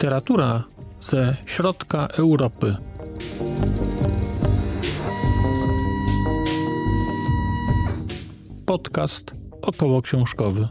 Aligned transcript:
Literatura 0.00 0.64
ze 1.00 1.36
środka 1.46 2.06
Europy. 2.06 2.76
Podcast 8.66 9.34
około 9.62 10.02
książkowy. 10.02 10.68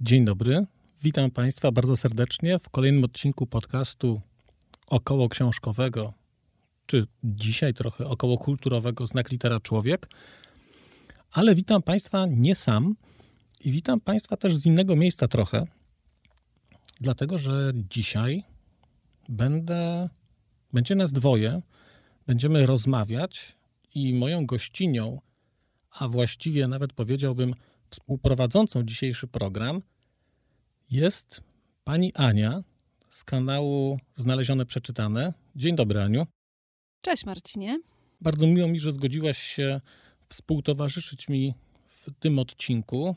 Dzień 0.00 0.24
dobry. 0.24 0.66
Witam 1.02 1.30
Państwa 1.30 1.72
bardzo 1.72 1.96
serdecznie 1.96 2.58
w 2.58 2.70
kolejnym 2.70 3.04
odcinku 3.04 3.46
podcastu 3.46 4.20
około 4.88 5.28
książkowego, 5.28 6.12
czy 6.86 7.06
dzisiaj 7.24 7.74
trochę 7.74 8.06
około 8.06 8.38
kulturowego 8.38 9.06
Znak 9.06 9.30
Litera 9.30 9.60
Człowiek. 9.60 10.08
Ale 11.32 11.54
witam 11.54 11.82
Państwa 11.82 12.26
nie 12.26 12.54
sam 12.54 12.96
i 13.64 13.72
witam 13.72 14.00
Państwa 14.00 14.36
też 14.36 14.56
z 14.56 14.66
innego 14.66 14.96
miejsca 14.96 15.28
trochę, 15.28 15.66
dlatego 17.00 17.38
że 17.38 17.72
dzisiaj 17.74 18.44
będę, 19.28 20.08
będzie 20.72 20.94
nas 20.94 21.12
dwoje, 21.12 21.62
będziemy 22.26 22.66
rozmawiać 22.66 23.56
i 23.94 24.14
moją 24.14 24.46
gościnią, 24.46 25.20
a 25.90 26.08
właściwie 26.08 26.68
nawet 26.68 26.92
powiedziałbym 26.92 27.54
współprowadzącą 27.90 28.82
dzisiejszy 28.82 29.26
program, 29.26 29.82
jest 30.90 31.42
pani 31.84 32.14
Ania 32.14 32.62
z 33.10 33.24
kanału 33.24 33.98
Znalezione 34.16 34.66
Przeczytane. 34.66 35.32
Dzień 35.56 35.76
dobry, 35.76 36.00
Aniu. 36.00 36.26
Cześć, 37.00 37.24
Marcinie. 37.24 37.80
Bardzo 38.20 38.46
miło 38.46 38.68
mi, 38.68 38.80
że 38.80 38.92
zgodziłaś 38.92 39.38
się 39.38 39.80
współtowarzyszyć 40.28 41.28
mi 41.28 41.54
w 41.86 42.10
tym 42.20 42.38
odcinku. 42.38 43.16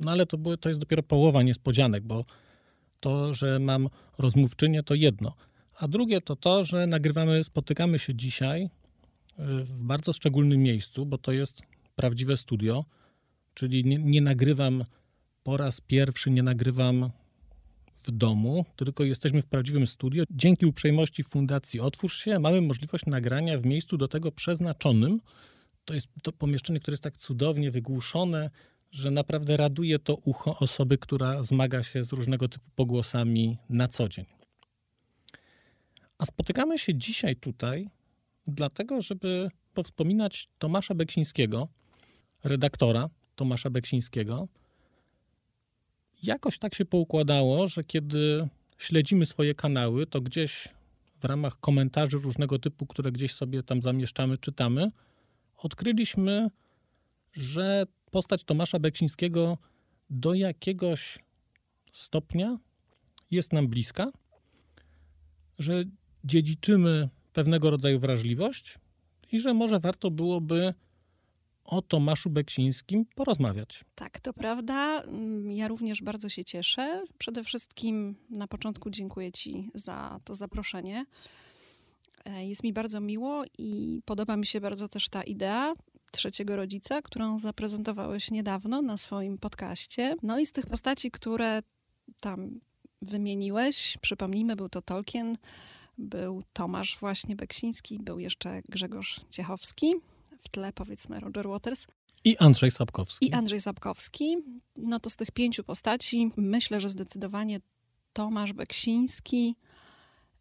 No 0.00 0.10
ale 0.10 0.26
to, 0.26 0.56
to 0.56 0.68
jest 0.68 0.80
dopiero 0.80 1.02
połowa 1.02 1.42
niespodzianek, 1.42 2.04
bo 2.04 2.24
to, 3.00 3.34
że 3.34 3.58
mam 3.58 3.88
rozmówczynię, 4.18 4.82
to 4.82 4.94
jedno. 4.94 5.34
A 5.78 5.88
drugie 5.88 6.20
to 6.20 6.36
to, 6.36 6.64
że 6.64 6.86
nagrywamy, 6.86 7.44
spotykamy 7.44 7.98
się 7.98 8.14
dzisiaj 8.14 8.62
y, 8.64 8.68
w 9.64 9.82
bardzo 9.82 10.12
szczególnym 10.12 10.60
miejscu, 10.60 11.06
bo 11.06 11.18
to 11.18 11.32
jest 11.32 11.62
prawdziwe 11.94 12.36
studio, 12.36 12.84
czyli 13.54 13.84
nie, 13.84 13.98
nie 13.98 14.20
nagrywam 14.20 14.84
po 15.42 15.56
raz 15.56 15.80
pierwszy, 15.80 16.30
nie 16.30 16.42
nagrywam 16.42 17.10
w 18.02 18.10
domu, 18.10 18.64
tylko 18.76 19.04
jesteśmy 19.04 19.42
w 19.42 19.46
prawdziwym 19.46 19.86
studio. 19.86 20.24
Dzięki 20.30 20.66
uprzejmości 20.66 21.22
Fundacji 21.22 21.80
Otwórz 21.80 22.24
się 22.24 22.38
mamy 22.38 22.60
możliwość 22.60 23.06
nagrania 23.06 23.58
w 23.58 23.66
miejscu 23.66 23.96
do 23.96 24.08
tego 24.08 24.32
przeznaczonym. 24.32 25.20
To 25.84 25.94
jest 25.94 26.06
to 26.22 26.32
pomieszczenie, 26.32 26.80
które 26.80 26.92
jest 26.92 27.02
tak 27.02 27.16
cudownie 27.16 27.70
wygłuszone, 27.70 28.50
że 28.90 29.10
naprawdę 29.10 29.56
raduje 29.56 29.98
to 29.98 30.14
ucho 30.14 30.58
osoby, 30.58 30.98
która 30.98 31.42
zmaga 31.42 31.82
się 31.82 32.04
z 32.04 32.12
różnego 32.12 32.48
typu 32.48 32.70
pogłosami 32.74 33.58
na 33.68 33.88
co 33.88 34.08
dzień. 34.08 34.24
A 36.18 36.24
spotykamy 36.24 36.78
się 36.78 36.94
dzisiaj 36.94 37.36
tutaj, 37.36 37.88
dlatego, 38.46 39.02
żeby 39.02 39.48
powspominać 39.74 40.48
Tomasza 40.58 40.94
Beksińskiego, 40.94 41.68
redaktora 42.44 43.08
Tomasza 43.36 43.70
Beksińskiego. 43.70 44.48
Jakoś 46.22 46.58
tak 46.58 46.74
się 46.74 46.84
poukładało, 46.84 47.68
że 47.68 47.84
kiedy 47.84 48.48
śledzimy 48.78 49.26
swoje 49.26 49.54
kanały, 49.54 50.06
to 50.06 50.20
gdzieś 50.20 50.68
w 51.20 51.24
ramach 51.24 51.60
komentarzy 51.60 52.16
różnego 52.18 52.58
typu, 52.58 52.86
które 52.86 53.12
gdzieś 53.12 53.34
sobie 53.34 53.62
tam 53.62 53.82
zamieszczamy, 53.82 54.38
czytamy, 54.38 54.90
odkryliśmy, 55.56 56.48
że 57.32 57.86
postać 58.10 58.44
Tomasza 58.44 58.78
Beksińskiego 58.78 59.58
do 60.10 60.34
jakiegoś 60.34 61.18
stopnia 61.92 62.58
jest 63.30 63.52
nam 63.52 63.68
bliska, 63.68 64.12
że 65.58 65.84
dziedziczymy 66.24 67.08
pewnego 67.32 67.70
rodzaju 67.70 68.00
wrażliwość 68.00 68.78
i 69.32 69.40
że 69.40 69.54
może 69.54 69.80
warto 69.80 70.10
byłoby 70.10 70.74
o 71.64 71.82
Tomaszu 71.82 72.30
Beksińskim 72.30 73.04
porozmawiać. 73.14 73.84
Tak, 73.94 74.20
to 74.20 74.32
prawda. 74.32 75.02
Mm, 75.02 75.50
ja 75.50 75.68
również 75.68 76.02
bardzo 76.02 76.28
się 76.28 76.44
cieszę. 76.44 77.02
Przede 77.18 77.44
wszystkim 77.44 78.16
na 78.30 78.48
początku 78.48 78.90
dziękuję 78.90 79.32
Ci 79.32 79.70
za 79.74 80.20
to 80.24 80.34
zaproszenie. 80.34 81.06
E, 82.24 82.46
jest 82.46 82.64
mi 82.64 82.72
bardzo 82.72 83.00
miło 83.00 83.44
i 83.58 84.00
podoba 84.04 84.36
mi 84.36 84.46
się 84.46 84.60
bardzo 84.60 84.88
też 84.88 85.08
ta 85.08 85.22
idea 85.22 85.74
trzeciego 86.12 86.56
rodzica, 86.56 87.02
którą 87.02 87.38
zaprezentowałeś 87.38 88.30
niedawno 88.30 88.82
na 88.82 88.96
swoim 88.96 89.38
podcaście. 89.38 90.16
No 90.22 90.38
i 90.38 90.46
z 90.46 90.52
tych 90.52 90.66
postaci, 90.66 91.10
które 91.10 91.62
tam 92.20 92.60
wymieniłeś, 93.02 93.98
przypomnijmy, 94.00 94.56
był 94.56 94.68
to 94.68 94.82
Tolkien, 94.82 95.36
był 95.98 96.42
Tomasz 96.52 96.98
właśnie 97.00 97.36
Beksiński, 97.36 97.98
był 98.00 98.18
jeszcze 98.18 98.62
Grzegorz 98.68 99.20
Ciechowski, 99.30 99.94
w 100.42 100.48
tle 100.48 100.72
powiedzmy 100.72 101.20
Roger 101.20 101.48
Waters. 101.48 101.86
I 102.24 102.36
Andrzej 102.38 102.70
Sapkowski. 102.70 103.26
I 103.26 103.32
Andrzej 103.32 103.60
Sapkowski. 103.60 104.36
No 104.76 105.00
to 105.00 105.10
z 105.10 105.16
tych 105.16 105.30
pięciu 105.30 105.64
postaci 105.64 106.30
myślę, 106.36 106.80
że 106.80 106.88
zdecydowanie 106.88 107.60
Tomasz 108.12 108.52
Beksiński 108.52 109.56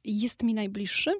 jest 0.03 0.43
mi 0.43 0.53
najbliższy. 0.53 1.13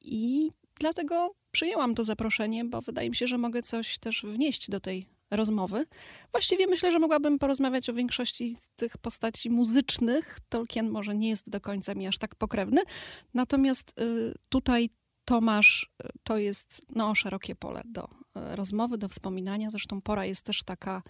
I 0.00 0.50
dlatego 0.80 1.34
przyjęłam 1.50 1.94
to 1.94 2.04
zaproszenie, 2.04 2.64
bo 2.64 2.82
wydaje 2.82 3.08
mi 3.10 3.16
się, 3.16 3.26
że 3.26 3.38
mogę 3.38 3.62
coś 3.62 3.98
też 3.98 4.22
wnieść 4.22 4.70
do 4.70 4.80
tej 4.80 5.06
rozmowy. 5.30 5.86
Właściwie 6.32 6.66
myślę, 6.66 6.92
że 6.92 6.98
mogłabym 6.98 7.38
porozmawiać 7.38 7.90
o 7.90 7.94
większości 7.94 8.54
z 8.54 8.68
tych 8.76 8.98
postaci 8.98 9.50
muzycznych. 9.50 10.38
Tolkien 10.48 10.90
może 10.90 11.14
nie 11.14 11.28
jest 11.28 11.50
do 11.50 11.60
końca 11.60 11.94
mi 11.94 12.06
aż 12.06 12.18
tak 12.18 12.34
pokrewny, 12.34 12.82
natomiast 13.34 14.00
y, 14.00 14.34
tutaj 14.48 14.90
Tomasz 15.28 15.90
y, 16.04 16.08
to 16.24 16.38
jest 16.38 16.82
no, 16.94 17.14
szerokie 17.14 17.54
pole 17.54 17.82
do 17.86 18.04
y, 18.04 18.08
rozmowy, 18.56 18.98
do 18.98 19.08
wspominania. 19.08 19.70
Zresztą 19.70 20.00
pora 20.00 20.26
jest 20.26 20.42
też 20.42 20.62
taka, 20.62 21.02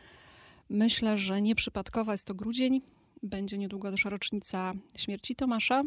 myślę, 0.69 1.19
że 1.19 1.43
nieprzypadkowa. 1.43 2.13
Jest 2.13 2.25
to 2.25 2.35
grudzień, 2.35 2.81
będzie 3.23 3.59
niedługo 3.59 3.91
też 3.91 4.05
rocznica 4.05 4.73
śmierci 4.97 5.37
Tomasza. 5.37 5.83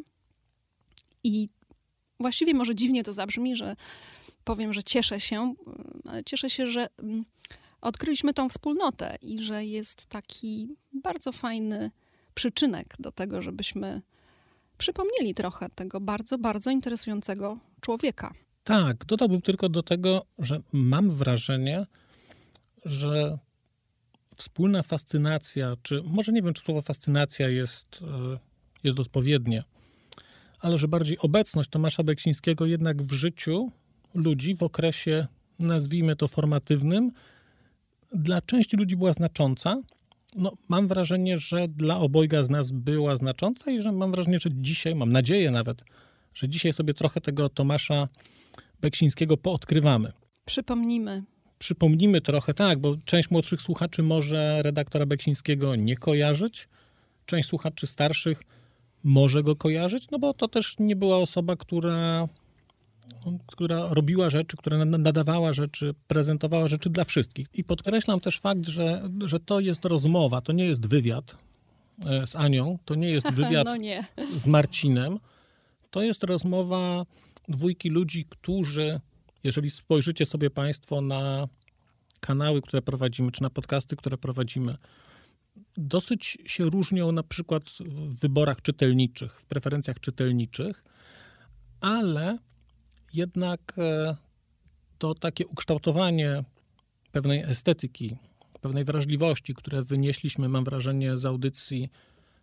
I 1.24 1.50
właściwie 2.20 2.54
może 2.54 2.76
dziwnie 2.76 3.04
to 3.04 3.14
zabrzmi, 3.14 3.56
że 3.56 3.76
powiem, 4.44 4.74
że 4.74 4.84
cieszę 4.84 5.20
się, 5.20 5.54
ale 6.06 6.24
cieszę 6.24 6.50
się, 6.50 6.68
że 6.68 6.88
mm, 7.00 7.26
odkryliśmy 7.82 8.34
tą 8.34 8.50
wspólnotę 8.50 9.18
i 9.22 9.40
że 9.40 9.66
jest 9.66 10.06
taki 10.06 10.76
bardzo 10.94 11.32
fajny 11.32 11.92
przyczynek 12.34 12.96
do 13.00 13.12
tego, 13.12 13.42
żebyśmy 13.42 14.02
przypomnieli 14.78 15.34
trochę 15.34 15.70
tego 15.70 16.02
bardzo, 16.02 16.38
bardzo 16.38 16.72
interesującego 16.72 17.58
człowieka. 17.82 18.34
Tak, 18.64 19.06
dodałbym 19.06 19.42
tylko 19.42 19.70
do 19.70 19.84
tego, 19.84 20.26
że 20.40 20.62
mam 20.72 21.12
wrażenie, 21.12 21.86
że 22.86 23.38
wspólna 24.36 24.84
fascynacja, 24.84 25.76
czy 25.84 26.02
może 26.04 26.32
nie 26.32 26.42
wiem, 26.42 26.54
czy 26.54 26.64
słowo 26.64 26.82
fascynacja 26.82 27.50
jest, 27.50 28.00
e, 28.02 28.40
jest 28.84 29.00
odpowiednie, 29.00 29.64
ale 30.60 30.78
że 30.78 30.88
bardziej 30.88 31.18
obecność 31.20 31.70
Tomasza 31.70 32.04
Beksińskiego 32.04 32.66
jednak 32.66 33.02
w 33.02 33.12
życiu 33.12 33.72
ludzi 34.14 34.56
w 34.56 34.64
okresie, 34.64 35.28
nazwijmy 35.60 36.16
to 36.16 36.28
formatywnym, 36.28 37.12
dla 38.14 38.42
części 38.42 38.78
ludzi 38.78 38.98
była 38.98 39.14
znacząca. 39.14 39.82
No, 40.36 40.52
mam 40.70 40.88
wrażenie, 40.88 41.38
że 41.38 41.68
dla 41.68 41.98
obojga 41.98 42.44
z 42.44 42.50
nas 42.50 42.72
była 42.72 43.16
znacząca 43.16 43.72
i 43.72 43.82
że 43.82 43.92
mam 43.92 44.12
wrażenie, 44.12 44.40
że 44.40 44.50
dzisiaj, 44.54 44.96
mam 44.96 45.12
nadzieję 45.12 45.52
nawet, 45.52 45.84
że 46.34 46.50
dzisiaj 46.50 46.74
sobie 46.74 46.94
trochę 46.94 47.22
tego 47.22 47.50
Tomasza 47.50 48.08
Beksińskiego 48.82 49.38
poodkrywamy. 49.38 50.12
Przypomnimy. 50.46 51.24
Przypomnimy 51.60 52.22
trochę, 52.22 52.54
tak, 52.54 52.80
bo 52.80 52.98
część 53.06 53.32
młodszych 53.32 53.62
słuchaczy 53.62 54.04
może 54.04 54.62
redaktora 54.62 55.06
Beksińskiego 55.06 55.76
nie 55.76 55.96
kojarzyć, 55.96 56.70
część 57.26 57.50
słuchaczy 57.50 57.88
starszych 57.88 58.44
może 59.04 59.44
go 59.44 59.56
kojarzyć, 59.56 60.12
no 60.12 60.20
bo 60.20 60.34
to 60.34 60.48
też 60.48 60.76
nie 60.80 60.96
była 60.96 61.18
osoba, 61.18 61.56
która 61.56 62.28
która 63.48 63.88
robiła 63.90 64.30
rzeczy, 64.30 64.58
która 64.58 64.86
nadawała 64.86 65.54
rzeczy, 65.54 65.96
prezentowała 66.08 66.68
rzeczy 66.68 66.90
dla 66.90 67.04
wszystkich. 67.04 67.48
I 67.54 67.64
podkreślam 67.64 68.20
też 68.20 68.40
fakt, 68.40 68.68
że, 68.68 69.10
że 69.26 69.40
to 69.40 69.60
jest 69.60 69.86
rozmowa, 69.86 70.42
to 70.42 70.54
nie 70.54 70.66
jest 70.66 70.88
wywiad 70.88 71.38
e, 72.06 72.28
z 72.28 72.36
Anią, 72.36 72.78
to 72.86 72.96
nie 72.96 73.10
jest 73.10 73.32
wywiad 73.40 73.66
no 73.66 73.76
nie. 73.76 74.06
z 74.36 74.48
Marcinem. 74.48 75.20
To 75.92 76.02
jest 76.02 76.24
rozmowa 76.24 77.06
dwójki 77.48 77.90
ludzi, 77.90 78.26
którzy, 78.30 79.00
jeżeli 79.44 79.72
spojrzycie 79.72 80.26
sobie 80.26 80.50
Państwo 80.50 81.02
na 81.02 81.48
kanały, 82.20 82.62
które 82.62 82.82
prowadzimy, 82.82 83.32
czy 83.32 83.42
na 83.44 83.50
podcasty, 83.50 83.96
które 83.96 84.18
prowadzimy, 84.18 84.78
dosyć 85.78 86.38
się 86.46 86.70
różnią 86.70 87.12
na 87.12 87.24
przykład 87.24 87.64
w 87.90 88.20
wyborach 88.20 88.62
czytelniczych, 88.62 89.42
w 89.42 89.46
preferencjach 89.46 90.00
czytelniczych 90.00 90.84
ale 91.82 92.38
jednak 93.14 93.74
e, 93.78 94.16
to 94.98 95.16
takie 95.16 95.48
ukształtowanie 95.48 96.44
pewnej 97.12 97.42
estetyki, 97.42 98.18
pewnej 98.62 98.84
wrażliwości, 98.84 99.54
które 99.54 99.84
wynieśliśmy, 99.84 100.50
mam 100.50 100.64
wrażenie, 100.64 101.18
z 101.18 101.26
audycji 101.26 101.90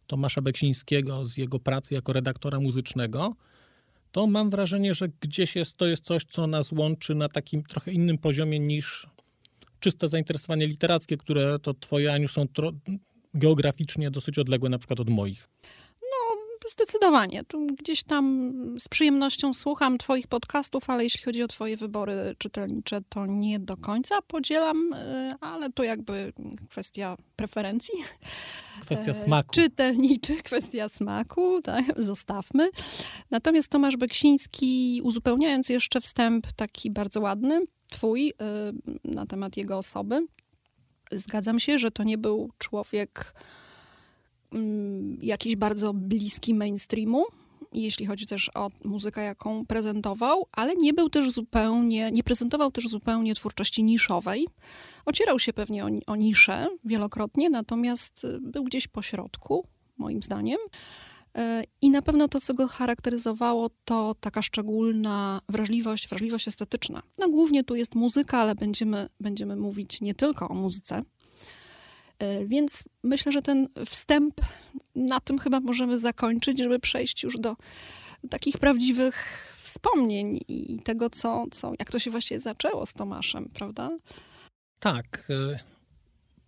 Tomasza 0.08 0.43
Beksińskiego, 0.43 1.25
z 1.25 1.37
jego 1.37 1.60
pracy 1.60 1.94
jako 1.94 2.12
redaktora 2.12 2.60
muzycznego, 2.60 3.34
to 4.12 4.26
mam 4.26 4.50
wrażenie, 4.50 4.94
że 4.94 5.08
gdzieś 5.20 5.56
jest, 5.56 5.76
to 5.76 5.87
jest 5.87 6.05
coś, 6.05 6.25
co 6.25 6.46
nas 6.46 6.72
łączy 6.72 7.14
na 7.14 7.28
takim 7.28 7.62
trochę 7.62 7.93
innym 7.93 8.19
poziomie 8.19 8.58
niż 8.58 9.06
czyste 9.81 10.08
zainteresowanie 10.08 10.66
literackie, 10.66 11.16
które 11.16 11.58
to 11.58 11.75
twoje, 11.75 12.12
Aniu, 12.12 12.28
są 12.28 12.46
geograficznie 13.34 14.10
dosyć 14.10 14.38
odległe 14.38 14.69
na 14.69 14.78
przykład 14.78 15.00
od 15.00 15.10
moich. 15.10 15.49
Zdecydowanie. 16.72 17.44
Tu 17.44 17.66
gdzieś 17.66 18.02
tam 18.02 18.52
z 18.78 18.88
przyjemnością 18.88 19.54
słucham 19.54 19.98
Twoich 19.98 20.26
podcastów, 20.26 20.90
ale 20.90 21.04
jeśli 21.04 21.24
chodzi 21.24 21.42
o 21.42 21.48
Twoje 21.48 21.76
wybory 21.76 22.34
czytelnicze, 22.38 23.00
to 23.08 23.26
nie 23.26 23.60
do 23.60 23.76
końca 23.76 24.22
podzielam, 24.22 24.92
y, 24.92 25.34
ale 25.40 25.72
to 25.72 25.82
jakby 25.82 26.32
kwestia 26.70 27.16
preferencji. 27.36 27.94
Kwestia 28.80 29.10
E, 29.10 29.14
smaku. 29.14 29.54
Czytelniczy, 29.54 30.36
kwestia 30.42 30.88
smaku, 30.88 31.62
tak, 31.62 31.84
zostawmy. 31.96 32.68
Natomiast 33.30 33.68
Tomasz 33.68 33.96
Beksiński, 33.96 35.00
uzupełniając 35.04 35.68
jeszcze 35.68 36.00
wstęp 36.00 36.52
taki 36.52 36.90
bardzo 36.90 37.20
ładny, 37.20 37.60
Twój, 37.90 38.28
y, 38.28 38.32
na 39.04 39.26
temat 39.26 39.56
jego 39.56 39.78
osoby, 39.78 40.26
zgadzam 41.12 41.60
się, 41.60 41.78
że 41.78 41.90
to 41.90 42.02
nie 42.02 42.18
był 42.18 42.50
człowiek 42.58 43.34
jakiś 45.22 45.56
bardzo 45.56 45.94
bliski 45.94 46.54
mainstreamu, 46.54 47.24
jeśli 47.72 48.06
chodzi 48.06 48.26
też 48.26 48.50
o 48.54 48.70
muzykę, 48.84 49.22
jaką 49.22 49.66
prezentował, 49.66 50.46
ale 50.52 50.76
nie 50.76 50.92
był 50.92 51.10
też 51.10 51.30
zupełnie, 51.30 52.10
nie 52.12 52.22
prezentował 52.22 52.70
też 52.70 52.88
zupełnie 52.88 53.34
twórczości 53.34 53.84
niszowej. 53.84 54.46
Ocierał 55.04 55.38
się 55.38 55.52
pewnie 55.52 55.84
o, 55.84 55.88
o 56.06 56.16
niszę 56.16 56.68
wielokrotnie, 56.84 57.50
natomiast 57.50 58.24
y, 58.24 58.38
był 58.40 58.64
gdzieś 58.64 58.88
po 58.88 59.02
środku, 59.02 59.66
moim 59.98 60.22
zdaniem. 60.22 60.58
Y, 61.38 61.40
I 61.82 61.90
na 61.90 62.02
pewno 62.02 62.28
to, 62.28 62.40
co 62.40 62.54
go 62.54 62.68
charakteryzowało, 62.68 63.70
to 63.84 64.14
taka 64.20 64.42
szczególna 64.42 65.40
wrażliwość, 65.48 66.08
wrażliwość 66.08 66.48
estetyczna. 66.48 67.02
No 67.18 67.28
głównie 67.28 67.64
tu 67.64 67.74
jest 67.74 67.94
muzyka, 67.94 68.38
ale 68.38 68.54
będziemy, 68.54 69.08
będziemy 69.20 69.56
mówić 69.56 70.00
nie 70.00 70.14
tylko 70.14 70.48
o 70.48 70.54
muzyce. 70.54 71.02
Y, 72.22 72.48
Więc 72.48 72.84
myślę, 73.02 73.32
że 73.32 73.42
ten 73.42 73.68
wstęp 73.86 74.40
na 74.94 75.20
tym 75.20 75.38
chyba 75.38 75.60
możemy 75.60 75.98
zakończyć, 75.98 76.58
żeby 76.58 76.78
przejść 76.78 77.22
już 77.22 77.34
do 77.34 77.56
takich 78.30 78.58
prawdziwych 78.58 79.44
wspomnień 79.56 80.40
i 80.48 80.80
tego, 80.84 81.10
co, 81.10 81.44
co, 81.50 81.72
jak 81.78 81.90
to 81.90 81.98
się 81.98 82.10
właściwie 82.10 82.40
zaczęło 82.40 82.86
z 82.86 82.92
Tomaszem, 82.92 83.48
prawda? 83.54 83.90
Tak. 84.80 85.26
y, 85.30 85.58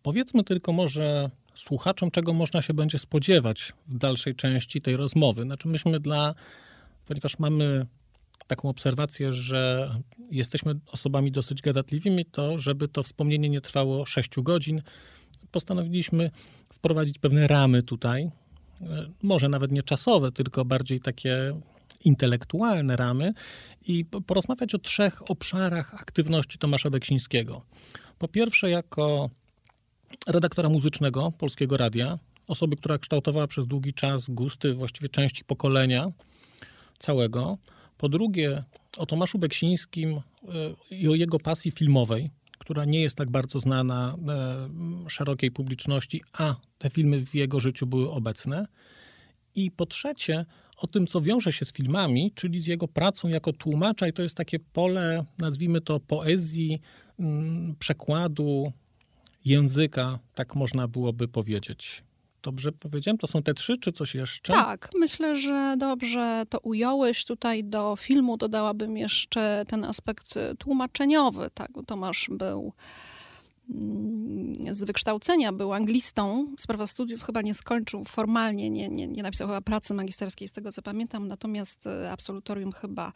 Powiedzmy 0.02 0.44
tylko 0.44 0.72
może 0.72 1.31
słuchaczom, 1.55 2.11
czego 2.11 2.32
można 2.32 2.62
się 2.62 2.75
będzie 2.75 2.99
spodziewać 2.99 3.72
w 3.88 3.99
dalszej 3.99 4.34
części 4.34 4.81
tej 4.81 4.96
rozmowy. 4.96 5.43
Znaczy 5.43 5.69
myśmy 5.69 6.00
dla, 6.00 6.34
ponieważ 7.06 7.38
mamy 7.38 7.87
taką 8.46 8.69
obserwację, 8.69 9.32
że 9.32 9.90
jesteśmy 10.31 10.75
osobami 10.87 11.32
dosyć 11.32 11.62
gadatliwymi, 11.62 12.25
to 12.25 12.58
żeby 12.58 12.88
to 12.88 13.02
wspomnienie 13.02 13.49
nie 13.49 13.61
trwało 13.61 14.06
6 14.06 14.31
godzin, 14.37 14.82
postanowiliśmy 15.52 16.31
wprowadzić 16.73 17.19
pewne 17.19 17.47
ramy 17.47 17.82
tutaj. 17.82 18.25
Y, 18.25 18.85
Może 19.23 19.49
nawet 19.49 19.73
nie 19.73 19.82
czasowe, 19.82 20.32
tylko 20.32 20.64
bardziej 20.64 21.00
takie 21.00 21.52
intelektualne 22.05 22.97
ramy 22.97 23.32
i 23.87 24.05
po- 24.05 24.20
porozmawiać 24.20 24.75
o 24.75 24.79
trzech 24.79 25.31
obszarach 25.31 25.94
aktywności 25.94 26.58
Tomasza 26.58 26.91
Beksińskiego. 26.91 27.62
Po 28.19 28.29
pierwsze, 28.29 28.70
jako 28.70 29.31
redaktora 30.29 30.69
muzycznego 30.69 31.32
Polskiego 31.38 31.76
Radia, 31.76 32.19
osoby, 32.46 32.76
która 32.76 32.99
kształtowała 32.99 33.46
przez 33.46 33.67
długi 33.67 33.94
czas 33.94 34.31
gusty 34.31 34.75
właściwie 34.75 35.08
części 35.08 35.44
pokolenia 35.44 36.06
całego. 36.99 37.58
Po 37.99 38.08
drugie, 38.08 38.64
o 38.96 39.06
Tomaszu 39.06 39.38
Beksińskim 39.38 40.11
y, 40.91 40.94
i 40.94 41.08
o 41.08 41.14
jego 41.14 41.38
pasji 41.38 41.70
filmowej, 41.70 42.31
która 42.70 42.84
nie 42.84 43.00
jest 43.00 43.17
tak 43.17 43.31
bardzo 43.31 43.61
znana 43.61 44.17
e, 44.28 45.11
szerokiej 45.11 45.50
publiczności, 45.50 46.22
a 46.32 46.56
te 46.78 46.90
filmy 46.90 47.26
w 47.26 47.34
jego 47.34 47.61
życiu 47.61 47.87
były 47.87 48.11
obecne. 48.11 48.67
I 49.55 49.70
po 49.70 49.87
trzecie, 49.87 50.46
o 50.76 50.87
tym, 50.87 51.06
co 51.06 51.20
wiąże 51.20 51.52
się 51.52 51.64
z 51.64 51.72
filmami, 51.72 52.32
czyli 52.34 52.62
z 52.62 52.67
jego 52.67 52.88
pracą 52.88 53.28
jako 53.28 53.52
tłumacza, 53.52 54.08
i 54.08 54.12
to 54.12 54.22
jest 54.22 54.37
takie 54.37 54.58
pole, 54.58 55.25
nazwijmy 55.38 55.81
to 55.81 56.00
poezji, 56.00 56.81
przekładu, 57.78 58.72
języka, 59.44 60.19
tak 60.34 60.55
można 60.55 60.88
byłoby 60.88 61.28
powiedzieć. 61.28 62.02
Dobrze 62.43 62.73
powiedziałem? 62.73 63.19
To 63.19 63.27
są 63.27 63.43
te 63.43 63.55
trzy, 63.55 63.79
czy 63.79 63.93
coś 63.93 64.15
jeszcze? 64.15 64.53
Tak, 64.53 64.91
myślę, 64.99 65.37
że 65.37 65.75
dobrze 65.79 66.43
to 66.49 66.59
ująłeś. 66.59 67.25
Tutaj 67.25 67.65
do 67.65 67.97
filmu 67.97 68.37
dodałabym 68.37 68.97
jeszcze 68.97 69.65
ten 69.69 69.85
aspekt 69.85 70.35
tłumaczeniowy. 70.59 71.49
Tak, 71.55 71.71
Tomasz 71.87 72.31
był 72.33 72.73
z 74.72 74.84
wykształcenia, 74.84 75.52
był 75.52 75.72
anglistą. 75.72 76.55
Sprawa 76.58 76.87
studiów 76.87 77.22
chyba 77.22 77.43
nie 77.43 77.55
skończył 77.55 78.05
formalnie, 78.05 78.70
nie, 78.70 78.88
nie, 78.88 79.06
nie 79.06 79.22
napisał 79.22 79.49
chyba 79.49 79.61
pracy 79.61 79.94
magisterskiej, 79.94 80.49
z 80.49 80.52
tego 80.52 80.72
co 80.72 80.82
pamiętam. 80.82 81.28
Natomiast 81.28 81.87
y, 81.87 82.11
absolutorium 82.11 82.72
chyba 82.72 83.12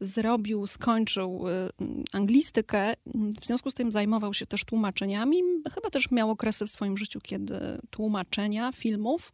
zrobił, 0.00 0.66
skończył 0.66 1.44
mm, 1.48 2.04
anglistykę. 2.12 2.94
W 3.40 3.46
związku 3.46 3.70
z 3.70 3.74
tym 3.74 3.92
zajmował 3.92 4.34
się 4.34 4.46
też 4.46 4.64
tłumaczeniami. 4.64 5.42
Chyba 5.74 5.90
też 5.90 6.10
miał 6.10 6.30
okresy 6.30 6.66
w 6.66 6.70
swoim 6.70 6.98
życiu, 6.98 7.20
kiedy 7.20 7.58
tłumaczenia 7.90 8.72
filmów 8.72 9.32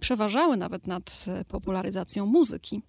przeważały 0.00 0.56
nawet 0.56 0.86
nad 0.86 1.24
e, 1.28 1.44
popularyzacją 1.44 2.26
muzyki. 2.26 2.82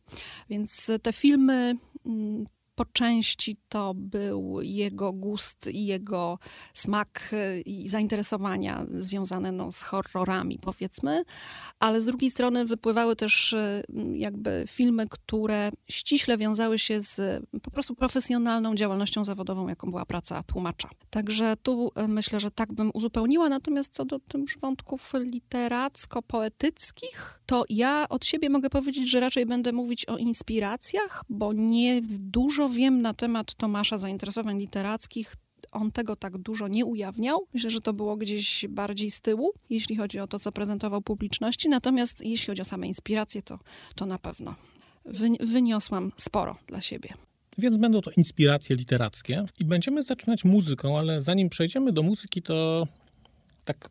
Więc 0.49 0.91
te 1.01 1.13
filmy 1.13 1.75
mm, 2.05 2.45
po 2.75 2.85
części 2.85 3.57
to 3.69 3.93
był 3.95 4.61
jego 4.61 5.13
gust 5.13 5.67
i 5.67 5.85
jego 5.85 6.39
smak 6.73 7.29
i 7.65 7.89
zainteresowania 7.89 8.85
związane 8.89 9.51
no, 9.51 9.71
z 9.71 9.81
horrorami, 9.81 10.59
powiedzmy, 10.59 11.23
ale 11.79 12.01
z 12.01 12.05
drugiej 12.05 12.31
strony 12.31 12.65
wypływały 12.65 13.15
też 13.15 13.53
e, 13.53 13.83
jakby 14.13 14.63
filmy, 14.67 15.05
które 15.09 15.71
ściśle 15.89 16.37
wiązały 16.37 16.79
się 16.79 17.01
z 17.01 17.43
po 17.63 17.71
prostu 17.71 17.95
profesjonalną 17.95 18.75
działalnością 18.75 19.23
zawodową, 19.23 19.67
jaką 19.67 19.89
była 19.89 20.05
praca 20.05 20.43
tłumacza. 20.43 20.89
Także 21.09 21.53
tu 21.63 21.91
e, 21.95 22.07
myślę, 22.07 22.39
że 22.39 22.51
tak 22.51 22.73
bym 22.73 22.91
uzupełniła. 22.93 23.49
Natomiast 23.49 23.93
co 23.93 24.05
do 24.05 24.19
już 24.33 24.57
wątków 24.57 25.13
literacko-poetyckich, 25.13 27.39
to 27.45 27.65
ja 27.69 28.09
od 28.09 28.25
siebie 28.25 28.49
mogę 28.49 28.69
powiedzieć, 28.69 29.09
że 29.09 29.19
raczej 29.19 29.45
będę 29.45 29.73
mówić 29.73 30.05
o 30.05 30.17
inspiracjach, 30.17 31.23
bo 31.29 31.53
nie 31.53 32.01
dużo 32.01 32.64
wiem 32.69 33.01
na 33.01 33.13
temat 33.13 33.55
Tomasza 33.55 33.97
zainteresowań 33.97 34.59
literackich. 34.59 35.35
On 35.71 35.91
tego 35.91 36.15
tak 36.15 36.37
dużo 36.37 36.67
nie 36.67 36.85
ujawniał. 36.85 37.47
Myślę, 37.53 37.71
że 37.71 37.81
to 37.81 37.93
było 37.93 38.17
gdzieś 38.17 38.65
bardziej 38.69 39.11
z 39.11 39.21
tyłu, 39.21 39.51
jeśli 39.69 39.95
chodzi 39.95 40.19
o 40.19 40.27
to, 40.27 40.39
co 40.39 40.51
prezentował 40.51 41.01
publiczności. 41.01 41.69
Natomiast 41.69 42.21
jeśli 42.21 42.47
chodzi 42.47 42.61
o 42.61 42.65
same 42.65 42.87
inspiracje, 42.87 43.41
to, 43.41 43.59
to 43.95 44.05
na 44.05 44.19
pewno 44.19 44.55
Wy- 45.05 45.37
wyniosłam 45.47 46.11
sporo 46.17 46.57
dla 46.67 46.81
siebie. 46.81 47.09
Więc 47.57 47.77
będą 47.77 48.01
to 48.01 48.11
inspiracje 48.11 48.75
literackie 48.75 49.45
i 49.59 49.65
będziemy 49.65 50.03
zaczynać 50.03 50.43
muzyką, 50.43 50.99
ale 50.99 51.21
zanim 51.21 51.49
przejdziemy 51.49 51.91
do 51.91 52.03
muzyki, 52.03 52.41
to 52.41 52.87
tak 53.65 53.89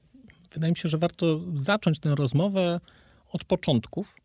wydaje 0.52 0.72
mi 0.72 0.76
się, 0.76 0.88
że 0.88 0.98
warto 0.98 1.40
zacząć 1.54 1.98
tę 1.98 2.14
rozmowę 2.14 2.80
od 3.32 3.44
początków. 3.44 4.16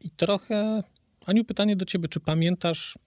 I 0.00 0.10
trochę, 0.10 0.82
Aniu, 1.26 1.44
pytanie 1.44 1.76
do 1.76 1.84
ciebie, 1.84 2.08
czy 2.08 2.20
pamiętasz, 2.20 2.98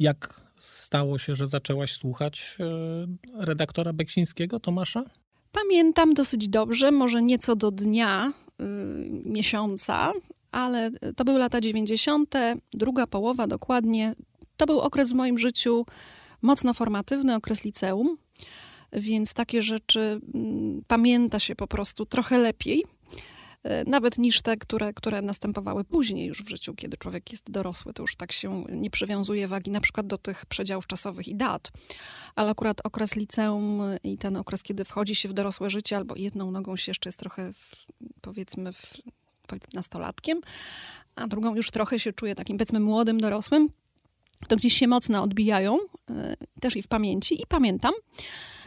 jak 0.00 0.40
stało 0.56 1.18
się, 1.18 1.36
że 1.36 1.46
zaczęłaś 1.46 1.92
słuchać 1.92 2.56
e, 2.60 3.44
redaktora 3.44 3.92
Beksińskiego, 3.92 4.60
Tomasza? 4.60 5.02
Pamiętam 5.52 6.14
dosyć 6.14 6.48
dobrze, 6.48 6.90
może 6.90 7.22
nieco 7.22 7.56
do 7.56 7.70
dnia, 7.70 8.32
y, 8.60 8.64
miesiąca, 9.24 10.12
ale 10.52 10.90
to 11.16 11.24
były 11.24 11.38
lata 11.38 11.60
90., 11.60 12.34
druga 12.72 13.06
połowa 13.06 13.46
dokładnie. 13.46 14.14
To 14.56 14.66
był 14.66 14.80
okres 14.80 15.10
w 15.10 15.14
moim 15.14 15.38
życiu 15.38 15.86
mocno 16.42 16.74
formatywny, 16.74 17.34
okres 17.34 17.64
liceum, 17.64 18.16
więc 18.92 19.32
takie 19.32 19.62
rzeczy 19.62 20.20
mm, 20.34 20.82
pamięta 20.86 21.38
się 21.38 21.56
po 21.56 21.66
prostu 21.66 22.06
trochę 22.06 22.38
lepiej. 22.38 22.84
Y, 23.66 23.70
Nawet 23.86 24.18
niż 24.18 24.42
te, 24.42 24.56
które, 24.56 24.92
które 24.92 25.22
następowały 25.22 25.84
później 25.84 26.26
już 26.26 26.42
w 26.42 26.48
życiu, 26.48 26.74
kiedy 26.74 26.96
człowiek 26.96 27.32
jest 27.32 27.50
dorosły, 27.50 27.92
to 27.92 28.02
już 28.02 28.16
tak 28.16 28.32
się 28.32 28.64
nie 28.70 28.90
przywiązuje 28.90 29.48
wagi 29.48 29.70
na 29.70 29.80
przykład 29.80 30.06
do 30.06 30.18
tych 30.18 30.46
przedziałów 30.46 30.86
czasowych 30.86 31.28
i 31.28 31.34
dat. 31.34 31.70
Ale 32.34 32.50
akurat 32.50 32.80
okres 32.84 33.16
liceum 33.16 33.80
i 34.04 34.18
ten 34.18 34.36
okres, 34.36 34.62
kiedy 34.62 34.84
wchodzi 34.84 35.14
się 35.14 35.28
w 35.28 35.32
dorosłe 35.32 35.70
życie, 35.70 35.96
albo 35.96 36.16
jedną 36.16 36.50
nogą 36.50 36.76
się 36.76 36.90
jeszcze 36.90 37.08
jest 37.08 37.18
trochę, 37.18 37.52
w, 37.52 37.86
powiedzmy, 38.20 38.72
w, 38.72 38.96
powiedzmy, 39.46 39.70
nastolatkiem, 39.74 40.40
a 41.16 41.26
drugą 41.26 41.54
już 41.54 41.70
trochę 41.70 42.00
się 42.00 42.12
czuje 42.12 42.34
takim, 42.34 42.56
powiedzmy, 42.56 42.80
młodym 42.80 43.20
dorosłym, 43.20 43.68
to 44.48 44.56
gdzieś 44.56 44.74
się 44.74 44.88
mocno 44.88 45.22
odbijają, 45.22 45.78
e, 46.10 46.36
też 46.60 46.76
i 46.76 46.82
w 46.82 46.88
pamięci, 46.88 47.42
i 47.42 47.46
pamiętam. 47.46 47.92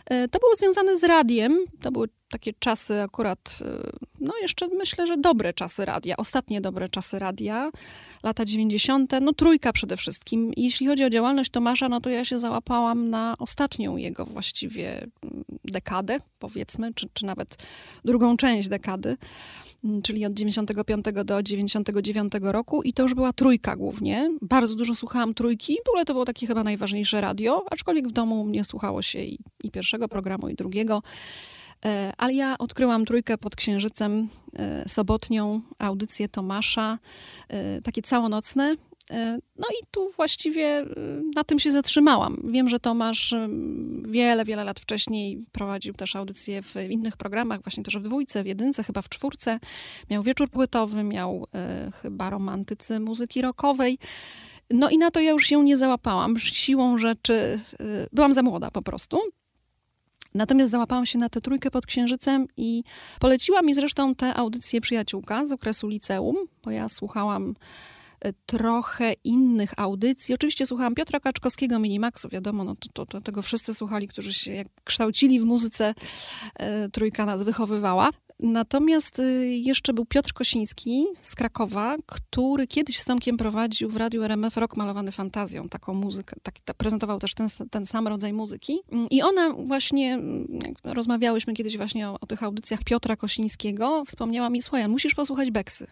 E, 0.06 0.28
to 0.28 0.40
było 0.40 0.56
związane 0.56 0.98
z 0.98 1.04
radiem. 1.04 1.60
To 1.82 1.92
były 1.92 2.08
takie 2.30 2.54
czasy 2.60 3.02
akurat, 3.02 3.60
e, 3.62 3.92
no 4.20 4.34
jeszcze 4.42 4.68
myślę, 4.68 5.08
że 5.08 5.18
dobre 5.18 5.54
czasy 5.54 5.86
radia, 5.86 6.18
ostatnie 6.18 6.62
dobre 6.62 6.90
czasy 6.90 7.20
radia, 7.20 7.72
lata 8.24 8.46
90., 8.46 9.12
no 9.22 9.34
trójka 9.34 9.74
przede 9.74 9.98
wszystkim. 9.98 10.52
jeśli 10.58 10.88
chodzi 10.88 11.04
o 11.04 11.10
działalność 11.10 11.52
Tomasza, 11.52 11.90
no 11.90 12.02
to 12.02 12.10
ja 12.10 12.26
się 12.26 12.40
załapałam 12.40 13.10
na 13.10 13.36
ostatnią 13.40 13.98
jego 13.98 14.26
właściwie 14.26 15.08
mm, 15.24 15.44
dekadę, 15.66 16.18
powiedzmy, 16.40 16.94
czy, 16.94 17.10
czy 17.14 17.26
nawet 17.26 17.56
drugą 18.06 18.38
część 18.38 18.68
dekady. 18.68 19.18
Mm, 19.84 20.02
czyli 20.02 20.26
od 20.26 20.34
95 20.34 21.06
do 21.26 21.44
99 21.44 22.34
roku 22.42 22.84
i 22.84 22.94
to 22.94 23.04
już 23.04 23.14
była 23.14 23.34
trójka 23.34 23.76
głównie. 23.76 24.38
Bardzo 24.42 24.76
dużo 24.76 24.96
słuchałam 24.96 25.34
trójki, 25.34 25.78
w 25.86 25.90
ogóle 25.90 26.06
to 26.06 26.14
było 26.14 26.26
takie 26.26 26.48
chyba 26.48 26.64
najważniejsze 26.64 27.22
radio, 27.22 27.66
aczkolwiek 27.72 28.08
w 28.08 28.12
domu 28.12 28.46
mnie 28.46 28.64
słuchało 28.64 29.02
się 29.02 29.20
i, 29.20 29.40
i 29.64 29.72
pierwszego 29.72 30.08
programu, 30.08 30.50
i 30.50 30.56
drugiego. 30.56 31.02
E, 31.86 32.14
ale 32.18 32.34
ja 32.34 32.58
odkryłam 32.58 33.06
trójkę 33.06 33.38
pod 33.38 33.56
księżycem 33.56 34.28
e, 34.56 34.90
sobotnią, 34.90 35.62
audycję 35.80 36.30
Tomasza, 36.30 37.00
e, 37.48 37.82
takie 37.82 38.02
całonocne. 38.02 38.76
E, 39.12 39.40
no 39.56 39.68
i 39.82 39.86
tu 39.92 40.12
właściwie 40.12 40.66
e, 40.66 40.86
na 41.36 41.44
tym 41.44 41.60
się 41.60 41.72
zatrzymałam. 41.72 42.38
Wiem, 42.44 42.70
że 42.70 42.80
Tomasz 42.80 43.34
e, 43.34 43.50
wiele, 44.06 44.46
wiele 44.46 44.64
lat 44.64 44.80
wcześniej 44.80 45.46
prowadził 45.52 45.94
też 45.94 46.16
audycje 46.16 46.62
w 46.62 46.76
innych 46.90 47.18
programach, 47.18 47.64
właśnie 47.64 47.84
też 47.84 47.98
w 47.98 48.02
dwójce, 48.02 48.44
w 48.44 48.48
jedynce, 48.48 48.84
chyba 48.84 49.02
w 49.02 49.10
czwórce. 49.10 49.60
Miał 50.10 50.24
wieczór 50.24 50.50
płytowy, 50.50 51.04
miał 51.04 51.48
chyba 52.02 52.30
romantycy 52.30 53.00
muzyki 53.00 53.42
rockowej. 53.42 53.98
No 54.70 54.90
i 54.90 54.98
na 54.98 55.12
to 55.12 55.20
ja 55.20 55.32
już 55.32 55.46
się 55.46 55.64
nie 55.64 55.78
załapałam. 55.78 56.40
Siłą 56.40 56.98
rzeczy 56.98 57.60
byłam 58.12 58.34
za 58.34 58.44
młoda 58.44 58.72
po 58.72 58.82
prostu. 58.82 59.20
Natomiast 60.34 60.72
załapałam 60.72 61.06
się 61.06 61.20
na 61.20 61.30
tę 61.30 61.42
trójkę 61.42 61.72
pod 61.72 61.86
księżycem 61.86 62.48
i 62.58 62.84
poleciła 63.20 63.62
mi 63.62 63.74
zresztą 63.74 64.16
tę 64.16 64.34
audycję 64.34 64.82
przyjaciółka 64.82 65.46
z 65.46 65.52
okresu 65.52 65.88
liceum, 65.88 66.36
bo 66.64 66.72
ja 66.72 66.90
słuchałam 66.90 67.56
trochę 68.46 69.14
innych 69.24 69.74
audycji. 69.78 70.36
Oczywiście 70.36 70.66
słuchałam 70.66 70.96
Piotra 70.96 71.20
Kaczkowskiego, 71.20 71.80
Minimaxu, 71.80 72.30
wiadomo, 72.30 72.64
no 72.64 72.76
to, 72.76 72.90
to, 72.94 73.06
to, 73.06 73.22
tego 73.22 73.42
wszyscy 73.42 73.74
słuchali, 73.74 74.08
którzy 74.08 74.34
się 74.34 74.54
jak 74.54 74.68
kształcili 74.84 75.40
w 75.40 75.44
muzyce, 75.44 75.94
e, 76.56 76.90
trójka 76.90 77.26
nas 77.26 77.44
wychowywała. 77.44 78.10
Natomiast 78.40 79.20
e, 79.20 79.24
jeszcze 79.48 79.94
był 79.94 80.06
Piotr 80.06 80.34
Kosiński 80.34 81.06
z 81.22 81.36
Krakowa, 81.36 81.96
który 82.06 82.68
kiedyś 82.68 83.00
z 83.00 83.06
Tomkiem 83.06 83.38
prowadził 83.38 83.90
w 83.90 83.98
radiu 83.98 84.24
RMF 84.24 84.58
rok 84.58 84.78
malowany 84.78 85.12
fantazją, 85.12 85.70
taką 85.70 85.94
muzykę, 85.94 86.36
tak, 86.44 86.60
ta, 86.66 86.74
prezentował 86.74 87.20
też 87.20 87.34
ten, 87.34 87.48
ten 87.72 87.86
sam 87.86 88.08
rodzaj 88.08 88.34
muzyki. 88.34 88.80
I 89.12 89.22
ona 89.22 89.50
właśnie, 89.50 90.20
rozmawiałyśmy 90.84 91.54
kiedyś 91.54 91.78
właśnie 91.78 92.10
o, 92.10 92.20
o 92.22 92.26
tych 92.26 92.44
audycjach 92.44 92.84
Piotra 92.84 93.16
Kosińskiego, 93.16 94.04
wspomniała 94.08 94.50
mi, 94.50 94.62
słuchaj, 94.62 94.88
musisz 94.88 95.16
posłuchać 95.16 95.52
Beksy 95.52 95.88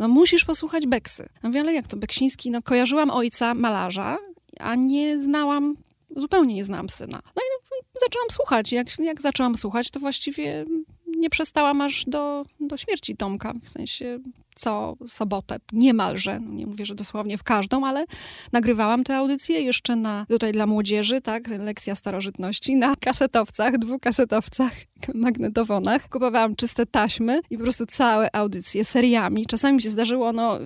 no 0.00 0.08
musisz 0.08 0.44
posłuchać 0.44 0.86
Beksy. 0.86 1.28
Ja 1.42 1.48
mówię, 1.48 1.60
ale 1.60 1.72
jak 1.74 1.86
to 1.86 1.96
Beksiński? 1.96 2.50
No 2.50 2.62
kojarzyłam 2.62 3.10
ojca 3.10 3.54
malarza, 3.54 4.18
a 4.60 4.74
nie 4.74 5.20
znałam, 5.20 5.76
zupełnie 6.16 6.54
nie 6.54 6.64
znałam 6.64 6.88
syna. 6.88 7.22
No 7.36 7.42
i 7.42 7.46
no, 7.70 8.00
zaczęłam 8.00 8.30
słuchać. 8.30 8.72
Jak, 8.72 8.98
jak 8.98 9.22
zaczęłam 9.22 9.56
słuchać, 9.56 9.90
to 9.90 10.00
właściwie 10.00 10.64
nie 11.06 11.30
przestałam 11.30 11.80
aż 11.80 12.04
do, 12.04 12.44
do 12.60 12.76
śmierci 12.76 13.16
Tomka. 13.16 13.54
W 13.64 13.68
sensie 13.68 14.18
co 14.60 14.96
sobotę, 15.08 15.56
niemalże, 15.72 16.40
no 16.40 16.52
nie 16.52 16.66
mówię, 16.66 16.86
że 16.86 16.94
dosłownie 16.94 17.38
w 17.38 17.42
każdą, 17.42 17.86
ale 17.86 18.04
nagrywałam 18.52 19.04
tę 19.04 19.16
audycję 19.16 19.60
jeszcze 19.60 19.96
na, 19.96 20.26
tutaj 20.28 20.52
dla 20.52 20.66
młodzieży, 20.66 21.20
tak, 21.20 21.48
lekcja 21.48 21.94
starożytności, 21.94 22.76
na 22.76 22.96
kasetowcach, 22.96 23.78
dwukasetowcach, 23.78 24.72
magnetofonach. 25.14 26.08
Kupowałam 26.08 26.56
czyste 26.56 26.86
taśmy 26.86 27.40
i 27.50 27.56
po 27.56 27.62
prostu 27.62 27.86
całe 27.86 28.36
audycje 28.36 28.84
seriami. 28.84 29.46
Czasami 29.46 29.76
mi 29.76 29.82
się 29.82 29.90
zdarzyło, 29.90 30.32
no, 30.32 30.58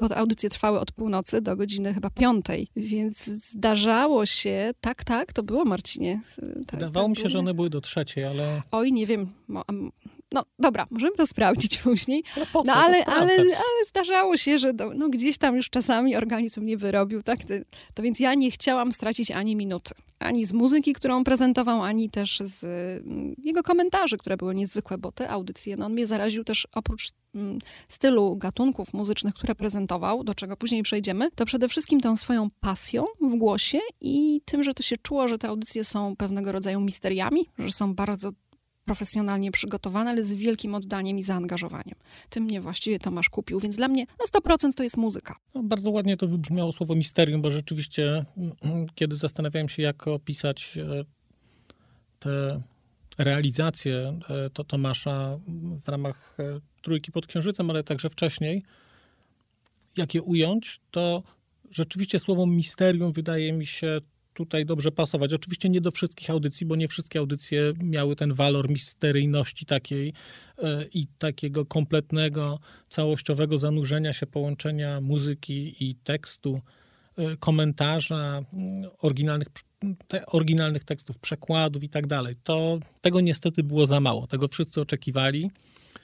bo 0.00 0.08
te 0.08 0.16
audycje 0.16 0.50
trwały 0.50 0.80
od 0.80 0.92
północy 0.92 1.40
do 1.40 1.56
godziny 1.56 1.94
chyba 1.94 2.10
piątej, 2.10 2.68
więc 2.76 3.24
zdarzało 3.24 4.26
się, 4.26 4.70
tak, 4.80 5.04
tak, 5.04 5.32
to 5.32 5.42
było 5.42 5.64
Marcinie. 5.64 6.20
Tak, 6.66 6.80
Wydawało 6.80 7.08
tak, 7.08 7.16
mi 7.16 7.22
się, 7.22 7.28
że 7.28 7.38
one 7.38 7.54
były 7.54 7.70
do 7.70 7.80
trzeciej, 7.80 8.24
ale... 8.24 8.62
Oj, 8.70 8.92
nie 8.92 9.06
wiem, 9.06 9.32
no 10.32 10.44
dobra, 10.58 10.86
możemy 10.90 11.16
to 11.16 11.26
sprawdzić 11.26 11.78
później. 11.84 12.24
Ale 12.36 12.46
po 12.46 12.62
co 12.62 12.66
no 12.66 12.74
ale, 12.74 13.04
ale, 13.04 13.32
ale 13.42 13.84
zdarzało 13.88 14.36
się, 14.36 14.58
że 14.58 14.74
do, 14.74 14.90
no, 14.94 15.08
gdzieś 15.08 15.38
tam 15.38 15.56
już 15.56 15.70
czasami 15.70 16.16
organizm 16.16 16.64
nie 16.64 16.76
wyrobił, 16.76 17.22
tak? 17.22 17.38
To, 17.44 17.54
to, 17.94 18.02
więc 18.02 18.20
ja 18.20 18.34
nie 18.34 18.50
chciałam 18.50 18.92
stracić 18.92 19.30
ani 19.30 19.56
minuty. 19.56 19.94
Ani 20.18 20.44
z 20.44 20.52
muzyki, 20.52 20.92
którą 20.92 21.24
prezentował, 21.24 21.82
ani 21.82 22.10
też 22.10 22.40
z 22.44 22.64
mm, 23.06 23.34
jego 23.44 23.62
komentarzy, 23.62 24.18
które 24.18 24.36
były 24.36 24.54
niezwykłe, 24.54 24.98
bo 24.98 25.12
te 25.12 25.30
audycje, 25.30 25.76
no 25.76 25.86
on 25.86 25.92
mnie 25.92 26.06
zaraził 26.06 26.44
też 26.44 26.68
oprócz 26.74 27.10
mm, 27.34 27.58
stylu 27.88 28.36
gatunków 28.36 28.94
muzycznych, 28.94 29.34
które 29.34 29.54
prezentował, 29.54 30.24
do 30.24 30.34
czego 30.34 30.56
później 30.56 30.82
przejdziemy, 30.82 31.30
to 31.34 31.46
przede 31.46 31.68
wszystkim 31.68 32.00
tą 32.00 32.16
swoją 32.16 32.48
pasją 32.60 33.04
w 33.20 33.36
głosie 33.36 33.78
i 34.00 34.40
tym, 34.44 34.64
że 34.64 34.74
to 34.74 34.82
się 34.82 34.96
czuło, 34.96 35.28
że 35.28 35.38
te 35.38 35.48
audycje 35.48 35.84
są 35.84 36.16
pewnego 36.16 36.52
rodzaju 36.52 36.80
misteriami, 36.80 37.46
że 37.58 37.72
są 37.72 37.94
bardzo 37.94 38.30
profesjonalnie 38.90 39.50
przygotowane, 39.50 40.10
ale 40.10 40.24
z 40.24 40.32
wielkim 40.32 40.74
oddaniem 40.74 41.18
i 41.18 41.22
zaangażowaniem. 41.22 41.94
Tym 42.30 42.44
mnie 42.44 42.60
właściwie 42.60 42.98
Tomasz 42.98 43.28
kupił, 43.28 43.60
więc 43.60 43.76
dla 43.76 43.88
mnie 43.88 44.06
na 44.06 44.40
100% 44.40 44.74
to 44.74 44.82
jest 44.82 44.96
muzyka. 44.96 45.36
No, 45.54 45.62
bardzo 45.62 45.90
ładnie 45.90 46.16
to 46.16 46.26
wybrzmiało 46.26 46.72
słowo 46.72 46.94
misterium, 46.94 47.42
bo 47.42 47.50
rzeczywiście, 47.50 48.24
mm, 48.36 48.86
kiedy 48.94 49.16
zastanawiałem 49.16 49.68
się, 49.68 49.82
jak 49.82 50.08
opisać 50.08 50.78
e, 50.78 51.04
te 52.18 52.62
realizacje 53.18 54.18
e, 54.30 54.50
to 54.50 54.64
Tomasza 54.64 55.38
w 55.84 55.88
ramach 55.88 56.36
e, 56.40 56.60
Trójki 56.82 57.12
pod 57.12 57.26
Księżycem, 57.26 57.70
ale 57.70 57.84
także 57.84 58.10
wcześniej, 58.10 58.62
jak 59.96 60.14
je 60.14 60.22
ująć, 60.22 60.80
to 60.90 61.22
rzeczywiście 61.70 62.18
słowo 62.18 62.46
misterium 62.46 63.12
wydaje 63.12 63.52
mi 63.52 63.66
się 63.66 64.00
tutaj 64.44 64.66
dobrze 64.66 64.92
pasować. 64.92 65.32
Oczywiście 65.32 65.68
nie 65.68 65.80
do 65.80 65.90
wszystkich 65.90 66.30
audycji, 66.30 66.66
bo 66.66 66.76
nie 66.76 66.88
wszystkie 66.88 67.18
audycje 67.18 67.72
miały 67.82 68.16
ten 68.16 68.34
walor 68.34 68.70
misteryjności 68.70 69.66
takiej 69.66 70.12
e, 70.58 70.84
i 70.94 71.06
takiego 71.18 71.66
kompletnego, 71.66 72.58
całościowego 72.88 73.58
zanurzenia 73.58 74.12
się, 74.12 74.26
połączenia 74.26 75.00
muzyki 75.00 75.74
i 75.80 75.94
tekstu, 75.94 76.60
e, 77.16 77.36
komentarza, 77.36 78.42
mm, 78.52 78.90
oryginalnych, 79.02 79.48
oryginalnych 80.26 80.84
tekstów, 80.84 81.18
przekładów 81.18 81.84
i 81.84 81.88
tak 81.88 82.06
dalej. 82.06 82.34
To 82.44 82.78
tego 83.00 83.20
niestety 83.20 83.62
było 83.62 83.86
za 83.86 84.00
mało. 84.00 84.26
Tego 84.26 84.48
wszyscy 84.48 84.80
oczekiwali 84.80 85.50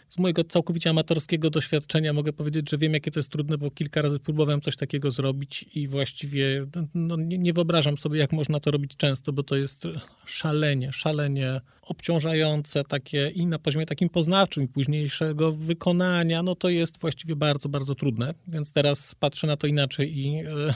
z 0.09 0.19
mojego 0.19 0.45
całkowicie 0.45 0.90
amatorskiego 0.90 1.50
doświadczenia 1.50 2.12
mogę 2.12 2.33
powiedzieć, 2.33 2.71
że 2.71 2.78
wiem, 2.78 2.95
jakie 2.95 3.11
to 3.11 3.19
jest 3.19 3.31
trudne, 3.31 3.59
bo 3.59 3.71
kilka 3.71 4.02
razy 4.02 4.19
próbowałem 4.19 4.61
coś 4.61 4.76
takiego 4.76 5.11
zrobić 5.11 5.64
i 5.75 5.88
właściwie 5.88 6.66
no, 6.95 7.16
nie, 7.16 7.38
nie 7.38 7.52
wyobrażam 7.52 7.97
sobie, 7.99 8.19
jak 8.19 8.33
można 8.33 8.61
to 8.61 8.71
robić 8.71 8.97
często, 8.97 9.33
bo 9.33 9.43
to 9.43 9.57
jest 9.57 9.88
szalenie, 10.26 10.93
szalenie 10.93 11.61
obciążające 11.83 12.85
takie 12.85 13.28
i 13.28 13.47
na 13.47 13.59
poziomie 13.59 13.87
takim 13.87 14.09
poznawczym 14.09 14.64
i 14.64 14.69
późniejszego 14.69 15.52
wykonania, 15.52 16.43
no 16.43 16.55
to 16.55 16.69
jest 16.69 16.99
właściwie 16.99 17.37
bardzo, 17.37 17.69
bardzo 17.69 17.95
trudne, 17.95 18.35
więc 18.49 18.73
teraz 18.73 19.14
patrzę 19.14 19.47
na 19.47 19.57
to 19.57 19.66
inaczej 19.66 20.19
i 20.19 20.38
e, 20.38 20.75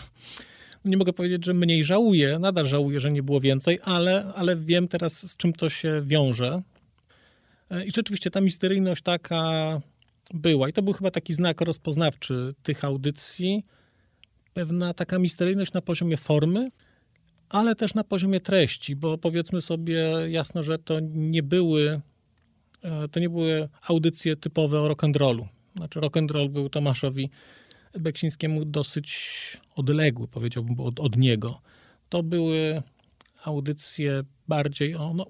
nie 0.85 0.97
mogę 0.97 1.13
powiedzieć, 1.13 1.45
że 1.45 1.55
mniej 1.55 1.85
żałuję, 1.85 2.39
nadal 2.39 2.67
żałuję, 2.67 3.01
że 3.01 3.13
nie 3.13 3.23
było 3.23 3.41
więcej, 3.41 3.79
ale, 3.85 4.33
ale 4.35 4.57
wiem 4.57 4.89
teraz, 4.89 5.31
z 5.31 5.37
czym 5.37 5.53
to 5.53 5.69
się 5.69 6.03
wiąże. 6.05 6.63
E, 7.71 7.85
I 7.85 7.91
rzeczywiście 7.91 8.31
ta 8.31 8.41
misteryjność 8.41 9.03
taka 9.03 9.81
była. 10.35 10.69
I 10.69 10.73
to 10.73 10.83
był 10.83 10.93
chyba 10.93 11.11
taki 11.11 11.35
znak 11.35 11.61
rozpoznawczy 11.61 12.55
tych 12.63 12.85
audycji. 12.85 13.65
Pewna 14.55 14.95
taka 14.95 15.19
misteryjność 15.19 15.73
na 15.73 15.81
poziomie 15.81 16.17
formy, 16.17 16.69
ale 17.49 17.75
też 17.75 17.95
na 17.95 18.05
poziomie 18.05 18.41
treści, 18.41 18.97
bo 18.97 19.19
powiedzmy 19.19 19.61
sobie 19.61 20.11
jasno, 20.29 20.63
że 20.63 20.79
to 20.79 21.01
nie 21.13 21.43
były, 21.43 22.01
e, 22.83 23.09
to 23.09 23.21
nie 23.21 23.31
były 23.31 23.69
audycje 23.89 24.37
typowe 24.37 24.81
o 24.81 24.89
rock'n'rollu. 24.89 25.47
Znaczy 25.77 26.01
rock'n'roll 26.01 26.49
był 26.49 26.69
Tomaszowi 26.69 27.31
Beksińskiemu 28.01 28.65
dosyć 28.65 29.11
odległy, 29.77 30.29
powiedziałbym, 30.29 30.81
od, 30.81 31.01
od 31.01 31.17
niego. 31.17 31.61
To 32.09 32.23
były 32.23 32.83
audycje 33.45 34.23
bardziej 34.49 34.95
o, 34.95 35.15
no, 35.15 35.27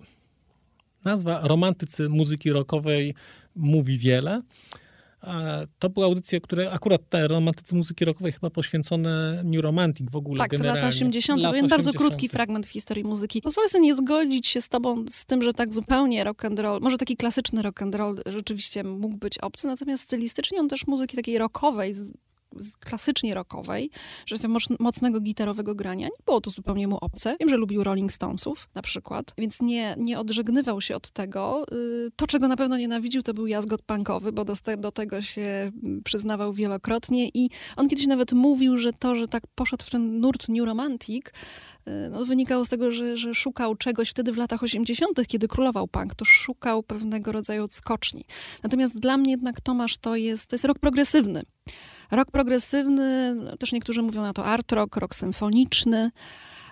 Nazwa 1.04 1.40
romantycy 1.42 2.08
muzyki 2.08 2.50
rockowej 2.50 3.14
mówi 3.56 3.98
wiele. 3.98 4.42
To 5.78 5.90
były 5.90 6.06
audycje, 6.06 6.40
które 6.40 6.70
akurat 6.72 7.08
te 7.08 7.28
romantycy 7.28 7.74
muzyki 7.74 8.04
rockowej 8.04 8.32
chyba 8.32 8.50
poświęcone 8.50 9.42
New 9.44 9.62
Romantic 9.62 10.10
w 10.10 10.16
ogóle 10.16 10.38
tak, 10.38 10.50
generalnie. 10.50 10.80
lata 10.80 10.88
80. 10.88 11.42
Lat 11.42 11.52
80. 11.54 11.70
Bardzo 11.70 11.98
krótki 11.98 12.28
fragment 12.28 12.66
w 12.66 12.70
historii 12.70 13.04
muzyki. 13.04 13.42
Pozwolę 13.42 13.68
sobie 13.68 13.84
nie 13.84 13.94
zgodzić 13.94 14.46
się 14.46 14.60
z 14.60 14.68
tobą 14.68 15.04
z 15.08 15.24
tym, 15.24 15.42
że 15.42 15.52
tak 15.52 15.74
zupełnie 15.74 16.24
rock 16.24 16.44
and 16.44 16.58
roll, 16.58 16.80
może 16.80 16.98
taki 16.98 17.16
klasyczny 17.16 17.62
rock 17.62 17.82
and 17.82 17.94
roll 17.94 18.22
rzeczywiście 18.26 18.84
mógł 18.84 19.16
być 19.16 19.38
obcy, 19.38 19.66
natomiast 19.66 20.02
stylistycznie 20.02 20.60
on 20.60 20.68
też 20.68 20.86
muzyki 20.86 21.16
takiej 21.16 21.38
rockowej 21.38 21.94
klasycznie 22.80 23.34
rockowej, 23.34 23.90
że 24.26 24.36
mocnego 24.80 25.20
gitarowego 25.20 25.74
grania. 25.74 26.06
Nie 26.06 26.24
było 26.24 26.40
to 26.40 26.50
zupełnie 26.50 26.88
mu 26.88 26.98
obce. 27.00 27.36
Wiem, 27.40 27.48
że 27.48 27.56
lubił 27.56 27.84
Rolling 27.84 28.12
Stonesów 28.12 28.68
na 28.74 28.82
przykład, 28.82 29.34
więc 29.38 29.60
nie, 29.60 29.94
nie 29.98 30.18
odżegnywał 30.18 30.80
się 30.80 30.96
od 30.96 31.10
tego. 31.10 31.64
Y, 31.72 32.10
to, 32.16 32.26
czego 32.26 32.48
na 32.48 32.56
pewno 32.56 32.76
nienawidził, 32.76 33.22
to 33.22 33.34
był 33.34 33.46
jazgot 33.46 33.82
punkowy, 33.82 34.32
bo 34.32 34.44
do, 34.44 34.54
do 34.78 34.92
tego 34.92 35.22
się 35.22 35.42
mm, 35.42 36.02
przyznawał 36.04 36.52
wielokrotnie 36.52 37.28
i 37.34 37.50
on 37.76 37.88
kiedyś 37.88 38.06
nawet 38.06 38.32
mówił, 38.32 38.78
że 38.78 38.92
to, 38.92 39.14
że 39.14 39.28
tak 39.28 39.42
poszedł 39.54 39.84
w 39.84 39.90
ten 39.90 40.20
nurt 40.20 40.48
New 40.48 40.66
Romantic, 40.66 41.26
y, 41.26 41.30
no, 42.10 42.24
wynikało 42.24 42.64
z 42.64 42.68
tego, 42.68 42.92
że, 42.92 43.16
że 43.16 43.34
szukał 43.34 43.74
czegoś 43.74 44.10
wtedy 44.10 44.32
w 44.32 44.36
latach 44.36 44.62
80., 44.62 45.26
kiedy 45.26 45.48
królował 45.48 45.88
punk, 45.88 46.14
to 46.14 46.24
szukał 46.24 46.82
pewnego 46.82 47.32
rodzaju 47.32 47.64
odskoczni. 47.64 48.24
Natomiast 48.62 49.00
dla 49.00 49.16
mnie 49.16 49.30
jednak 49.30 49.60
Tomasz 49.60 49.98
to 49.98 50.16
jest, 50.16 50.46
to 50.46 50.54
jest 50.54 50.64
rok 50.64 50.78
progresywny. 50.78 51.42
Rok 52.10 52.30
progresywny, 52.30 53.34
no, 53.34 53.56
też 53.56 53.72
niektórzy 53.72 54.02
mówią 54.02 54.22
na 54.22 54.32
to 54.32 54.44
art 54.44 54.72
rock, 54.72 54.96
rok 54.96 55.14
symfoniczny, 55.14 56.10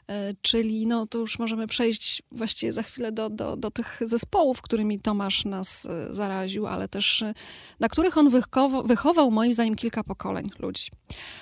e, 0.09 0.35
czyli 0.43 0.87
no 0.87 1.07
to 1.07 1.19
już 1.19 1.39
możemy 1.39 1.67
przejść 1.67 2.23
właściwie 2.33 2.73
za 2.73 2.83
chwilę 2.83 3.13
do, 3.13 3.31
do, 3.31 3.57
do 3.57 3.71
tych 3.71 4.01
zespołów, 4.01 4.63
którymi 4.63 5.01
Tomasz 5.01 5.45
nas 5.45 5.87
e, 5.87 6.15
zaraził, 6.15 6.67
ale 6.67 6.89
też 6.89 7.23
e, 7.23 7.35
na 7.81 7.89
których 7.89 8.19
on 8.19 8.29
wychował, 8.29 8.87
wychował 8.87 9.31
moim 9.31 9.53
zdaniem 9.53 9.77
kilka 9.77 10.05
pokoleń 10.05 10.51
ludzi. 10.59 10.91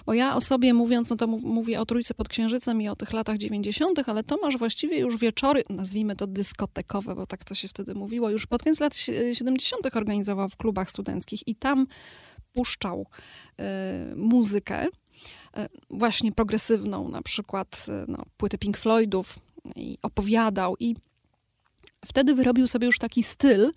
Bo 0.07 0.15
ja 0.15 0.35
o 0.35 0.41
sobie 0.41 0.75
mówiąc, 0.75 1.11
no 1.11 1.17
to 1.17 1.27
mówię 1.27 1.81
o 1.81 1.87
Trójce 1.87 2.15
pod 2.15 2.29
Księżycem 2.29 2.83
i 2.83 2.89
o 2.89 2.97
tych 2.97 3.13
latach 3.13 3.39
90., 3.39 4.09
ale 4.09 4.25
Tomasz 4.25 4.57
właściwie 4.57 4.99
już 4.99 5.19
wieczory, 5.19 5.63
nazwijmy 5.71 6.17
to 6.17 6.27
dyskotekowe, 6.27 7.15
bo 7.15 7.27
tak 7.27 7.45
to 7.45 7.55
się 7.55 7.69
wtedy 7.69 7.95
mówiło, 7.95 8.31
już 8.31 8.47
pod 8.47 8.63
koniec 8.63 8.81
lat 8.81 8.97
70. 9.33 9.97
organizował 9.97 10.49
w 10.49 10.57
klubach 10.57 10.91
studenckich 10.91 11.49
i 11.49 11.55
tam 11.55 11.87
puszczał 12.57 13.07
y, 14.13 14.17
muzykę, 14.17 14.87
y, 14.87 14.89
właśnie 15.91 16.33
progresywną, 16.33 17.09
na 17.09 17.23
przykład 17.23 17.87
y, 17.89 18.05
no, 18.09 18.25
płyty 18.37 18.59
Pink 18.59 18.77
Floydów 18.77 19.39
i 19.77 19.99
opowiadał. 20.03 20.77
I 20.81 20.97
wtedy 22.05 22.35
wyrobił 22.35 22.67
sobie 22.67 22.87
już 22.87 22.99
taki 22.99 23.23
styl, 23.23 23.73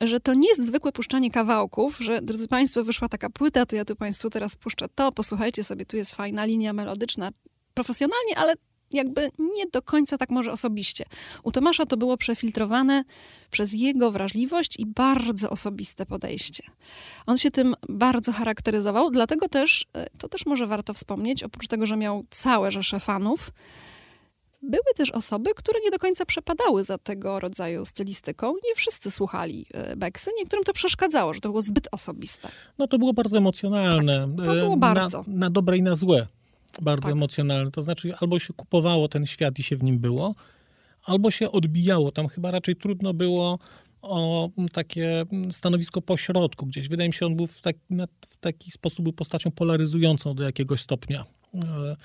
że 0.00 0.20
to 0.20 0.34
nie 0.34 0.48
jest 0.48 0.66
zwykłe 0.66 0.92
puszczanie 0.92 1.30
kawałków, 1.30 1.98
że 1.98 2.22
drodzy 2.22 2.48
Państwo, 2.48 2.84
wyszła 2.84 3.08
taka 3.08 3.30
płyta, 3.30 3.66
to 3.66 3.76
ja 3.76 3.84
tu 3.84 3.96
Państwu 3.96 4.30
teraz 4.30 4.56
puszczę 4.56 4.86
to, 4.94 5.12
posłuchajcie 5.12 5.64
sobie, 5.64 5.86
tu 5.86 5.96
jest 5.96 6.14
fajna 6.14 6.44
linia 6.44 6.72
melodyczna, 6.72 7.30
profesjonalnie, 7.74 8.38
ale 8.38 8.54
jakby 8.92 9.30
nie 9.38 9.66
do 9.72 9.82
końca 9.82 10.18
tak 10.18 10.30
może 10.30 10.52
osobiście. 10.52 11.04
U 11.42 11.52
Tomasza 11.52 11.86
to 11.86 11.96
było 11.96 12.16
przefiltrowane 12.16 13.04
przez 13.50 13.72
jego 13.72 14.10
wrażliwość 14.10 14.78
i 14.78 14.86
bardzo 14.86 15.50
osobiste 15.50 16.06
podejście. 16.06 16.64
On 17.26 17.38
się 17.38 17.50
tym 17.50 17.74
bardzo 17.88 18.32
charakteryzował, 18.32 19.10
dlatego 19.10 19.48
też, 19.48 19.86
e, 19.94 20.06
to 20.18 20.28
też 20.28 20.46
może 20.46 20.66
warto 20.66 20.94
wspomnieć, 20.94 21.42
oprócz 21.42 21.68
tego, 21.68 21.86
że 21.86 21.96
miał 21.96 22.24
całe 22.30 22.72
rzesze 22.72 23.00
fanów, 23.00 23.50
były 24.62 24.94
też 24.96 25.10
osoby, 25.10 25.50
które 25.56 25.80
nie 25.84 25.90
do 25.90 25.98
końca 25.98 26.26
przepadały 26.26 26.84
za 26.84 26.98
tego 26.98 27.40
rodzaju 27.40 27.84
stylistyką. 27.84 28.54
Nie 28.68 28.74
wszyscy 28.74 29.10
słuchali 29.10 29.66
e, 29.74 29.96
Beksy, 29.96 30.30
niektórym 30.38 30.64
to 30.64 30.72
przeszkadzało, 30.72 31.34
że 31.34 31.40
to 31.40 31.48
było 31.48 31.62
zbyt 31.62 31.88
osobiste. 31.92 32.48
No 32.78 32.86
to 32.86 32.98
było 32.98 33.12
bardzo 33.12 33.38
emocjonalne. 33.38 34.28
Tak, 34.36 34.46
to 34.46 34.54
było 34.54 34.74
e, 34.74 34.76
bardzo. 34.76 35.24
Na, 35.26 35.36
na 35.36 35.50
dobre 35.50 35.78
i 35.78 35.82
na 35.82 35.94
złe 35.94 36.26
bardzo 36.82 37.02
tak. 37.02 37.12
emocjonalne. 37.12 37.70
To 37.70 37.82
znaczy, 37.82 38.14
albo 38.20 38.38
się 38.38 38.52
kupowało 38.52 39.08
ten 39.08 39.26
świat 39.26 39.58
i 39.58 39.62
się 39.62 39.76
w 39.76 39.82
nim 39.82 39.98
było, 39.98 40.34
albo 41.04 41.30
się 41.30 41.50
odbijało. 41.50 42.12
Tam 42.12 42.28
chyba 42.28 42.50
raczej 42.50 42.76
trudno 42.76 43.14
było 43.14 43.58
o 44.02 44.50
takie 44.72 45.24
stanowisko 45.50 46.02
pośrodku 46.02 46.66
gdzieś. 46.66 46.88
Wydaje 46.88 47.08
mi 47.08 47.14
się, 47.14 47.26
on 47.26 47.36
był 47.36 47.46
w, 47.46 47.60
tak, 47.60 47.76
w 48.28 48.36
taki 48.36 48.70
sposób 48.70 49.02
był 49.02 49.12
postacią 49.12 49.50
polaryzującą 49.50 50.34
do 50.34 50.42
jakiegoś 50.42 50.80
stopnia. 50.80 51.24
E, 51.54 51.96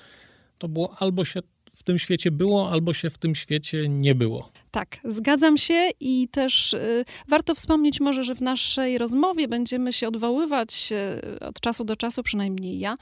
to 0.58 0.68
było 0.68 0.94
albo 0.98 1.24
się 1.24 1.40
w 1.72 1.82
tym 1.82 1.98
świecie 1.98 2.30
było, 2.30 2.70
albo 2.70 2.94
się 2.94 3.10
w 3.10 3.18
tym 3.18 3.34
świecie 3.34 3.88
nie 3.88 4.14
było. 4.14 4.52
Tak, 4.70 4.98
zgadzam 5.04 5.58
się 5.58 5.90
i 6.00 6.28
też 6.28 6.72
y, 6.72 7.04
warto 7.28 7.54
wspomnieć 7.54 8.00
może, 8.00 8.24
że 8.24 8.34
w 8.34 8.40
naszej 8.40 8.98
rozmowie 8.98 9.48
będziemy 9.48 9.92
się 9.92 10.08
odwoływać 10.08 10.92
y, 10.92 11.40
od 11.40 11.60
czasu 11.60 11.84
do 11.84 11.96
czasu, 11.96 12.22
przynajmniej 12.22 12.78
ja, 12.78 12.96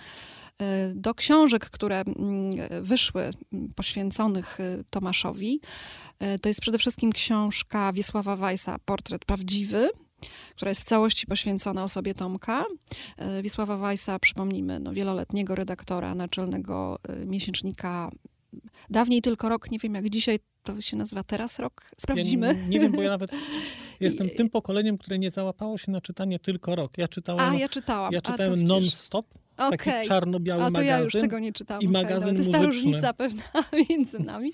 do 0.95 1.15
książek, 1.15 1.71
które 1.71 2.01
mm, 2.01 2.55
wyszły 2.83 3.23
mm, 3.23 3.73
poświęconych 3.75 4.61
e, 4.61 4.85
Tomaszowi. 4.91 5.61
E, 6.19 6.39
to 6.39 6.49
jest 6.49 6.61
przede 6.61 6.79
wszystkim 6.79 7.13
książka 7.13 7.93
Wiesława 7.93 8.37
Weissa 8.37 8.77
Portret 8.85 9.25
Prawdziwy, 9.25 9.91
która 10.57 10.69
jest 10.69 10.81
w 10.81 10.85
całości 10.85 11.27
poświęcona 11.27 11.85
osobie 11.85 12.15
Tomka. 12.15 12.65
Wiesława 13.43 13.77
Weissa, 13.77 14.19
przypomnijmy, 14.19 14.81
no, 14.81 14.93
wieloletniego 14.93 15.55
redaktora 15.55 16.15
naczelnego 16.15 16.99
miesięcznika 17.27 18.11
Dawniej 18.91 19.23
tylko 19.23 19.49
rok, 19.49 19.71
nie 19.71 19.79
wiem 19.79 19.95
jak 19.95 20.11
dzisiaj 20.11 20.39
to 20.63 20.81
się 20.81 20.97
nazywa 20.97 21.23
teraz 21.23 21.59
rok. 21.59 21.91
Sprawdzimy. 21.97 22.47
Ja 22.47 22.53
nie, 22.53 22.69
nie, 22.69 22.81
wiem, 22.81 22.93
bo 22.93 23.03
ja 23.03 23.11
nawet 23.11 23.31
jestem 24.01 24.31
tym 24.31 24.51
pokoleniem, 24.51 24.99
które 24.99 25.19
nie 25.19 25.31
załapało 25.31 25.79
się 25.79 25.93
na 25.93 26.01
czytanie 26.01 26.39
tylko 26.39 26.75
rok. 26.75 26.99
Ja 26.99 27.09
czytałem. 27.09 27.55
A, 27.55 27.55
ja 27.55 27.69
czytałam. 27.69 28.13
Ja 28.13 28.21
czytałem 28.21 28.65
non-stop 28.65 29.27
Okay. 29.67 29.79
Taki 29.79 30.09
czarno-biały 30.09 30.63
magazyn. 30.63 30.77
A 30.77 30.81
to 30.81 30.87
ja 30.87 30.99
już 30.99 31.13
tego 31.13 31.39
nie 31.39 31.53
czytałam. 31.53 31.83
I 31.83 31.87
okay, 31.87 32.03
magazyn 32.03 32.29
no, 32.29 32.35
To 32.35 32.39
jest 32.39 32.53
ta 32.53 32.63
różnica 32.63 33.13
pewna 33.15 33.43
między 33.89 34.19
nami. 34.19 34.53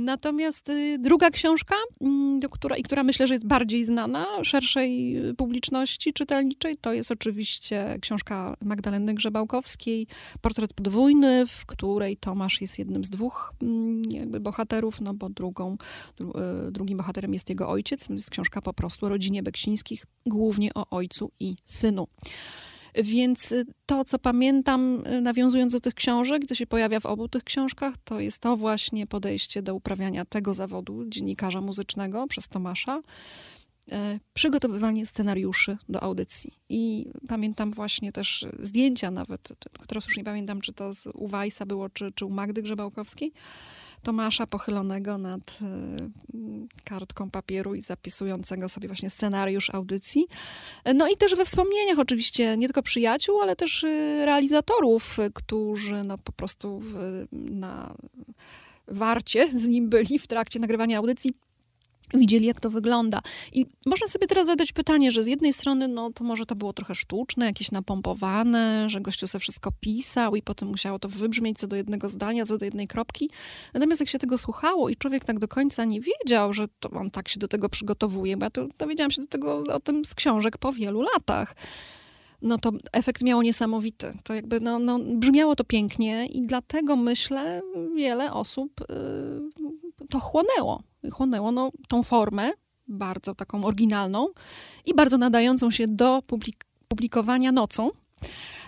Natomiast 0.00 0.68
y, 0.68 0.98
druga 0.98 1.30
książka, 1.30 1.74
mm, 2.00 2.40
która, 2.50 2.76
i 2.76 2.82
która 2.82 3.02
myślę, 3.02 3.26
że 3.26 3.34
jest 3.34 3.46
bardziej 3.46 3.84
znana 3.84 4.26
szerszej 4.44 5.16
publiczności 5.36 6.12
czytelniczej, 6.12 6.76
to 6.76 6.92
jest 6.92 7.10
oczywiście 7.10 7.98
książka 8.00 8.56
Magdaleny 8.64 9.14
Grzebałkowskiej, 9.14 10.06
Portret 10.40 10.74
podwójny, 10.74 11.46
w 11.46 11.66
której 11.66 12.16
Tomasz 12.16 12.60
jest 12.60 12.78
jednym 12.78 13.04
z 13.04 13.10
dwóch 13.10 13.54
mm, 13.62 14.02
jakby 14.10 14.40
bohaterów, 14.40 15.00
no 15.00 15.14
bo 15.14 15.28
drugą, 15.28 15.76
dru, 16.16 16.32
y, 16.68 16.72
drugim 16.72 16.98
bohaterem 16.98 17.32
jest 17.32 17.48
jego 17.48 17.68
ojciec. 17.68 18.08
Jest 18.08 18.30
książka 18.30 18.62
po 18.62 18.72
prostu 18.72 19.06
o 19.06 19.08
rodzinie 19.08 19.42
Beksińskich, 19.42 20.06
głównie 20.26 20.74
o 20.74 20.86
ojcu 20.90 21.30
i 21.40 21.56
synu. 21.64 22.06
Więc 22.94 23.52
y, 23.52 23.66
to, 23.86 24.04
co 24.04 24.18
pamiętam, 24.18 25.02
y, 25.06 25.20
nawiązując 25.20 25.72
do 25.72 25.80
tych 25.80 25.94
książek, 25.94 26.46
co 26.46 26.54
się 26.54 26.66
pojawia 26.66 27.00
w 27.00 27.06
obu 27.06 27.28
tych 27.28 27.44
książkach, 27.44 27.94
to 28.04 28.20
jest 28.20 28.38
to 28.38 28.56
właśnie 28.56 29.06
podejście 29.06 29.62
do 29.62 29.74
uprawiania 29.74 30.24
tego 30.24 30.54
zawodu 30.54 31.04
dziennikarza 31.08 31.60
muzycznego 31.60 32.26
przez 32.26 32.48
Tomasza. 32.48 33.02
E, 33.92 34.20
przygotowywanie 34.34 35.06
scenariuszy 35.06 35.78
do 35.88 36.02
audycji. 36.02 36.54
I 36.68 37.06
pamiętam 37.28 37.70
właśnie 37.70 38.12
też 38.12 38.46
zdjęcia 38.58 39.10
nawet, 39.10 39.48
teraz 39.86 40.04
już 40.04 40.16
nie 40.16 40.24
pamiętam, 40.24 40.60
czy 40.60 40.72
to 40.72 40.94
z 40.94 41.06
u 41.06 41.28
Weissa 41.28 41.66
było, 41.66 41.88
czy, 41.88 42.12
czy 42.12 42.26
u 42.26 42.30
Magdy 42.30 42.62
Grzebałkowskiej, 42.62 43.32
Tomasza 44.02 44.46
pochylonego 44.46 45.18
nad 45.18 45.58
y, 45.62 46.84
kartką 46.84 47.30
papieru 47.30 47.74
i 47.74 47.82
zapisującego 47.82 48.68
sobie 48.68 48.88
właśnie 48.88 49.10
scenariusz 49.10 49.70
audycji. 49.70 50.26
No 50.94 51.08
i 51.08 51.16
też 51.16 51.34
we 51.34 51.44
wspomnieniach 51.44 51.98
oczywiście 51.98 52.56
nie 52.56 52.66
tylko 52.66 52.82
przyjaciół, 52.82 53.40
ale 53.40 53.56
też 53.56 53.84
y, 53.84 54.22
realizatorów, 54.24 55.16
którzy 55.34 56.02
no 56.04 56.18
po 56.18 56.32
prostu 56.32 56.82
na 57.32 57.94
warcie 58.88 59.50
z 59.54 59.66
nim 59.66 59.88
byli 59.88 60.18
w 60.18 60.26
trakcie 60.26 60.58
nagrywania 60.58 60.98
audycji 60.98 61.34
widzieli, 62.14 62.46
jak 62.46 62.60
to 62.60 62.70
wygląda. 62.70 63.20
I 63.52 63.66
można 63.86 64.06
sobie 64.06 64.26
teraz 64.26 64.46
zadać 64.46 64.72
pytanie, 64.72 65.12
że 65.12 65.22
z 65.22 65.26
jednej 65.26 65.52
strony, 65.52 65.88
no 65.88 66.10
to 66.12 66.24
może 66.24 66.46
to 66.46 66.56
było 66.56 66.72
trochę 66.72 66.94
sztuczne, 66.94 67.46
jakieś 67.46 67.70
napompowane, 67.70 68.90
że 68.90 69.00
gościu 69.00 69.26
sobie 69.26 69.40
wszystko 69.40 69.72
pisał 69.80 70.36
i 70.36 70.42
potem 70.42 70.68
musiało 70.68 70.98
to 70.98 71.08
wybrzmieć 71.08 71.58
co 71.58 71.66
do 71.66 71.76
jednego 71.76 72.08
zdania, 72.08 72.46
co 72.46 72.58
do 72.58 72.64
jednej 72.64 72.88
kropki. 72.88 73.30
Natomiast 73.74 74.00
jak 74.00 74.08
się 74.08 74.18
tego 74.18 74.38
słuchało 74.38 74.88
i 74.88 74.96
człowiek 74.96 75.24
tak 75.24 75.38
do 75.38 75.48
końca 75.48 75.84
nie 75.84 76.00
wiedział, 76.00 76.52
że 76.52 76.68
to 76.80 76.90
on 76.90 77.10
tak 77.10 77.28
się 77.28 77.40
do 77.40 77.48
tego 77.48 77.68
przygotowuje, 77.68 78.36
bo 78.36 78.44
ja 78.44 78.50
to 78.50 78.66
dowiedziałam 78.78 79.10
się 79.10 79.22
do 79.22 79.28
tego 79.28 79.64
o 79.74 79.80
tym 79.80 80.04
z 80.04 80.14
książek 80.14 80.58
po 80.58 80.72
wielu 80.72 81.02
latach 81.02 81.54
no 82.42 82.58
to 82.58 82.72
efekt 82.92 83.22
miało 83.22 83.42
niesamowity. 83.42 84.10
To 84.24 84.34
jakby, 84.34 84.60
no, 84.60 84.78
no, 84.78 84.98
brzmiało 84.98 85.56
to 85.56 85.64
pięknie 85.64 86.26
i 86.26 86.42
dlatego 86.42 86.96
myślę, 86.96 87.62
wiele 87.96 88.32
osób 88.32 88.80
y, 88.80 88.84
to 90.08 90.20
chłonęło. 90.20 90.82
Chłonęło 91.12 91.52
no, 91.52 91.70
tą 91.88 92.02
formę, 92.02 92.52
bardzo 92.88 93.34
taką 93.34 93.64
oryginalną 93.64 94.28
i 94.86 94.94
bardzo 94.94 95.18
nadającą 95.18 95.70
się 95.70 95.88
do 95.88 96.22
publik 96.22 96.64
publikowania 96.88 97.52
nocą, 97.52 97.90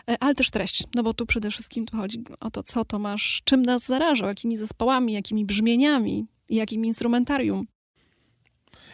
e, 0.09 0.17
ale 0.21 0.35
też 0.35 0.51
treść, 0.51 0.85
no 0.95 1.03
bo 1.03 1.15
tu 1.15 1.27
przede 1.27 1.51
wszystkim 1.51 1.87
tu 1.87 1.97
chodzi 1.97 2.25
o 2.41 2.51
to, 2.51 2.63
co 2.63 2.85
to 2.85 2.99
masz, 2.99 3.43
czym 3.45 3.63
nas 3.63 3.87
zarażał, 3.87 4.29
jakimi 4.29 4.57
zespołami, 4.57 5.13
jakimi 5.13 5.45
brzmieniami 5.45 6.27
jakim 6.51 6.85
instrumentarium. 6.85 7.67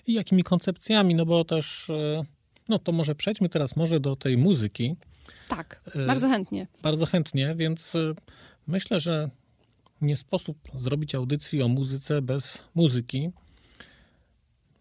I 0.06 0.12
jakimi 0.12 0.42
koncepcjami, 0.42 1.14
no 1.14 1.26
bo 1.26 1.44
też, 1.44 1.90
e, 1.90 2.24
no 2.68 2.78
to 2.78 2.92
może 2.92 3.14
przejdźmy 3.14 3.48
teraz 3.48 3.76
może 3.76 4.00
do 4.00 4.16
tej 4.16 4.37
muzyki. 4.37 4.96
Tak, 5.48 5.80
e, 5.94 6.06
bardzo 6.06 6.28
chętnie. 6.28 6.66
Bardzo 6.82 7.06
chętnie, 7.06 7.54
więc 7.54 7.92
myślę, 8.66 9.00
że 9.00 9.30
nie 10.00 10.16
sposób 10.16 10.59
zrobić 10.74 11.14
audycji 11.14 11.62
o 11.62 11.68
muzyce 11.68 12.22
bez 12.22 12.62
muzyki. 12.74 13.30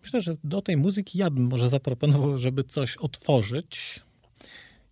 Myślę, 0.04 0.22
że 0.22 0.38
do 0.44 0.62
tej 0.62 0.78
muzyki 0.78 1.18
ja 1.18 1.30
bym 1.30 1.44
może 1.44 1.70
zaproponował, 1.70 2.38
żeby 2.38 2.64
coś 2.64 2.98
otworzyć. 2.98 4.00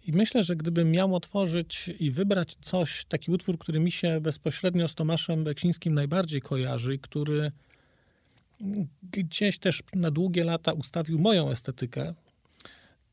I 0.08 0.12
myślę, 0.12 0.44
że 0.44 0.56
gdybym 0.56 0.92
miał 0.92 1.16
otworzyć 1.16 1.90
i 2.00 2.12
wybrać 2.12 2.58
coś, 2.62 3.06
taki 3.06 3.32
utwór, 3.32 3.58
który 3.58 3.80
mi 3.80 3.92
się 3.92 4.22
bezpośrednio 4.22 4.88
z 4.88 4.96
Tomaszem 4.96 5.44
Beksińskim 5.44 5.94
najbardziej 5.94 6.42
kojarzy, 6.42 6.98
który 6.98 7.52
gdzieś 9.12 9.60
też 9.60 9.84
na 9.94 10.12
długie 10.12 10.44
lata 10.44 10.74
ustawił 10.74 11.20
moją 11.20 11.52
estetykę, 11.52 12.14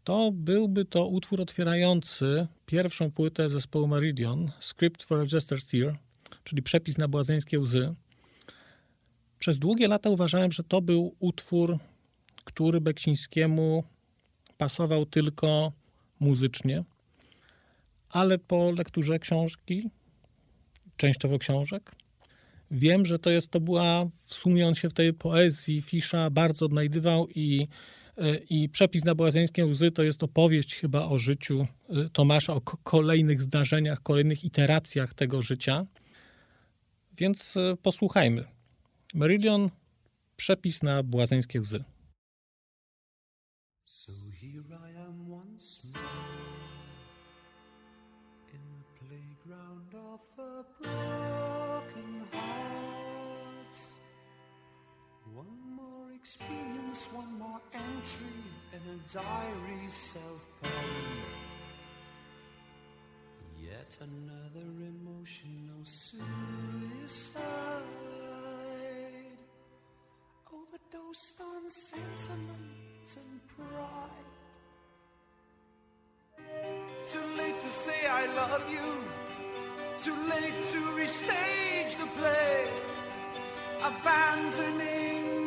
to 0.04 0.30
byłby 0.32 0.84
to 0.84 1.06
utwór 1.06 1.40
otwierający 1.40 2.46
pierwszą 2.66 3.10
płytę 3.10 3.50
zespołu 3.50 3.86
Meridian, 3.86 4.50
Script 4.60 5.02
for 5.02 5.20
a 5.20 5.24
Jester's 5.24 5.70
Tear, 5.70 5.98
czyli 6.44 6.62
przepis 6.62 6.98
na 6.98 7.09
błazeńskie 7.09 7.61
łzy. 7.61 7.94
Przez 9.38 9.59
długie 9.59 9.88
lata 9.88 10.11
uważałem, 10.11 10.53
że 10.53 10.64
to 10.64 10.83
był 10.83 11.14
utwór, 11.18 11.79
który 12.44 12.81
Beksińskiemu 12.81 13.85
pasował 14.59 15.07
tylko 15.07 15.72
muzycznie, 16.20 16.85
ale 18.11 18.38
po 18.38 18.70
lekturze 18.70 19.18
książki, 19.18 19.90
częściowo 20.96 21.38
książek, 21.38 21.92
wiem, 22.70 23.07
że 23.07 23.18
to 23.18 23.31
jest, 23.31 23.48
to 23.48 23.61
była, 23.61 24.07
wsłuchując 24.22 24.79
się 24.79 24.88
w 24.88 24.92
tej 24.92 25.12
poezji 25.12 25.83
Fisza, 25.83 26.31
bardzo 26.31 26.64
odnajdywał 26.66 27.29
i, 27.29 27.66
i 28.50 28.68
Przepis 28.68 29.05
na 29.05 29.14
błazeńskie 29.14 29.66
łzy 29.66 29.90
to 29.90 30.03
jest 30.03 30.22
opowieść 30.22 30.74
chyba 30.74 31.07
o 31.07 31.18
życiu 31.18 31.66
y, 32.07 32.11
Tomasza, 32.11 32.55
o 32.55 32.61
kolejnych 32.61 33.42
zdarzeniach, 33.42 34.03
kolejnych 34.03 34.44
iteracjach 34.44 35.14
tego 35.14 35.42
życia. 35.42 35.87
Więc 37.20 37.56
y, 37.56 37.76
posłuchajmy. 37.83 38.44
Meridian, 39.14 39.70
Przepis 40.37 40.83
na 40.83 41.02
błazeńskie 41.02 41.61
łzy. 41.61 41.85
So 43.87 44.12
here 44.40 44.64
I 44.92 44.96
am 44.96 45.33
once 45.33 45.85
more 45.85 46.00
in 48.52 48.61
the 48.78 48.85
playground 48.98 49.94
of 49.94 50.38
a 50.38 50.64
broken 50.83 52.26
hearts. 52.33 54.00
One 55.37 55.74
more 55.76 56.14
experience, 56.14 57.09
one 57.14 57.33
more 57.38 57.61
entry 57.72 58.42
in 58.72 58.83
a 58.94 59.12
diary 59.14 59.90
self-poem. 59.90 61.49
Yet 63.90 63.98
another 64.03 64.70
emotional 64.79 65.83
suicide. 65.85 67.42
Overdosed 70.53 71.40
on 71.40 71.68
sentiment 71.68 73.16
and 73.16 73.40
pride. 73.48 74.31
Too 77.11 77.26
late 77.37 77.61
to 77.61 77.68
say 77.68 78.07
I 78.09 78.26
love 78.35 78.62
you, 78.70 79.05
too 80.05 80.18
late 80.29 80.64
to 80.72 80.79
restage 81.00 81.96
the 81.96 82.07
play, 82.18 82.68
abandoning 83.83 85.39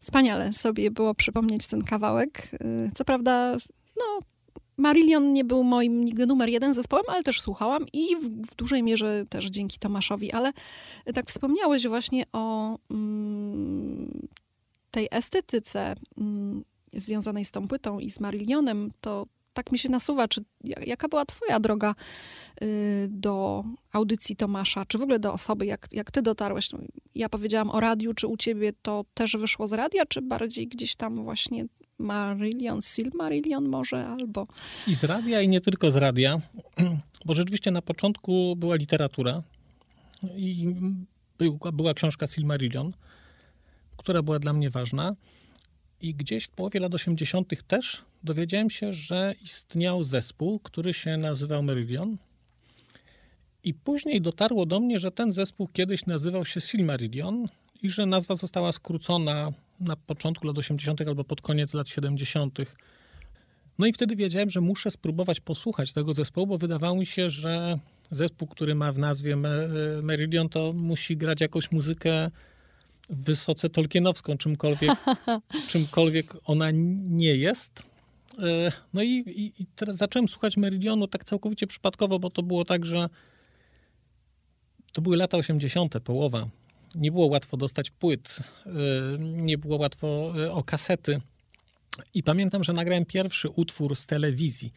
Wspaniale 0.00 0.52
sobie 0.52 0.90
było 0.90 1.14
przypomnieć 1.14 1.66
ten 1.66 1.84
kawałek. 1.84 2.48
Y, 2.54 2.90
co 2.94 3.04
prawda, 3.04 3.56
no, 3.96 4.20
Marillion 4.76 5.32
nie 5.32 5.44
był 5.44 5.64
moim 5.64 6.04
nigdy 6.04 6.26
numer 6.26 6.48
jeden 6.48 6.74
zespołem, 6.74 7.04
ale 7.08 7.22
też 7.22 7.40
słuchałam 7.40 7.86
i 7.92 8.16
w, 8.16 8.50
w 8.50 8.54
dużej 8.54 8.82
mierze 8.82 9.24
też 9.28 9.44
dzięki 9.46 9.78
Tomaszowi. 9.78 10.32
Ale 10.32 10.52
tak 11.14 11.30
wspomniałeś 11.30 11.86
właśnie 11.86 12.24
o 12.32 12.76
mm, 12.90 14.28
tej 14.90 15.08
estetyce 15.10 15.94
mm, 16.18 16.64
związanej 16.92 17.44
z 17.44 17.50
tą 17.50 17.68
płytą 17.68 17.98
i 17.98 18.10
z 18.10 18.20
Marillionem, 18.20 18.90
to 19.00 19.26
tak 19.54 19.72
mi 19.72 19.78
się 19.78 19.88
nasuwa, 19.88 20.28
czy 20.28 20.44
jaka 20.86 21.08
była 21.08 21.24
twoja 21.24 21.60
droga 21.60 21.94
y, 22.62 23.06
do 23.10 23.64
audycji 23.92 24.36
Tomasza, 24.36 24.86
czy 24.86 24.98
w 24.98 25.02
ogóle 25.02 25.18
do 25.18 25.32
osoby, 25.32 25.66
jak, 25.66 25.88
jak 25.92 26.10
ty 26.10 26.22
dotarłeś? 26.22 26.72
No, 26.72 26.78
ja 27.14 27.28
powiedziałam 27.28 27.70
o 27.70 27.80
radiu, 27.80 28.14
czy 28.14 28.26
u 28.26 28.36
ciebie 28.36 28.72
to 28.82 29.04
też 29.14 29.36
wyszło 29.36 29.68
z 29.68 29.72
radia, 29.72 30.06
czy 30.06 30.22
bardziej 30.22 30.68
gdzieś 30.68 30.96
tam 30.96 31.24
właśnie 31.24 31.64
Marillion, 31.98 32.82
Silmarillion 32.82 33.68
może, 33.68 34.06
albo... 34.06 34.46
I 34.86 34.94
z 34.94 35.04
radia, 35.04 35.40
i 35.40 35.48
nie 35.48 35.60
tylko 35.60 35.90
z 35.90 35.96
radia, 35.96 36.40
bo 37.26 37.34
rzeczywiście 37.34 37.70
na 37.70 37.82
początku 37.82 38.56
była 38.56 38.76
literatura 38.76 39.42
i 40.36 40.74
była, 41.38 41.72
była 41.72 41.94
książka 41.94 42.26
Silmarillion, 42.26 42.92
która 43.96 44.22
była 44.22 44.38
dla 44.38 44.52
mnie 44.52 44.70
ważna. 44.70 45.16
I 46.04 46.14
gdzieś 46.14 46.44
w 46.44 46.50
połowie 46.50 46.80
lat 46.80 46.94
80. 46.94 47.66
też 47.66 48.02
dowiedziałem 48.24 48.70
się, 48.70 48.92
że 48.92 49.34
istniał 49.44 50.04
zespół, 50.04 50.58
który 50.58 50.94
się 50.94 51.16
nazywał 51.16 51.62
Meridian. 51.62 52.16
I 53.62 53.74
później 53.74 54.20
dotarło 54.20 54.66
do 54.66 54.80
mnie, 54.80 54.98
że 54.98 55.10
ten 55.10 55.32
zespół 55.32 55.68
kiedyś 55.68 56.06
nazywał 56.06 56.44
się 56.44 56.60
Silmarillion 56.60 57.48
i 57.82 57.90
że 57.90 58.06
nazwa 58.06 58.34
została 58.34 58.72
skrócona 58.72 59.50
na 59.80 59.96
początku 59.96 60.46
lat 60.46 60.58
80. 60.58 61.00
albo 61.00 61.24
pod 61.24 61.40
koniec 61.40 61.74
lat 61.74 61.88
70. 61.88 62.58
No 63.78 63.86
i 63.86 63.92
wtedy 63.92 64.16
wiedziałem, 64.16 64.50
że 64.50 64.60
muszę 64.60 64.90
spróbować 64.90 65.40
posłuchać 65.40 65.92
tego 65.92 66.14
zespołu, 66.14 66.46
bo 66.46 66.58
wydawało 66.58 66.96
mi 66.96 67.06
się, 67.06 67.30
że 67.30 67.78
zespół, 68.10 68.48
który 68.48 68.74
ma 68.74 68.92
w 68.92 68.98
nazwie 68.98 69.36
Meridian, 70.02 70.48
to 70.48 70.72
musi 70.72 71.16
grać 71.16 71.40
jakąś 71.40 71.72
muzykę 71.72 72.30
wysoce 73.10 73.70
tolkienowską, 73.70 74.38
czymkolwiek, 74.38 74.90
czymkolwiek 75.70 76.36
ona 76.44 76.70
nie 76.70 77.36
jest. 77.36 77.82
E, 78.38 78.72
no 78.94 79.02
i, 79.02 79.10
i, 79.10 79.62
i, 79.62 79.66
teraz 79.76 79.96
zacząłem 79.96 80.28
słuchać 80.28 80.56
Meridionu 80.56 81.08
tak 81.08 81.24
całkowicie 81.24 81.66
przypadkowo, 81.66 82.18
bo 82.18 82.30
to 82.30 82.42
było 82.42 82.64
tak, 82.64 82.84
że 82.84 83.08
to 84.92 85.02
były 85.02 85.16
lata 85.16 85.36
80., 85.36 86.00
połowa. 86.04 86.48
Nie 86.94 87.12
było 87.12 87.26
łatwo 87.26 87.56
dostać 87.56 87.90
płyt, 87.90 88.38
e, 88.66 88.70
nie 89.18 89.58
było 89.58 89.76
łatwo 89.76 90.32
e, 90.44 90.52
o 90.52 90.62
kasety. 90.62 91.20
I 92.14 92.22
pamiętam, 92.22 92.64
że 92.64 92.72
nagrałem 92.72 93.04
pierwszy 93.04 93.48
utwór 93.48 93.96
z 93.96 94.06
telewizji 94.06 94.72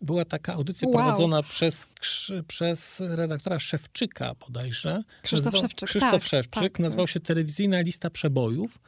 była 0.00 0.24
taka 0.24 0.54
audycja 0.54 0.88
wow. 0.88 0.96
prowadzona 0.96 1.42
przez, 1.42 1.86
przez 2.48 3.00
redaktora 3.00 3.58
Szewczyka 3.58 4.34
bodajże. 4.46 5.02
Krzysztof 5.22 5.56
Szewczyk. 5.56 5.88
Krzysztof 5.88 6.10
tak, 6.10 6.22
Szewczyk. 6.22 6.62
Tak. 6.62 6.78
Nazywał 6.78 7.06
się 7.06 7.20
Telewizyjna 7.20 7.80
Lista 7.80 8.10
Przebojów. 8.10 8.78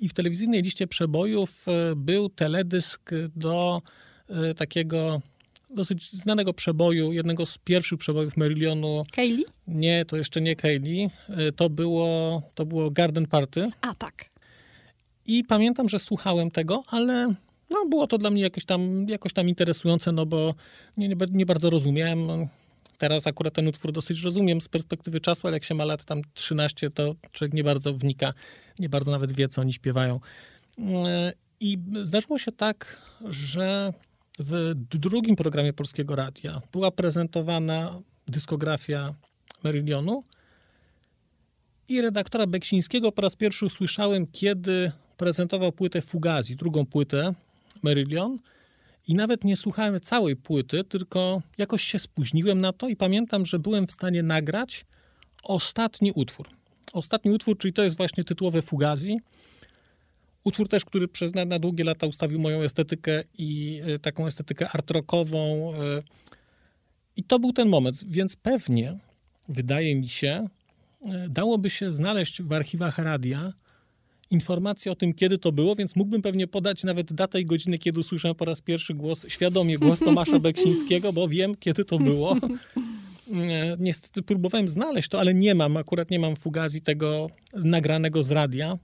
I 0.00 0.08
w 0.08 0.12
telewizyjnej 0.12 0.62
liście 0.62 0.86
przebojów 0.86 1.66
e, 1.68 1.96
był 1.96 2.28
teledysk 2.28 3.10
do 3.36 3.82
e, 4.28 4.54
takiego 4.54 5.20
dosyć 5.70 6.12
znanego 6.12 6.54
przeboju, 6.54 7.12
jednego 7.12 7.46
z 7.46 7.58
pierwszych 7.58 7.98
przebojów 7.98 8.36
Merilionu. 8.36 9.04
Kaylee? 9.12 9.44
Nie, 9.66 10.04
to 10.04 10.16
jeszcze 10.16 10.40
nie 10.40 10.56
Kaylee. 10.56 11.10
E, 11.28 11.52
to 11.52 11.70
było, 11.70 12.42
to 12.54 12.66
było 12.66 12.90
Garden 12.90 13.26
Party. 13.26 13.70
A, 13.80 13.94
tak. 13.94 14.24
I 15.26 15.44
pamiętam, 15.44 15.88
że 15.88 15.98
słuchałem 15.98 16.50
tego, 16.50 16.84
ale 16.86 17.34
no, 17.70 17.86
było 17.86 18.06
to 18.06 18.18
dla 18.18 18.30
mnie 18.30 18.42
jakoś 18.42 18.64
tam, 18.64 19.08
jakoś 19.08 19.32
tam 19.32 19.48
interesujące, 19.48 20.12
no 20.12 20.26
bo 20.26 20.54
nie, 20.96 21.08
nie, 21.08 21.16
nie 21.30 21.46
bardzo 21.46 21.70
rozumiałem. 21.70 22.48
Teraz 22.98 23.26
akurat 23.26 23.54
ten 23.54 23.68
utwór 23.68 23.92
dosyć 23.92 24.22
rozumiem 24.22 24.60
z 24.60 24.68
perspektywy 24.68 25.20
czasu, 25.20 25.46
ale 25.46 25.56
jak 25.56 25.64
się 25.64 25.74
ma 25.74 25.84
lat 25.84 26.04
tam 26.04 26.22
13, 26.34 26.90
to 26.90 27.14
człowiek 27.32 27.54
nie 27.54 27.64
bardzo 27.64 27.94
wnika, 27.94 28.32
nie 28.78 28.88
bardzo 28.88 29.10
nawet 29.10 29.32
wie, 29.32 29.48
co 29.48 29.60
oni 29.60 29.72
śpiewają. 29.72 30.20
I 31.60 31.78
zdarzyło 32.02 32.38
się 32.38 32.52
tak, 32.52 33.02
że 33.24 33.92
w 34.38 34.72
drugim 34.74 35.36
programie 35.36 35.72
Polskiego 35.72 36.16
Radia 36.16 36.62
była 36.72 36.90
prezentowana 36.90 37.98
dyskografia 38.28 39.14
Merillionu 39.64 40.24
i 41.88 42.00
redaktora 42.00 42.46
Beksińskiego 42.46 43.12
po 43.12 43.22
raz 43.22 43.36
pierwszy 43.36 43.66
usłyszałem, 43.66 44.26
kiedy 44.26 44.92
prezentował 45.16 45.72
płytę 45.72 46.02
Fugazi, 46.02 46.56
drugą 46.56 46.86
płytę 46.86 47.34
Merillion 47.82 48.38
I 49.08 49.14
nawet 49.14 49.44
nie 49.44 49.56
słuchałem 49.56 50.00
całej 50.00 50.36
płyty, 50.36 50.84
tylko 50.84 51.42
jakoś 51.58 51.84
się 51.84 51.98
spóźniłem 51.98 52.60
na 52.60 52.72
to 52.72 52.88
i 52.88 52.96
pamiętam, 52.96 53.46
że 53.46 53.58
byłem 53.58 53.86
w 53.86 53.92
stanie 53.92 54.22
nagrać 54.22 54.86
ostatni 55.42 56.12
utwór. 56.12 56.48
Ostatni 56.92 57.30
utwór, 57.30 57.58
czyli 57.58 57.72
to 57.72 57.82
jest 57.82 57.96
właśnie 57.96 58.24
tytułowe 58.24 58.62
Fugazi. 58.62 59.16
Utwór 60.44 60.68
też, 60.68 60.84
który 60.84 61.08
przez 61.08 61.34
na, 61.34 61.44
na 61.44 61.58
długie 61.58 61.84
lata 61.84 62.06
ustawił 62.06 62.40
moją 62.40 62.62
estetykę 62.62 63.22
i 63.38 63.80
y, 63.88 63.98
taką 63.98 64.26
estetykę 64.26 64.68
art 64.68 64.90
rockową. 64.90 65.72
Y, 65.74 66.02
I 67.16 67.24
to 67.24 67.38
był 67.38 67.52
ten 67.52 67.68
moment, 67.68 68.04
więc 68.08 68.36
pewnie, 68.36 68.98
wydaje 69.48 69.96
mi 69.96 70.08
się, 70.08 70.48
y, 71.02 71.28
dałoby 71.28 71.70
się 71.70 71.92
znaleźć 71.92 72.42
w 72.42 72.52
archiwach 72.52 72.98
radia 72.98 73.52
informacje 74.30 74.92
o 74.92 74.94
tym, 74.94 75.14
kiedy 75.14 75.38
to 75.38 75.52
było, 75.52 75.74
więc 75.74 75.96
mógłbym 75.96 76.22
pewnie 76.22 76.46
podać 76.46 76.84
nawet 76.84 77.12
datę 77.12 77.40
i 77.40 77.46
godzinę, 77.46 77.78
kiedy 77.78 78.00
usłyszałem 78.00 78.34
po 78.34 78.44
raz 78.44 78.60
pierwszy 78.60 78.94
głos, 78.94 79.28
świadomie 79.28 79.78
głos 79.78 80.00
Tomasza 80.00 80.38
Beksińskiego, 80.38 81.12
bo 81.12 81.28
wiem, 81.28 81.54
kiedy 81.54 81.84
to 81.84 81.98
było. 81.98 82.36
Niestety 83.78 84.22
próbowałem 84.22 84.68
znaleźć 84.68 85.08
to, 85.08 85.20
ale 85.20 85.34
nie 85.34 85.54
mam, 85.54 85.76
akurat 85.76 86.10
nie 86.10 86.18
mam 86.18 86.36
fugazji 86.36 86.82
tego 86.82 87.26
nagranego 87.52 88.22
z 88.22 88.30
radia. 88.30 88.78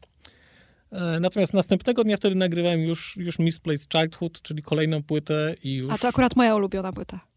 E, 0.93 1.21
natomiast 1.21 1.55
następnego 1.55 2.05
dnia 2.05 2.17
wtedy 2.17 2.35
nagrywałem 2.37 2.81
już, 2.81 3.17
już 3.17 3.39
Misplaced 3.39 3.93
Childhood, 3.93 4.43
czyli 4.43 4.63
kolejną 4.63 5.03
płytę 5.03 5.55
i 5.63 5.75
już... 5.75 5.93
A 5.93 5.99
to 5.99 6.09
akurat 6.09 6.37
moja 6.37 6.57
ulubiona 6.57 6.93
płyta. 6.93 7.30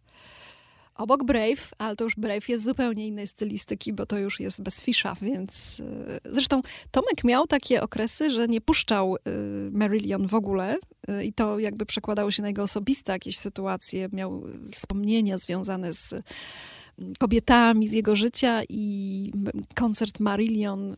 Obok 0.95 1.23
Brave, 1.23 1.71
ale 1.77 1.95
to 1.95 2.03
już 2.03 2.15
Brave 2.15 2.49
jest 2.49 2.65
zupełnie 2.65 3.07
innej 3.07 3.27
stylistyki, 3.27 3.93
bo 3.93 4.05
to 4.05 4.17
już 4.17 4.39
jest 4.39 4.61
bez 4.61 4.81
fisza, 4.81 5.15
więc... 5.21 5.81
E, 6.25 6.31
zresztą 6.31 6.61
Tomek 6.91 7.23
miał 7.23 7.47
takie 7.47 7.81
okresy, 7.81 8.31
że 8.31 8.47
nie 8.47 8.61
puszczał 8.61 9.15
e, 9.15 9.19
Marillion 9.71 10.27
w 10.27 10.33
ogóle 10.33 10.77
i 11.23 11.33
to 11.33 11.59
jakby 11.59 11.85
przekładało 11.85 12.31
się 12.31 12.41
na 12.41 12.47
jego 12.47 12.63
osobiste 12.63 13.11
jakieś 13.11 13.37
sytuacje, 13.37 14.09
miał 14.11 14.43
wspomnienia 14.71 15.37
związane 15.37 15.93
z 15.93 16.13
kobietami 17.19 17.87
z 17.87 17.91
jego 17.91 18.15
życia 18.15 18.61
i 18.69 19.31
koncert 19.75 20.19
Marillion 20.19 20.91
y, 20.91 20.95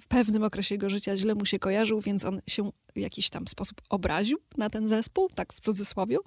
w 0.00 0.06
pewnym 0.08 0.42
okresie 0.42 0.74
jego 0.74 0.90
życia 0.90 1.16
źle 1.16 1.34
mu 1.34 1.46
się 1.46 1.58
kojarzył, 1.58 2.00
więc 2.00 2.24
on 2.24 2.40
się 2.46 2.70
w 2.94 2.98
jakiś 2.98 3.30
tam 3.30 3.48
sposób 3.48 3.82
obraził 3.90 4.38
na 4.56 4.70
ten 4.70 4.88
zespół, 4.88 5.28
tak 5.34 5.52
w 5.52 5.60
cudzysłowie. 5.60 6.18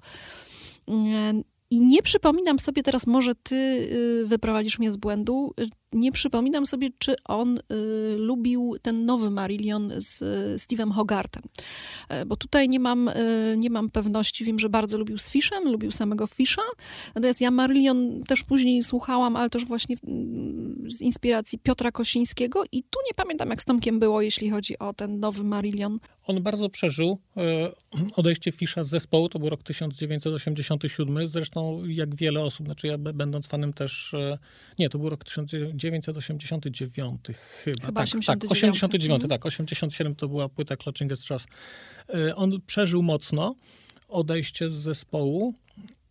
I 1.70 1.80
nie 1.80 2.02
przypominam 2.02 2.58
sobie 2.58 2.82
teraz, 2.82 3.06
może 3.06 3.34
ty 3.34 3.54
y, 3.54 4.26
wyprowadzisz 4.26 4.78
mnie 4.78 4.92
z 4.92 4.96
błędu, 4.96 5.54
nie 5.96 6.12
przypominam 6.12 6.66
sobie, 6.66 6.88
czy 6.98 7.14
on 7.24 7.58
y, 7.58 7.62
lubił 8.16 8.76
ten 8.82 9.06
nowy 9.06 9.30
Marillion 9.30 9.92
z 9.96 10.22
y, 10.22 10.56
Steve'em 10.58 10.92
Hogartem. 10.92 11.42
E, 12.08 12.26
bo 12.26 12.36
tutaj 12.36 12.68
nie 12.68 12.80
mam, 12.80 13.08
y, 13.08 13.54
nie 13.58 13.70
mam 13.70 13.90
pewności. 13.90 14.44
Wiem, 14.44 14.58
że 14.58 14.68
bardzo 14.68 14.98
lubił 14.98 15.18
z 15.18 15.30
Fishem, 15.30 15.64
lubił 15.64 15.92
samego 15.92 16.26
Fisha. 16.26 16.62
Natomiast 17.14 17.40
ja 17.40 17.50
Marillion 17.50 18.22
też 18.22 18.42
później 18.42 18.82
słuchałam, 18.82 19.36
ale 19.36 19.50
też 19.50 19.64
właśnie 19.64 19.96
mm, 20.06 20.90
z 20.90 21.00
inspiracji 21.00 21.58
Piotra 21.58 21.92
Kosińskiego 21.92 22.64
i 22.72 22.82
tu 22.82 22.98
nie 23.06 23.14
pamiętam, 23.16 23.50
jak 23.50 23.62
z 23.62 23.64
Tomkiem 23.64 23.98
było, 23.98 24.22
jeśli 24.22 24.50
chodzi 24.50 24.78
o 24.78 24.92
ten 24.92 25.20
nowy 25.20 25.44
Marillion. 25.44 25.98
On 26.26 26.42
bardzo 26.42 26.68
przeżył 26.68 27.18
e, 27.36 27.70
odejście 28.16 28.52
Fisha 28.52 28.84
z 28.84 28.88
zespołu, 28.88 29.28
to 29.28 29.38
był 29.38 29.48
rok 29.48 29.62
1987. 29.62 31.28
Zresztą 31.28 31.84
jak 31.86 32.14
wiele 32.14 32.40
osób, 32.40 32.66
znaczy 32.66 32.86
ja 32.86 32.98
będąc 32.98 33.46
fanem 33.46 33.72
też, 33.72 34.14
e, 34.14 34.38
nie, 34.78 34.90
to 34.90 34.98
był 34.98 35.10
rok 35.10 35.24
1987 35.24 35.85
1989 35.90 37.20
chyba. 37.64 37.86
Chyba 37.86 38.00
tak, 38.00 38.14
89. 38.14 38.26
tak, 38.26 38.50
89, 38.50 39.14
mhm. 39.14 39.28
tak, 39.28 39.46
87 39.46 40.14
to 40.14 40.28
była 40.28 40.48
płyta 40.48 40.76
Clutching 40.76 41.12
at 41.12 41.20
Straws. 41.20 41.46
Y, 42.14 42.34
on 42.34 42.60
przeżył 42.66 43.02
mocno 43.02 43.54
odejście 44.08 44.70
z 44.70 44.74
zespołu 44.74 45.54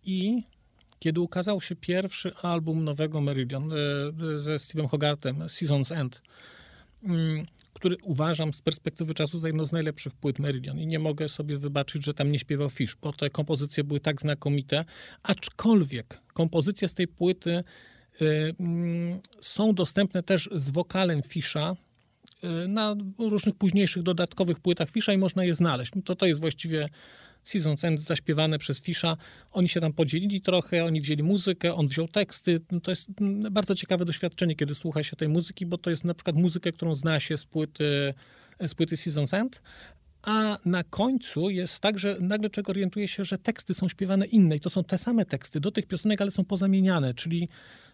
i 0.04 0.44
kiedy 1.00 1.22
ukazał 1.22 1.62
się 1.62 1.76
pierwszy 1.76 2.36
album 2.36 2.84
nowego 2.84 3.22
Meridian 3.22 3.72
y, 3.72 4.40
ze 4.40 4.56
Steve'em 4.56 4.88
Hogartem, 4.88 5.40
Season's 5.40 5.96
End, 5.96 6.22
mm, 7.04 7.46
który 7.74 7.98
uważam 8.04 8.54
z 8.54 8.62
perspektywy 8.62 9.14
czasu 9.14 9.40
za 9.40 9.48
jedną 9.48 9.68
z 9.68 9.72
najlepszych 9.72 10.14
płyt 10.14 10.40
Meridian 10.40 10.80
i 10.80 10.88
nie 10.88 11.00
mogę 11.00 11.30
sobie 11.30 11.58
wybaczyć, 11.58 12.06
że 12.06 12.14
tam 12.14 12.32
nie 12.32 12.40
śpiewał 12.40 12.70
Fish, 12.70 12.98
bo 13.02 13.14
te 13.14 13.30
kompozycje 13.30 13.84
były 13.84 14.00
tak 14.00 14.22
znakomite, 14.22 14.86
aczkolwiek 15.24 16.22
kompozycje 16.34 16.88
z 16.88 16.94
tej 16.94 17.08
płyty 17.08 17.52
mm, 17.52 17.64
są 19.42 19.74
dostępne 19.74 20.24
też 20.24 20.50
z 20.56 20.70
wokalem 20.70 21.24
Fisza 21.24 21.76
y, 22.44 22.68
na 22.68 22.96
różnych 23.20 23.56
późniejszych 23.56 24.04
dodatkowych 24.04 24.60
płytach 24.60 24.90
Fisza 24.90 25.14
i 25.14 25.18
można 25.18 25.44
je 25.44 25.56
znaleźć. 25.56 25.96
No 25.96 26.02
to, 26.02 26.16
to 26.16 26.26
jest 26.26 26.42
właściwie 26.42 26.90
Season's 27.46 27.88
End 27.88 28.02
zaśpiewane 28.02 28.58
przez 28.58 28.82
Fisza. 28.82 29.18
Oni 29.52 29.70
się 29.70 29.82
tam 29.82 29.94
podzielili 29.94 30.42
trochę, 30.42 30.86
oni 30.86 31.02
wzięli 31.02 31.24
muzykę, 31.24 31.74
on 31.74 31.88
wziął 31.88 32.08
teksty. 32.08 32.62
No 32.72 32.80
to 32.80 32.92
jest 32.92 33.10
mm, 33.22 33.54
bardzo 33.54 33.76
ciekawe 33.76 34.06
doświadczenie, 34.06 34.56
kiedy 34.56 34.76
słucha 34.76 35.04
się 35.04 35.16
tej 35.16 35.30
muzyki, 35.30 35.66
bo 35.66 35.78
to 35.78 35.90
jest 35.90 36.04
na 36.04 36.14
przykład 36.14 36.36
muzykę, 36.36 36.72
którą 36.72 36.96
zna 36.96 37.20
się 37.20 37.38
z 37.38 37.46
płyty, 37.46 38.14
z 38.68 38.76
płyty 38.76 38.96
Season's 38.96 39.38
End, 39.38 39.62
a 40.26 40.58
na 40.66 40.84
końcu 40.84 41.50
jest 41.50 41.80
tak, 41.80 42.00
że 42.00 42.18
nagle 42.20 42.50
czego 42.50 42.70
orientuje 42.70 43.08
się, 43.08 43.26
że 43.26 43.38
teksty 43.38 43.74
są 43.74 43.90
śpiewane 43.90 44.26
inne 44.26 44.56
i 44.56 44.60
to 44.60 44.70
są 44.70 44.84
te 44.84 44.98
same 44.98 45.26
teksty 45.26 45.60
do 45.60 45.72
tych 45.72 45.88
piosenek, 45.88 46.22
ale 46.22 46.32
są 46.32 46.46
pozamieniane, 46.46 47.14
czyli 47.14 47.50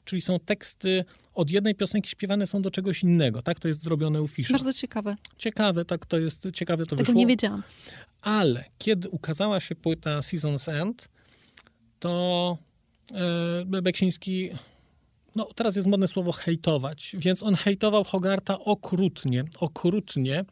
czyli 0.05 0.21
są 0.21 0.39
teksty 0.39 1.05
od 1.33 1.49
jednej 1.49 1.75
piosenki 1.75 2.09
śpiewane 2.09 2.47
są 2.47 2.61
do 2.61 2.71
czegoś 2.71 3.03
innego. 3.03 3.41
Tak 3.41 3.59
to 3.59 3.67
jest 3.67 3.83
zrobione 3.83 4.21
u 4.21 4.27
Fisza. 4.27 4.53
Bardzo 4.53 4.73
ciekawe. 4.73 5.15
Ciekawe, 5.37 5.85
tak 5.85 6.05
to 6.05 6.19
jest, 6.19 6.43
ciekawe 6.53 6.83
to 6.83 6.89
Tego 6.89 7.01
wyszło. 7.01 7.13
nie 7.13 7.27
wiedziałam. 7.27 7.63
Ale 8.21 8.65
kiedy 8.77 9.09
ukazała 9.09 9.59
się 9.59 9.75
płyta 9.75 10.19
Season's 10.19 10.71
End, 10.71 11.09
to 11.99 12.57
e, 13.71 13.81
Beksiński 13.81 14.49
no 15.35 15.47
teraz 15.55 15.75
jest 15.75 15.87
modne 15.87 16.07
słowo 16.07 16.31
hejtować, 16.31 17.15
więc 17.19 17.43
on 17.43 17.55
hejtował 17.55 18.03
Hogarta 18.03 18.59
okrutnie, 18.59 19.43
okrutnie 19.59 20.45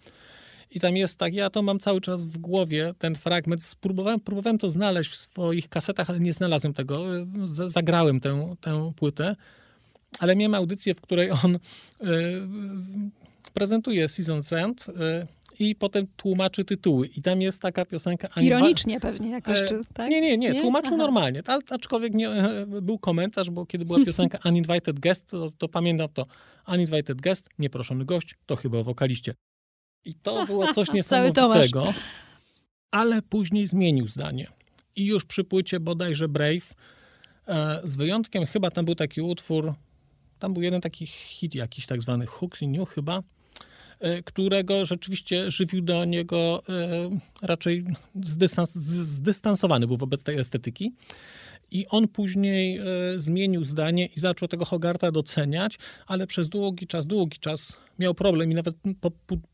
i 0.71 0.79
tam 0.79 0.97
jest 0.97 1.17
tak, 1.17 1.33
ja 1.33 1.49
to 1.49 1.61
mam 1.61 1.79
cały 1.79 2.01
czas 2.01 2.25
w 2.25 2.37
głowie, 2.37 2.93
ten 2.97 3.15
fragment. 3.15 3.63
Spróbowałem, 3.63 4.19
próbowałem 4.19 4.57
to 4.57 4.69
znaleźć 4.69 5.11
w 5.11 5.15
swoich 5.15 5.69
kasetach, 5.69 6.09
ale 6.09 6.19
nie 6.19 6.33
znalazłem 6.33 6.73
tego. 6.73 7.05
Zagrałem 7.67 8.19
tę, 8.19 8.55
tę 8.61 8.91
płytę, 8.95 9.35
ale 10.19 10.35
miałem 10.35 10.55
audycję, 10.55 10.95
w 10.95 11.01
której 11.01 11.31
on 11.31 11.55
y, 11.55 11.59
prezentuje 13.53 14.07
Season's 14.07 14.57
End 14.57 14.87
y, 14.89 15.27
i 15.59 15.75
potem 15.75 16.07
tłumaczy 16.17 16.65
tytuły. 16.65 17.07
I 17.07 17.21
tam 17.21 17.41
jest 17.41 17.61
taka 17.61 17.85
piosenka... 17.85 18.27
Ironicznie 18.41 18.99
pewnie 18.99 19.29
jakoś, 19.29 19.59
czy, 19.59 19.81
tak? 19.93 20.09
Nie, 20.09 20.21
nie, 20.21 20.37
nie, 20.37 20.51
nie? 20.51 20.61
tłumaczył 20.61 20.93
Aha. 20.93 20.97
normalnie. 20.97 21.43
Aczkolwiek 21.69 22.13
nie, 22.13 22.29
był 22.81 22.99
komentarz, 22.99 23.49
bo 23.49 23.65
kiedy 23.65 23.85
była 23.85 24.05
piosenka 24.05 24.39
Uninvited 24.49 24.99
Guest, 24.99 25.29
to, 25.29 25.51
to 25.57 25.67
pamiętam 25.67 26.07
to. 26.13 26.25
Uninvited 26.67 27.21
Guest, 27.21 27.49
nieproszony 27.59 28.05
gość, 28.05 28.35
to 28.45 28.55
chyba 28.55 28.77
o 28.77 28.83
wokaliście. 28.83 29.33
I 30.05 30.13
to 30.13 30.45
było 30.45 30.73
coś 30.73 30.91
niesamowitego. 30.93 31.93
Ale 32.91 33.21
później 33.21 33.67
zmienił 33.67 34.07
zdanie. 34.07 34.47
I 34.95 35.05
już 35.05 35.25
przy 35.25 35.43
płycie 35.43 35.79
bodajże 35.79 36.27
Brave, 36.27 36.73
e, 37.47 37.81
z 37.83 37.95
wyjątkiem 37.95 38.45
chyba 38.45 38.71
tam 38.71 38.85
był 38.85 38.95
taki 38.95 39.21
utwór, 39.21 39.73
tam 40.39 40.53
był 40.53 40.63
jeden 40.63 40.81
taki 40.81 41.07
hit 41.07 41.55
jakiś 41.55 41.85
tak 41.85 42.01
zwany 42.01 42.25
Hooks 42.25 42.61
in 42.61 42.71
New 42.71 42.89
chyba, 42.89 43.23
e, 43.99 44.23
którego 44.23 44.85
rzeczywiście 44.85 45.51
żywił 45.51 45.81
do 45.81 46.05
niego 46.05 46.63
e, 46.69 47.09
raczej 47.41 47.85
zdystans, 48.23 48.73
zdystansowany 48.73 49.87
był 49.87 49.97
wobec 49.97 50.23
tej 50.23 50.37
estetyki. 50.37 50.91
I 51.71 51.87
on 51.87 52.07
później 52.07 52.79
zmienił 53.17 53.63
zdanie 53.63 54.05
i 54.05 54.19
zaczął 54.19 54.47
tego 54.47 54.65
Hogarta 54.65 55.11
doceniać, 55.11 55.79
ale 56.07 56.27
przez 56.27 56.49
długi 56.49 56.87
czas, 56.87 57.07
długi 57.07 57.39
czas 57.39 57.77
miał 57.99 58.13
problem 58.13 58.51
i 58.51 58.55
nawet 58.55 58.75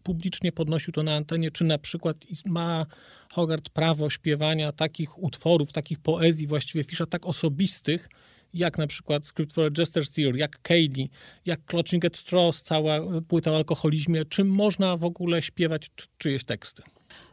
publicznie 0.04 0.52
podnosił 0.52 0.93
to 0.93 1.04
na 1.04 1.16
antenie, 1.16 1.52
czy 1.52 1.64
na 1.64 1.78
przykład 1.78 2.18
ma 2.46 2.86
Hogart 3.34 3.70
prawo 3.70 4.10
śpiewania 4.10 4.72
takich 4.72 5.24
utworów, 5.24 5.72
takich 5.74 6.00
poezji 6.00 6.48
właściwie 6.48 6.84
Fisza, 6.84 7.06
tak 7.06 7.26
osobistych, 7.26 8.10
jak 8.54 8.78
na 8.78 8.88
przykład 8.88 9.26
Script 9.26 9.54
for 9.54 9.66
a 9.66 9.70
Jester's 9.70 10.16
Tear, 10.16 10.36
jak 10.36 10.62
Kaylee, 10.62 11.10
jak 11.46 11.66
Clutching 11.66 12.06
at 12.06 12.18
Straws, 12.18 12.62
cała 12.62 13.00
płyta 13.28 13.52
o 13.52 13.56
alkoholizmie, 13.56 14.26
czy 14.26 14.43
można 14.43 14.98
w 14.98 15.04
ogóle 15.04 15.41
śpiewać 15.41 15.88
czyjeś 16.18 16.43
teksty? 16.43 16.84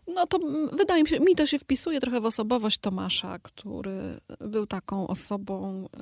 No 0.07 0.27
to 0.27 0.39
wydaje 0.73 1.03
mi 1.03 1.09
się, 1.09 1.21
mi 1.21 1.35
to 1.35 1.47
się 1.47 1.59
wpisuje 1.59 2.01
trochę 2.01 2.21
w 2.21 2.25
osobowość 2.25 2.79
Tomasza, 2.79 3.39
który 3.43 4.17
był 4.41 4.67
taką 4.67 5.07
osobą 5.07 5.87
y, 5.87 5.99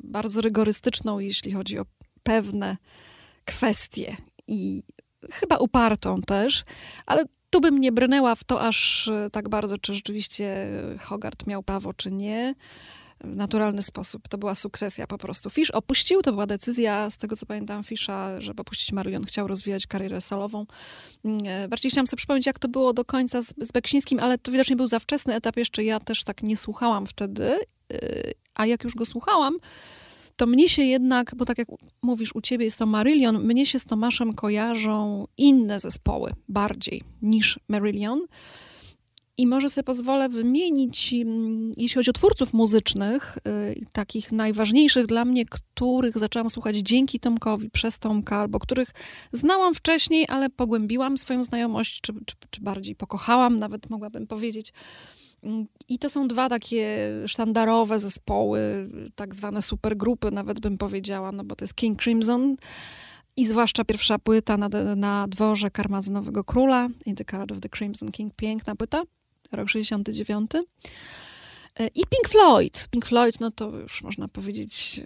bardzo 0.00 0.40
rygorystyczną, 0.40 1.18
jeśli 1.18 1.52
chodzi 1.52 1.78
o 1.78 1.86
pewne 2.22 2.76
kwestie 3.48 4.16
i 4.46 4.82
chyba 5.32 5.56
upartą 5.56 6.22
też, 6.22 6.64
ale 7.06 7.24
tu 7.50 7.60
bym 7.60 7.80
nie 7.80 7.92
brnęła 7.92 8.34
w 8.34 8.44
to 8.44 8.60
aż 8.60 9.10
tak 9.32 9.48
bardzo, 9.48 9.78
czy 9.78 9.94
rzeczywiście 9.94 10.68
Hogart 11.00 11.46
miał 11.46 11.62
prawo, 11.62 11.92
czy 11.92 12.10
nie. 12.10 12.54
w 13.24 13.36
naturalny 13.36 13.82
sposób. 13.82 14.28
To 14.28 14.38
była 14.38 14.54
sukcesja 14.54 15.06
po 15.06 15.18
prostu. 15.18 15.50
Fish 15.50 15.70
opuścił, 15.70 16.22
to 16.22 16.32
była 16.32 16.46
decyzja, 16.46 17.10
z 17.10 17.16
tego 17.16 17.36
co 17.36 17.46
pamiętam, 17.46 17.84
Fisha, 17.84 18.40
żeby 18.40 18.60
opuścić 18.60 18.92
Marillion, 18.92 19.24
chciał 19.24 19.46
rozwijać 19.46 19.86
karierę 19.86 20.20
solową. 20.20 20.66
Mm, 21.24 21.38
e, 21.46 21.68
bardziej 21.68 21.90
chciałam 21.90 22.06
sobie 22.06 22.18
przypomnieć, 22.18 22.46
jak 22.46 22.58
to 22.58 22.68
było 22.68 22.92
do 22.92 23.04
końca 23.04 23.42
z, 23.42 23.54
z 23.60 23.72
Beksińskim, 23.72 24.18
ale 24.20 24.38
to 24.38 24.52
widocznie 24.52 24.76
był 24.76 24.88
za 24.88 24.98
wczesny 24.98 25.34
etap 25.34 25.56
jeszcze, 25.56 25.84
ja 25.84 26.00
też 26.00 26.24
tak 26.24 26.42
nie 26.42 26.56
słuchałam 26.56 27.06
wtedy, 27.06 27.58
y, 27.92 28.32
a 28.54 28.66
jak 28.66 28.84
już 28.84 28.94
go 28.94 29.06
słuchałam, 29.06 29.58
to 30.38 30.46
mnie 30.46 30.68
się 30.68 30.82
jednak, 30.82 31.34
bo 31.36 31.44
tak 31.44 31.58
jak 31.58 31.68
mówisz, 32.02 32.34
u 32.34 32.40
ciebie 32.40 32.64
jest 32.64 32.78
to 32.78 32.86
Marillion, 32.86 33.44
mnie 33.44 33.66
się 33.66 33.78
z 33.78 33.84
Tomaszem 33.84 34.34
kojarzą 34.34 35.26
inne 35.36 35.80
zespoły 35.80 36.32
bardziej 36.48 37.02
niż 37.22 37.60
Marillion. 37.68 38.20
I 39.38 39.46
może 39.46 39.70
sobie 39.70 39.84
pozwolę 39.84 40.28
wymienić, 40.28 41.14
mm, 41.14 41.72
jeśli 41.76 41.94
chodzi 41.94 42.10
o 42.10 42.12
twórców 42.12 42.52
muzycznych, 42.52 43.38
y, 43.38 43.86
takich 43.92 44.32
najważniejszych 44.32 45.06
dla 45.06 45.24
mnie, 45.24 45.44
których 45.44 46.18
zaczęłam 46.18 46.50
słuchać 46.50 46.76
dzięki 46.76 47.20
Tomkowi, 47.20 47.70
przez 47.70 47.98
Tomka, 47.98 48.40
albo 48.40 48.58
których 48.58 48.90
znałam 49.32 49.74
wcześniej, 49.74 50.26
ale 50.28 50.50
pogłębiłam 50.50 51.18
swoją 51.18 51.44
znajomość, 51.44 52.00
czy, 52.00 52.12
czy, 52.26 52.34
czy 52.50 52.60
bardziej 52.60 52.94
pokochałam, 52.94 53.58
nawet 53.58 53.90
mogłabym 53.90 54.26
powiedzieć. 54.26 54.72
I 55.88 55.98
to 55.98 56.10
są 56.10 56.28
dwa 56.28 56.48
takie 56.48 57.08
sztandarowe 57.26 57.98
zespoły, 57.98 58.88
tak 59.14 59.34
zwane 59.34 59.62
supergrupy, 59.62 60.30
nawet 60.30 60.60
bym 60.60 60.78
powiedziała, 60.78 61.32
no 61.32 61.44
bo 61.44 61.56
to 61.56 61.64
jest 61.64 61.74
King 61.74 62.02
Crimson 62.02 62.56
i 63.36 63.46
zwłaszcza 63.46 63.84
pierwsza 63.84 64.18
płyta 64.18 64.56
na, 64.56 64.68
na 64.96 65.28
dworze 65.28 65.70
Karmazynowego 65.70 66.44
Króla, 66.44 66.88
In 67.06 67.16
the 67.16 67.24
Card 67.24 67.52
of 67.52 67.60
the 67.60 67.68
Crimson 67.68 68.10
King, 68.10 68.34
piękna 68.34 68.76
płyta, 68.76 69.02
rok 69.52 69.68
69. 69.68 70.50
E, 71.78 71.86
I 71.86 72.02
Pink 72.10 72.28
Floyd. 72.28 72.88
Pink 72.90 73.06
Floyd, 73.06 73.40
no 73.40 73.50
to 73.50 73.70
już 73.70 74.02
można 74.02 74.28
powiedzieć, 74.28 75.00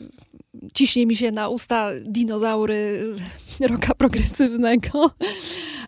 ciśnie 0.75 1.07
mi 1.07 1.17
się 1.17 1.33
na 1.33 1.49
usta 1.49 1.91
dinozaury 2.05 3.07
roka 3.71 3.95
progresywnego. 3.95 5.11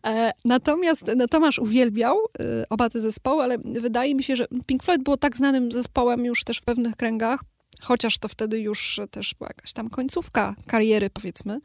E, 0.06 0.30
natomiast 0.44 1.10
no, 1.16 1.28
Tomasz 1.28 1.58
uwielbiał 1.58 2.16
e, 2.16 2.64
oba 2.70 2.90
te 2.90 3.00
zespoły, 3.00 3.42
ale 3.42 3.58
wydaje 3.58 4.14
mi 4.14 4.22
się, 4.22 4.36
że 4.36 4.46
Pink 4.66 4.82
Floyd 4.82 5.02
było 5.02 5.16
tak 5.16 5.36
znanym 5.36 5.72
zespołem 5.72 6.24
już 6.24 6.44
też 6.44 6.58
w 6.58 6.64
pewnych 6.64 6.96
kręgach, 6.96 7.40
chociaż 7.80 8.18
to 8.18 8.28
wtedy 8.28 8.60
już 8.60 9.00
też 9.10 9.34
była 9.38 9.50
jakaś 9.50 9.72
tam 9.72 9.90
końcówka 9.90 10.54
kariery, 10.66 11.10
powiedzmy 11.10 11.60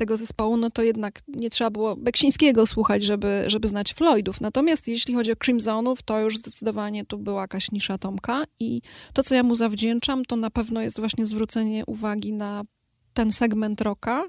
tego 0.00 0.16
zespołu, 0.16 0.56
no 0.56 0.70
to 0.70 0.82
jednak 0.82 1.20
nie 1.28 1.50
trzeba 1.50 1.70
było 1.70 1.96
Beksińskiego 1.96 2.66
słuchać, 2.66 3.02
żeby, 3.02 3.44
żeby 3.46 3.68
znać 3.68 3.94
Floydów. 3.94 4.40
Natomiast 4.40 4.88
jeśli 4.88 5.14
chodzi 5.14 5.32
o 5.32 5.36
Crimsonów, 5.36 6.02
to 6.02 6.20
już 6.20 6.38
zdecydowanie 6.38 7.04
tu 7.04 7.18
była 7.18 7.40
jakaś 7.40 7.70
nisza 7.70 7.98
Tomka 7.98 8.44
i 8.60 8.82
to, 9.12 9.22
co 9.22 9.34
ja 9.34 9.42
mu 9.42 9.54
zawdzięczam, 9.54 10.24
to 10.24 10.36
na 10.36 10.50
pewno 10.50 10.80
jest 10.80 10.98
właśnie 10.98 11.26
zwrócenie 11.26 11.86
uwagi 11.86 12.32
na 12.32 12.62
ten 13.14 13.32
segment 13.32 13.80
rocka, 13.80 14.24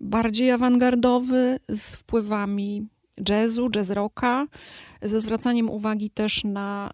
bardziej 0.00 0.50
awangardowy, 0.50 1.58
z 1.68 1.94
wpływami 1.94 2.86
jazzu, 3.28 3.70
jazz 3.70 3.90
rocka, 3.90 4.46
ze 5.02 5.20
zwracaniem 5.20 5.70
uwagi 5.70 6.10
też 6.10 6.44
na 6.44 6.90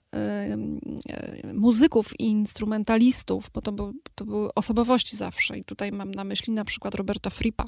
muzyków 1.54 2.20
i 2.20 2.24
instrumentalistów, 2.24 3.50
bo 3.54 3.60
to, 3.60 3.72
był, 3.72 3.92
to 4.14 4.24
były 4.24 4.54
osobowości 4.54 5.16
zawsze. 5.16 5.58
I 5.58 5.64
tutaj 5.64 5.92
mam 5.92 6.10
na 6.10 6.24
myśli 6.24 6.52
na 6.52 6.64
przykład 6.64 6.94
Roberta 6.94 7.30
Frippa, 7.30 7.64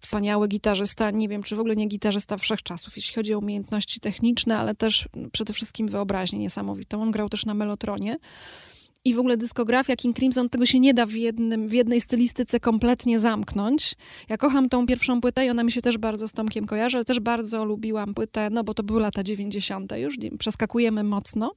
wspaniały 0.00 0.48
gitarzysta, 0.48 1.10
nie 1.10 1.28
wiem, 1.28 1.42
czy 1.42 1.56
w 1.56 1.60
ogóle 1.60 1.76
nie 1.76 1.86
gitarzysta 1.86 2.36
wszechczasów, 2.36 2.96
jeśli 2.96 3.14
chodzi 3.14 3.34
o 3.34 3.38
umiejętności 3.38 4.00
techniczne, 4.00 4.58
ale 4.58 4.74
też 4.74 5.08
przede 5.32 5.52
wszystkim 5.52 5.88
wyobraźnię 5.88 6.38
niesamowitą. 6.38 7.02
On 7.02 7.10
grał 7.10 7.28
też 7.28 7.46
na 7.46 7.54
melotronie 7.54 8.16
i 9.04 9.14
w 9.14 9.18
ogóle 9.18 9.36
dyskografia 9.36 9.96
King 9.96 10.16
Crimson, 10.16 10.48
tego 10.48 10.66
się 10.66 10.80
nie 10.80 10.94
da 10.94 11.06
w, 11.06 11.12
jednym, 11.12 11.68
w 11.68 11.72
jednej 11.72 12.00
stylistyce 12.00 12.60
kompletnie 12.60 13.20
zamknąć. 13.20 13.94
Ja 14.28 14.36
kocham 14.36 14.68
tą 14.68 14.86
pierwszą 14.86 15.20
płytę 15.20 15.46
i 15.46 15.50
ona 15.50 15.64
mi 15.64 15.72
się 15.72 15.82
też 15.82 15.98
bardzo 15.98 16.28
z 16.28 16.32
Tomkiem 16.32 16.66
kojarzy, 16.66 16.96
ale 16.96 17.04
też 17.04 17.20
bardzo 17.20 17.64
lubiłam 17.64 18.14
płytę, 18.14 18.50
no 18.50 18.64
bo 18.64 18.74
to 18.74 18.82
były 18.82 19.00
lata 19.00 19.22
90. 19.22 19.92
już, 19.96 20.16
przeskakujemy 20.38 21.04
mocno. 21.04 21.52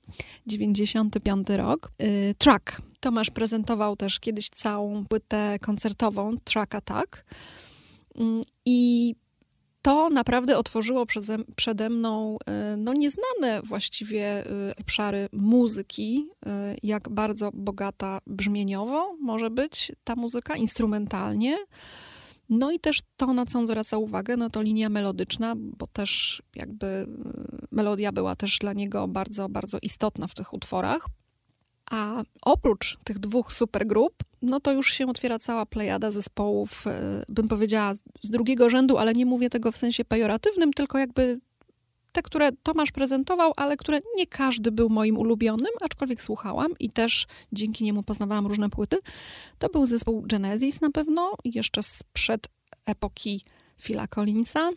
95 0.47 1.47
rok. 1.49 1.91
Yy, 1.99 2.35
track. 2.37 2.81
Tomasz 2.99 3.29
prezentował 3.29 3.95
też 3.95 4.19
kiedyś 4.19 4.49
całą 4.49 5.05
płytę 5.05 5.57
koncertową, 5.61 6.37
Track 6.43 6.75
Attack. 6.75 7.25
Yy, 8.15 8.25
I 8.65 9.15
to 9.81 10.09
naprawdę 10.09 10.57
otworzyło 10.57 11.05
przeze, 11.05 11.37
przede 11.55 11.89
mną 11.89 12.37
y, 12.73 12.77
no, 12.77 12.93
nieznane 12.93 13.61
właściwie 13.63 14.47
y, 14.69 14.75
obszary 14.79 15.29
muzyki, 15.33 16.27
y, 16.45 16.49
jak 16.83 17.09
bardzo 17.09 17.51
bogata 17.53 18.19
brzmieniowo 18.27 19.15
może 19.19 19.49
być 19.49 19.91
ta 20.03 20.15
muzyka, 20.15 20.55
instrumentalnie. 20.55 21.57
No 22.49 22.71
i 22.71 22.79
też 22.79 22.99
to, 23.17 23.33
na 23.33 23.45
co 23.45 23.59
on 23.59 23.67
zwraca 23.67 23.97
uwagę, 23.97 24.37
no 24.37 24.49
to 24.49 24.61
linia 24.61 24.89
melodyczna, 24.89 25.53
bo 25.57 25.87
też 25.87 26.41
jakby 26.55 27.07
melodia 27.71 28.11
była 28.11 28.35
też 28.35 28.57
dla 28.57 28.73
niego 28.73 29.07
bardzo, 29.07 29.49
bardzo 29.49 29.77
istotna 29.81 30.27
w 30.27 30.35
tych 30.35 30.53
utworach. 30.53 31.05
A 31.91 32.23
oprócz 32.41 32.97
tych 33.03 33.19
dwóch 33.19 33.53
supergrup, 33.53 34.13
no 34.41 34.59
to 34.59 34.71
już 34.71 34.93
się 34.93 35.07
otwiera 35.07 35.39
cała 35.39 35.65
plejada 35.65 36.11
zespołów, 36.11 36.87
e, 36.87 37.23
bym 37.29 37.47
powiedziała, 37.47 37.93
z 38.21 38.29
drugiego 38.29 38.69
rzędu, 38.69 38.97
ale 38.97 39.13
nie 39.13 39.25
mówię 39.25 39.49
tego 39.49 39.71
w 39.71 39.77
sensie 39.77 40.05
pejoratywnym, 40.05 40.73
tylko 40.73 40.97
jakby 40.97 41.39
te, 42.11 42.21
które 42.21 42.51
Tomasz 42.63 42.91
prezentował, 42.91 43.53
ale 43.55 43.77
które 43.77 43.99
nie 44.15 44.27
każdy 44.27 44.71
był 44.71 44.89
moim 44.89 45.17
ulubionym, 45.17 45.71
aczkolwiek 45.81 46.21
słuchałam 46.21 46.71
i 46.79 46.89
też 46.89 47.27
dzięki 47.51 47.83
niemu 47.83 48.03
poznawałam 48.03 48.47
różne 48.47 48.69
płyty. 48.69 48.97
To 49.59 49.69
był 49.69 49.85
zespół 49.85 50.21
Genesis 50.21 50.81
na 50.81 50.89
pewno, 50.89 51.33
jeszcze 51.45 51.83
sprzed 51.83 52.47
epoki 52.85 53.41
Phila 53.81 54.07
Collinsa, 54.07 54.69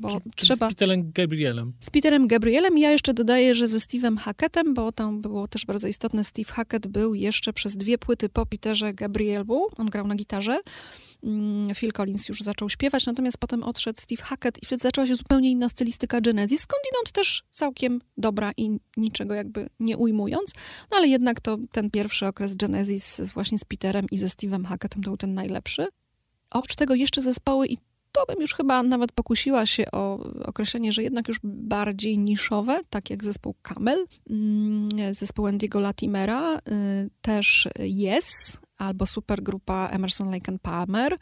bo 0.00 0.10
czy, 0.10 0.30
czy 0.36 0.46
trzeba... 0.46 0.66
Z 0.66 0.70
Peterem 0.70 1.12
Gabrielem. 1.12 1.72
Z 1.80 1.90
Peterem 1.90 2.28
Gabrielem. 2.28 2.78
Ja 2.78 2.90
jeszcze 2.90 3.14
dodaję, 3.14 3.54
że 3.54 3.68
ze 3.68 3.78
Steve'em 3.78 4.16
Hackettem, 4.16 4.74
bo 4.74 4.92
tam 4.92 5.20
było 5.20 5.48
też 5.48 5.66
bardzo 5.66 5.88
istotne. 5.88 6.24
Steve 6.24 6.52
Hackett 6.52 6.86
był 6.86 7.14
jeszcze 7.14 7.52
przez 7.52 7.76
dwie 7.76 7.98
płyty 7.98 8.28
po 8.28 8.46
Peterze 8.46 8.94
Gabrielu. 8.94 9.66
On 9.76 9.86
grał 9.86 10.06
na 10.06 10.14
gitarze. 10.14 10.60
Mm, 11.24 11.74
Phil 11.74 11.92
Collins 11.92 12.28
już 12.28 12.40
zaczął 12.40 12.68
śpiewać, 12.68 13.06
natomiast 13.06 13.38
potem 13.38 13.62
odszedł 13.62 14.00
Steve 14.00 14.22
Hackett 14.22 14.62
i 14.62 14.66
wtedy 14.66 14.82
zaczęła 14.82 15.06
się 15.06 15.14
zupełnie 15.14 15.50
inna 15.50 15.68
stylistyka 15.68 16.20
Genesis, 16.20 16.60
skądinąd 16.60 17.12
też 17.12 17.42
całkiem 17.50 18.00
dobra 18.16 18.52
i 18.56 18.78
niczego 18.96 19.34
jakby 19.34 19.68
nie 19.80 19.96
ujmując, 19.96 20.52
no 20.90 20.96
ale 20.96 21.08
jednak 21.08 21.40
to 21.40 21.58
ten 21.72 21.90
pierwszy 21.90 22.26
okres 22.26 22.54
Genesis 22.54 23.20
właśnie 23.34 23.58
z 23.58 23.64
Peterem 23.64 24.06
i 24.10 24.18
ze 24.18 24.26
Steve'em 24.26 24.64
Hackettem 24.64 25.02
to 25.02 25.10
był 25.10 25.16
ten 25.16 25.34
najlepszy. 25.34 25.86
Oprócz 26.50 26.74
tego 26.74 26.94
jeszcze 26.94 27.22
zespoły 27.22 27.66
i 27.66 27.78
to 28.12 28.26
bym 28.26 28.40
już 28.40 28.54
chyba 28.54 28.82
nawet 28.82 29.12
pokusiła 29.12 29.66
się 29.66 29.84
o 29.92 30.18
określenie, 30.44 30.92
że 30.92 31.02
jednak 31.02 31.28
już 31.28 31.40
bardziej 31.44 32.18
niszowe, 32.18 32.80
tak 32.90 33.10
jak 33.10 33.24
zespół 33.24 33.54
Camel, 33.62 34.06
mm, 34.30 34.88
zespół 35.14 35.46
Andiego 35.46 35.80
Latimera, 35.80 36.58
y, 36.58 36.60
też 37.20 37.68
Yes, 37.78 38.58
albo 38.78 39.06
supergrupa 39.06 39.88
Emerson, 39.92 40.30
Lake 40.30 40.52
and 40.52 40.62
Palmer, 40.62 41.18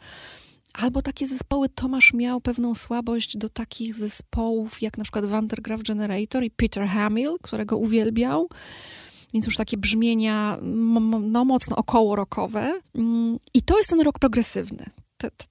albo 0.73 1.01
takie 1.01 1.27
zespoły, 1.27 1.69
Tomasz 1.69 2.13
miał 2.13 2.41
pewną 2.41 2.75
słabość 2.75 3.37
do 3.37 3.49
takich 3.49 3.95
zespołów 3.95 4.81
jak 4.81 4.97
na 4.97 5.03
przykład 5.03 5.25
Vandergraaf 5.25 5.81
Generator 5.81 6.43
i 6.43 6.51
Peter 6.51 6.87
Hamill, 6.87 7.37
którego 7.41 7.77
uwielbiał. 7.77 8.49
Więc 9.33 9.45
już 9.45 9.57
takie 9.57 9.77
brzmienia 9.77 10.57
no, 10.61 11.45
mocno 11.45 11.75
około 11.75 12.15
rockowe. 12.15 12.81
Mm, 12.95 13.37
I 13.53 13.61
to 13.61 13.77
jest 13.77 13.89
ten 13.89 14.01
rok 14.01 14.19
progresywny 14.19 14.85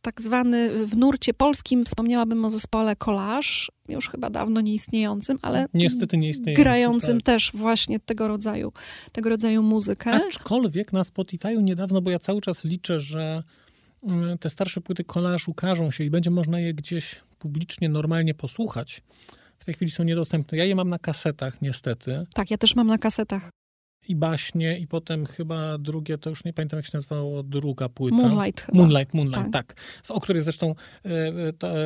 tak 0.03 0.23
zwany 0.23 0.87
w 0.87 0.97
nurcie 0.97 1.35
polskim, 1.35 1.85
wspomniałabym 1.85 2.45
o 2.45 2.51
zespole 2.51 2.97
Collage, 2.97 3.49
już 3.89 4.09
chyba 4.09 4.31
dawno 4.31 4.61
nieistniejącym, 4.61 5.39
ale 5.43 5.67
niestety 5.75 6.17
nieistniejącym, 6.17 6.65
grającym 6.65 7.19
tak. 7.19 7.27
też 7.27 7.51
właśnie 7.55 8.01
tego 8.01 8.29
rodzaju, 8.29 8.73
tego 9.13 9.31
rodzaju 9.31 9.63
muzykę. 9.63 10.11
Aczkolwiek 10.27 10.93
na 10.93 11.03
Spotify'u 11.03 11.63
niedawno, 11.63 12.03
bo 12.03 12.11
ja 12.11 12.19
cały 12.19 12.41
czas 12.41 12.65
liczę, 12.65 13.01
że 13.01 13.43
mm, 14.03 14.39
te 14.39 14.51
starsze 14.51 14.81
płyty 14.81 15.05
Collage 15.05 15.45
ukażą 15.47 15.91
się 15.91 16.05
i 16.05 16.11
będzie 16.11 16.31
można 16.31 16.61
je 16.61 16.75
gdzieś 16.75 17.21
publicznie, 17.39 17.89
normalnie 17.89 18.35
posłuchać. 18.35 19.03
W 19.59 19.65
tej 19.65 19.75
chwili 19.75 19.91
są 19.91 20.05
niedostępne. 20.05 20.59
Ja 20.59 20.65
je 20.65 20.75
mam 20.75 20.89
na 20.89 20.99
kasetach 20.99 21.63
niestety. 21.63 22.27
Tak, 22.35 22.51
ja 22.51 22.59
też 22.59 22.77
mam 22.77 22.87
na 22.87 22.99
kasetach 22.99 23.51
i 24.09 24.17
baśnie, 24.17 24.79
i 24.79 24.87
potem 24.87 25.27
chyba 25.27 25.79
drugie, 25.79 26.19
to 26.19 26.31
już 26.31 26.45
nie 26.45 26.53
pamiętam 26.53 26.79
jak 26.79 26.87
się 26.87 26.91
nazywało, 26.95 27.43
druga 27.43 27.89
płyta. 27.89 28.17
Moonlight 28.17 28.61
chyba. 28.61 28.79
Moonlight, 28.79 29.15
Moonlight, 29.15 29.53
tak. 29.53 29.67
tak. 29.67 29.77
O 30.09 30.21
której 30.21 30.43
zresztą 30.43 30.75
e, 31.05 31.09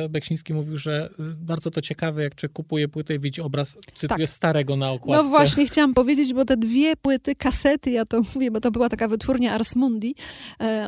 e, 0.03 0.09
Beksiński 0.09 0.53
mówił, 0.53 0.77
że 0.77 1.09
e, 1.19 1.23
bardzo 1.23 1.71
to 1.71 1.81
ciekawe, 1.81 2.23
jak 2.23 2.35
czy 2.35 2.49
kupuje 2.49 2.87
płytę 2.87 3.15
i 3.15 3.19
widzi 3.19 3.41
obraz, 3.41 3.77
cytuję, 3.93 4.25
tak. 4.25 4.29
starego 4.29 4.75
na 4.75 4.91
okładce. 4.91 5.23
No 5.23 5.29
właśnie, 5.29 5.65
chciałam 5.65 5.93
powiedzieć, 5.93 6.33
bo 6.33 6.45
te 6.45 6.57
dwie 6.57 6.95
płyty, 6.95 7.35
kasety, 7.35 7.91
ja 7.91 8.05
to 8.05 8.21
mówię, 8.35 8.51
bo 8.51 8.59
to 8.59 8.71
była 8.71 8.89
taka 8.89 9.07
wytwórnia 9.07 9.53
Ars 9.53 9.75
Mundi, 9.75 10.15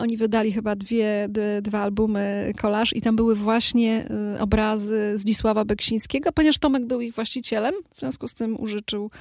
oni 0.02 0.18
wydali 0.18 0.54
chyba 0.54 0.76
dwie, 0.76 1.30
dwa 1.62 1.82
albumy 1.82 2.54
Collage 2.62 2.92
i 2.96 3.02
tam 3.02 3.16
były 3.16 3.36
właśnie 3.36 4.08
obrazy 4.40 5.14
Zdzisława 5.18 5.66
Beksińskiego, 5.66 6.32
ponieważ 6.32 6.58
Tomek 6.58 6.86
był 6.86 7.02
ich 7.02 7.14
właścicielem, 7.14 7.74
w 7.94 8.00
związku 8.00 8.28
z 8.28 8.34
tym 8.34 8.60
użyczył 8.60 9.12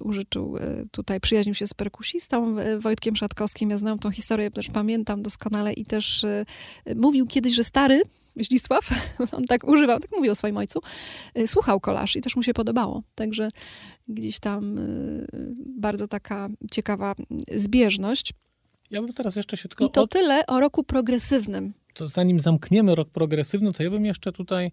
użyczył 0.00 0.56
y, 0.56 0.60
tutaj, 0.90 1.20
przyjaźnił 1.20 1.54
się 1.54 1.66
z 1.66 1.74
perkusistą 1.74 2.58
y, 2.58 2.80
Wojtkiem 2.80 3.16
Szatkowskim. 3.16 3.70
Ja 3.70 3.78
znam 3.78 3.98
tą 3.98 4.10
historię, 4.10 4.50
też 4.50 4.70
pamiętam 4.70 5.22
doskonale 5.22 5.72
i 5.72 5.84
też 5.84 6.24
y, 6.24 6.44
mówił 6.96 7.26
kiedyś, 7.26 7.54
że 7.54 7.64
stary 7.64 8.02
Zdzisław, 8.40 8.90
on 9.36 9.44
tak 9.44 9.64
używał, 9.64 10.00
tak 10.00 10.10
mówił 10.16 10.32
o 10.32 10.34
swoim 10.34 10.56
ojcu, 10.56 10.80
y, 11.38 11.48
słuchał 11.48 11.80
kolaż 11.80 12.16
i 12.16 12.20
też 12.20 12.36
mu 12.36 12.42
się 12.42 12.54
podobało. 12.54 13.02
Także 13.14 13.48
gdzieś 14.08 14.38
tam 14.38 14.78
y, 14.78 15.26
bardzo 15.78 16.08
taka 16.08 16.48
ciekawa 16.72 17.14
zbieżność. 17.54 18.32
Ja 18.90 19.02
bym 19.02 19.12
teraz 19.12 19.36
jeszcze 19.36 19.56
się 19.56 19.68
tylko... 19.68 19.84
I 19.86 19.90
to 19.90 20.02
od- 20.02 20.10
tyle 20.10 20.46
o 20.46 20.60
roku 20.60 20.84
progresywnym. 20.84 21.72
to 21.94 22.08
zanim 22.08 22.40
zamkniemy 22.40 22.94
rok 22.94 23.10
progresywny, 23.10 23.72
to 23.72 23.82
ja 23.82 23.90
bym 23.90 24.04
jeszcze 24.04 24.32
tutaj 24.32 24.70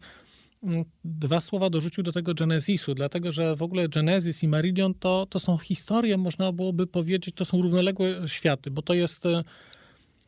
dwa 1.04 1.42
słowa 1.42 1.70
dorzucił 1.70 2.04
do 2.04 2.12
tego 2.12 2.34
Genesisu, 2.34 2.96
dlatego 2.96 3.32
że 3.32 3.56
w 3.56 3.62
ogóle 3.62 3.90
Genesis 3.90 4.44
i 4.44 4.48
Marillion 4.48 4.94
to, 4.94 5.28
to 5.30 5.40
są 5.40 5.58
historie, 5.58 6.18
można 6.18 6.52
byłoby 6.52 6.88
powiedzieć, 6.88 7.36
to 7.36 7.46
są 7.46 7.62
równoległe 7.62 8.28
światy, 8.28 8.72
bo 8.72 8.82
to 8.82 8.94
jest 8.94 9.26
e, 9.26 9.44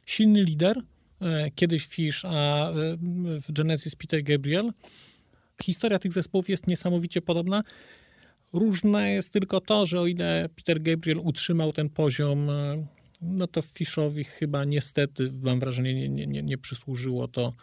silny 0.06 0.44
lider, 0.44 0.82
e, 1.22 1.52
kiedyś 1.52 1.86
Fish, 1.86 2.26
a 2.26 2.70
e, 2.70 2.74
w 3.42 3.52
Genesis 3.52 3.96
Peter 3.96 4.24
Gabriel. 4.24 4.72
Historia 5.64 6.00
tych 6.00 6.14
zespołów 6.14 6.50
jest 6.50 6.68
niesamowicie 6.68 7.22
podobna. 7.22 7.64
Różne 8.54 9.10
jest 9.10 9.34
tylko 9.34 9.62
to, 9.62 9.86
że 9.86 10.00
o 10.02 10.08
ile 10.08 10.50
Peter 10.56 10.82
Gabriel 10.82 11.20
utrzymał 11.24 11.74
ten 11.74 11.90
poziom, 11.90 12.48
no 13.22 13.48
to 13.48 13.62
Fishowi 13.62 14.24
chyba 14.24 14.66
niestety, 14.66 15.32
mam 15.42 15.60
wrażenie, 15.60 15.94
nie, 15.94 16.10
nie, 16.10 16.28
nie, 16.28 16.44
nie 16.44 16.58
przysłużyło 16.58 17.28
to 17.28 17.42
mm, 17.42 17.56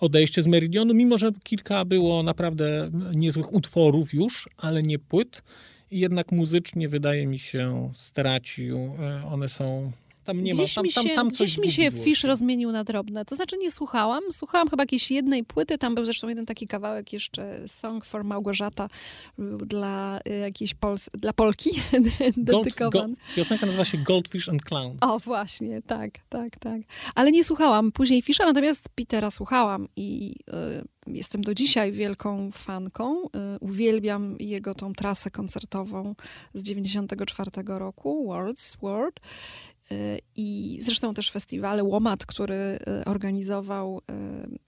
odejście 0.00 0.42
z 0.42 0.46
Meridionu, 0.46 0.94
mimo 0.94 1.18
że 1.18 1.32
kilka 1.42 1.84
było 1.84 2.22
naprawdę 2.22 2.90
niezłych 3.14 3.52
utworów 3.52 4.14
już, 4.14 4.48
ale 4.56 4.82
nie 4.82 4.98
płyt. 4.98 5.42
Jednak 5.90 6.32
muzycznie 6.32 6.88
wydaje 6.88 7.26
mi 7.26 7.38
się 7.38 7.90
stracił. 7.94 8.78
E, 8.78 9.26
One 9.26 9.48
są. 9.48 9.92
Tam 10.28 10.42
nie 10.42 10.52
gdzieś 10.52 10.76
ma. 10.76 10.82
Tam, 10.82 10.84
mi 10.84 10.92
się, 10.92 11.02
tam, 11.02 11.16
tam 11.16 11.28
gdzieś 11.28 11.58
mi 11.58 11.72
się 11.72 11.90
Fish 11.90 12.24
rozmienił 12.24 12.72
na 12.72 12.84
drobne. 12.84 13.24
To 13.24 13.36
znaczy 13.36 13.58
nie 13.58 13.70
słuchałam. 13.70 14.22
Słuchałam 14.32 14.68
chyba 14.68 14.82
jakiejś 14.82 15.10
jednej 15.10 15.44
płyty. 15.44 15.78
Tam 15.78 15.94
był 15.94 16.04
zresztą 16.04 16.28
jeden 16.28 16.46
taki 16.46 16.66
kawałek 16.66 17.12
jeszcze 17.12 17.68
Song 17.68 18.04
for 18.04 18.24
Małgorzata 18.24 18.88
y, 19.38 19.42
dla 19.66 20.20
y, 20.28 20.38
jakiejś 20.38 20.74
Pols 20.74 21.10
dla 21.14 21.32
Polki 21.32 21.70
Gold, 22.36 22.64
dedykowany. 22.64 23.14
piosenka 23.36 23.66
nazywa 23.66 23.84
się 23.84 23.98
Goldfish 23.98 24.48
and 24.48 24.62
Clowns. 24.62 25.02
O, 25.02 25.18
właśnie, 25.18 25.82
tak, 25.82 26.10
tak, 26.28 26.56
tak. 26.56 26.80
Ale 27.14 27.32
nie 27.32 27.44
słuchałam 27.44 27.92
później 27.92 28.22
Fisza, 28.22 28.44
natomiast 28.44 28.88
Petera 28.88 29.30
słuchałam 29.30 29.88
i 29.96 30.34
y, 30.48 31.14
jestem 31.14 31.42
do 31.42 31.54
dzisiaj 31.54 31.92
wielką 31.92 32.50
fanką. 32.52 33.22
Uwielbiam 33.60 34.36
jego 34.40 34.74
tą 34.74 34.92
trasę 34.92 35.30
koncertową 35.30 36.14
z 36.54 36.62
94 36.62 37.50
roku, 37.66 38.28
World's 38.28 38.76
World. 38.82 39.20
I 40.36 40.78
zresztą 40.82 41.14
też 41.14 41.30
festiwale 41.30 41.84
Łomat, 41.84 42.26
który 42.26 42.54
y, 42.54 43.04
organizował, 43.04 44.00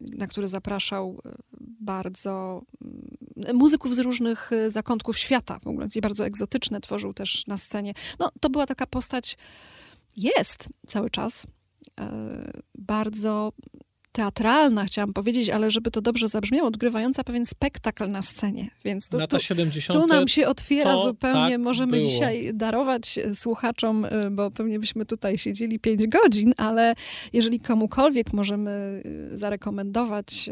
y, 0.03 0.17
na 0.19 0.27
który 0.27 0.49
zapraszał 0.49 1.21
y, 1.27 1.37
bardzo 1.61 2.63
y, 3.49 3.55
muzyków 3.55 3.95
z 3.95 3.99
różnych 3.99 4.51
zakątków 4.69 5.19
świata, 5.19 5.59
w 5.59 5.67
ogóle, 5.67 5.87
gdzie 5.87 6.01
bardzo 6.01 6.27
egzotyczne 6.27 6.81
tworzył 6.81 7.15
też 7.15 7.47
na 7.47 7.57
scenie. 7.57 7.95
No, 8.19 8.31
to 8.41 8.51
była 8.51 8.67
taka 8.67 8.87
postać, 8.87 9.37
jest 10.17 10.69
cały 10.87 11.11
czas, 11.11 11.47
bardzo 12.75 13.53
teatralna, 14.13 14.85
chciałam 14.85 15.13
powiedzieć, 15.13 15.51
ale 15.51 15.71
żeby 15.71 15.91
to 15.91 16.01
dobrze 16.01 16.29
zabrzmiało, 16.29 16.69
odgrywająca 16.69 17.25
pewien 17.25 17.47
spektakl 17.47 18.11
na 18.11 18.23
scenie. 18.23 18.71
Więc 18.85 19.09
tu, 19.09 19.19
Lata 19.19 19.39
tu, 19.39 19.45
70. 19.45 20.01
tu 20.01 20.07
nam 20.07 20.29
się 20.29 20.49
otwiera 20.49 20.97
zupełnie, 20.97 21.51
tak 21.51 21.61
możemy 21.61 21.99
było. 21.99 22.11
dzisiaj 22.11 22.51
darować 22.55 23.19
e, 23.19 23.35
słuchaczom, 23.35 24.05
e, 24.05 24.31
bo 24.31 24.51
pewnie 24.51 24.79
byśmy 24.79 25.07
tutaj 25.07 25.39
siedzieli 25.39 25.79
5 25.79 26.07
godzin, 26.07 26.53
ale 26.57 26.95
jeżeli 27.33 27.61
komukolwiek 27.61 28.33
możemy 28.33 28.71
e, 28.71 29.39
zarekomendować 29.39 30.51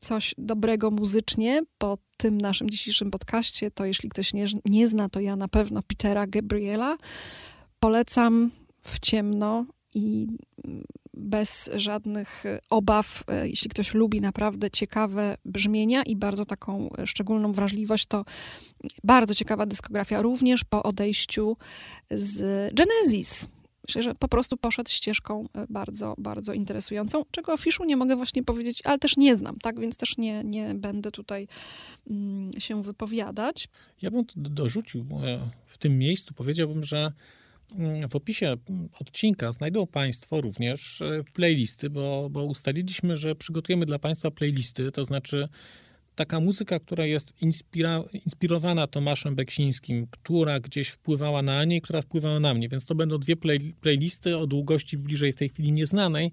coś 0.00 0.34
dobrego 0.38 0.90
muzycznie 0.90 1.62
po 1.78 1.98
tym 2.16 2.38
naszym 2.38 2.70
dzisiejszym 2.70 3.10
podcaście, 3.10 3.70
to 3.70 3.84
jeśli 3.84 4.08
ktoś 4.08 4.34
nie, 4.34 4.46
nie 4.64 4.88
zna, 4.88 5.08
to 5.08 5.20
ja 5.20 5.36
na 5.36 5.48
pewno 5.48 5.80
Petera 5.82 6.26
Gabriela 6.26 6.96
polecam 7.80 8.50
w 8.82 9.00
ciemno 9.00 9.66
i 9.94 10.26
mm, 10.64 10.84
bez 11.14 11.70
żadnych 11.76 12.46
e, 12.46 12.60
obaw, 12.70 13.24
e, 13.28 13.48
jeśli 13.48 13.70
ktoś 13.70 13.94
lubi 13.94 14.20
naprawdę 14.20 14.70
ciekawe 14.70 15.36
brzmienia 15.44 16.02
i 16.02 16.16
bardzo 16.16 16.44
taką 16.44 16.90
e, 16.98 17.06
szczególną 17.06 17.52
wrażliwość, 17.52 18.06
to 18.06 18.24
bardzo 19.04 19.34
ciekawa 19.34 19.66
dyskografia, 19.66 20.22
również 20.22 20.64
po 20.64 20.82
odejściu 20.82 21.56
z 22.10 22.40
Genesis. 22.74 23.48
Myślę, 23.88 24.02
że 24.02 24.14
po 24.14 24.28
prostu 24.28 24.56
poszedł 24.56 24.90
ścieżką 24.90 25.48
bardzo, 25.68 26.14
bardzo 26.18 26.52
interesującą, 26.52 27.22
czego 27.30 27.52
o 27.52 27.56
Fiszu 27.56 27.84
nie 27.84 27.96
mogę 27.96 28.16
właśnie 28.16 28.42
powiedzieć, 28.42 28.80
ale 28.84 28.98
też 28.98 29.16
nie 29.16 29.36
znam, 29.36 29.58
tak, 29.58 29.80
więc 29.80 29.96
też 29.96 30.18
nie, 30.18 30.44
nie 30.44 30.74
będę 30.74 31.10
tutaj 31.10 31.48
mm, 32.10 32.50
się 32.58 32.82
wypowiadać. 32.82 33.68
Ja 34.02 34.10
bym 34.10 34.24
dorzucił 34.36 35.06
w 35.66 35.78
tym 35.78 35.98
miejscu, 35.98 36.34
powiedziałbym, 36.34 36.84
że 36.84 37.12
w 38.10 38.16
opisie 38.16 38.56
odcinka 39.00 39.52
znajdą 39.52 39.86
Państwo 39.86 40.40
również 40.40 41.02
e, 41.02 41.24
playlisty, 41.32 41.90
bo, 41.90 42.28
bo 42.30 42.44
ustaliliśmy, 42.44 43.16
że 43.16 43.34
przygotujemy 43.34 43.86
dla 43.86 43.98
Państwa 43.98 44.30
playlisty, 44.30 44.92
to 44.92 45.04
znaczy 45.04 45.48
taka 46.14 46.40
muzyka, 46.40 46.78
która 46.78 47.06
jest 47.06 47.32
inspira, 47.40 48.02
inspirowana 48.26 48.86
Tomaszem 48.86 49.34
Beksińskim, 49.34 50.06
która 50.10 50.60
gdzieś 50.60 50.88
wpływała 50.88 51.42
na 51.42 51.64
i 51.64 51.80
która 51.80 52.02
wpływała 52.02 52.40
na 52.40 52.54
mnie, 52.54 52.68
więc 52.68 52.86
to 52.86 52.94
będą 52.94 53.18
dwie 53.18 53.36
play, 53.36 53.74
playlisty 53.80 54.38
o 54.38 54.46
długości 54.46 54.98
bliżej 54.98 55.32
w 55.32 55.36
tej 55.36 55.48
chwili 55.48 55.72
nieznanej, 55.72 56.32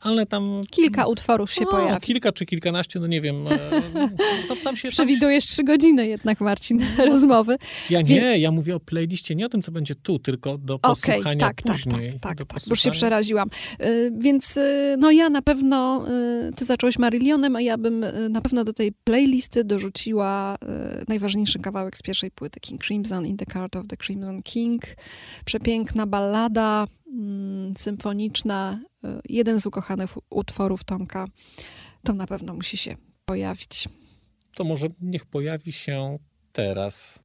ale 0.00 0.26
tam... 0.26 0.60
Kilka 0.70 1.06
utworów 1.06 1.52
się 1.52 1.66
o, 1.66 1.70
pojawi. 1.70 2.00
Kilka 2.06 2.32
czy 2.32 2.46
kilkanaście, 2.46 3.00
no 3.00 3.06
nie 3.06 3.20
wiem. 3.20 3.46
e, 3.46 3.58
To, 4.48 4.54
tam 4.54 4.58
tam 4.64 4.76
się, 4.76 4.88
Przewidujesz 4.90 5.46
trzy 5.46 5.64
godziny 5.64 6.06
jednak, 6.06 6.40
Marcin, 6.40 6.80
rozmowy. 7.10 7.56
ja 7.90 8.02
nie, 8.02 8.38
ja 8.38 8.50
mówię 8.50 8.76
o 8.76 8.80
playliście, 8.80 9.34
nie 9.34 9.46
o 9.46 9.48
tym, 9.48 9.62
co 9.62 9.72
będzie 9.72 9.94
tu, 9.94 10.18
tylko 10.18 10.58
do 10.58 10.78
posłuchania 10.78 11.46
tak, 11.46 11.62
tak, 11.62 11.76
później. 11.76 12.10
tak, 12.12 12.20
tak, 12.20 12.48
tak, 12.48 12.60
bo 12.66 12.70
już 12.70 12.80
się 12.82 12.90
przeraziłam. 12.90 13.48
Y, 13.82 14.12
Więc 14.18 14.58
no 14.98 15.10
ja 15.10 15.30
na 15.30 15.42
pewno, 15.42 16.04
ty 16.56 16.64
zacząłeś 16.64 16.98
Marillionem, 16.98 17.56
a 17.56 17.60
ja 17.60 17.78
bym 17.78 18.04
na 18.30 18.40
pewno 18.40 18.64
do 18.64 18.72
tej 18.72 18.92
playlisty 19.04 19.64
dorzuciła 19.64 20.56
najważniejszy 21.08 21.58
kawałek 21.58 21.96
z 21.96 22.02
pierwszej 22.02 22.30
płyty 22.30 22.60
King 22.60 22.84
Crimson, 22.84 23.26
In 23.26 23.36
the 23.36 23.46
Cart 23.46 23.76
of 23.76 23.86
the 23.88 23.96
Crimson 23.96 24.42
King. 24.42 24.82
Przepiękna 25.44 26.06
ballada, 26.06 26.86
symfoniczna, 27.76 28.80
y, 29.04 29.08
jeden 29.28 29.60
z 29.60 29.66
ukochanych 29.66 30.10
utworów 30.30 30.84
Tomka. 30.84 31.26
To 32.04 32.12
na 32.12 32.26
pewno 32.26 32.54
musi 32.54 32.76
się 32.76 32.96
pojawić. 33.24 33.88
To 34.56 34.64
może 34.64 34.86
niech 35.00 35.26
pojawi 35.26 35.72
się 35.72 36.18
teraz. 36.52 37.24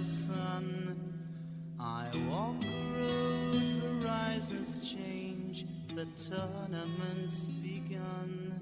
The 0.00 0.06
sun. 0.06 0.96
I 1.78 2.08
walk 2.28 2.62
a 2.64 2.98
road, 2.98 4.02
horizons 4.02 4.90
change, 4.90 5.66
the 5.94 6.06
tournament's 6.28 7.46
begun. 7.46 8.60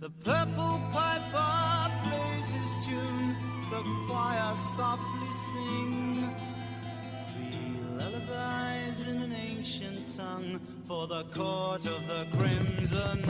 The 0.00 0.10
purple 0.10 0.80
piper 0.92 1.92
plays 2.02 2.46
his 2.48 2.86
tune, 2.86 3.36
the 3.70 3.82
choir 4.06 4.54
softly 4.76 5.32
sing. 5.52 6.34
Three 7.52 7.78
lullabies 7.96 9.06
in 9.06 9.22
an 9.22 9.32
ancient 9.32 10.16
tongue 10.16 10.60
for 10.88 11.06
the 11.06 11.24
court 11.24 11.86
of 11.86 12.06
the 12.08 12.26
crimson. 12.36 13.22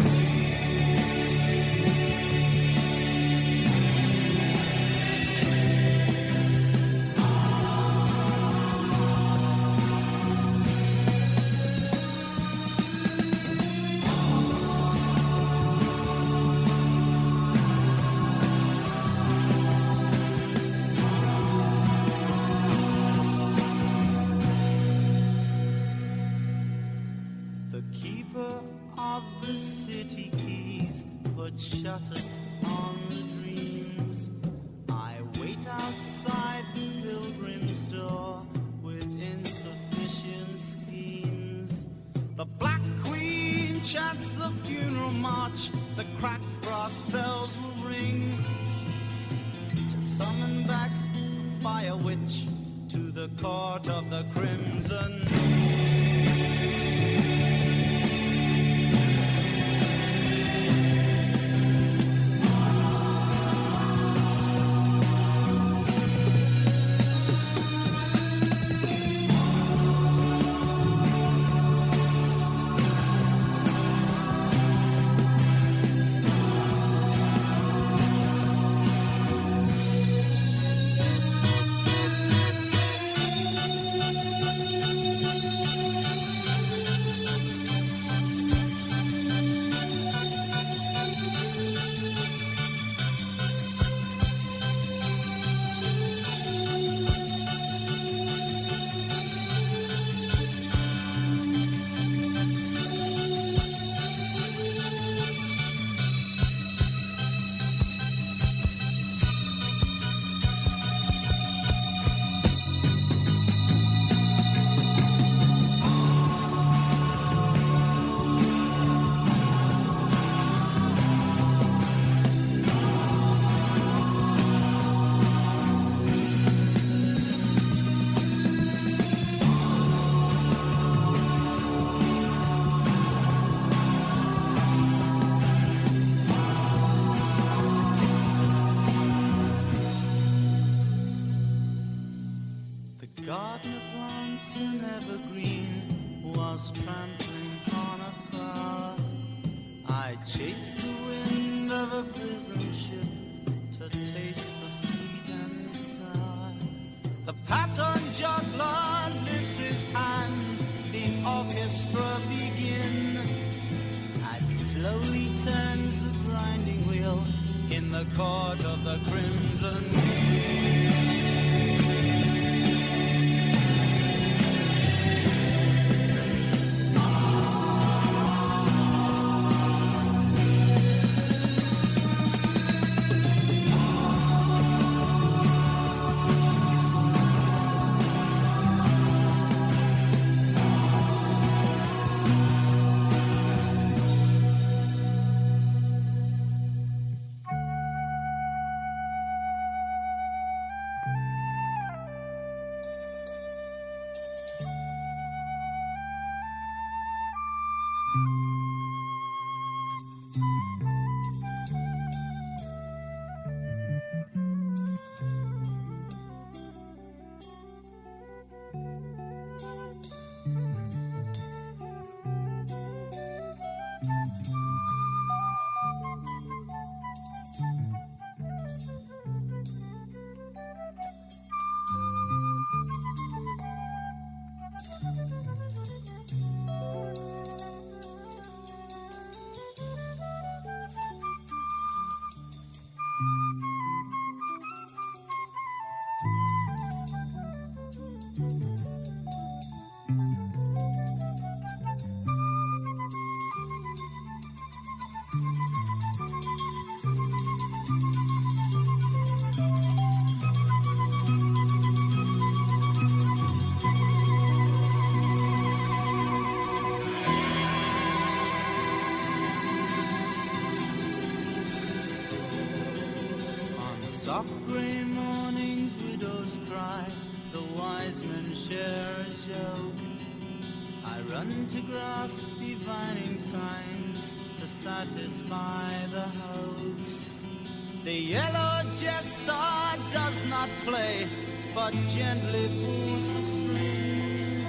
play, 290.83 291.29
but 291.75 291.93
gently 292.14 292.68
pulls 292.85 293.29
the 293.35 293.43
strings. 293.43 294.68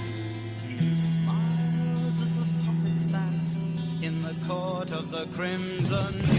Smiles 1.12 2.20
as 2.20 2.34
the 2.34 2.46
puppets 2.64 3.06
dance 3.06 3.56
in 4.02 4.22
the 4.22 4.34
court 4.46 4.90
of 4.90 5.10
the 5.10 5.26
crimson. 5.34 6.35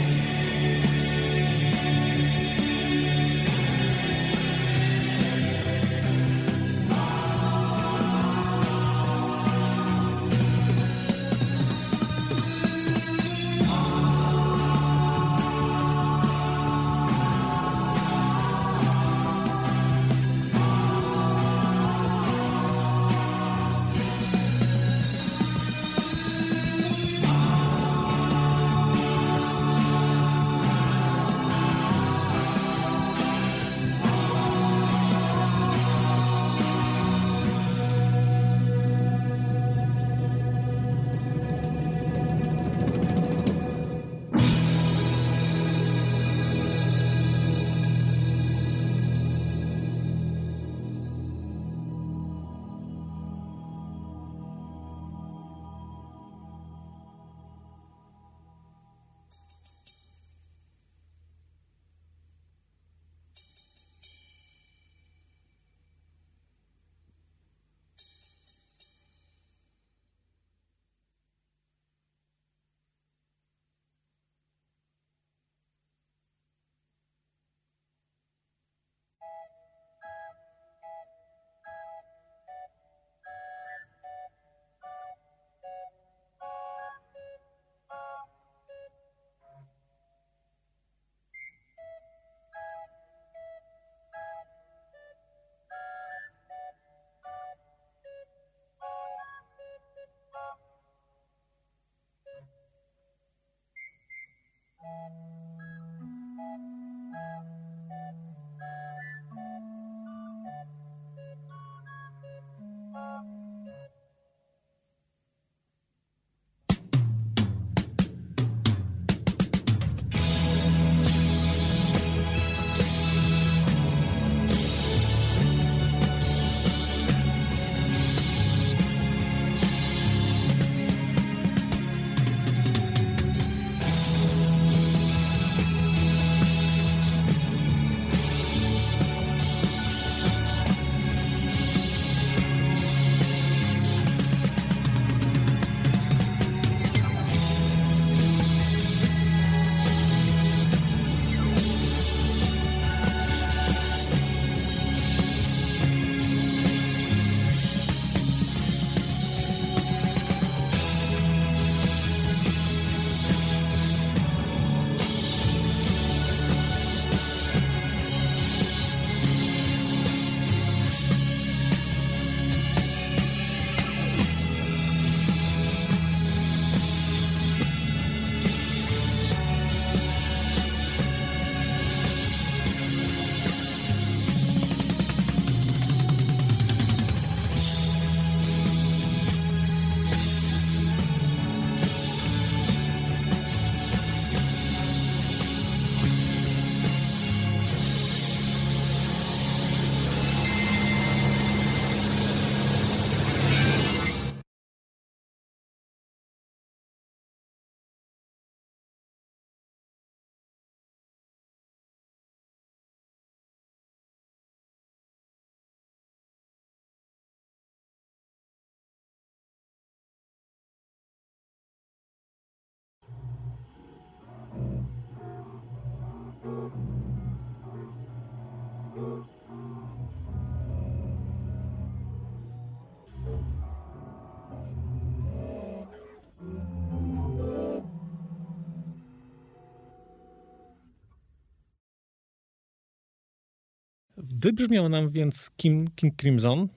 Wybrzmiał 244.41 244.89
nam 244.89 245.09
więc 245.09 245.51
Kim, 245.57 245.87
Crimson, 246.21 246.67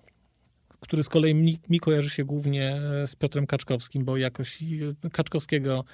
który 0.80 1.02
z 1.02 1.08
kolei 1.08 1.34
mi, 1.34 1.58
mi, 1.70 1.80
kojarzy 1.80 2.11
się 2.11 2.24
głównie 2.24 2.80
e, 3.02 3.06
z 3.06 3.16
Piotrem 3.16 3.46
Kaczkowskim, 3.46 4.04
bo 4.04 4.16
jakoś 4.16 4.62
e, 4.62 5.11
Kaczkowskiego, 5.11 5.84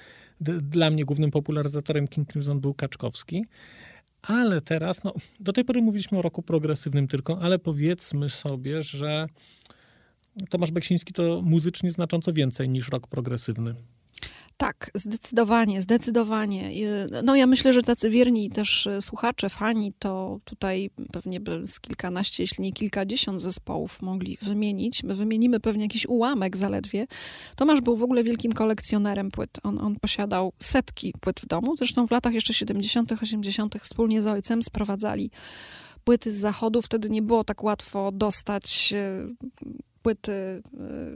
d, 0.41 0.61
dla 0.61 0.89
mnie 0.89 1.05
głównym 1.05 1.31
popularyzatorem 1.31 2.07
King 2.07 2.31
Crimson 2.31 2.59
był 2.59 2.73
Kaczkowski. 2.73 3.45
Ale 4.21 4.61
teraz, 4.61 5.03
no, 5.03 5.13
do 5.39 5.53
tej 5.53 5.65
pory 5.65 5.81
mówiliśmy 5.81 6.17
o 6.17 6.21
roku 6.21 6.43
progresywnym 6.43 7.07
tylko, 7.07 7.39
ale 7.41 7.59
powiedzmy 7.59 8.29
sobie, 8.29 8.83
że 8.83 9.27
Tomasz 10.49 10.71
Beksiński 10.71 11.13
to 11.13 11.41
muzycznie 11.41 11.91
znacząco 11.91 12.33
więcej 12.33 12.69
niż 12.69 12.89
rok 12.89 13.07
progresywny. 13.07 13.75
Tak, 14.57 14.91
zdecydowanie, 14.95 15.81
zdecydowanie. 15.81 16.71
No 17.23 17.35
ja 17.35 17.47
myślę, 17.47 17.73
że 17.73 17.81
tacy 17.81 18.09
wierni 18.09 18.49
też 18.49 18.87
e, 18.87 19.01
słuchacze, 19.01 19.49
fani, 19.49 19.93
to 19.99 20.39
tutaj 20.45 20.89
pewnie 21.11 21.39
by 21.39 21.67
z 21.67 21.79
kilkanaście, 21.79 22.43
jeśli 22.43 22.63
nie 22.63 22.71
kilkadziesiąt 22.71 23.41
zespołów 23.41 24.01
mogli 24.01 24.37
wymienić. 24.41 25.03
My 25.03 25.15
wymienimy 25.15 25.59
pewnie 25.59 25.83
jakiś 25.83 26.05
ułamek 26.05 26.57
zaledwie. 26.57 27.07
Tomasz 27.55 27.81
był 27.81 27.97
w 27.97 28.03
ogóle 28.03 28.23
wielkim 28.23 28.53
kolekcjonerem 28.53 29.31
płyt. 29.31 29.49
On, 29.63 29.79
on 29.79 29.95
posiadał 29.95 30.53
setki 30.59 31.13
płyt 31.19 31.39
w 31.39 31.45
domu. 31.45 31.75
Zresztą 31.77 32.07
w 32.07 32.11
latach 32.11 32.33
jeszcze 32.33 32.53
70., 32.53 33.11
80. 33.11 33.75
wspólnie 33.81 34.21
z 34.21 34.27
ojcem 34.27 34.63
sprowadzali 34.63 35.31
płyty 36.03 36.31
z 36.31 36.35
zachodu. 36.35 36.81
Wtedy 36.81 37.09
nie 37.09 37.21
było 37.21 37.43
tak 37.43 37.63
łatwo 37.63 38.11
dostać 38.11 38.93
e, 38.93 39.27
płyty 40.01 40.31
e, 40.31 40.61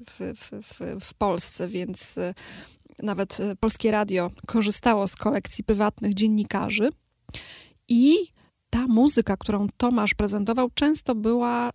w, 0.09 0.19
w, 0.35 0.51
w, 0.65 1.05
w 1.05 1.13
Polsce, 1.13 1.67
więc 1.67 2.19
nawet 3.03 3.39
e, 3.39 3.55
Polskie 3.55 3.91
Radio 3.91 4.31
korzystało 4.47 5.07
z 5.07 5.15
kolekcji 5.15 5.63
prywatnych 5.63 6.13
dziennikarzy. 6.13 6.89
I 7.87 8.17
ta 8.69 8.87
muzyka, 8.87 9.37
którą 9.37 9.67
Tomasz 9.77 10.13
prezentował, 10.13 10.69
często 10.73 11.15
była 11.15 11.69
e, 11.69 11.73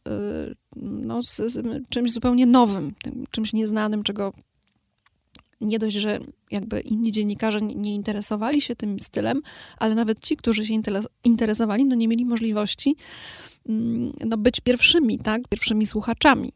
no, 0.77 1.23
z, 1.23 1.37
z 1.37 1.89
czymś 1.89 2.13
zupełnie 2.13 2.47
nowym, 2.47 2.93
czymś 3.31 3.53
nieznanym, 3.53 4.03
czego 4.03 4.33
nie 5.61 5.79
dość, 5.79 5.97
że 5.97 6.19
jakby 6.51 6.81
inni 6.81 7.13
dziennikarze 7.13 7.61
nie 7.61 7.95
interesowali 7.95 8.61
się 8.61 8.77
tym 8.77 9.01
stylem, 9.01 9.43
ale 9.79 9.95
nawet 9.95 10.21
ci, 10.21 10.37
którzy 10.37 10.67
się 10.67 10.75
interesowali, 11.25 11.85
no 11.85 11.95
nie 11.95 12.09
mieli 12.09 12.25
możliwości 12.25 12.97
Mm, 13.69 14.13
no, 14.25 14.37
być 14.37 14.61
pierwszymi, 14.61 15.19
tak? 15.19 15.49
Pierwszymi 15.49 15.87
słuchaczami. 15.87 16.53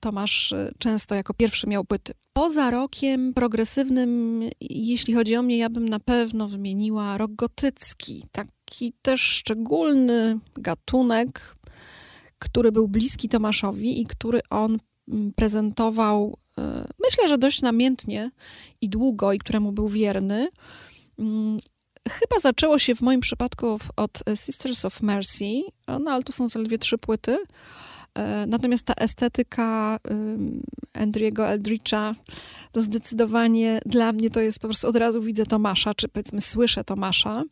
Tomasz 0.00 0.52
e, 0.52 0.72
często 0.78 1.14
jako 1.14 1.34
pierwszy 1.34 1.66
miał 1.66 1.84
płyty. 1.84 2.12
Poza 2.32 2.70
rokiem 2.70 3.34
progresywnym, 3.34 4.42
jeśli 4.60 5.14
chodzi 5.14 5.36
o 5.36 5.42
mnie, 5.42 5.58
ja 5.58 5.70
bym 5.70 5.88
na 5.88 6.00
pewno 6.00 6.48
wymieniła 6.48 7.18
rok 7.18 7.32
gotycki. 7.32 8.24
Taki 8.32 8.92
też 9.02 9.20
szczególny 9.20 10.38
gatunek, 10.54 11.56
który 12.38 12.72
był 12.72 12.88
bliski 12.88 13.28
Tomaszowi 13.28 14.00
i 14.00 14.06
który 14.06 14.40
on 14.50 14.78
mm, 15.08 15.32
prezentował, 15.32 16.38
myślę, 17.04 17.28
że 17.28 17.38
dość 17.38 17.62
namiętnie 17.62 18.30
i 18.80 18.88
długo, 18.88 19.32
i 19.32 19.38
któremu 19.38 19.72
był 19.72 19.88
wierny. 19.88 20.48
Mm, 21.18 21.58
Chyba 22.10 22.40
zaczęło 22.40 22.78
się 22.78 22.94
w 22.94 23.00
moim 23.00 23.20
przypadku 23.20 23.78
od 23.96 24.22
Sisters 24.34 24.84
of 24.84 25.02
Mercy, 25.02 25.62
no 26.00 26.10
ale 26.10 26.22
to 26.22 26.32
są 26.32 26.48
zaledwie 26.48 26.78
trzy 26.78 26.98
płyty. 26.98 27.38
E, 28.14 28.46
natomiast 28.46 28.84
ta 28.84 28.94
estetyka 28.94 29.98
Andriego 30.94 31.48
Eldricha 31.48 32.14
to 32.72 32.82
zdecydowanie 32.82 33.80
dla 33.86 34.12
mnie 34.12 34.30
to 34.30 34.40
jest 34.40 34.58
po 34.58 34.68
prostu 34.68 34.88
od 34.88 34.96
razu 34.96 35.22
widzę 35.22 35.46
Tomasza, 35.46 35.94
czy 35.94 36.08
powiedzmy 36.08 36.40
słyszę 36.40 36.84
Tomasza. 36.84 37.44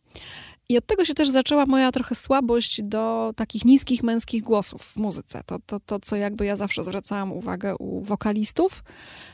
I 0.68 0.78
od 0.78 0.86
tego 0.86 1.04
się 1.04 1.14
też 1.14 1.30
zaczęła 1.30 1.66
moja 1.66 1.92
trochę 1.92 2.14
słabość 2.14 2.82
do 2.82 3.32
takich 3.36 3.64
niskich 3.64 4.02
męskich 4.02 4.42
głosów 4.42 4.82
w 4.82 4.96
muzyce. 4.96 5.42
To, 5.46 5.58
to, 5.66 5.80
to 5.80 6.00
co 6.00 6.16
jakby 6.16 6.46
ja 6.46 6.56
zawsze 6.56 6.84
zwracałam 6.84 7.32
uwagę 7.32 7.76
u 7.76 8.00
wokalistów 8.00 8.84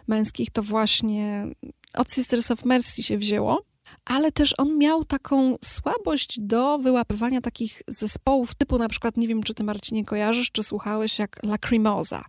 męskich, 0.08 0.50
to 0.50 0.62
właśnie 0.62 1.46
od 1.94 2.12
Sisters 2.12 2.50
of 2.50 2.64
Mercy 2.64 3.02
się 3.02 3.18
wzięło 3.18 3.69
ale 4.04 4.32
też 4.32 4.54
on 4.58 4.78
miał 4.78 5.04
taką 5.04 5.56
słabość 5.64 6.40
do 6.40 6.78
wyłapywania 6.78 7.40
takich 7.40 7.82
zespołów 7.88 8.54
typu 8.54 8.78
na 8.78 8.88
przykład, 8.88 9.16
nie 9.16 9.28
wiem 9.28 9.42
czy 9.42 9.54
ty 9.54 9.64
Marcinie 9.64 10.04
kojarzysz, 10.04 10.50
czy 10.52 10.62
słuchałeś 10.62 11.18
jak 11.18 11.42
Lacrimosa. 11.42 12.24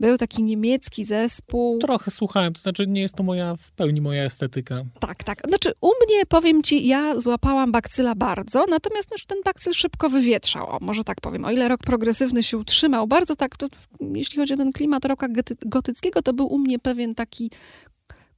Był 0.00 0.18
taki 0.18 0.42
niemiecki 0.42 1.04
zespół. 1.04 1.78
Trochę 1.78 2.10
słuchałem, 2.10 2.52
to 2.52 2.60
znaczy 2.60 2.86
nie 2.86 3.00
jest 3.00 3.14
to 3.14 3.22
moja, 3.22 3.56
w 3.56 3.72
pełni 3.72 4.00
moja 4.00 4.24
estetyka. 4.24 4.84
Tak, 5.00 5.24
tak. 5.24 5.42
Znaczy 5.48 5.72
u 5.80 5.90
mnie, 6.06 6.26
powiem 6.26 6.62
ci, 6.62 6.86
ja 6.86 7.20
złapałam 7.20 7.72
bakcyla 7.72 8.14
bardzo, 8.14 8.66
natomiast 8.68 9.08
znaczy, 9.08 9.26
ten 9.26 9.38
bakcyl 9.44 9.72
szybko 9.72 10.10
wywietrzał, 10.10 10.70
o, 10.70 10.78
może 10.80 11.04
tak 11.04 11.20
powiem. 11.20 11.44
O 11.44 11.50
ile 11.50 11.68
rok 11.68 11.80
progresywny 11.80 12.42
się 12.42 12.58
utrzymał, 12.58 13.06
bardzo 13.06 13.36
tak, 13.36 13.56
to 13.56 13.66
jeśli 14.00 14.38
chodzi 14.38 14.54
o 14.54 14.56
ten 14.56 14.72
klimat 14.72 15.04
roka 15.04 15.26
gotyckiego, 15.66 16.22
to 16.22 16.32
był 16.32 16.46
u 16.46 16.58
mnie 16.58 16.78
pewien 16.78 17.14
taki 17.14 17.50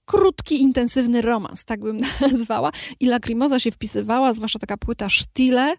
krótki, 0.05 0.62
intensywny 0.62 1.22
romans, 1.22 1.64
tak 1.64 1.80
bym 1.80 2.00
nazwała. 2.30 2.70
I 3.00 3.07
Lacrimosa 3.07 3.61
się 3.61 3.70
wpisywała, 3.70 4.32
zwłaszcza 4.32 4.59
taka 4.59 4.76
płyta 4.76 5.09
Stile, 5.11 5.74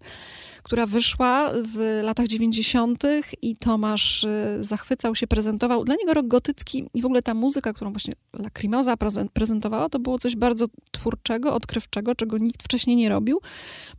która 0.64 0.86
wyszła 0.86 1.52
w 1.54 2.02
latach 2.04 2.28
90. 2.28 3.04
i 3.42 3.56
Tomasz 3.56 4.24
y, 4.24 4.58
zachwycał 4.62 5.16
się, 5.16 5.28
prezentował. 5.28 5.84
Dla 5.84 5.96
niego 5.96 6.14
rok 6.14 6.28
gotycki 6.28 6.86
i 6.94 7.02
w 7.02 7.06
ogóle 7.06 7.22
ta 7.22 7.34
muzyka, 7.34 7.74
którą 7.74 7.92
właśnie 7.92 8.14
Lacrimosa 8.34 8.96
prezentowała, 9.34 9.90
to 9.90 10.00
było 10.00 10.20
coś 10.20 10.36
bardzo 10.36 10.66
twórczego, 10.92 11.54
odkrywczego, 11.54 12.16
czego 12.16 12.38
nikt 12.38 12.64
wcześniej 12.64 12.96
nie 12.96 13.10
robił. 13.10 13.42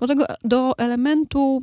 Bo 0.01 0.07
tego 0.07 0.27
do 0.45 0.79
elementu 0.79 1.62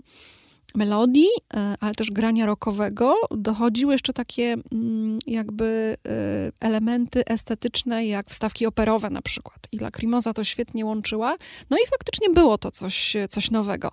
melodii, 0.76 1.30
e, 1.54 1.76
ale 1.80 1.96
też 1.96 2.12
grania 2.12 2.46
rockowego, 2.46 3.16
dochodziły 3.32 3.94
jeszcze 3.94 4.14
takie 4.14 4.56
mm, 4.72 5.20
jakby 5.28 5.98
e, 6.06 6.52
elementy 6.60 7.26
estetyczne, 7.26 8.06
jak 8.06 8.30
wstawki 8.30 8.66
operowe 8.66 9.10
na 9.10 9.22
przykład. 9.22 9.58
I 9.72 9.80
Lacrimosa 9.80 10.34
to 10.34 10.44
świetnie 10.44 10.86
łączyła. 10.86 11.36
No 11.70 11.78
i 11.78 11.90
faktycznie 11.90 12.30
było 12.30 12.58
to 12.58 12.72
coś, 12.72 13.16
coś 13.30 13.52
nowego. 13.52 13.92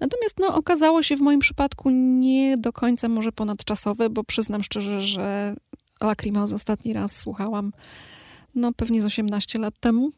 Natomiast 0.00 0.34
no, 0.38 0.54
okazało 0.54 1.02
się 1.02 1.16
w 1.16 1.20
moim 1.20 1.40
przypadku 1.40 1.90
nie 1.90 2.56
do 2.56 2.72
końca 2.72 3.08
może 3.08 3.32
ponadczasowe, 3.32 4.10
bo 4.10 4.24
przyznam 4.24 4.62
szczerze, 4.62 5.00
że 5.00 5.54
Lacrimosa 6.00 6.54
ostatni 6.54 6.92
raz 6.92 7.16
słuchałam 7.16 7.72
no 8.54 8.72
pewnie 8.72 9.02
z 9.02 9.04
18 9.04 9.58
lat 9.58 9.74
temu, 9.80 10.10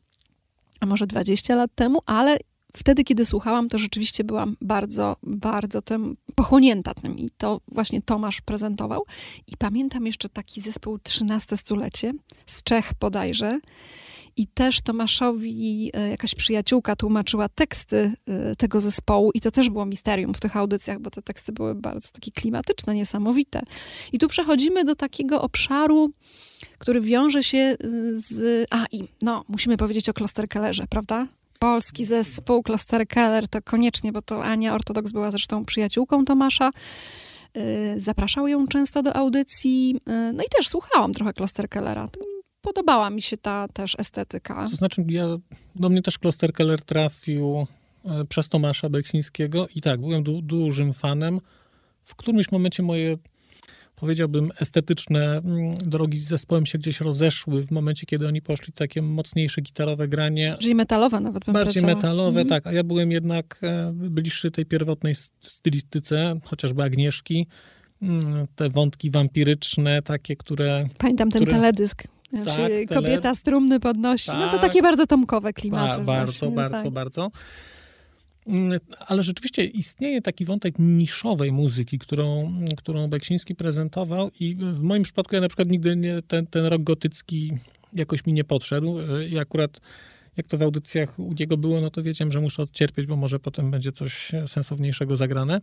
a 0.80 0.86
może 0.86 1.06
20 1.06 1.54
lat 1.54 1.70
temu, 1.74 2.00
ale 2.06 2.38
wtedy, 2.77 3.05
kiedy 3.05 3.27
słuchałam, 3.27 3.68
to 3.68 3.79
rzeczywiście 3.79 4.25
byłam 4.25 4.57
bardzo, 4.61 5.16
bardzo 5.23 5.83
tym 5.83 6.16
pochłonięta 6.35 6.95
tym 6.95 7.18
i 7.18 7.31
to 7.37 7.61
właśnie 7.68 8.03
Tomasz 8.03 8.41
prezentował. 8.41 9.05
I 9.47 9.57
pamiętam 9.57 10.07
jeszcze 10.07 10.29
taki 10.29 10.61
zespół 10.61 10.99
13 10.99 11.57
stulecie 11.57 12.12
z 12.47 12.62
Czech 12.62 12.93
bodajże. 13.01 13.61
I 14.37 14.47
też 14.47 14.81
Tomaszowi 14.81 15.91
e, 15.95 16.09
jakaś 16.09 16.35
przyjaciółka 16.35 16.97
tłumaczyła 16.97 17.49
teksty 17.49 18.12
e, 18.29 18.57
tego 18.57 18.81
zespołu, 18.81 19.31
i 19.35 19.41
to 19.41 19.51
też 19.51 19.70
było 19.70 19.87
misterium 19.87 20.35
w 20.35 20.41
tych 20.41 20.57
audycjach, 20.57 21.01
bo 21.01 21.11
te 21.11 21.23
teksty 21.23 21.53
były 21.53 21.75
bardzo 21.75 22.09
takie 22.12 22.31
klimatyczne, 22.31 22.95
niesamowite. 22.95 23.61
I 24.12 24.18
tu 24.18 24.29
przechodzimy 24.29 24.85
do 24.85 24.97
takiego 24.97 25.43
obszaru, 25.43 26.11
który 26.79 27.01
wiąże 27.01 27.43
się 27.43 27.59
e, 27.59 27.77
z. 28.16 28.66
A 28.70 28.85
i 28.93 29.03
no, 29.23 29.45
musimy 29.49 29.77
powiedzieć 29.77 30.09
o 30.09 30.12
Klosterkellerze, 30.12 30.85
prawda? 30.91 31.27
Polski 31.62 32.04
zespół 32.04 32.62
Kloster 32.62 33.08
Keller 33.08 33.48
to 33.48 33.62
koniecznie, 33.62 34.12
bo 34.12 34.22
to 34.22 34.44
Ania 34.44 34.74
Ortodoks 34.74 35.12
była 35.12 35.30
zresztą 35.30 35.64
przyjaciółką 35.64 36.24
Tomasza. 36.24 36.70
Y, 37.56 37.94
zapraszał 38.00 38.48
ją 38.48 38.66
często 38.66 39.02
do 39.02 39.16
audycji. 39.16 39.96
Y, 39.96 40.32
no 40.32 40.42
i 40.42 40.46
też 40.56 40.68
słuchałam 40.68 41.12
trochę 41.12 41.32
Kloster 41.32 41.68
Kellera. 41.68 42.08
Podobała 42.60 43.10
mi 43.10 43.22
się 43.22 43.36
ta 43.36 43.68
też 43.68 43.96
estetyka. 43.98 44.68
To 44.70 44.76
znaczy, 44.76 45.04
ja, 45.08 45.26
do 45.74 45.88
mnie 45.88 46.02
też 46.02 46.18
Kloster 46.18 46.52
Keller 46.52 46.82
trafił 46.82 47.66
e, 48.04 48.24
przez 48.24 48.48
Tomasza 48.48 48.88
Beksińskiego 48.88 49.66
i 49.74 49.80
tak, 49.80 50.00
byłem 50.00 50.22
du 50.22 50.42
dużym 50.42 50.92
fanem. 50.92 51.40
W 52.04 52.14
którymś 52.14 52.52
momencie 52.52 52.82
moje 52.82 53.16
powiedziałbym, 54.03 54.50
estetyczne 54.61 55.38
mm, 55.38 55.74
drogi 55.74 56.18
z 56.18 56.28
zespołem 56.28 56.66
się 56.66 56.78
gdzieś 56.78 57.00
rozeszły 57.00 57.66
w 57.66 57.70
momencie, 57.70 58.07
kiedy 58.07 58.28
oni 58.28 58.42
poszli 58.42 58.72
takie 58.72 59.03
mocniejsze 59.03 59.61
gitarowe 59.61 60.09
granie. 60.09 60.50
Bardziej 60.50 60.74
metalowe 60.74 61.20
nawet 61.20 61.44
bym 61.44 61.53
Bardziej 61.53 61.82
metalowe, 61.82 62.40
mhm. 62.40 62.48
tak. 62.48 62.66
A 62.66 62.72
ja 62.72 62.84
byłem 62.84 63.12
jednak 63.12 63.61
e, 63.62 63.92
bliższy 63.94 64.50
tej 64.50 64.66
pierwotnej 64.66 65.14
stylistyce, 65.40 66.40
chociażby 66.44 66.82
Agnieszki. 66.82 67.46
Mm, 68.03 68.46
te 68.57 68.68
wątki 68.68 69.11
wampiryczne, 69.11 70.03
takie, 70.03 70.36
które... 70.36 70.88
Pamiętam 70.98 71.30
ten 71.30 71.42
które... 71.42 71.57
teledysk. 71.57 72.03
Tak, 72.44 72.94
kobieta 72.94 73.22
tele... 73.22 73.34
strumny 73.34 73.80
podnosi. 73.80 74.26
Tak, 74.26 74.38
no 74.38 74.46
to 74.46 74.53
tak. 74.53 74.61
takie 74.61 74.82
bardzo 74.82 75.07
tomkowe 75.07 75.53
klimaty. 75.53 76.05
Ba 76.05 76.05
bardzo, 76.05 76.32
właśnie, 76.32 76.57
bardzo, 76.57 76.82
tak. 76.82 76.92
bardzo. 76.92 77.30
Ale 79.07 79.22
rzeczywiście 79.22 79.64
istnieje 79.64 80.22
taki 80.22 80.45
wątek 80.45 80.74
niszowej 80.78 81.53
muzyki, 81.53 81.99
którą, 81.99 82.55
którą 82.76 83.09
Beksiński 83.09 83.55
prezentował 83.55 84.30
i 84.40 84.57
w 84.57 84.82
moim 84.82 85.03
przypadku 85.03 85.34
ja 85.34 85.40
na 85.40 85.49
przykład 85.49 85.68
nigdy 85.68 85.97
nie, 85.97 86.22
ten, 86.22 86.47
ten 86.47 86.66
rok 86.66 86.82
gotycki 86.82 87.53
jakoś 87.93 88.26
mi 88.26 88.32
nie 88.32 88.45
podszedł 88.45 88.99
i 89.30 89.38
akurat 89.38 89.80
jak 90.36 90.47
to 90.47 90.59
w 90.59 90.62
audycjach 90.62 91.18
u 91.18 91.32
niego 91.32 91.57
było, 91.57 91.80
no 91.80 91.90
to 91.90 92.03
wiedziałem, 92.03 92.32
że 92.32 92.40
muszę 92.40 92.62
odcierpieć, 92.62 93.07
bo 93.07 93.16
może 93.16 93.40
potem 93.40 93.70
będzie 93.70 93.93
coś 93.93 94.32
sensowniejszego 94.47 95.16
zagrane. 95.16 95.61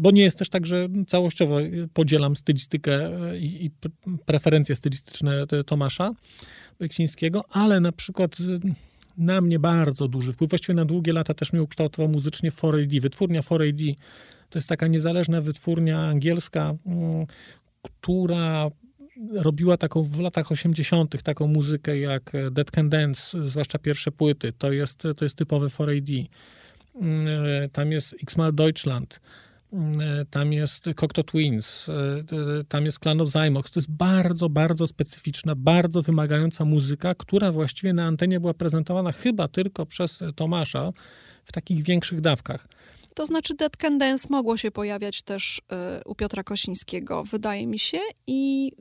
bo 0.00 0.10
nie 0.10 0.22
jest 0.22 0.38
też 0.38 0.48
tak, 0.48 0.66
że 0.66 0.88
całościowo 1.06 1.56
podzielam 1.92 2.36
stylistykę 2.36 3.10
i, 3.38 3.64
i 3.64 3.70
preferencje 4.26 4.76
stylistyczne 4.76 5.46
Tomasza 5.66 6.12
Beksińskiego, 6.78 7.44
ale 7.50 7.80
na 7.80 7.92
przykład 7.92 8.36
na 9.18 9.40
mnie 9.40 9.58
bardzo 9.58 10.08
duży 10.08 10.32
wpływ, 10.32 10.50
właściwie 10.50 10.74
na 10.74 10.84
długie 10.84 11.12
lata 11.12 11.34
też 11.34 11.52
mnie 11.52 11.62
ukształtował 11.62 12.12
muzycznie 12.12 12.50
4AD. 12.50 13.00
Wytwórnia 13.00 13.40
4AD 13.40 13.94
to 14.50 14.58
jest 14.58 14.68
taka 14.68 14.86
niezależna 14.86 15.40
wytwórnia 15.40 16.00
angielska, 16.00 16.74
mm, 16.86 17.26
która 17.82 18.70
robiła 19.32 19.76
taką 19.76 20.02
w 20.02 20.20
latach 20.20 20.52
80. 20.52 21.22
taką 21.22 21.46
muzykę 21.46 21.98
jak 21.98 22.32
Dead 22.50 22.70
Can 22.70 22.88
Dance, 22.88 23.48
zwłaszcza 23.48 23.78
pierwsze 23.78 24.12
płyty. 24.12 24.52
To 24.58 24.72
jest, 24.72 24.98
to 25.16 25.24
jest 25.24 25.36
typowe 25.36 25.68
4AD. 25.68 26.26
Mm, 26.94 27.26
tam 27.72 27.92
jest 27.92 28.14
Xmal 28.22 28.54
Deutschland, 28.54 29.20
tam 30.30 30.52
jest 30.52 30.84
Cocteau 30.96 31.24
Twins, 31.24 31.86
tam 32.68 32.84
jest 32.84 32.98
Clan 32.98 33.20
of 33.20 33.28
Zymox. 33.28 33.70
To 33.70 33.80
jest 33.80 33.90
bardzo, 33.90 34.48
bardzo 34.48 34.86
specyficzna, 34.86 35.54
bardzo 35.56 36.02
wymagająca 36.02 36.64
muzyka, 36.64 37.14
która 37.14 37.52
właściwie 37.52 37.92
na 37.92 38.04
antenie 38.04 38.40
była 38.40 38.54
prezentowana 38.54 39.12
chyba 39.12 39.48
tylko 39.48 39.86
przez 39.86 40.22
Tomasza 40.36 40.92
w 41.44 41.52
takich 41.52 41.82
większych 41.84 42.20
dawkach. 42.20 42.68
To 43.14 43.26
znaczy 43.26 43.54
Dead 43.54 43.76
Can 43.76 43.98
Dance 43.98 44.26
mogło 44.30 44.56
się 44.56 44.70
pojawiać 44.70 45.22
też 45.22 45.62
u 46.06 46.14
Piotra 46.14 46.42
Kosińskiego, 46.42 47.24
wydaje 47.24 47.66
mi 47.66 47.78
się, 47.78 47.98
i 48.26 48.72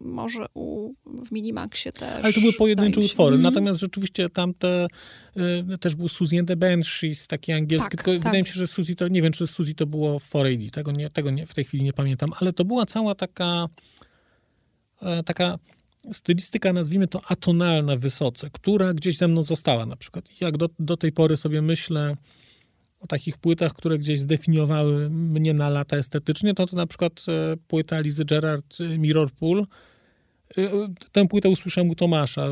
może 0.00 0.46
u, 0.54 0.92
w 1.04 1.32
Minimaxie 1.32 1.92
też. 1.92 2.24
Ale 2.24 2.32
to 2.32 2.40
były 2.40 2.52
pojedyncze 2.52 3.00
utwory. 3.00 3.34
Mm. 3.34 3.42
Natomiast 3.42 3.80
rzeczywiście 3.80 4.30
tamte 4.30 4.86
y, 5.74 5.78
też 5.78 5.94
był 5.94 6.08
Suzy 6.08 6.38
and 6.38 6.48
the 6.48 6.56
Banshees, 6.56 7.26
takie 7.26 7.56
angielskie. 7.56 7.90
Tak, 7.90 8.04
tylko 8.04 8.10
tak. 8.12 8.20
wydaje 8.20 8.42
mi 8.42 8.48
się, 8.48 8.54
że 8.54 8.66
Suzy 8.66 8.96
to, 8.96 9.08
nie 9.08 9.22
wiem, 9.22 9.32
czy 9.32 9.46
Suzy 9.46 9.74
to 9.74 9.86
było 9.86 10.18
4AD, 10.18 10.70
tego, 10.70 10.92
nie, 10.92 11.10
tego 11.10 11.30
nie, 11.30 11.46
w 11.46 11.54
tej 11.54 11.64
chwili 11.64 11.84
nie 11.84 11.92
pamiętam, 11.92 12.30
ale 12.40 12.52
to 12.52 12.64
była 12.64 12.86
cała 12.86 13.14
taka 13.14 13.68
e, 15.02 15.22
taka 15.22 15.58
stylistyka, 16.12 16.72
nazwijmy 16.72 17.08
to 17.08 17.20
atonalna 17.28 17.96
wysoce, 17.96 18.48
która 18.52 18.94
gdzieś 18.94 19.16
ze 19.16 19.28
mną 19.28 19.42
została 19.42 19.86
na 19.86 19.96
przykład. 19.96 20.40
Jak 20.40 20.56
do, 20.56 20.68
do 20.78 20.96
tej 20.96 21.12
pory 21.12 21.36
sobie 21.36 21.62
myślę 21.62 22.16
o 23.06 23.08
takich 23.08 23.38
płytach, 23.38 23.72
które 23.72 23.98
gdzieś 23.98 24.20
zdefiniowały 24.20 25.10
mnie 25.10 25.54
na 25.54 25.68
lata 25.68 25.96
estetycznie, 25.96 26.54
to 26.54 26.66
to 26.66 26.76
na 26.76 26.86
przykład 26.86 27.24
e, 27.28 27.56
płyta 27.68 28.00
Lizy 28.00 28.24
Gerard 28.24 28.80
e, 28.80 28.98
Mirror 28.98 29.30
Pool. 29.32 29.66
E, 30.58 30.70
tę 31.12 31.28
płytę 31.28 31.48
usłyszałem 31.48 31.90
u 31.90 31.94
Tomasza 31.94 32.46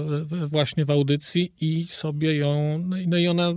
właśnie 0.46 0.84
w 0.84 0.90
audycji 0.90 1.52
i 1.60 1.86
sobie 1.90 2.36
ją, 2.36 2.78
no, 2.78 2.96
no 3.06 3.18
i 3.18 3.28
ona 3.28 3.52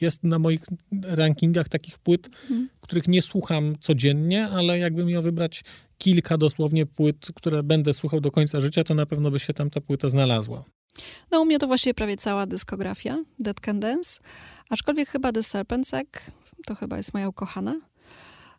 jest 0.00 0.24
na 0.24 0.38
moich 0.38 0.66
rankingach 1.02 1.68
takich 1.68 1.98
płyt, 1.98 2.30
hmm. 2.48 2.68
których 2.80 3.08
nie 3.08 3.22
słucham 3.22 3.76
codziennie, 3.80 4.46
ale 4.46 4.78
jakbym 4.78 5.06
miał 5.06 5.22
wybrać 5.22 5.64
kilka 5.98 6.38
dosłownie 6.38 6.86
płyt, 6.86 7.28
które 7.34 7.62
będę 7.62 7.92
słuchał 7.92 8.20
do 8.20 8.30
końca 8.30 8.60
życia, 8.60 8.84
to 8.84 8.94
na 8.94 9.06
pewno 9.06 9.30
by 9.30 9.38
się 9.38 9.54
tam 9.54 9.70
ta 9.70 9.80
płyta 9.80 10.08
znalazła. 10.08 10.64
No 11.30 11.40
u 11.40 11.44
mnie 11.44 11.58
to 11.58 11.66
właściwie 11.66 11.94
prawie 11.94 12.16
cała 12.16 12.46
dyskografia 12.46 13.18
Dead 13.38 13.60
Can 13.60 13.80
Dance, 13.80 14.20
aczkolwiek 14.70 15.08
chyba 15.08 15.32
The 15.32 15.42
Serpent 15.42 15.90
to 16.66 16.74
chyba 16.74 16.96
jest 16.96 17.14
moja 17.14 17.28
ukochana, 17.28 17.80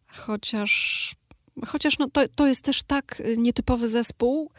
chociaż 0.07 1.15
chociaż 1.66 1.99
no, 1.99 2.10
to, 2.10 2.22
to 2.36 2.47
jest 2.47 2.62
też 2.62 2.84
tak 2.84 3.20
y, 3.20 3.38
nietypowy 3.38 3.89
zespół. 3.89 4.51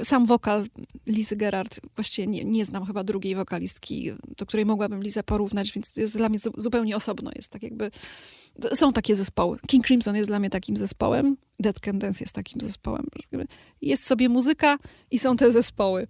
Y, 0.00 0.04
sam 0.04 0.26
wokal 0.26 0.66
Lizy 1.06 1.36
Gerard, 1.36 1.80
właściwie 1.94 2.28
nie, 2.28 2.44
nie 2.44 2.64
znam 2.64 2.86
chyba 2.86 3.04
drugiej 3.04 3.34
wokalistki, 3.34 4.12
do 4.36 4.46
której 4.46 4.66
mogłabym 4.66 5.02
Lizę 5.02 5.22
porównać, 5.22 5.72
więc 5.72 5.96
jest 5.96 6.16
dla 6.16 6.28
mnie 6.28 6.38
zupełnie 6.56 6.96
osobno. 6.96 7.30
Jest 7.36 7.48
tak 7.48 7.62
jakby... 7.62 7.90
Są 8.74 8.92
takie 8.92 9.16
zespoły. 9.16 9.58
King 9.66 9.86
Crimson 9.86 10.16
jest 10.16 10.28
dla 10.28 10.38
mnie 10.38 10.50
takim 10.50 10.76
zespołem. 10.76 11.36
Dead 11.60 11.80
Can 11.80 11.98
Dance 11.98 12.24
jest 12.24 12.32
takim 12.32 12.60
zespołem. 12.60 13.06
Jest 13.82 14.06
sobie 14.06 14.28
muzyka 14.28 14.78
i 15.10 15.18
są 15.18 15.36
te 15.36 15.52
zespoły. 15.52 16.06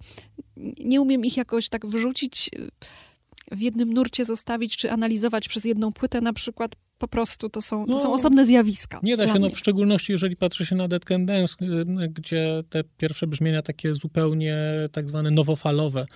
Nie 0.79 1.01
umiem 1.01 1.25
ich 1.25 1.37
jakoś 1.37 1.69
tak 1.69 1.87
wrzucić 1.87 2.51
w 3.53 3.61
jednym 3.61 3.93
nurcie 3.93 4.25
zostawić, 4.25 4.77
czy 4.77 4.93
analizować 4.93 5.49
przez 5.49 5.65
jedną 5.65 5.93
płytę 5.93 6.21
na 6.21 6.33
przykład, 6.33 6.77
po 6.99 7.09
prostu 7.09 7.49
to 7.49 7.62
są, 7.62 7.86
to 7.86 7.92
no, 7.92 7.99
są 7.99 8.12
osobne 8.12 8.45
zjawiska. 8.47 9.01
Nie 9.03 9.16
da 9.16 9.32
się, 9.32 9.38
no, 9.38 9.51
w 9.51 9.59
szczególności 9.59 10.12
jeżeli 10.12 10.36
patrzy 10.36 10.66
się 10.66 10.76
na 10.76 10.88
Dead 10.88 11.05
Can 11.05 11.26
Dance, 11.26 11.55
y, 11.62 12.09
gdzie 12.09 12.62
te 12.68 12.84
pierwsze 12.97 13.26
brzmienia 13.26 13.62
takie 13.62 13.95
zupełnie 13.95 14.57
tak 14.92 15.09
zwane 15.09 15.30
nowofalowe, 15.30 16.07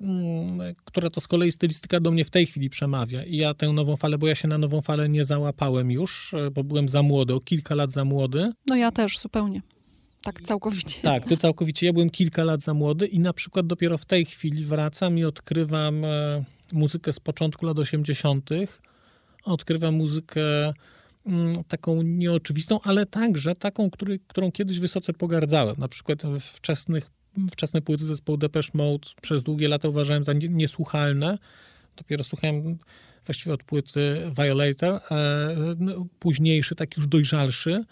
mm, 0.00 0.74
która 0.84 1.10
to 1.10 1.20
z 1.20 1.26
kolei 1.26 1.52
stylistyka 1.52 2.00
do 2.00 2.10
mnie 2.10 2.24
w 2.24 2.30
tej 2.30 2.46
chwili 2.46 2.70
przemawia. 2.70 3.24
I 3.24 3.36
ja 3.36 3.54
tę 3.54 3.72
nową 3.72 3.96
falę, 3.96 4.18
bo 4.18 4.26
ja 4.26 4.34
się 4.34 4.48
na 4.48 4.58
nową 4.58 4.80
falę 4.80 5.08
nie 5.08 5.24
załapałem 5.24 5.90
już, 5.90 6.32
y, 6.32 6.50
bo 6.50 6.64
byłem 6.64 6.88
za 6.88 7.02
młody, 7.02 7.34
o 7.34 7.40
kilka 7.40 7.74
lat 7.74 7.92
za 7.92 8.04
młody. 8.04 8.52
No 8.66 8.76
ja 8.76 8.90
też, 8.90 9.18
zupełnie. 9.18 9.62
Tak, 10.22 10.42
całkowicie. 10.42 11.02
Tak, 11.02 11.24
ty 11.24 11.36
całkowicie. 11.36 11.86
Ja 11.86 11.92
byłem 11.92 12.10
kilka 12.10 12.44
lat 12.44 12.62
za 12.62 12.74
młody 12.74 13.06
i 13.06 13.18
na 13.18 13.32
przykład 13.32 13.66
dopiero 13.66 13.98
w 13.98 14.04
tej 14.04 14.24
chwili 14.24 14.64
wracam 14.64 15.18
i 15.18 15.24
odkrywam 15.24 16.02
muzykę 16.72 17.12
z 17.12 17.20
początku 17.20 17.66
lat 17.66 17.78
80., 17.78 18.50
odkrywam 19.52 19.94
muzykę 19.94 20.42
mm, 21.26 21.64
taką 21.68 22.02
nieoczywistą, 22.02 22.80
ale 22.84 23.06
także 23.06 23.54
taką, 23.54 23.90
który, 23.90 24.18
którą 24.26 24.52
kiedyś 24.52 24.78
wysoce 24.78 25.12
pogardzałem. 25.12 25.76
Na 25.78 25.88
przykład 25.88 26.22
wczesnych, 26.40 27.10
wczesne 27.50 27.82
płyty 27.82 28.06
zespołu 28.06 28.38
Depeche 28.38 28.70
Mode 28.74 29.08
przez 29.22 29.42
długie 29.42 29.68
lata 29.68 29.88
uważałem 29.88 30.24
za 30.24 30.32
niesłuchalne. 30.32 31.38
Dopiero 31.96 32.24
słuchałem 32.24 32.78
właściwie 33.26 33.54
od 33.54 33.62
płyty 33.62 34.30
Violator, 34.38 34.94
e, 35.10 35.56
późniejszy, 36.18 36.74
taki 36.74 37.00
już 37.00 37.06
dojrzalszy. 37.06 37.84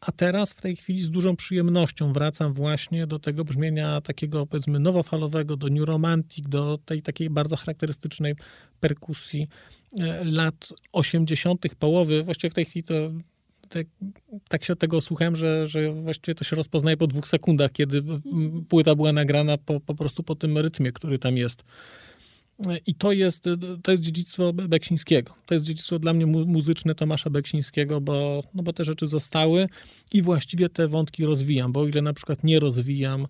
A 0.00 0.12
teraz 0.12 0.52
w 0.52 0.60
tej 0.60 0.76
chwili 0.76 1.02
z 1.02 1.10
dużą 1.10 1.36
przyjemnością 1.36 2.12
wracam 2.12 2.52
właśnie 2.52 3.06
do 3.06 3.18
tego 3.18 3.44
brzmienia 3.44 4.00
takiego 4.00 4.46
powiedzmy 4.46 4.78
nowofalowego, 4.78 5.56
do 5.56 5.68
New 5.68 5.84
Romantic, 5.84 6.48
do 6.48 6.78
tej 6.84 7.02
takiej 7.02 7.30
bardzo 7.30 7.56
charakterystycznej 7.56 8.34
perkusji 8.80 9.48
e, 10.00 10.24
lat 10.24 10.72
80., 10.92 11.74
połowy. 11.78 12.22
Właściwie 12.22 12.50
w 12.50 12.54
tej 12.54 12.64
chwili 12.64 12.82
to 12.82 12.94
tak, 13.68 13.86
tak 14.48 14.64
się 14.64 14.76
tego 14.76 15.00
słuchałem, 15.00 15.36
że, 15.36 15.66
że 15.66 15.92
właściwie 15.92 16.34
to 16.34 16.44
się 16.44 16.56
rozpoznaje 16.56 16.96
po 16.96 17.06
dwóch 17.06 17.28
sekundach, 17.28 17.72
kiedy 17.72 18.02
płyta 18.68 18.94
była 18.94 19.12
nagrana 19.12 19.58
po, 19.58 19.80
po 19.80 19.94
prostu 19.94 20.22
po 20.22 20.34
tym 20.34 20.58
rytmie, 20.58 20.92
który 20.92 21.18
tam 21.18 21.36
jest. 21.36 21.64
I 22.86 22.94
to 22.94 23.12
jest, 23.12 23.44
to 23.82 23.90
jest 23.92 24.02
dziedzictwo 24.02 24.52
Beksińskiego. 24.52 25.34
To 25.46 25.54
jest 25.54 25.66
dziedzictwo 25.66 25.98
dla 25.98 26.12
mnie 26.12 26.26
muzyczne 26.26 26.94
Tomasza 26.94 27.30
Beksińskiego, 27.30 28.00
bo, 28.00 28.42
no 28.54 28.62
bo 28.62 28.72
te 28.72 28.84
rzeczy 28.84 29.06
zostały 29.06 29.66
i 30.12 30.22
właściwie 30.22 30.68
te 30.68 30.88
wątki 30.88 31.24
rozwijam, 31.24 31.72
bo 31.72 31.80
o 31.80 31.86
ile 31.86 32.02
na 32.02 32.12
przykład 32.12 32.44
nie 32.44 32.60
rozwijam 32.60 33.26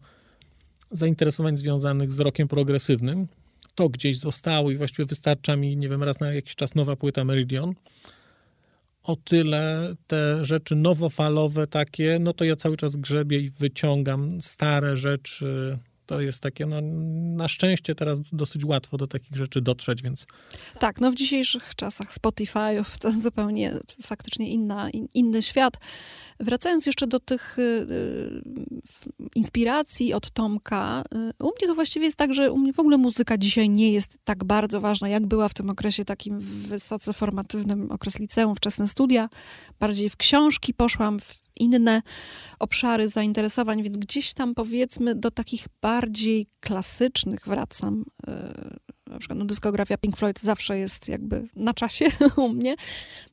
zainteresowań 0.91 1.57
związanych 1.57 2.13
z 2.13 2.21
rokiem 2.21 2.49
progresywnym, 2.49 3.29
to 3.75 3.89
gdzieś 3.89 4.19
zostało 4.19 4.71
i 4.71 4.77
właściwie 4.77 5.07
wystarcza 5.07 5.57
mi, 5.57 5.77
nie 5.77 5.89
wiem, 5.89 6.03
raz 6.03 6.21
na 6.21 6.33
jakiś 6.33 6.55
czas 6.55 6.75
nowa 6.75 6.97
płyta 6.97 7.25
Meridian. 7.25 7.75
O 9.03 9.17
tyle 9.17 9.95
te 10.07 10.45
rzeczy 10.45 10.77
nowofalowe 10.77 11.67
takie, 11.67 12.19
no 12.21 12.33
to 12.33 12.45
ja 12.45 12.57
cały 12.57 12.77
czas 12.77 12.97
grzebię 12.97 13.39
i 13.39 13.51
wyciągam 13.51 14.43
stare 14.43 14.97
rzeczy, 14.97 15.79
to 16.09 16.21
jest 16.21 16.43
takie, 16.43 16.67
no, 16.67 16.77
na 17.37 17.49
szczęście 17.49 17.95
teraz 17.95 18.21
dosyć 18.33 18.65
łatwo 18.65 18.97
do 18.97 19.07
takich 19.07 19.37
rzeczy 19.37 19.61
dotrzeć, 19.61 20.03
więc... 20.03 20.27
Tak, 20.79 21.01
no 21.01 21.13
w 21.13 21.15
dzisiejszych 21.15 21.75
czasach 21.75 22.13
Spotify 22.13 22.85
to 23.01 23.13
zupełnie 23.13 23.73
faktycznie 24.03 24.51
inna, 24.51 24.91
in, 24.91 25.09
inny 25.15 25.43
świat. 25.43 25.75
Wracając 26.41 26.87
jeszcze 26.87 27.07
do 27.07 27.21
tych 27.21 27.59
y, 27.59 27.63
y, 27.63 28.43
inspiracji 29.35 30.15
od 30.15 30.31
Tomka, 30.31 31.05
y, 31.15 31.45
u 31.45 31.47
mnie 31.47 31.67
to 31.67 31.75
właściwie 31.75 32.07
jest 32.07 32.19
tak, 32.19 32.35
że 32.35 32.53
u 32.53 32.59
mnie 32.59 32.73
w 32.73 32.81
ogóle 32.81 32.99
muzyka 32.99 33.39
dzisiaj 33.39 33.69
nie 33.69 33.93
jest 33.93 34.19
tak 34.25 34.45
bardzo 34.45 34.81
ważna, 34.81 35.09
jak 35.09 35.27
była 35.27 35.49
w 35.49 35.55
tym 35.55 35.71
okresie 35.71 36.05
takim 36.05 36.41
wysoce 36.41 37.13
formatywnym, 37.13 37.91
okres 37.91 38.19
liceum, 38.19 38.57
wczesne 38.57 38.89
studia. 38.89 39.29
Bardziej 39.81 40.11
w 40.11 40.17
książki 40.17 40.75
poszłam, 40.75 41.21
w 41.21 41.48
inne 41.61 42.03
obszary 42.59 43.09
zainteresowań, 43.09 43.83
więc 43.83 43.97
gdzieś 43.97 44.33
tam 44.33 44.55
powiedzmy 44.55 45.15
do 45.15 45.31
takich 45.31 45.67
bardziej 45.83 46.47
klasycznych 46.61 47.41
wracam. 47.47 48.05
E, 48.27 48.79
na 49.07 49.19
przykład 49.19 49.39
no, 49.39 49.45
dyskografia 49.45 49.97
Pink 49.97 50.17
Floyd 50.17 50.41
zawsze 50.41 50.79
jest 50.79 51.09
jakby 51.09 51.49
na 51.57 51.75
czasie 51.75 52.07
u 52.37 52.49
mnie. 52.49 52.77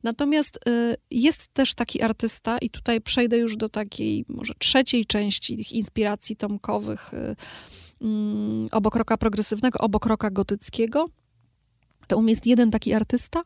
Natomiast 0.04 0.60
e, 0.68 0.96
jest 1.12 1.48
też 1.54 1.74
taki 1.74 2.02
artysta 2.02 2.58
i 2.58 2.70
tutaj 2.70 3.02
przejdę 3.02 3.38
już 3.38 3.58
do 3.58 3.70
takiej 3.70 4.26
może 4.28 4.54
trzeciej 4.60 5.06
części 5.06 5.58
tych 5.58 5.72
inspiracji 5.72 6.36
tomkowych 6.36 7.14
e, 7.14 7.36
mm, 8.02 8.68
obok 8.72 8.96
roka 8.96 9.18
progresywnego, 9.18 9.80
obok 9.80 10.06
roka 10.06 10.32
gotyckiego. 10.32 11.10
To 12.08 12.18
u 12.18 12.22
mnie 12.22 12.32
jest 12.32 12.46
jeden 12.46 12.72
taki 12.72 12.94
artysta, 12.94 13.44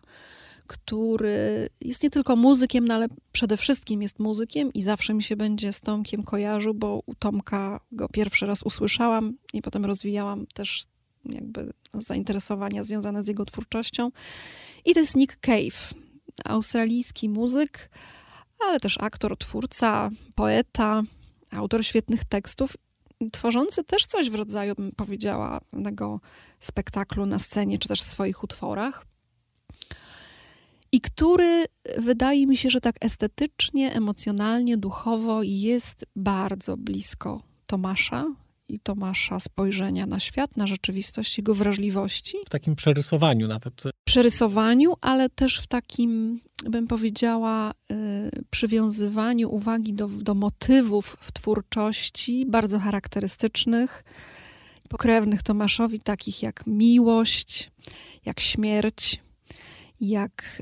który 0.70 1.70
jest 1.82 2.04
nie 2.04 2.10
tylko 2.10 2.36
muzykiem, 2.36 2.88
no 2.88 2.94
ale 2.94 3.08
przede 3.32 3.58
wszystkim 3.58 4.02
jest 4.02 4.20
muzykiem 4.20 4.74
i 4.74 4.82
zawsze 4.82 5.14
mi 5.14 5.24
się 5.24 5.36
będzie 5.36 5.74
z 5.74 5.82
Tomkiem 5.82 6.24
kojarzył, 6.24 6.74
bo 6.74 7.02
u 7.06 7.16
Tomka 7.16 7.80
go 7.92 8.10
pierwszy 8.10 8.46
raz 8.46 8.64
usłyszałam 8.64 9.34
i 9.54 9.62
potem 9.62 9.86
rozwijałam 9.86 10.48
też 10.48 10.84
jakby 11.26 11.74
zainteresowania 11.94 12.84
związane 12.84 13.24
z 13.24 13.28
jego 13.28 13.46
twórczością. 13.46 14.12
I 14.86 14.94
to 14.94 15.00
jest 15.00 15.16
Nick 15.16 15.38
Cave. 15.40 15.94
australijski 16.46 17.30
muzyk, 17.30 17.90
ale 18.68 18.80
też 18.80 18.98
aktor, 19.00 19.38
twórca, 19.38 20.10
poeta, 20.36 21.04
autor 21.52 21.86
świetnych 21.86 22.26
tekstów, 22.26 22.78
tworzący 23.32 23.84
też 23.84 24.06
coś 24.06 24.30
w 24.30 24.36
rodzaju, 24.36 24.76
bym 24.76 24.92
powiedziała, 24.92 25.62
tego 25.84 26.20
spektaklu 26.60 27.26
na 27.26 27.40
scenie, 27.40 27.80
czy 27.80 27.88
też 27.88 28.02
w 28.02 28.06
swoich 28.06 28.44
utworach. 28.44 29.09
I 30.92 31.02
który 31.02 31.66
wydaje 31.98 32.48
mi 32.48 32.58
się, 32.58 32.70
że 32.70 32.82
tak 32.82 32.96
estetycznie, 33.02 33.94
emocjonalnie, 33.94 34.78
duchowo 34.78 35.44
jest 35.44 36.06
bardzo 36.16 36.78
blisko 36.78 37.42
Tomasza, 37.68 38.26
i 38.70 38.80
Tomasza 38.80 39.40
spojrzenia 39.40 40.06
na 40.06 40.20
świat, 40.20 40.58
na 40.58 40.68
rzeczywistość, 40.68 41.38
jego 41.38 41.56
wrażliwości. 41.56 42.38
W 42.46 42.50
takim 42.50 42.76
przerysowaniu 42.76 43.48
nawet. 43.48 43.84
Przerysowaniu, 44.04 44.94
ale 45.02 45.30
też 45.30 45.60
w 45.60 45.68
takim, 45.68 46.40
bym 46.64 46.88
powiedziała, 46.88 47.72
y, 47.72 48.44
przywiązywaniu 48.50 49.52
uwagi 49.52 49.94
do, 49.94 50.08
do 50.08 50.36
motywów 50.36 51.18
w 51.22 51.32
twórczości 51.32 52.46
bardzo 52.46 52.80
charakterystycznych, 52.80 54.04
pokrewnych 54.90 55.44
Tomaszowi, 55.44 56.00
takich 56.00 56.44
jak 56.44 56.68
miłość, 56.68 57.72
jak 58.26 58.40
śmierć, 58.40 59.22
jak 60.02 60.62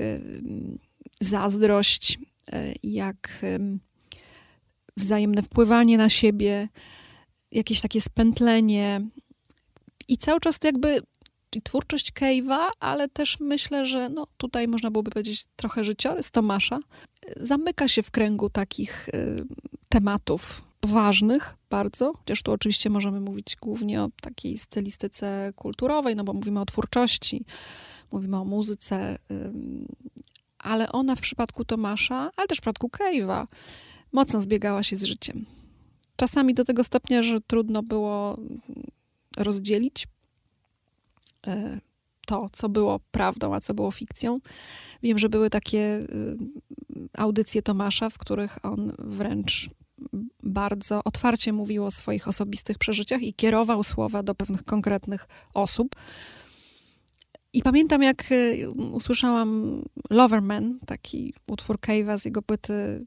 zazdrość, 1.20 2.18
y, 2.52 2.74
jak 2.82 3.44
wzajemne 4.96 5.42
wpływanie 5.42 5.98
na 5.98 6.08
siebie, 6.08 6.68
jakieś 7.52 7.80
takie 7.80 8.00
spętlenie. 8.00 9.00
I 10.08 10.18
cały 10.18 10.40
czas 10.40 10.58
jakby 10.64 11.02
twórczość 11.64 12.12
Cave'a, 12.12 12.68
ale 12.80 13.08
też 13.08 13.40
myślę, 13.40 13.86
że 13.86 14.08
no, 14.08 14.26
tutaj 14.36 14.68
można 14.68 14.90
byłoby 14.90 15.10
powiedzieć 15.10 15.44
trochę 15.56 15.84
życiorys 15.84 16.30
Tomasza, 16.30 16.78
zamyka 17.36 17.88
się 17.88 18.02
w 18.02 18.10
kręgu 18.10 18.50
takich 18.50 19.08
y, 19.08 19.44
tematów 19.88 20.62
ważnych 20.86 21.54
bardzo, 21.70 22.12
chociaż 22.12 22.42
tu 22.42 22.52
oczywiście 22.52 22.90
możemy 22.90 23.20
mówić 23.20 23.56
głównie 23.56 24.02
o 24.02 24.10
takiej 24.20 24.58
stylistyce 24.58 25.52
kulturowej, 25.56 26.16
no 26.16 26.24
bo 26.24 26.32
mówimy 26.32 26.60
o 26.60 26.66
twórczości, 26.66 27.44
mówimy 28.12 28.36
o 28.36 28.44
muzyce, 28.44 29.18
ale 30.58 30.92
ona 30.92 31.16
w 31.16 31.20
przypadku 31.20 31.64
Tomasza, 31.64 32.30
ale 32.36 32.46
też 32.46 32.58
w 32.58 32.60
przypadku 32.60 32.88
Cave'a 32.88 33.46
mocno 34.12 34.40
zbiegała 34.40 34.82
się 34.82 34.96
z 34.96 35.04
życiem. 35.04 35.44
Czasami 36.16 36.54
do 36.54 36.64
tego 36.64 36.84
stopnia, 36.84 37.22
że 37.22 37.40
trudno 37.40 37.82
było 37.82 38.38
rozdzielić 39.36 40.08
e, 41.46 41.80
to, 42.26 42.50
co 42.52 42.68
było 42.68 43.00
prawdą, 43.10 43.54
a 43.54 43.60
co 43.60 43.74
było 43.74 43.90
fikcją. 43.90 44.40
Wiem, 45.02 45.18
że 45.18 45.28
były 45.28 45.50
takie 45.50 45.78
y, 45.78 46.36
audycje 47.16 47.62
Tomasza, 47.62 48.10
w 48.10 48.18
których 48.18 48.64
on 48.64 48.92
wręcz 48.98 49.70
bardzo 50.42 51.00
otwarcie 51.04 51.52
mówił 51.52 51.84
o 51.84 51.90
swoich 51.90 52.28
osobistych 52.28 52.78
przeżyciach 52.78 53.22
i 53.22 53.34
kierował 53.34 53.82
słowa 53.82 54.22
do 54.22 54.34
pewnych 54.34 54.64
konkretnych 54.64 55.28
osób. 55.54 55.96
I 57.52 57.62
pamiętam, 57.62 58.02
jak 58.02 58.32
y, 58.32 58.70
usłyszałam 58.70 59.82
Loverman, 60.10 60.78
taki 60.86 61.34
utwór 61.46 61.78
Cave'a 61.78 62.18
z 62.18 62.24
jego 62.24 62.42
płyty 62.42 63.04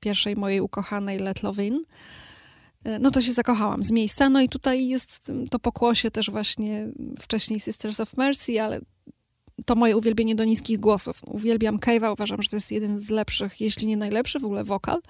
pierwszej 0.00 0.36
mojej 0.36 0.60
ukochanej 0.60 1.18
Let 1.18 1.42
Love 1.42 1.66
In, 1.66 1.84
E, 2.84 2.98
no 2.98 3.10
to 3.10 3.20
się 3.20 3.32
zakochałam 3.32 3.82
z 3.82 3.90
miejsca. 3.90 4.28
No 4.28 4.40
i 4.40 4.48
tutaj 4.48 4.88
jest 4.88 5.32
to 5.50 5.58
pokłosie 5.58 6.10
też 6.10 6.30
właśnie 6.30 6.88
wcześniej 7.18 7.60
Sisters 7.60 8.00
of 8.00 8.16
Mercy, 8.16 8.62
ale 8.62 8.80
to 9.64 9.74
moje 9.74 9.96
uwielbienie 9.96 10.34
do 10.34 10.44
niskich 10.44 10.80
głosów. 10.80 11.20
Uwielbiam 11.26 11.78
Cave'a, 11.78 12.12
uważam, 12.12 12.42
że 12.42 12.48
to 12.48 12.56
jest 12.56 12.72
jeden 12.72 12.98
z 12.98 13.10
lepszych, 13.10 13.60
jeśli 13.60 13.86
nie 13.86 13.96
najlepszy 13.96 14.40
w 14.40 14.44
ogóle 14.44 14.64
wokal. 14.64 15.00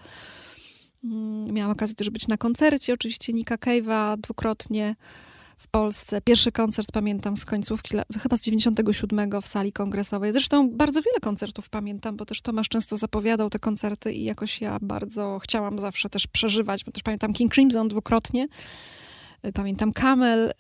Mm, 1.05 1.53
miałam 1.55 1.73
okazję 1.73 1.95
też 1.95 2.11
być 2.11 2.29
na 2.29 2.37
koncercie, 2.37 2.95
oczywiście 2.95 3.33
Nika 3.33 3.57
Cave'a 3.57 4.21
dwukrotnie 4.21 4.97
w 5.59 5.69
Polsce. 5.69 6.21
Pierwszy 6.21 6.53
koncert 6.53 6.93
pamiętam 6.93 7.37
z 7.37 7.45
końcówki, 7.45 7.97
chyba 8.23 8.37
z 8.37 8.43
97 8.43 9.31
w 9.43 9.47
sali 9.47 9.73
kongresowej. 9.73 10.33
Zresztą 10.33 10.71
bardzo 10.71 11.03
wiele 11.03 11.21
koncertów 11.21 11.69
pamiętam, 11.69 12.17
bo 12.17 12.25
też 12.25 12.43
Tomasz 12.43 12.69
często 12.69 12.97
zapowiadał 12.97 13.51
te 13.51 13.59
koncerty 13.59 14.13
i 14.13 14.25
jakoś 14.25 14.61
ja 14.61 14.79
bardzo 14.83 15.39
chciałam 15.43 15.79
zawsze 15.79 16.09
też 16.09 16.27
przeżywać, 16.27 16.85
bo 16.85 16.93
też 16.93 17.03
pamiętam 17.03 17.33
King 17.33 17.55
Crimson 17.55 17.89
dwukrotnie. 17.89 18.49
Y, 19.47 19.53
pamiętam 19.53 19.93
Camel, 19.93 20.49
y, 20.49 20.53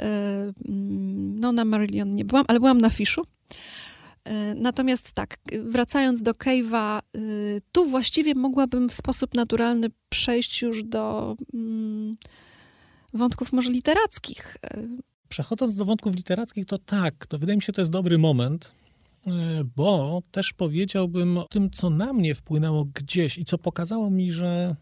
mm, 0.68 1.40
no 1.40 1.52
na 1.52 1.64
Marillion 1.64 2.10
nie 2.10 2.24
byłam, 2.24 2.44
ale 2.48 2.60
byłam 2.60 2.80
na 2.80 2.90
Fiszu. 2.90 3.22
Y, 3.22 3.24
natomiast 4.56 5.12
tak, 5.12 5.36
wracając 5.64 6.22
do 6.22 6.32
Cave'a, 6.32 7.00
tu 7.72 7.86
właściwie 7.86 8.34
mogłabym 8.34 8.88
w 8.88 8.94
sposób 8.94 9.34
naturalny 9.34 9.88
przejść 10.08 10.62
już 10.62 10.82
do 10.82 11.36
mm, 11.54 12.16
wątków 13.14 13.52
może 13.52 13.70
literackich. 13.70 14.56
Przechodząc 15.28 15.76
do 15.76 15.84
wątków 15.84 16.16
literackich, 16.16 16.66
to 16.66 16.78
tak, 16.78 17.26
to 17.26 17.38
wydaje 17.38 17.56
mi 17.56 17.62
się, 17.62 17.72
to 17.72 17.80
jest 17.80 17.90
dobry 17.90 18.18
moment, 18.18 18.72
e, 19.26 19.30
bo 19.76 20.22
też 20.30 20.52
powiedziałbym 20.52 21.38
o 21.38 21.44
tym, 21.44 21.70
co 21.70 21.90
na 21.90 22.12
mnie 22.12 22.34
wpłynęło 22.34 22.84
gdzieś 22.84 23.38
i 23.38 23.44
co 23.44 23.58
pokazało 23.58 24.10
mi, 24.10 24.32
że 24.32 24.76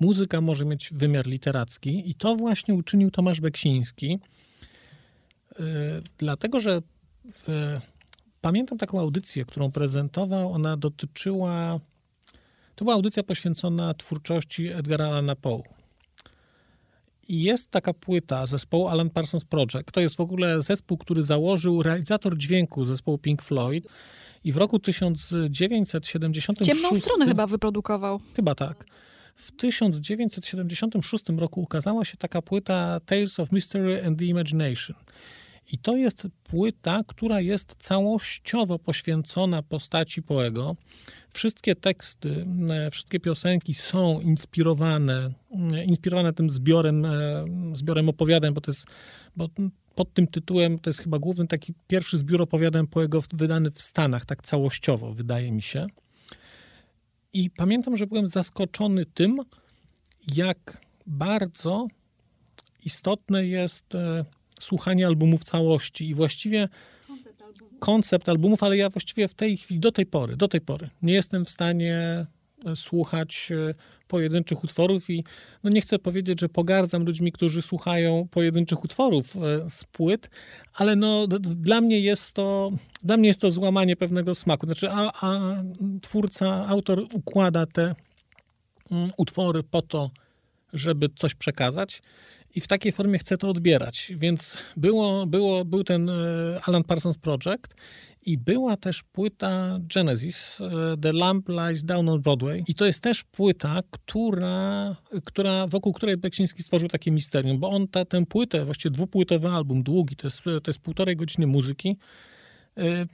muzyka 0.00 0.40
może 0.40 0.64
mieć 0.64 0.90
wymiar 0.92 1.26
literacki 1.26 2.10
i 2.10 2.14
to 2.14 2.36
właśnie 2.36 2.74
uczynił 2.74 3.10
Tomasz 3.10 3.40
Beksiński, 3.40 4.18
e, 5.50 5.62
dlatego 6.18 6.60
że 6.60 6.82
w, 7.32 7.78
pamiętam 8.40 8.78
taką 8.78 9.00
audycję, 9.00 9.44
którą 9.44 9.72
prezentował, 9.72 10.52
ona 10.52 10.76
dotyczyła, 10.76 11.80
to 12.74 12.84
była 12.84 12.94
audycja 12.94 13.22
poświęcona 13.22 13.94
twórczości 13.94 14.68
Edgara 14.68 15.06
Allana 15.06 15.36
Poe. 15.36 15.79
I 17.30 17.42
jest 17.42 17.70
taka 17.70 17.94
płyta 17.94 18.46
zespołu 18.46 18.88
Alan 18.88 19.10
Parsons 19.10 19.44
Project. 19.44 19.92
To 19.92 20.00
jest 20.00 20.16
w 20.16 20.20
ogóle 20.20 20.62
zespół, 20.62 20.98
który 20.98 21.22
założył 21.22 21.82
realizator 21.82 22.36
dźwięku 22.36 22.84
zespołu 22.84 23.18
Pink 23.18 23.42
Floyd. 23.42 23.88
I 24.44 24.52
w 24.52 24.56
roku 24.56 24.78
1976... 24.78 26.70
Ciemną 26.70 26.94
stronę 26.94 27.26
chyba 27.26 27.46
wyprodukował. 27.46 28.20
Chyba 28.36 28.54
tak. 28.54 28.84
W 29.34 29.52
1976 29.52 31.24
roku 31.36 31.60
ukazała 31.60 32.04
się 32.04 32.16
taka 32.16 32.42
płyta 32.42 33.00
Tales 33.06 33.40
of 33.40 33.52
Mystery 33.52 34.06
and 34.06 34.18
the 34.18 34.24
Imagination. 34.24 34.96
I 35.72 35.78
to 35.78 35.96
jest 35.96 36.28
płyta, 36.44 37.00
która 37.06 37.40
jest 37.40 37.74
całościowo 37.78 38.78
poświęcona 38.78 39.62
postaci 39.62 40.22
Poego. 40.22 40.76
Wszystkie 41.30 41.74
teksty, 41.74 42.46
e, 42.70 42.90
wszystkie 42.90 43.20
piosenki 43.20 43.74
są 43.74 44.20
inspirowane, 44.20 45.30
e, 45.72 45.84
inspirowane 45.84 46.32
tym 46.32 46.50
zbiorem, 46.50 47.04
e, 47.04 47.44
zbiorem 47.72 48.08
opowiadań, 48.08 48.54
bo 48.54 48.60
to 48.60 48.70
jest, 48.70 48.86
bo 49.36 49.48
pod 49.94 50.14
tym 50.14 50.26
tytułem 50.26 50.78
to 50.78 50.90
jest 50.90 51.00
chyba 51.00 51.18
główny 51.18 51.46
taki 51.46 51.74
pierwszy 51.88 52.18
zbiór 52.18 52.42
opowiadań 52.42 52.86
Poego 52.86 53.22
wydany 53.32 53.70
w 53.70 53.82
Stanach, 53.82 54.26
tak 54.26 54.42
całościowo, 54.42 55.14
wydaje 55.14 55.52
mi 55.52 55.62
się. 55.62 55.86
I 57.32 57.50
pamiętam, 57.50 57.96
że 57.96 58.06
byłem 58.06 58.26
zaskoczony 58.26 59.06
tym, 59.06 59.38
jak 60.34 60.80
bardzo 61.06 61.86
istotne 62.84 63.46
jest 63.46 63.96
słuchanie 64.60 65.06
albumów 65.06 65.44
całości 65.44 66.08
i 66.08 66.14
właściwie 66.14 66.68
koncept, 67.06 67.42
koncept 67.78 68.28
albumów, 68.28 68.62
ale 68.62 68.76
ja 68.76 68.90
właściwie 68.90 69.28
w 69.28 69.34
tej 69.34 69.56
chwili, 69.56 69.80
do 69.80 69.92
tej 69.92 70.06
pory, 70.06 70.36
do 70.36 70.48
tej 70.48 70.60
pory 70.60 70.90
nie 71.02 71.12
jestem 71.12 71.44
w 71.44 71.50
stanie 71.50 72.26
e, 72.66 72.76
słuchać 72.76 73.48
e, 73.70 73.74
pojedynczych 74.08 74.64
utworów 74.64 75.10
i 75.10 75.24
no 75.64 75.70
nie 75.70 75.80
chcę 75.80 75.98
powiedzieć, 75.98 76.40
że 76.40 76.48
pogardzam 76.48 77.04
ludźmi, 77.04 77.32
którzy 77.32 77.62
słuchają 77.62 78.28
pojedynczych 78.30 78.84
utworów 78.84 79.36
e, 79.36 79.70
z 79.70 79.84
płyt, 79.84 80.30
ale 80.74 80.96
no 80.96 81.26
dla 81.40 81.80
mnie 81.80 82.00
jest 82.00 82.32
to, 82.32 82.70
dla 83.02 83.16
mnie 83.16 83.28
jest 83.28 83.40
to 83.40 83.50
złamanie 83.50 83.96
pewnego 83.96 84.34
smaku. 84.34 84.66
Znaczy, 84.66 84.90
a, 84.90 85.26
a 85.26 85.62
twórca, 86.02 86.66
autor 86.66 87.04
układa 87.12 87.66
te 87.66 87.94
mm, 88.90 89.10
utwory 89.16 89.62
po 89.62 89.82
to, 89.82 90.10
żeby 90.72 91.08
coś 91.16 91.34
przekazać 91.34 92.02
i 92.54 92.60
w 92.60 92.66
takiej 92.66 92.92
formie 92.92 93.18
chcę 93.18 93.38
to 93.38 93.48
odbierać. 93.48 94.12
Więc 94.16 94.58
było, 94.76 95.26
było, 95.26 95.64
był 95.64 95.84
ten 95.84 96.08
e, 96.08 96.12
Alan 96.66 96.84
Parsons 96.84 97.18
Project 97.18 97.74
i 98.26 98.38
była 98.38 98.76
też 98.76 99.02
płyta 99.02 99.78
Genesis, 99.94 100.60
e, 100.60 100.96
The 100.96 101.12
Lamp 101.12 101.48
Lies 101.48 101.84
Down 101.84 102.08
on 102.08 102.22
Broadway. 102.22 102.64
I 102.68 102.74
to 102.74 102.86
jest 102.86 103.00
też 103.00 103.24
płyta, 103.24 103.80
która, 103.90 104.96
która, 105.24 105.66
wokół 105.66 105.92
której 105.92 106.16
Beksiński 106.16 106.62
stworzył 106.62 106.88
takie 106.88 107.10
misterium, 107.10 107.58
bo 107.58 107.70
on 107.70 107.88
ta, 107.88 108.04
tę 108.04 108.26
płytę, 108.26 108.64
właściwie 108.64 108.90
dwupłytowy 108.90 109.48
album, 109.48 109.82
długi, 109.82 110.16
to 110.16 110.26
jest, 110.26 110.42
to 110.44 110.70
jest 110.70 110.78
półtorej 110.78 111.16
godziny 111.16 111.46
muzyki, 111.46 111.96
e, 112.78 113.06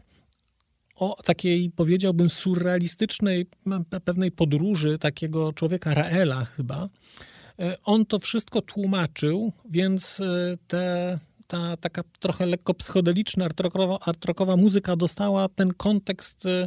o 0.96 1.22
takiej, 1.24 1.70
powiedziałbym, 1.70 2.30
surrealistycznej 2.30 3.46
pewnej 4.04 4.32
podróży 4.32 4.98
takiego 4.98 5.52
człowieka 5.52 5.94
Raela 5.94 6.44
chyba, 6.44 6.88
on 7.84 8.06
to 8.06 8.18
wszystko 8.18 8.62
tłumaczył, 8.62 9.52
więc 9.70 10.20
e, 10.20 10.56
te, 10.68 11.18
ta 11.46 11.76
taka 11.76 12.02
trochę 12.20 12.46
lekko 12.46 12.74
psychodeliczna, 12.74 13.48
artrokowa, 14.06 14.56
muzyka 14.56 14.96
dostała 14.96 15.48
ten 15.48 15.74
kontekst 15.74 16.46
e, 16.46 16.66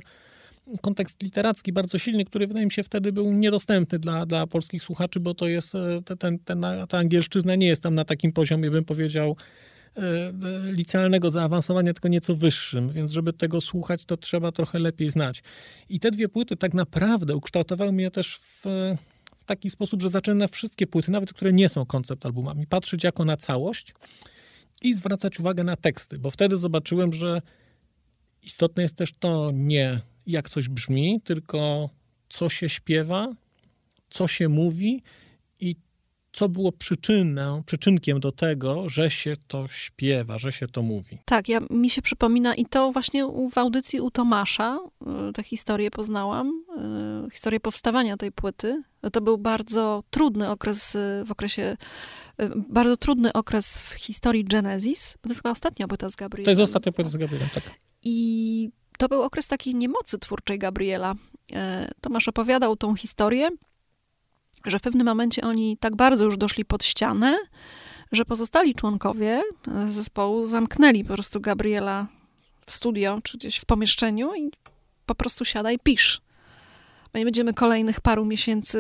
kontekst 0.82 1.24
literacki 1.24 1.74
bardzo 1.74 1.98
silny, 1.98 2.26
który 2.26 2.48
wydaje 2.48 2.66
mi 2.66 2.72
się 2.72 2.84
wtedy 2.84 3.12
był 3.12 3.34
niedostępny 3.34 4.00
dla, 4.00 4.26
dla 4.26 4.48
polskich 4.48 4.84
słuchaczy, 4.84 5.20
bo 5.20 5.34
to 5.34 5.48
jest, 5.48 5.76
e, 5.76 6.16
ten, 6.20 6.40
ten, 6.40 6.66
ta 6.90 6.98
angielszczyzna 6.98 7.56
nie 7.56 7.68
jest 7.68 7.84
tam 7.84 7.96
na 7.96 8.06
takim 8.06 8.32
poziomie, 8.32 8.72
bym 8.72 8.86
powiedział, 8.86 9.36
e, 9.98 10.02
licealnego 10.72 11.32
zaawansowania, 11.32 11.94
tylko 11.94 12.08
nieco 12.08 12.36
wyższym, 12.36 12.90
więc 12.90 13.12
żeby 13.12 13.34
tego 13.34 13.62
słuchać, 13.62 14.06
to 14.06 14.18
trzeba 14.18 14.52
trochę 14.52 14.80
lepiej 14.80 15.10
znać. 15.10 15.44
I 15.90 16.00
te 16.00 16.12
dwie 16.12 16.30
płyty 16.30 16.56
tak 16.56 16.74
naprawdę 16.74 17.36
ukształtowały 17.36 17.92
mnie 17.92 18.12
też 18.12 18.38
w 18.38 18.66
taki 19.50 19.70
sposób, 19.70 20.02
że 20.02 20.10
zacząłem 20.10 20.38
na 20.38 20.48
wszystkie 20.48 20.88
płyty, 20.88 21.12
nawet 21.12 21.34
które 21.34 21.54
nie 21.54 21.70
są 21.70 21.86
koncept 21.86 22.26
albumami, 22.26 22.68
patrzeć 22.68 23.04
jako 23.04 23.26
na 23.26 23.38
całość 23.38 23.94
i 24.82 24.94
zwracać 24.94 25.40
uwagę 25.40 25.64
na 25.64 25.76
teksty, 25.76 26.20
bo 26.20 26.32
wtedy 26.32 26.58
zobaczyłem, 26.58 27.14
że 27.14 27.42
istotne 28.44 28.84
jest 28.84 28.96
też 28.96 29.14
to 29.14 29.52
nie 29.54 30.02
jak 30.28 30.50
coś 30.50 30.70
brzmi, 30.70 31.22
tylko 31.24 31.90
co 32.30 32.50
się 32.50 32.70
śpiewa, 32.70 33.34
co 34.10 34.28
się 34.28 34.50
mówi 34.50 35.04
co 36.40 36.50
było 36.50 36.72
przyczyną, 36.72 37.64
przyczynkiem 37.64 38.20
do 38.20 38.32
tego, 38.32 38.90
że 38.90 39.12
się 39.12 39.34
to 39.48 39.68
śpiewa, 39.68 40.38
że 40.38 40.52
się 40.52 40.68
to 40.68 40.82
mówi. 40.82 41.18
Tak, 41.26 41.50
ja, 41.50 41.60
mi 41.70 41.90
się 41.90 42.02
przypomina 42.02 42.56
i 42.56 42.66
to 42.66 42.92
właśnie 42.92 43.26
w 43.52 43.58
audycji 43.58 44.02
u 44.02 44.12
Tomasza 44.12 44.80
y, 45.30 45.34
tę 45.34 45.44
historię 45.44 45.92
poznałam, 45.92 46.64
y, 47.28 47.32
historię 47.32 47.60
powstawania 47.60 48.18
tej 48.18 48.32
płyty. 48.32 48.84
To 49.14 49.22
był 49.22 49.38
bardzo 49.38 50.04
trudny 50.10 50.50
okres 50.50 50.96
y, 50.96 51.24
w 51.26 51.32
okresie, 51.32 51.78
bardzo 52.56 52.98
trudny 52.98 53.34
okres 53.34 53.78
w 53.78 53.94
historii 53.94 54.46
Genesis, 54.46 55.18
bo 55.24 55.24
to 55.24 55.30
jest 55.30 55.42
chyba 55.42 55.52
ostatnia 55.52 55.88
płyta 55.88 56.10
z 56.10 56.16
Gabrielem. 56.16 56.46
To 56.46 56.62
jest 56.62 56.70
ostatnia 56.72 56.92
płyta 56.92 57.10
z 57.10 57.18
Gabrielem, 57.18 57.50
tak. 57.54 57.64
I 58.04 58.70
to 58.98 59.08
był 59.08 59.22
okres 59.22 59.48
takiej 59.48 59.76
niemocy 59.76 60.20
twórczej 60.20 60.60
Gabriela. 60.60 61.16
E, 61.54 61.90
Tomasz 62.02 62.28
opowiadał 62.28 62.76
tą 62.76 62.96
historię, 62.96 63.50
że 64.66 64.80
w 64.80 64.82
pewnym 64.82 65.06
momencie 65.06 65.42
oni 65.42 65.78
tak 65.78 65.96
bardzo 65.96 66.26
już 66.26 66.38
doszli 66.38 66.66
pod 66.66 66.84
ścianę, 66.84 67.38
że 68.12 68.26
pozostali 68.26 68.76
członkowie 68.76 69.44
zespołu 69.90 70.46
zamknęli 70.46 71.04
po 71.04 71.14
prostu 71.14 71.42
Gabriela 71.42 72.08
w 72.66 72.72
studio, 72.72 73.20
czy 73.24 73.38
gdzieś 73.38 73.58
w 73.58 73.66
pomieszczeniu 73.66 74.36
i 74.36 74.52
po 75.06 75.16
prostu 75.16 75.46
siadaj, 75.46 75.80
pisz. 75.84 76.22
My 77.14 77.20
nie 77.20 77.26
będziemy 77.26 77.54
kolejnych 77.54 78.02
paru 78.02 78.26
miesięcy 78.26 78.80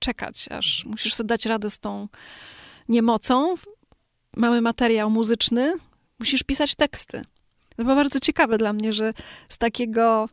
czekać, 0.00 0.48
aż 0.48 0.84
musisz 0.84 1.14
sobie 1.14 1.28
dać 1.28 1.46
radę 1.46 1.70
z 1.70 1.78
tą 1.78 2.08
niemocą. 2.88 3.54
Mamy 4.36 4.60
materiał 4.60 5.10
muzyczny, 5.10 5.74
musisz 6.18 6.42
pisać 6.42 6.74
teksty. 6.74 7.22
To 7.76 7.84
było 7.84 7.96
bardzo 7.96 8.20
ciekawe 8.20 8.58
dla 8.58 8.72
mnie, 8.72 8.92
że 8.92 9.12
z 9.48 9.58
takiego 9.58 10.28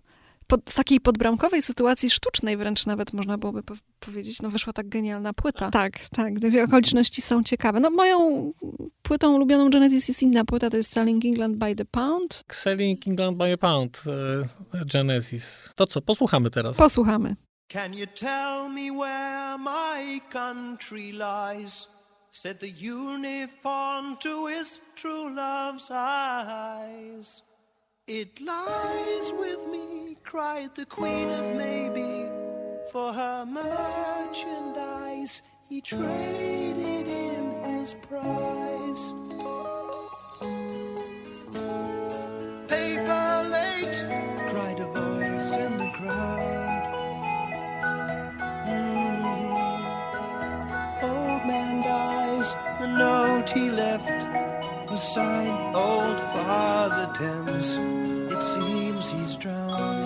pod, 0.47 0.69
z 0.69 0.75
takiej 0.75 0.99
podbramkowej 0.99 1.61
sytuacji 1.61 2.09
sztucznej 2.09 2.57
wręcz 2.57 2.85
nawet 2.85 3.13
można 3.13 3.37
byłoby 3.37 3.63
po 3.63 3.73
powiedzieć, 3.99 4.41
no 4.41 4.49
wyszła 4.49 4.73
tak 4.73 4.89
genialna 4.89 5.33
płyta. 5.33 5.71
Tak, 5.71 5.99
tak, 6.09 6.33
te 6.39 6.63
okoliczności 6.63 7.21
są 7.21 7.43
ciekawe. 7.43 7.79
No 7.79 7.89
moją 7.89 8.51
płytą 9.01 9.35
ulubioną 9.35 9.69
Genesis 9.69 10.07
jest 10.07 10.23
inna 10.23 10.45
płyta, 10.45 10.69
to 10.69 10.77
jest 10.77 10.91
Selling 10.91 11.25
England 11.25 11.57
by 11.57 11.75
the 11.75 11.85
Pound. 11.85 12.43
Selling 12.51 13.07
England 13.07 13.37
by 13.37 13.53
a 13.53 13.57
Pound, 13.57 14.01
e, 14.73 14.85
Genesis. 14.85 15.69
To 15.75 15.87
co, 15.87 16.01
posłuchamy 16.01 16.49
teraz. 16.49 16.77
Posłuchamy. 16.77 17.35
Can 17.67 17.93
you 17.93 18.07
tell 18.07 18.69
me 18.69 18.91
where 18.91 19.57
my 19.57 20.21
country 20.29 21.11
lies? 21.11 21.87
Said 22.31 22.59
the 22.59 22.67
uniform 22.67 24.17
to 24.17 24.47
his 24.47 24.81
true 24.95 25.29
love's 25.35 25.91
eyes. 25.91 27.43
It 28.07 28.41
lies 28.41 29.33
with 29.39 29.67
me, 29.71 30.12
cried 30.23 30.73
the 30.75 30.85
queen 30.85 31.29
of 31.29 31.55
maybe. 31.55 32.29
For 32.91 33.13
her 33.13 33.45
merchandise, 33.45 35.41
he 35.67 35.81
traded 35.81 37.07
in 37.07 37.63
his 37.63 37.95
prize. 37.95 39.13
Paper 42.67 43.49
late, 43.55 44.05
cried 44.49 44.79
a 44.79 44.87
voice 44.87 45.55
in 45.65 45.77
the 45.77 45.91
crowd. 45.97 46.83
Mm. 48.67 49.23
Old 51.03 51.45
man 51.47 51.81
dies, 51.83 52.55
the 52.79 52.87
note 52.87 53.49
he 53.49 53.69
left 53.69 54.09
was 54.89 55.01
signed 55.01 55.75
Old 55.75 56.19
Father 56.35 57.07
Thames. 57.13 57.77
It 58.31 58.41
seems 58.41 59.11
he's 59.11 59.35
drowned, 59.37 60.02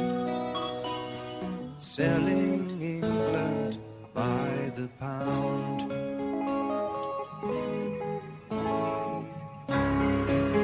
selling 1.97 2.79
England 2.79 3.79
by 4.13 4.71
the 4.75 4.87
pound. 4.99 5.79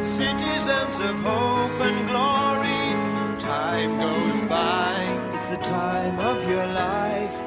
Citizens 0.05 0.95
of 1.09 1.15
hope 1.29 1.79
and 1.89 1.99
glory, 2.11 2.85
time 3.39 3.91
goes 4.05 4.39
by. 4.47 4.93
It's 5.33 5.49
the 5.55 5.61
time 5.77 6.17
of 6.19 6.37
your 6.47 6.67
life. 6.85 7.37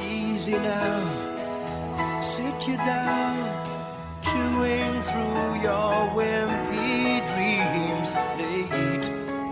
Easy 0.00 0.56
now, 0.74 1.00
sit 2.22 2.58
you 2.68 2.76
down 2.76 3.36
chewing 4.28 4.94
through 5.08 5.50
your 5.68 5.94
wimpy 6.18 7.26
dreams. 7.32 8.10
They 8.38 8.58
eat 8.84 9.04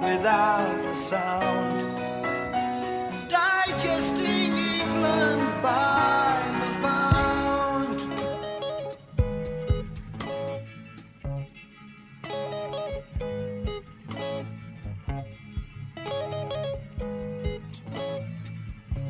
without 0.06 0.84
a 0.94 0.96
sound, 1.10 1.65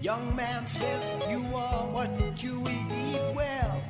Young 0.06 0.36
man 0.36 0.64
says 0.68 1.16
you 1.28 1.42
are 1.52 1.84
what 1.88 2.40
you 2.40 2.62
eat 2.68 3.20
well. 3.34 3.82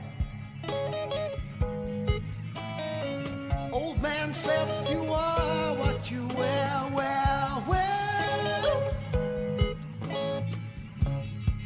Old 3.71 4.01
man 4.01 4.33
says 4.33 4.83
you 4.89 5.13
are 5.13 5.75
what 5.75 6.11
you 6.11 6.27
wear, 6.29 6.73
well, 6.95 7.65
well. 7.69 8.95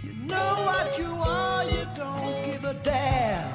You 0.02 0.14
know 0.27 0.52
what 0.70 0.98
you 0.98 1.12
are, 1.39 1.64
you 1.66 1.86
don't 1.94 2.44
give 2.44 2.64
a 2.64 2.74
damn. 2.82 3.48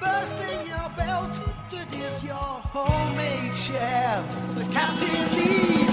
Bursting 0.00 0.66
your 0.66 0.88
belt, 0.96 1.38
that 1.70 1.94
is 1.94 2.24
your 2.24 2.52
homemade 2.72 3.54
sham. 3.54 4.24
The 4.54 4.64
captain 4.72 5.36
leads 5.36 5.91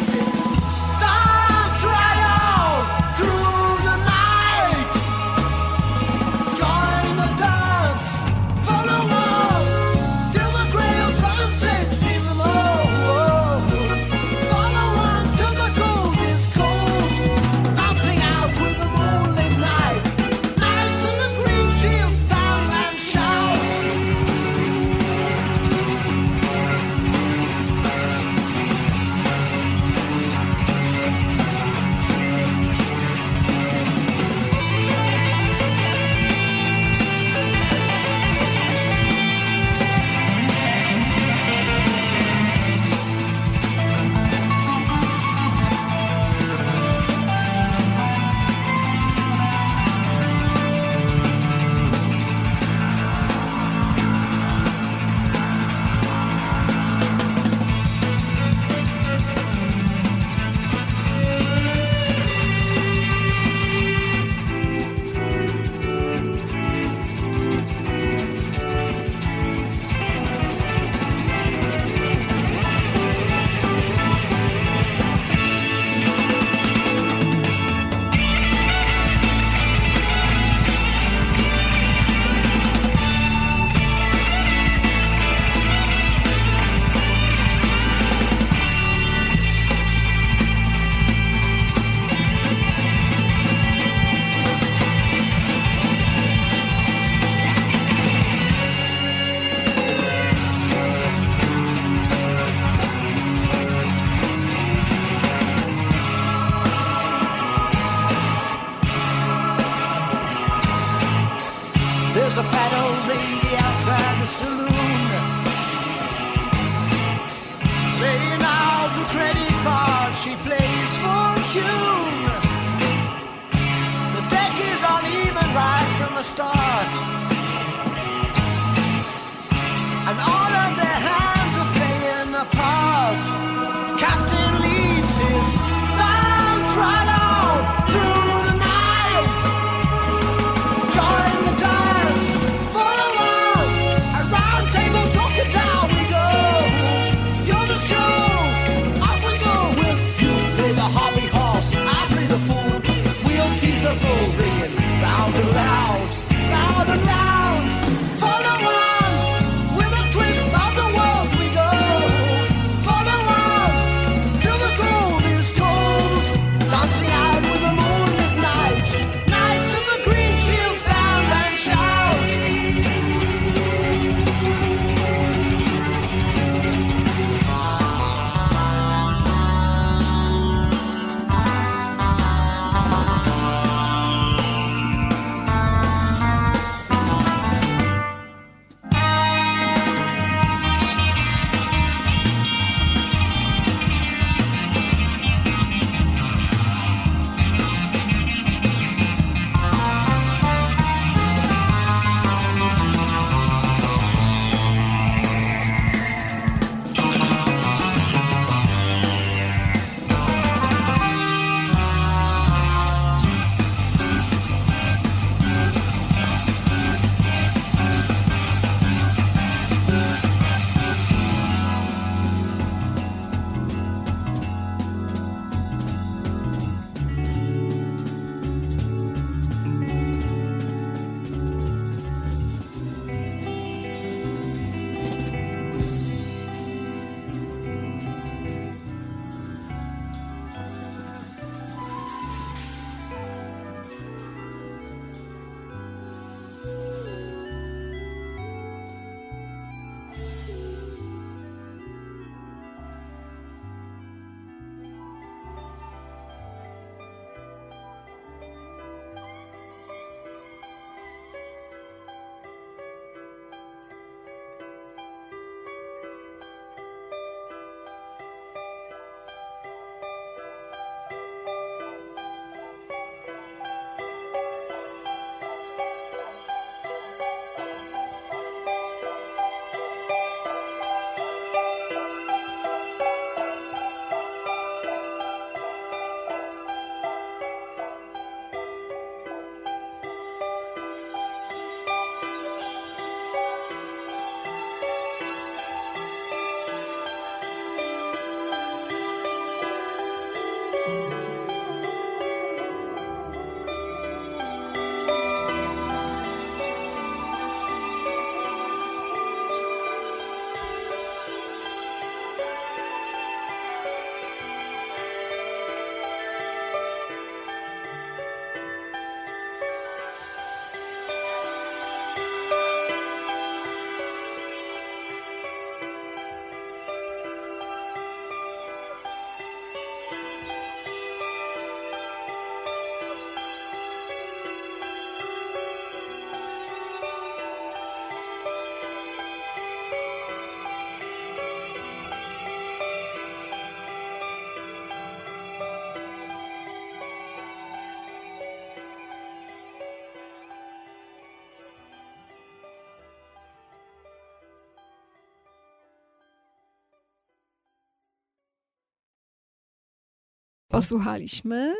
posłuchaliśmy. 360.81 361.73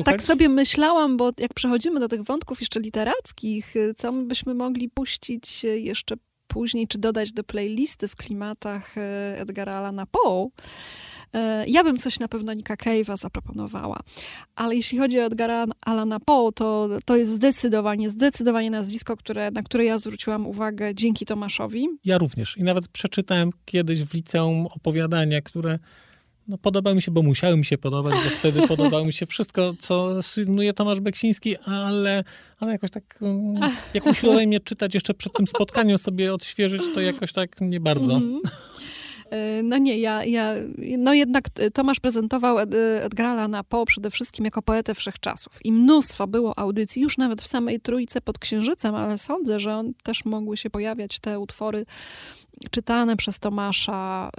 Y, 0.00 0.04
tak 0.04 0.22
sobie 0.22 0.48
myślałam, 0.48 1.16
bo 1.16 1.30
jak 1.38 1.54
przechodzimy 1.54 2.00
do 2.00 2.08
tych 2.08 2.22
wątków 2.22 2.60
jeszcze 2.60 2.80
literackich, 2.80 3.76
y, 3.76 3.94
co 3.96 4.12
byśmy 4.12 4.54
mogli 4.54 4.88
puścić 4.88 5.64
y, 5.64 5.80
jeszcze 5.80 6.14
później, 6.46 6.88
czy 6.88 6.98
dodać 6.98 7.32
do 7.32 7.44
playlisty 7.44 8.08
w 8.08 8.16
klimatach 8.16 8.94
Edgara 9.36 9.74
Allana 9.74 10.06
Poe. 10.06 10.48
Ja 11.66 11.84
bym 11.84 11.98
coś 11.98 12.18
na 12.18 12.28
pewno 12.28 12.52
Nika 12.52 12.74
Cave'a 12.74 13.16
zaproponowała. 13.16 14.00
Ale 14.54 14.76
jeśli 14.76 14.98
chodzi 14.98 15.20
o 15.20 15.22
Edgara 15.22 15.64
Alana 15.80 16.20
Poe, 16.20 16.52
to, 16.52 16.88
to 17.04 17.16
jest 17.16 17.32
zdecydowanie, 17.32 18.10
zdecydowanie 18.10 18.70
nazwisko, 18.70 19.16
które, 19.16 19.50
na 19.50 19.62
które 19.62 19.84
ja 19.84 19.98
zwróciłam 19.98 20.46
uwagę 20.46 20.94
dzięki 20.94 21.26
Tomaszowi. 21.26 21.88
Ja 22.04 22.18
również. 22.18 22.56
I 22.56 22.62
nawet 22.62 22.88
przeczytałem 22.88 23.50
kiedyś 23.64 24.02
w 24.02 24.14
liceum 24.14 24.66
opowiadanie, 24.66 25.42
które 25.42 25.78
no 26.48 26.58
podobał 26.58 26.94
mi 26.94 27.02
się, 27.02 27.10
bo 27.10 27.22
musiały 27.22 27.56
mi 27.56 27.64
się 27.64 27.78
podobać, 27.78 28.14
bo 28.14 28.36
wtedy 28.36 28.66
podobało 28.68 29.04
mi 29.04 29.12
się 29.12 29.26
wszystko, 29.26 29.74
co 29.78 30.22
sygnuje 30.22 30.72
Tomasz 30.72 31.00
Beksiński, 31.00 31.56
ale, 31.56 32.24
ale 32.58 32.72
jakoś 32.72 32.90
tak, 32.90 33.18
mm, 33.22 33.72
jak 33.94 34.06
usiłowałem 34.12 34.52
je 34.52 34.60
czytać 34.60 34.94
jeszcze 34.94 35.14
przed 35.14 35.32
tym 35.32 35.46
spotkaniem 35.46 35.98
sobie 35.98 36.34
odświeżyć, 36.34 36.82
to 36.94 37.00
jakoś 37.00 37.32
tak 37.32 37.60
nie 37.60 37.80
bardzo. 37.80 38.12
Mhm. 38.12 38.40
E, 39.30 39.62
no 39.62 39.78
nie, 39.78 39.98
ja, 39.98 40.24
ja, 40.24 40.54
no 40.98 41.14
jednak 41.14 41.44
e, 41.54 41.70
Tomasz 41.70 42.00
prezentował 42.00 42.58
e, 42.58 42.64
Edgrala 43.04 43.48
na 43.48 43.64
Po 43.64 43.86
przede 43.86 44.10
wszystkim 44.10 44.44
jako 44.44 44.62
poetę 44.62 44.94
wszechczasów 44.94 45.58
i 45.64 45.72
mnóstwo 45.72 46.26
było 46.26 46.58
audycji, 46.58 47.02
już 47.02 47.18
nawet 47.18 47.42
w 47.42 47.46
samej 47.46 47.80
Trójce 47.80 48.20
pod 48.20 48.38
Księżycem, 48.38 48.94
ale 48.94 49.18
sądzę, 49.18 49.60
że 49.60 49.76
on 49.76 49.92
też 50.02 50.24
mogły 50.24 50.56
się 50.56 50.70
pojawiać 50.70 51.18
te 51.18 51.40
utwory 51.40 51.86
czytane 52.70 53.16
przez 53.16 53.38
Tomasza 53.38 54.30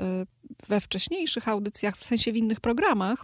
we 0.67 0.81
wcześniejszych 0.81 1.47
audycjach, 1.47 1.97
w 1.97 2.03
sensie 2.03 2.33
w 2.33 2.37
innych 2.37 2.59
programach. 2.59 3.23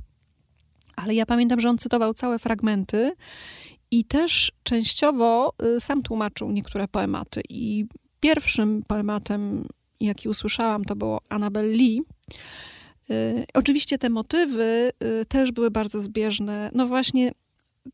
Ale 0.96 1.16
ja 1.16 1.26
pamiętam, 1.26 1.60
że 1.60 1.70
on 1.70 1.78
cytował 1.78 2.14
całe 2.14 2.40
fragmenty 2.40 3.12
i 3.92 4.06
też 4.06 4.52
częściowo 4.64 5.54
y, 5.78 5.82
sam 5.82 6.04
tłumaczył 6.04 6.52
niektóre 6.52 6.88
poematy. 6.88 7.42
I 7.50 7.86
pierwszym 8.20 8.84
poematem, 8.88 9.66
jaki 10.00 10.30
usłyszałam, 10.30 10.84
to 10.86 10.96
było 10.96 11.22
Annabel 11.30 11.72
Lee. 11.72 12.02
Y, 13.10 13.46
oczywiście 13.54 13.98
te 13.98 14.10
motywy 14.10 14.92
y, 15.22 15.26
też 15.26 15.52
były 15.52 15.72
bardzo 15.72 16.02
zbieżne. 16.02 16.72
No 16.74 16.88
właśnie 16.88 17.32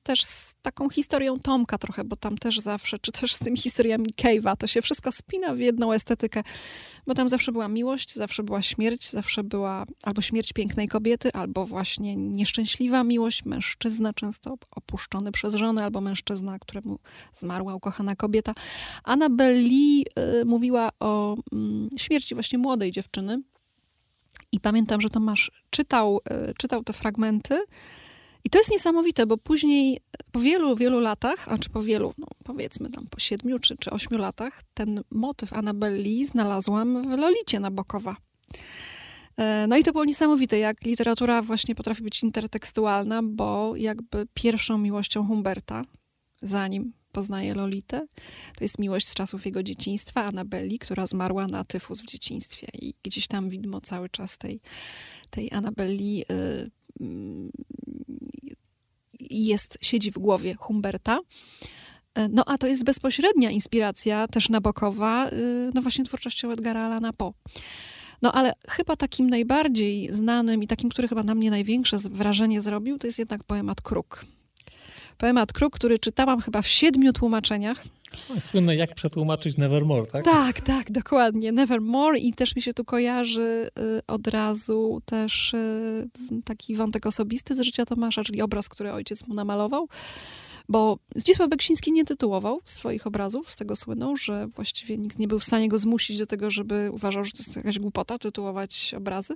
też 0.04 0.24
z 0.24 0.56
taką 0.62 0.90
historią 0.90 1.40
Tomka 1.40 1.78
trochę, 1.78 2.04
bo 2.04 2.16
tam 2.16 2.38
też 2.38 2.60
zawsze, 2.60 3.00
czy 3.00 3.12
też 3.12 3.34
z 3.34 3.40
tymi 3.40 3.58
historiami 3.58 4.06
Cave'a, 4.18 4.58
to 4.58 4.68
się 4.68 4.82
wszystko 4.82 5.12
spina 5.12 5.56
w 5.56 5.60
jedną 5.60 5.92
estetykę, 5.94 6.44
bo 7.08 7.14
tam 7.14 7.30
zawsze 7.30 7.52
była 7.52 7.68
miłość, 7.68 8.16
zawsze 8.16 8.44
była 8.44 8.62
śmierć, 8.62 9.10
zawsze 9.10 9.44
była 9.44 9.86
albo 10.04 10.22
śmierć 10.22 10.54
pięknej 10.54 10.88
kobiety, 10.88 11.34
albo 11.34 11.66
właśnie 11.66 12.16
nieszczęśliwa 12.16 13.04
miłość, 13.04 13.46
mężczyzna 13.46 14.14
często 14.14 14.58
opuszczony 14.72 15.32
przez 15.32 15.54
żonę, 15.56 15.84
albo 15.84 16.02
mężczyzna, 16.02 16.60
któremu 16.60 17.00
zmarła 17.36 17.76
ukochana 17.76 18.16
kobieta. 18.16 18.54
Annabel 19.04 19.64
Lee 19.64 20.06
y, 20.42 20.46
mówiła 20.46 20.90
o 21.00 21.38
y, 21.96 22.00
śmierci 22.00 22.36
właśnie 22.36 22.58
młodej 22.58 22.92
dziewczyny. 22.92 23.42
I 24.52 24.60
pamiętam, 24.60 25.02
że 25.02 25.10
Tomasz 25.10 25.52
czytał, 25.70 26.20
y, 26.50 26.54
czytał 26.58 26.84
te 26.84 26.94
fragmenty, 26.94 27.60
i 28.44 28.50
to 28.50 28.58
jest 28.58 28.72
niesamowite, 28.72 29.26
bo 29.26 29.38
później 29.38 30.00
po 30.32 30.40
wielu, 30.40 30.76
wielu 30.76 31.00
latach, 31.00 31.48
a 31.48 31.58
czy 31.58 31.70
po 31.70 31.84
wielu, 31.84 32.14
no 32.18 32.28
powiedzmy 32.44 32.90
tam 32.90 33.08
po 33.08 33.20
siedmiu 33.20 33.60
czy, 33.60 33.78
czy 33.78 33.92
ośmiu 33.92 34.18
latach, 34.18 34.62
ten 34.74 35.04
motyw 35.12 35.54
Annabelli 35.54 36.26
znalazłam 36.26 37.04
w 37.04 37.18
Lolicie 37.18 37.60
Nabokowa. 37.60 38.16
E, 39.38 39.66
no 39.68 39.78
i 39.78 39.84
to 39.84 39.92
było 39.92 40.06
niesamowite, 40.06 40.60
jak 40.60 40.84
literatura 40.84 41.42
właśnie 41.42 41.76
potrafi 41.76 42.04
być 42.04 42.24
intertekstualna, 42.24 43.24
bo 43.24 43.76
jakby 43.76 44.28
pierwszą 44.34 44.78
miłością 44.78 45.28
Humberta, 45.28 45.84
zanim 46.42 46.94
poznaje 47.12 47.56
Lolitę, 47.56 48.08
to 48.58 48.64
jest 48.64 48.80
miłość 48.80 49.08
z 49.08 49.14
czasów 49.14 49.46
jego 49.46 49.64
dzieciństwa, 49.64 50.24
Anabeli, 50.24 50.80
która 50.80 51.08
zmarła 51.08 51.48
na 51.48 51.64
tyfus 51.64 52.02
w 52.02 52.06
dzieciństwie. 52.06 52.68
I 52.74 52.94
gdzieś 53.04 53.28
tam 53.28 53.50
widmo 53.50 53.82
cały 53.82 54.10
czas 54.10 54.38
tej, 54.38 54.62
tej 55.30 55.52
Anabeli 55.52 56.24
y, 56.32 56.72
jest, 59.20 59.78
siedzi 59.82 60.12
w 60.12 60.20
głowie 60.20 60.56
Humberta. 60.56 61.20
E, 62.16 62.28
no 62.28 62.44
a 62.46 62.58
to 62.58 62.68
jest 62.68 62.84
bezpośrednia 62.84 63.52
inspiracja 63.52 64.28
też 64.28 64.50
nabokowa, 64.50 65.30
y, 65.30 65.72
no 65.74 65.82
właśnie 65.82 66.06
twórczością 66.06 66.52
Edgara 66.52 66.82
Allana 66.82 67.14
Poe. 67.14 67.34
No 68.22 68.32
ale 68.32 68.54
chyba 68.70 68.96
takim 68.96 69.30
najbardziej 69.30 70.10
znanym 70.14 70.64
i 70.64 70.68
takim, 70.68 70.90
który 70.90 71.08
chyba 71.08 71.24
na 71.24 71.36
mnie 71.36 71.52
największe 71.52 71.98
wrażenie 71.98 72.62
zrobił, 72.62 72.98
to 72.98 73.08
jest 73.08 73.20
jednak 73.20 73.44
poemat 73.44 73.82
Kruk. 73.82 74.26
Poemat 75.18 75.54
Kruk, 75.54 75.76
który 75.76 76.00
czytałam 76.00 76.42
chyba 76.42 76.62
w 76.62 76.68
siedmiu 76.68 77.14
tłumaczeniach. 77.14 77.84
No, 78.30 78.42
słynne 78.42 78.76
jak 78.76 78.96
przetłumaczyć 78.96 79.58
Nevermore, 79.58 80.06
tak? 80.06 80.26
Tak, 80.26 80.62
tak, 80.62 80.92
dokładnie. 80.92 81.52
Nevermore 81.52 82.20
i 82.20 82.34
też 82.34 82.56
mi 82.56 82.62
się 82.62 82.74
tu 82.74 82.86
kojarzy 82.86 83.70
y, 83.80 84.02
od 84.08 84.28
razu 84.28 85.02
też 85.06 85.54
y, 85.54 86.10
taki 86.46 86.76
wątek 86.76 87.06
osobisty 87.06 87.56
z 87.56 87.62
życia 87.62 87.86
Tomasza, 87.86 88.24
czyli 88.24 88.42
obraz, 88.42 88.70
który 88.70 88.92
ojciec 88.92 89.28
mu 89.28 89.34
namalował. 89.34 89.88
Bo 90.70 91.00
Zdzisław 91.16 91.50
Beksiński 91.50 91.92
nie 91.92 92.06
tytułował 92.06 92.60
swoich 92.66 93.08
obrazów, 93.08 93.52
z 93.52 93.56
tego 93.56 93.76
słynął, 93.76 94.18
że 94.18 94.48
właściwie 94.48 94.98
nikt 94.98 95.20
nie 95.20 95.28
był 95.28 95.40
w 95.40 95.44
stanie 95.44 95.70
go 95.70 95.80
zmusić 95.80 96.18
do 96.18 96.26
tego, 96.26 96.52
żeby 96.52 96.90
uważał, 96.92 97.24
że 97.24 97.32
to 97.32 97.38
jest 97.38 97.56
jakaś 97.56 97.80
głupota 97.80 98.18
tytułować 98.20 98.94
obrazy. 98.98 99.34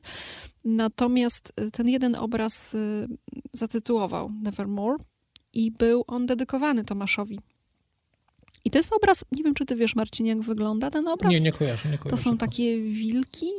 Natomiast 0.66 1.54
y, 1.60 1.72
ten 1.72 1.90
jeden 1.90 2.16
obraz 2.16 2.76
zatytułował 3.54 4.32
Nevermore 4.42 4.98
i 5.54 5.72
był 5.72 6.04
on 6.08 6.26
dedykowany 6.26 6.84
Tomaszowi 6.84 7.40
i 8.66 8.70
to 8.70 8.80
jest 8.80 8.94
obraz, 8.94 9.26
nie 9.32 9.44
wiem, 9.44 9.54
czy 9.54 9.66
ty 9.66 9.76
wiesz, 9.76 9.96
Marcin, 9.96 10.26
jak 10.26 10.42
wygląda 10.42 10.92
ten 10.92 11.08
obraz? 11.08 11.32
Nie, 11.32 11.42
nie 11.42 11.52
kojarzę, 11.52 11.90
nie 11.90 11.98
kojarzę. 11.98 12.18
To 12.18 12.24
są 12.24 12.38
takie 12.38 12.82
wilki, 12.82 13.52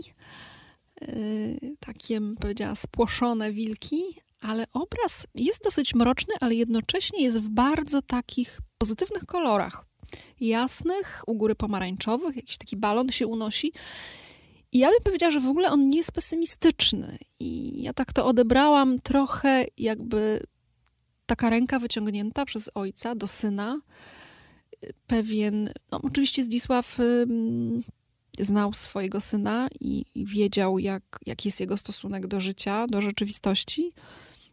yy, 1.01 1.76
takie, 1.81 2.20
bym 2.20 2.36
powiedziała, 2.36 2.74
spłoszone 2.74 3.52
wilki, 3.52 4.02
ale 4.40 4.66
obraz 4.72 5.26
jest 5.35 5.64
dosyć 5.64 5.94
mroczny, 5.94 6.35
ale 6.40 6.55
jednocześnie 6.55 7.22
jest 7.22 7.40
w 7.40 7.48
bardzo 7.48 8.02
takich 8.02 8.60
pozytywnych 8.78 9.26
kolorach. 9.26 9.85
Jasnych, 10.40 11.22
u 11.26 11.35
góry 11.35 11.55
pomarańczowych, 11.55 12.36
jakiś 12.36 12.59
taki 12.59 12.76
balon 12.76 13.09
się 13.09 13.26
unosi. 13.26 13.72
I 14.72 14.78
ja 14.78 14.89
bym 14.89 15.01
powiedziała, 15.05 15.31
że 15.31 15.40
w 15.40 15.47
ogóle 15.47 15.70
on 15.70 15.89
nie 15.89 15.97
jest 15.97 16.12
pesymistyczny. 16.12 17.18
I 17.40 17.82
ja 17.82 17.93
tak 17.93 18.12
to 18.12 18.26
odebrałam 18.26 19.01
trochę 19.01 19.66
jakby 19.78 20.40
taka 21.26 21.51
ręka 21.51 21.78
wyciągnięta 21.78 22.44
przez 22.44 22.70
ojca 22.74 23.14
do 23.14 23.26
syna, 23.26 23.81
pewien, 25.06 25.70
no 25.93 26.01
oczywiście 26.02 26.44
Zdzisław 26.44 26.98
znał 28.39 28.73
swojego 28.73 29.20
syna 29.20 29.69
i, 29.81 30.05
wiedział, 30.16 30.78
jak, 30.78 31.02
jaki 31.27 31.48
jest 31.48 31.61
jego 31.61 31.77
stosunek 31.77 32.27
do 32.27 32.40
życia, 32.40 32.86
do 32.86 33.02
rzeczywistości. 33.02 33.93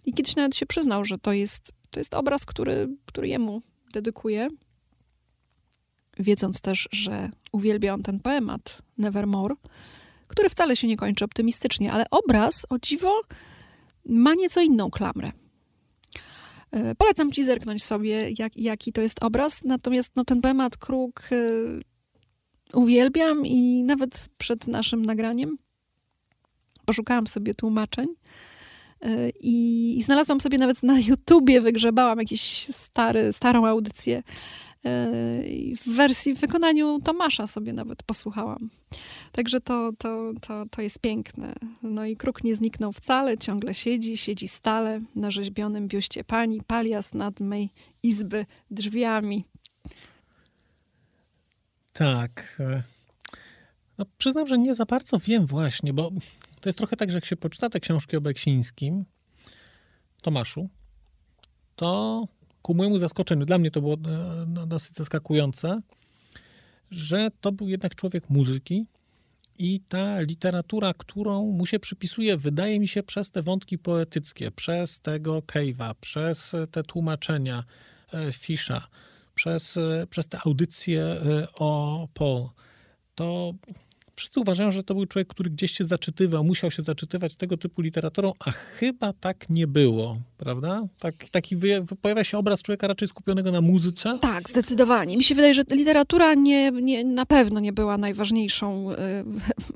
I 0.05 0.13
kiedyś 0.13 0.35
nawet 0.35 0.55
się 0.55 0.65
przyznał, 0.65 1.05
że 1.05 1.17
to 1.17 1.33
jest, 1.33 1.71
to 1.89 1.99
jest 1.99 2.13
obraz, 2.13 2.45
który, 2.45 2.89
który 3.05 3.27
jemu 3.27 3.61
dedykuje, 3.93 4.47
wiedząc 6.19 6.61
też, 6.61 6.89
że 6.91 7.29
uwielbia 7.51 7.93
on 7.93 8.03
ten 8.03 8.19
poemat 8.19 8.77
Nevermore, 8.97 9.55
który 10.27 10.49
wcale 10.49 10.75
się 10.75 10.87
nie 10.87 10.97
kończy 10.97 11.25
optymistycznie, 11.25 11.91
ale 11.91 12.05
obraz, 12.11 12.65
o 12.69 12.79
dziwo, 12.79 13.21
ma 14.05 14.33
nieco 14.33 14.61
inną 14.61 14.91
klamrę. 14.91 15.31
E, 16.71 16.95
polecam 16.95 17.31
ci 17.31 17.43
zerknąć 17.43 17.83
sobie, 17.83 18.29
jak, 18.39 18.57
jaki 18.57 18.93
to 18.93 19.01
jest 19.01 19.23
obraz. 19.23 19.63
Natomiast 19.63 20.11
no, 20.15 20.25
ten 20.25 20.41
poemat 20.41 20.77
Kruk 20.77 21.29
y, 21.31 21.81
uwielbiam 22.73 23.45
i 23.45 23.83
nawet 23.83 24.29
przed 24.37 24.67
naszym 24.67 25.05
nagraniem 25.05 25.57
poszukałam 26.85 27.27
sobie 27.27 27.53
tłumaczeń. 27.53 28.07
E, 29.01 29.29
I, 29.29 29.97
I, 29.97 30.01
znalazłam 30.01 30.41
sobie 30.41 30.57
nawet 30.57 30.83
na 30.83 30.99
YouTubie, 30.99 31.61
wygrzebałam 31.61 32.19
jakąś 32.19 32.67
starą 33.31 33.65
audycję 33.65 34.23
w 34.83 35.95
wersji, 35.95 36.35
w 36.35 36.39
wykonaniu 36.39 36.99
Tomasza 36.99 37.47
sobie 37.47 37.73
nawet 37.73 38.03
posłuchałam. 38.03 38.69
Także 39.31 39.61
to, 39.61 39.91
to, 39.97 40.31
to, 40.41 40.65
to 40.71 40.81
jest 40.81 40.99
piękne. 40.99 41.53
No 41.83 42.05
i 42.05 42.17
kruk 42.17 42.43
nie 42.43 42.55
zniknął 42.55 42.93
wcale, 42.93 43.37
ciągle 43.37 43.73
siedzi, 43.73 44.17
siedzi 44.17 44.47
stale 44.47 45.01
na 45.15 45.31
rzeźbionym 45.31 45.87
biuście 45.87 46.23
pani, 46.23 46.61
palias 46.67 47.13
nad 47.13 47.39
mej 47.39 47.69
izby 48.03 48.45
drzwiami. 48.71 49.45
Tak. 51.93 52.57
E, 52.59 52.83
no, 53.97 54.05
przyznam, 54.17 54.47
że 54.47 54.57
nie 54.57 54.75
za 54.75 54.85
bardzo 54.85 55.19
wiem 55.19 55.45
właśnie, 55.45 55.93
bo 55.93 56.11
to 56.61 56.69
jest 56.69 56.77
trochę 56.77 56.95
tak, 56.95 57.11
że 57.11 57.17
jak 57.17 57.25
się 57.25 57.35
poczyta 57.35 57.69
te 57.69 57.79
książki 57.79 58.17
o 58.17 58.21
Beksińskim, 58.21 59.05
Tomaszu, 60.21 60.69
to 61.75 62.27
ku 62.61 62.73
mojemu 62.73 62.99
zaskoczeniu, 62.99 63.45
dla 63.45 63.57
mnie 63.57 63.71
to 63.71 63.81
było 63.81 63.93
e, 63.93 64.45
no, 64.47 64.65
dosyć 64.65 64.95
zaskakujące, 64.95 65.81
że 66.91 67.31
to 67.41 67.51
był 67.51 67.69
jednak 67.69 67.95
człowiek 67.95 68.29
muzyki 68.29 68.85
i 69.59 69.79
ta 69.87 70.21
literatura, 70.21 70.93
którą 70.97 71.51
mu 71.51 71.65
się 71.65 71.79
przypisuje, 71.79 72.37
wydaje 72.37 72.79
mi 72.79 72.87
się 72.87 73.03
przez 73.03 73.31
te 73.31 73.41
wątki 73.41 73.77
poetyckie, 73.77 74.51
przez 74.51 74.99
tego 74.99 75.39
Cave'a, 75.39 75.95
przez 76.01 76.55
te 76.71 76.83
tłumaczenia 76.83 77.63
e, 78.13 78.31
Fisza, 78.33 78.87
przez, 79.35 79.77
e, 79.77 80.07
przez 80.09 80.27
te 80.27 80.39
audycje 80.45 81.17
o 81.59 82.07
Paul, 82.13 82.49
to 83.15 83.53
Wszyscy 84.21 84.39
uważają, 84.39 84.71
że 84.71 84.83
to 84.83 84.93
był 84.93 85.05
człowiek, 85.05 85.27
który 85.27 85.49
gdzieś 85.49 85.71
się 85.71 85.83
zaczytywał, 85.83 86.43
musiał 86.43 86.71
się 86.71 86.83
zaczytywać 86.83 87.35
tego 87.35 87.57
typu 87.57 87.81
literaturą, 87.81 88.33
a 88.39 88.51
chyba 88.51 89.13
tak 89.13 89.49
nie 89.49 89.67
było, 89.67 90.17
prawda? 90.37 90.87
Tak, 90.99 91.15
taki 91.31 91.57
pojawia 92.01 92.23
się 92.23 92.37
obraz 92.37 92.61
człowieka 92.61 92.87
raczej 92.87 93.07
skupionego 93.07 93.51
na 93.51 93.61
muzyce. 93.61 94.17
Tak, 94.21 94.49
zdecydowanie. 94.49 95.17
Mi 95.17 95.23
się 95.23 95.35
wydaje, 95.35 95.53
że 95.53 95.63
literatura 95.71 96.33
nie, 96.33 96.71
nie, 96.71 97.03
na 97.03 97.25
pewno 97.25 97.59
nie 97.59 97.73
była 97.73 97.97
najważniejszą, 97.97 98.91
y, 98.91 98.95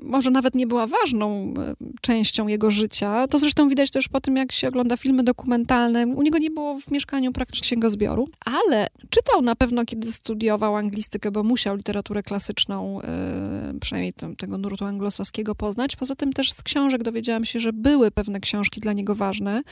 może 0.00 0.30
nawet 0.30 0.54
nie 0.54 0.66
była 0.66 0.86
ważną 0.86 1.54
y, 1.80 1.86
częścią 2.00 2.48
jego 2.48 2.70
życia. 2.70 3.28
To 3.28 3.38
zresztą 3.38 3.68
widać 3.68 3.90
też 3.90 4.08
po 4.08 4.20
tym, 4.20 4.36
jak 4.36 4.52
się 4.52 4.68
ogląda 4.68 4.96
filmy 4.96 5.22
dokumentalne. 5.22 6.06
U 6.06 6.22
niego 6.22 6.38
nie 6.38 6.50
było 6.50 6.80
w 6.80 6.90
mieszkaniu 6.90 7.32
praktycznie 7.32 7.64
księgozbioru, 7.64 8.28
ale 8.44 8.86
czytał 9.10 9.42
na 9.42 9.56
pewno, 9.56 9.84
kiedy 9.84 10.12
studiował 10.12 10.76
anglistykę, 10.76 11.30
bo 11.30 11.42
musiał 11.42 11.76
literaturę 11.76 12.22
klasyczną, 12.22 13.00
y, 13.00 13.80
przynajmniej 13.80 14.12
tę 14.12 14.35
tego 14.36 14.58
nurtu 14.58 14.84
anglosaskiego 14.84 15.54
poznać. 15.54 15.96
Poza 15.96 16.16
tym 16.16 16.32
też 16.32 16.52
z 16.52 16.62
książek 16.62 17.02
dowiedziałam 17.02 17.44
się, 17.44 17.60
że 17.60 17.72
były 17.72 18.10
pewne 18.10 18.40
książki 18.40 18.80
dla 18.80 18.92
niego 18.92 19.14
ważne. 19.14 19.62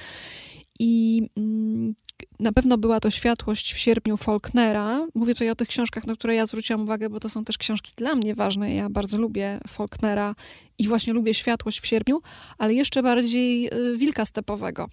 I 0.78 1.22
mm, 1.36 1.94
na 2.40 2.52
pewno 2.52 2.78
była 2.78 3.00
to 3.00 3.10
Światłość 3.10 3.74
w 3.74 3.78
sierpniu 3.78 4.16
Faulknera. 4.16 5.06
Mówię 5.14 5.34
tutaj 5.34 5.50
o 5.50 5.54
tych 5.54 5.68
książkach, 5.68 6.06
na 6.06 6.14
które 6.14 6.34
ja 6.34 6.46
zwróciłam 6.46 6.82
uwagę, 6.82 7.10
bo 7.10 7.20
to 7.20 7.28
są 7.28 7.44
też 7.44 7.58
książki 7.58 7.92
dla 7.96 8.14
mnie 8.14 8.34
ważne. 8.34 8.74
Ja 8.74 8.90
bardzo 8.90 9.18
lubię 9.18 9.60
Faulknera 9.68 10.34
i 10.78 10.88
właśnie 10.88 11.12
lubię 11.12 11.34
Światłość 11.34 11.80
w 11.80 11.86
sierpniu, 11.86 12.20
ale 12.58 12.74
jeszcze 12.74 13.02
bardziej 13.02 13.66
y, 13.66 13.98
Wilka 13.98 14.24
Stepowego. 14.24 14.88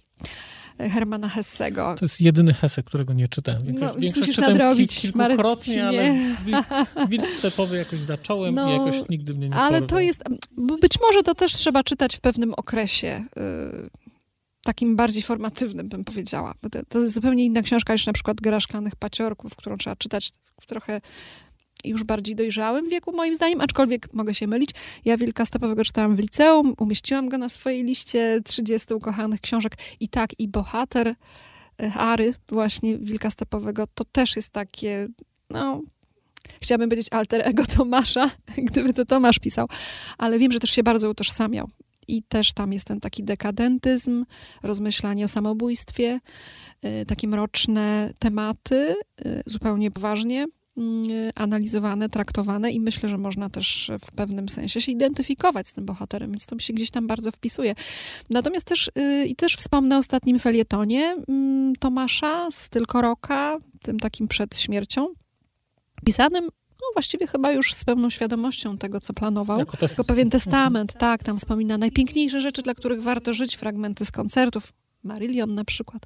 Hermana 0.78 1.28
Hessego. 1.28 1.94
To 1.98 2.04
jest 2.04 2.20
jedyny 2.20 2.54
Hesse, 2.54 2.82
którego 2.82 3.12
nie 3.12 3.28
czytałem. 3.28 3.60
Większość, 3.64 3.94
no, 3.94 4.00
więc 4.00 4.16
musisz 4.16 4.38
nadrobić, 4.38 5.00
kilkukrotnie, 5.00 5.86
ale 5.86 6.14
Wilk 7.08 7.30
Stepowy 7.30 7.76
jakoś 7.76 8.00
zacząłem 8.00 8.54
no, 8.54 8.70
i 8.70 8.72
jakoś 8.72 9.08
nigdy 9.08 9.34
mnie 9.34 9.48
nie 9.48 9.54
Ale 9.54 9.80
porwał. 9.80 9.88
to 9.88 10.00
jest, 10.00 10.24
być 10.80 11.00
może 11.00 11.22
to 11.22 11.34
też 11.34 11.52
trzeba 11.52 11.82
czytać 11.82 12.16
w 12.16 12.20
pewnym 12.20 12.54
okresie. 12.54 13.24
Yy, 13.36 13.90
takim 14.64 14.96
bardziej 14.96 15.22
formatywnym, 15.22 15.88
bym 15.88 16.04
powiedziała. 16.04 16.54
To, 16.60 16.68
to 16.88 16.98
jest 16.98 17.14
zupełnie 17.14 17.44
inna 17.44 17.62
książka 17.62 17.92
niż 17.92 18.06
na 18.06 18.12
przykład 18.12 18.40
Gra 18.40 18.60
Szklanych 18.60 18.96
Paciorków, 18.96 19.56
którą 19.56 19.76
trzeba 19.76 19.96
czytać 19.96 20.32
w 20.60 20.66
trochę 20.66 21.00
już 21.84 22.04
bardziej 22.04 22.36
dojrzałym 22.36 22.88
wieku, 22.88 23.12
moim 23.12 23.34
zdaniem, 23.34 23.60
aczkolwiek 23.60 24.12
mogę 24.12 24.34
się 24.34 24.46
mylić. 24.46 24.70
Ja 25.04 25.16
Wilka 25.16 25.46
Stepowego 25.46 25.84
czytałam 25.84 26.16
w 26.16 26.18
liceum, 26.18 26.74
umieściłam 26.78 27.28
go 27.28 27.38
na 27.38 27.48
swojej 27.48 27.84
liście 27.84 28.40
30 28.44 28.94
ukochanych 28.94 29.40
książek 29.40 29.72
i 30.00 30.08
tak, 30.08 30.40
i 30.40 30.48
bohater 30.48 31.08
e, 31.08 31.14
Ary, 31.94 32.34
właśnie 32.48 32.98
Wilka 32.98 33.30
Stepowego, 33.30 33.86
to 33.94 34.04
też 34.04 34.36
jest 34.36 34.50
takie, 34.50 35.08
no, 35.50 35.82
chciałabym 36.60 36.88
powiedzieć 36.88 37.08
alter 37.10 37.48
ego 37.48 37.66
Tomasza, 37.66 38.30
gdyby 38.68 38.92
to 38.92 39.04
Tomasz 39.04 39.38
pisał, 39.38 39.68
ale 40.18 40.38
wiem, 40.38 40.52
że 40.52 40.60
też 40.60 40.70
się 40.70 40.82
bardzo 40.82 41.10
utożsamiał. 41.10 41.68
I 42.08 42.22
też 42.22 42.52
tam 42.52 42.72
jest 42.72 42.86
ten 42.86 43.00
taki 43.00 43.24
dekadentyzm, 43.24 44.24
rozmyślanie 44.62 45.24
o 45.24 45.28
samobójstwie, 45.28 46.20
e, 46.82 47.06
takie 47.06 47.28
mroczne 47.28 48.12
tematy, 48.18 48.94
e, 49.24 49.42
zupełnie 49.46 49.90
poważnie 49.90 50.46
analizowane, 51.34 52.08
traktowane 52.08 52.70
i 52.70 52.80
myślę, 52.80 53.08
że 53.08 53.18
można 53.18 53.50
też 53.50 53.90
w 54.04 54.12
pewnym 54.12 54.48
sensie 54.48 54.80
się 54.80 54.92
identyfikować 54.92 55.68
z 55.68 55.72
tym 55.72 55.84
bohaterem, 55.84 56.30
więc 56.30 56.46
to 56.46 56.54
mi 56.54 56.62
się 56.62 56.72
gdzieś 56.72 56.90
tam 56.90 57.06
bardzo 57.06 57.32
wpisuje. 57.32 57.74
Natomiast 58.30 58.66
też, 58.66 58.90
e, 58.94 59.26
i 59.26 59.36
też 59.36 59.56
wspomnę 59.56 59.96
o 59.96 59.98
ostatnim 59.98 60.38
felietonie 60.38 61.16
mm, 61.28 61.76
Tomasza 61.76 62.48
z 62.50 62.68
Tylko 62.68 63.02
Roka, 63.02 63.58
tym 63.82 64.00
takim 64.00 64.28
przed 64.28 64.58
śmiercią, 64.58 65.08
pisanym 66.04 66.48
no 66.82 66.86
właściwie 66.94 67.26
chyba 67.26 67.52
już 67.52 67.74
z 67.74 67.84
pełną 67.84 68.10
świadomością 68.10 68.78
tego, 68.78 69.00
co 69.00 69.12
planował. 69.12 69.58
Jako 69.58 69.76
Tylko 69.76 70.04
pewien 70.04 70.30
testament, 70.30 70.92
tak, 70.98 71.22
tam 71.22 71.38
wspomina 71.38 71.78
najpiękniejsze 71.78 72.40
rzeczy, 72.40 72.62
dla 72.62 72.74
których 72.74 73.02
warto 73.02 73.34
żyć, 73.34 73.56
fragmenty 73.56 74.04
z 74.04 74.10
koncertów, 74.10 74.72
Marillion 75.02 75.54
na 75.54 75.64
przykład. 75.64 76.02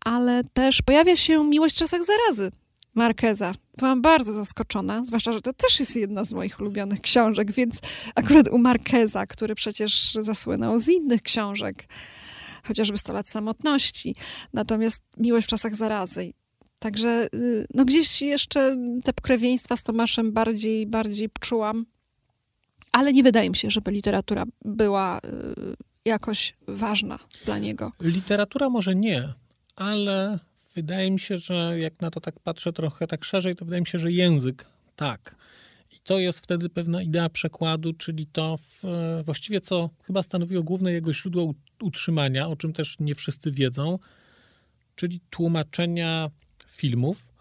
Ale 0.00 0.44
też 0.44 0.82
pojawia 0.82 1.16
się 1.16 1.44
Miłość 1.44 1.74
w 1.74 1.78
czasach 1.78 2.00
zarazy 2.04 2.50
Markeza. 2.94 3.52
Byłam 3.78 4.02
bardzo 4.02 4.34
zaskoczona, 4.34 5.04
zwłaszcza, 5.04 5.32
że 5.32 5.40
to 5.40 5.52
też 5.52 5.80
jest 5.80 5.96
jedna 5.96 6.24
z 6.24 6.32
moich 6.32 6.60
ulubionych 6.60 7.00
książek, 7.00 7.52
więc 7.52 7.80
akurat 8.14 8.48
u 8.48 8.58
Markeza, 8.58 9.26
który 9.26 9.54
przecież 9.54 10.14
zasłynął 10.20 10.78
z 10.78 10.88
innych 10.88 11.22
książek, 11.22 11.84
chociażby 12.64 12.98
100 12.98 13.12
lat 13.12 13.28
samotności. 13.28 14.14
Natomiast 14.52 15.00
Miłość 15.16 15.46
w 15.46 15.50
czasach 15.50 15.76
zarazy 15.76 16.32
Także 16.82 17.28
y, 17.34 17.66
no 17.74 17.84
gdzieś 17.84 18.22
jeszcze 18.22 18.76
te 19.04 19.12
pokrewieństwa 19.12 19.76
z 19.76 19.82
Tomaszem 19.82 20.32
bardziej, 20.32 20.86
bardziej 20.86 21.28
czułam, 21.40 21.86
ale 22.92 23.12
nie 23.12 23.22
wydaje 23.22 23.50
mi 23.50 23.56
się, 23.56 23.70
żeby 23.70 23.90
literatura 23.90 24.44
była 24.64 25.18
y, 25.18 25.20
jakoś 26.04 26.54
ważna 26.68 27.18
dla 27.44 27.58
niego. 27.58 27.92
Literatura 28.00 28.70
może 28.70 28.94
nie, 28.94 29.32
ale 29.76 30.38
wydaje 30.74 31.10
mi 31.10 31.20
się, 31.20 31.38
że 31.38 31.78
jak 31.78 32.00
na 32.00 32.10
to 32.10 32.20
tak 32.20 32.40
patrzę 32.40 32.72
trochę 32.72 33.06
tak 33.06 33.24
szerzej, 33.24 33.56
to 33.56 33.64
wydaje 33.64 33.80
mi 33.80 33.86
się, 33.86 33.98
że 33.98 34.12
język 34.12 34.66
tak. 34.96 35.36
I 35.92 36.00
to 36.04 36.18
jest 36.18 36.38
wtedy 36.38 36.68
pewna 36.68 37.02
idea 37.02 37.28
przekładu, 37.28 37.92
czyli 37.92 38.26
to 38.26 38.56
w, 38.56 38.82
właściwie 39.24 39.60
co 39.60 39.90
chyba 40.02 40.22
stanowiło 40.22 40.62
główne 40.62 40.92
jego 40.92 41.12
źródło 41.12 41.54
utrzymania, 41.82 42.48
o 42.48 42.56
czym 42.56 42.72
też 42.72 42.96
nie 43.00 43.14
wszyscy 43.14 43.50
wiedzą, 43.50 43.98
czyli 44.96 45.20
tłumaczenia 45.30 46.30
filmów, 46.66 47.32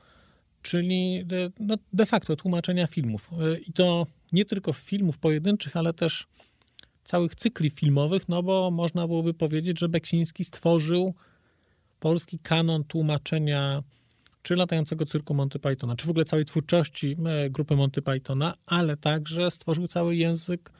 czyli 0.61 1.25
de, 1.25 1.51
no 1.59 1.75
de 1.93 2.05
facto 2.05 2.35
tłumaczenia 2.35 2.87
filmów. 2.87 3.29
E, 3.33 3.59
I 3.59 3.73
to 3.73 4.07
nie 4.31 4.45
tylko 4.45 4.73
filmów 4.73 5.17
pojedynczych, 5.17 5.77
ale 5.77 5.93
też 5.93 6.27
całych 7.03 7.35
cykli 7.35 7.69
filmowych, 7.69 8.29
no 8.29 8.43
bo 8.43 8.71
można 8.71 9.07
byłoby 9.07 9.33
powiedzieć, 9.33 9.79
że 9.79 9.89
Beksiński 9.89 10.43
stworzył 10.43 11.13
polski 12.01 12.39
kanon 12.39 12.83
tłumaczenia 12.83 13.83
czy 14.43 14.55
latającego 14.55 15.05
cyrku 15.05 15.33
Monty 15.33 15.59
Pythona, 15.59 15.95
czy 15.95 16.07
w 16.07 16.09
ogóle 16.09 16.25
całej 16.25 16.45
twórczości 16.45 17.17
e, 17.25 17.49
grupy 17.49 17.75
Monty 17.75 18.01
Pythona, 18.01 18.53
ale 18.65 18.97
także 18.97 19.51
stworzył 19.51 19.87
cały 19.87 20.15
język 20.15 20.71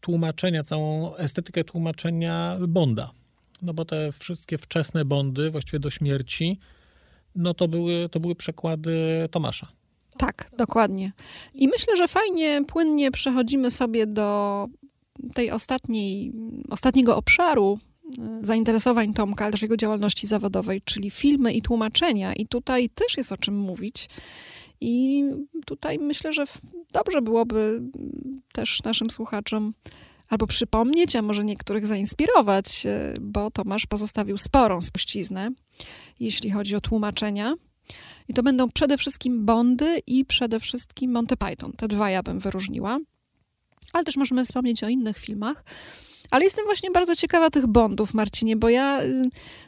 tłumaczenia, 0.00 0.62
całą 0.62 1.16
estetykę 1.16 1.64
tłumaczenia 1.64 2.56
Bonda. 2.68 3.10
No 3.62 3.74
bo 3.74 3.84
te 3.84 4.12
wszystkie 4.12 4.58
wczesne 4.58 5.04
Bondy, 5.04 5.50
właściwie 5.50 5.80
do 5.80 5.90
śmierci, 5.90 6.58
no 7.34 7.54
to 7.54 7.68
były, 7.68 8.08
to 8.08 8.20
były 8.20 8.34
przekłady 8.34 9.28
Tomasza. 9.30 9.68
Tak, 10.16 10.50
dokładnie. 10.58 11.12
I 11.54 11.68
myślę, 11.68 11.96
że 11.96 12.08
fajnie, 12.08 12.64
płynnie 12.66 13.10
przechodzimy 13.10 13.70
sobie 13.70 14.06
do 14.06 14.66
tej 15.34 15.50
ostatniej, 15.50 16.32
ostatniego 16.70 17.16
obszaru 17.16 17.78
zainteresowań 18.40 19.14
Tomka, 19.14 19.44
ale 19.44 19.52
też 19.52 19.62
jego 19.62 19.76
działalności 19.76 20.26
zawodowej, 20.26 20.82
czyli 20.84 21.10
filmy 21.10 21.52
i 21.52 21.62
tłumaczenia. 21.62 22.32
I 22.32 22.46
tutaj 22.46 22.88
też 22.88 23.16
jest 23.16 23.32
o 23.32 23.36
czym 23.36 23.58
mówić. 23.58 24.08
I 24.80 25.24
tutaj 25.66 25.98
myślę, 25.98 26.32
że 26.32 26.44
dobrze 26.92 27.22
byłoby 27.22 27.82
też 28.52 28.82
naszym 28.84 29.10
słuchaczom 29.10 29.74
albo 30.28 30.46
przypomnieć, 30.46 31.16
a 31.16 31.22
może 31.22 31.44
niektórych 31.44 31.86
zainspirować, 31.86 32.86
e, 32.86 33.14
bo 33.20 33.50
Tomasz 33.50 33.86
pozostawił 33.86 34.38
sporą 34.38 34.80
spuściznę, 34.80 35.50
jeśli 36.20 36.50
chodzi 36.50 36.76
o 36.76 36.80
tłumaczenia. 36.80 37.54
I 38.28 38.34
to 38.34 38.42
będą 38.42 38.70
przede 38.70 38.98
wszystkim 38.98 39.44
Bondy 39.44 39.98
i 40.06 40.24
przede 40.24 40.60
wszystkim 40.60 41.10
Monty 41.10 41.36
Python. 41.36 41.72
Te 41.72 41.88
dwa 41.88 42.10
ja 42.10 42.22
bym 42.22 42.38
wyróżniła. 42.38 42.98
Ale 43.92 44.04
też 44.04 44.16
możemy 44.16 44.44
wspomnieć 44.44 44.84
o 44.84 44.88
innych 44.88 45.18
filmach. 45.18 45.64
Ale 46.30 46.44
jestem 46.44 46.64
właśnie 46.64 46.90
bardzo 46.90 47.16
ciekawa 47.16 47.50
tych 47.50 47.66
Bondów, 47.66 48.14
Marcinie, 48.14 48.56
bo 48.56 48.68
ja, 48.68 49.02
y, 49.02 49.22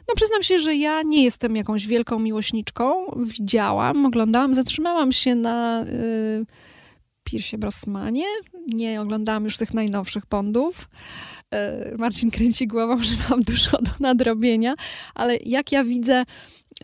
no 0.09 0.15
przyznam 0.15 0.43
się, 0.43 0.59
że 0.59 0.75
ja 0.75 1.01
nie 1.05 1.23
jestem 1.23 1.55
jakąś 1.55 1.87
wielką 1.87 2.19
miłośniczką. 2.19 2.93
Widziałam, 3.25 4.05
oglądałam, 4.05 4.53
zatrzymałam 4.53 5.11
się 5.11 5.35
na... 5.35 5.85
Yy, 6.39 6.45
Piersie 7.23 7.57
Brosmanie. 7.57 8.25
Nie 8.67 9.01
oglądałam 9.01 9.43
już 9.43 9.57
tych 9.57 9.73
najnowszych 9.73 10.25
Bondów. 10.25 10.89
E, 11.53 11.91
Marcin 11.97 12.31
kręci 12.31 12.67
głową, 12.67 12.97
że 13.03 13.15
mam 13.29 13.41
dużo 13.41 13.71
do 13.81 13.91
nadrobienia, 13.99 14.73
ale 15.15 15.37
jak 15.45 15.71
ja 15.71 15.83
widzę 15.83 16.23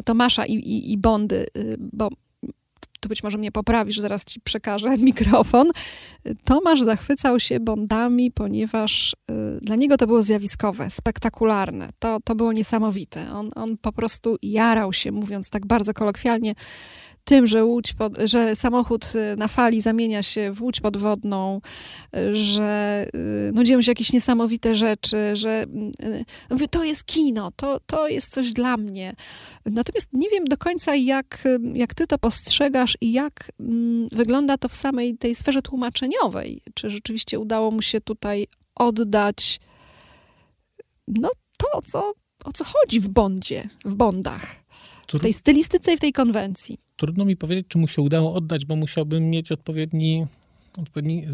Tomasza 0.06 0.46
i, 0.46 0.54
i, 0.54 0.92
i 0.92 0.98
Bondy, 0.98 1.46
y, 1.58 1.78
bo 1.80 2.10
tu 3.00 3.10
być 3.10 3.24
może 3.24 3.38
mnie 3.38 3.52
poprawisz, 3.52 4.00
zaraz 4.00 4.26
ci 4.26 4.42
przekażę 4.42 4.98
mikrofon. 5.10 5.72
Tomasz 6.44 6.82
zachwycał 6.82 7.40
się 7.40 7.60
Bondami, 7.60 8.32
ponieważ 8.32 9.14
y, 9.14 9.60
dla 9.62 9.76
niego 9.76 9.98
to 9.98 10.08
było 10.08 10.24
zjawiskowe, 10.24 10.90
spektakularne. 10.90 11.90
To, 12.00 12.18
to 12.24 12.36
było 12.36 12.54
niesamowite. 12.54 13.32
On, 13.34 13.50
on 13.56 13.78
po 13.78 13.92
prostu 13.92 14.38
jarał 14.42 14.94
się, 14.94 15.12
mówiąc 15.12 15.50
tak 15.50 15.66
bardzo 15.66 15.94
kolokwialnie, 15.94 16.54
tym, 17.28 17.48
że, 17.48 17.66
łódź 17.66 17.94
pod, 17.94 18.14
że 18.26 18.56
samochód 18.56 19.06
y, 19.16 19.38
na 19.38 19.48
fali 19.48 19.82
zamienia 19.82 20.24
się 20.24 20.52
w 20.52 20.62
łódź 20.62 20.82
podwodną, 20.82 21.62
y, 22.18 22.36
że 22.36 23.06
y, 23.16 23.52
no, 23.54 23.64
dzieją 23.64 23.82
się 23.82 23.92
jakieś 23.92 24.14
niesamowite 24.14 24.76
rzeczy, 24.76 25.18
że 25.34 25.66
mówię, 26.50 26.68
to 26.68 26.84
jest 26.84 27.06
kino, 27.06 27.52
to, 27.56 27.80
to 27.86 28.08
jest 28.08 28.32
coś 28.32 28.52
dla 28.52 28.78
mnie. 28.78 29.14
Natomiast 29.66 30.08
nie 30.14 30.30
wiem 30.30 30.46
do 30.46 30.58
końca, 30.58 30.96
jak, 30.96 31.44
jak 31.74 31.94
ty 31.94 32.08
to 32.08 32.18
postrzegasz 32.18 32.98
i 33.02 33.12
jak 33.12 33.52
mm, 33.60 34.10
wygląda 34.12 34.58
to 34.58 34.70
w 34.70 34.76
samej 34.76 35.18
tej 35.18 35.36
sferze 35.36 35.62
tłumaczeniowej. 35.62 36.62
Czy 36.74 36.90
rzeczywiście 36.90 37.40
udało 37.40 37.72
mu 37.72 37.82
się 37.82 38.02
tutaj 38.02 38.48
oddać 38.76 39.60
no, 41.08 41.30
to, 41.58 41.82
co, 41.82 42.14
o 42.46 42.52
co 42.52 42.64
chodzi 42.64 43.00
w 43.00 43.10
Bondzie, 43.10 43.70
w 43.86 43.96
Bondach, 43.96 44.67
w 45.14 45.20
tej 45.20 45.34
stylistyce 45.34 45.94
i 45.94 45.98
w 45.98 46.00
tej 46.00 46.14
konwencji 46.14 46.80
trudno 46.98 47.26
mi 47.26 47.38
powiedzieć, 47.38 47.68
czy 47.68 47.78
mu 47.78 47.88
się 47.88 48.02
udało 48.02 48.34
oddać, 48.34 48.66
bo 48.66 48.76
musiałbym 48.76 49.30
mieć 49.30 49.52
odpowiedni, 49.52 50.28
odpowiedni 50.82 51.28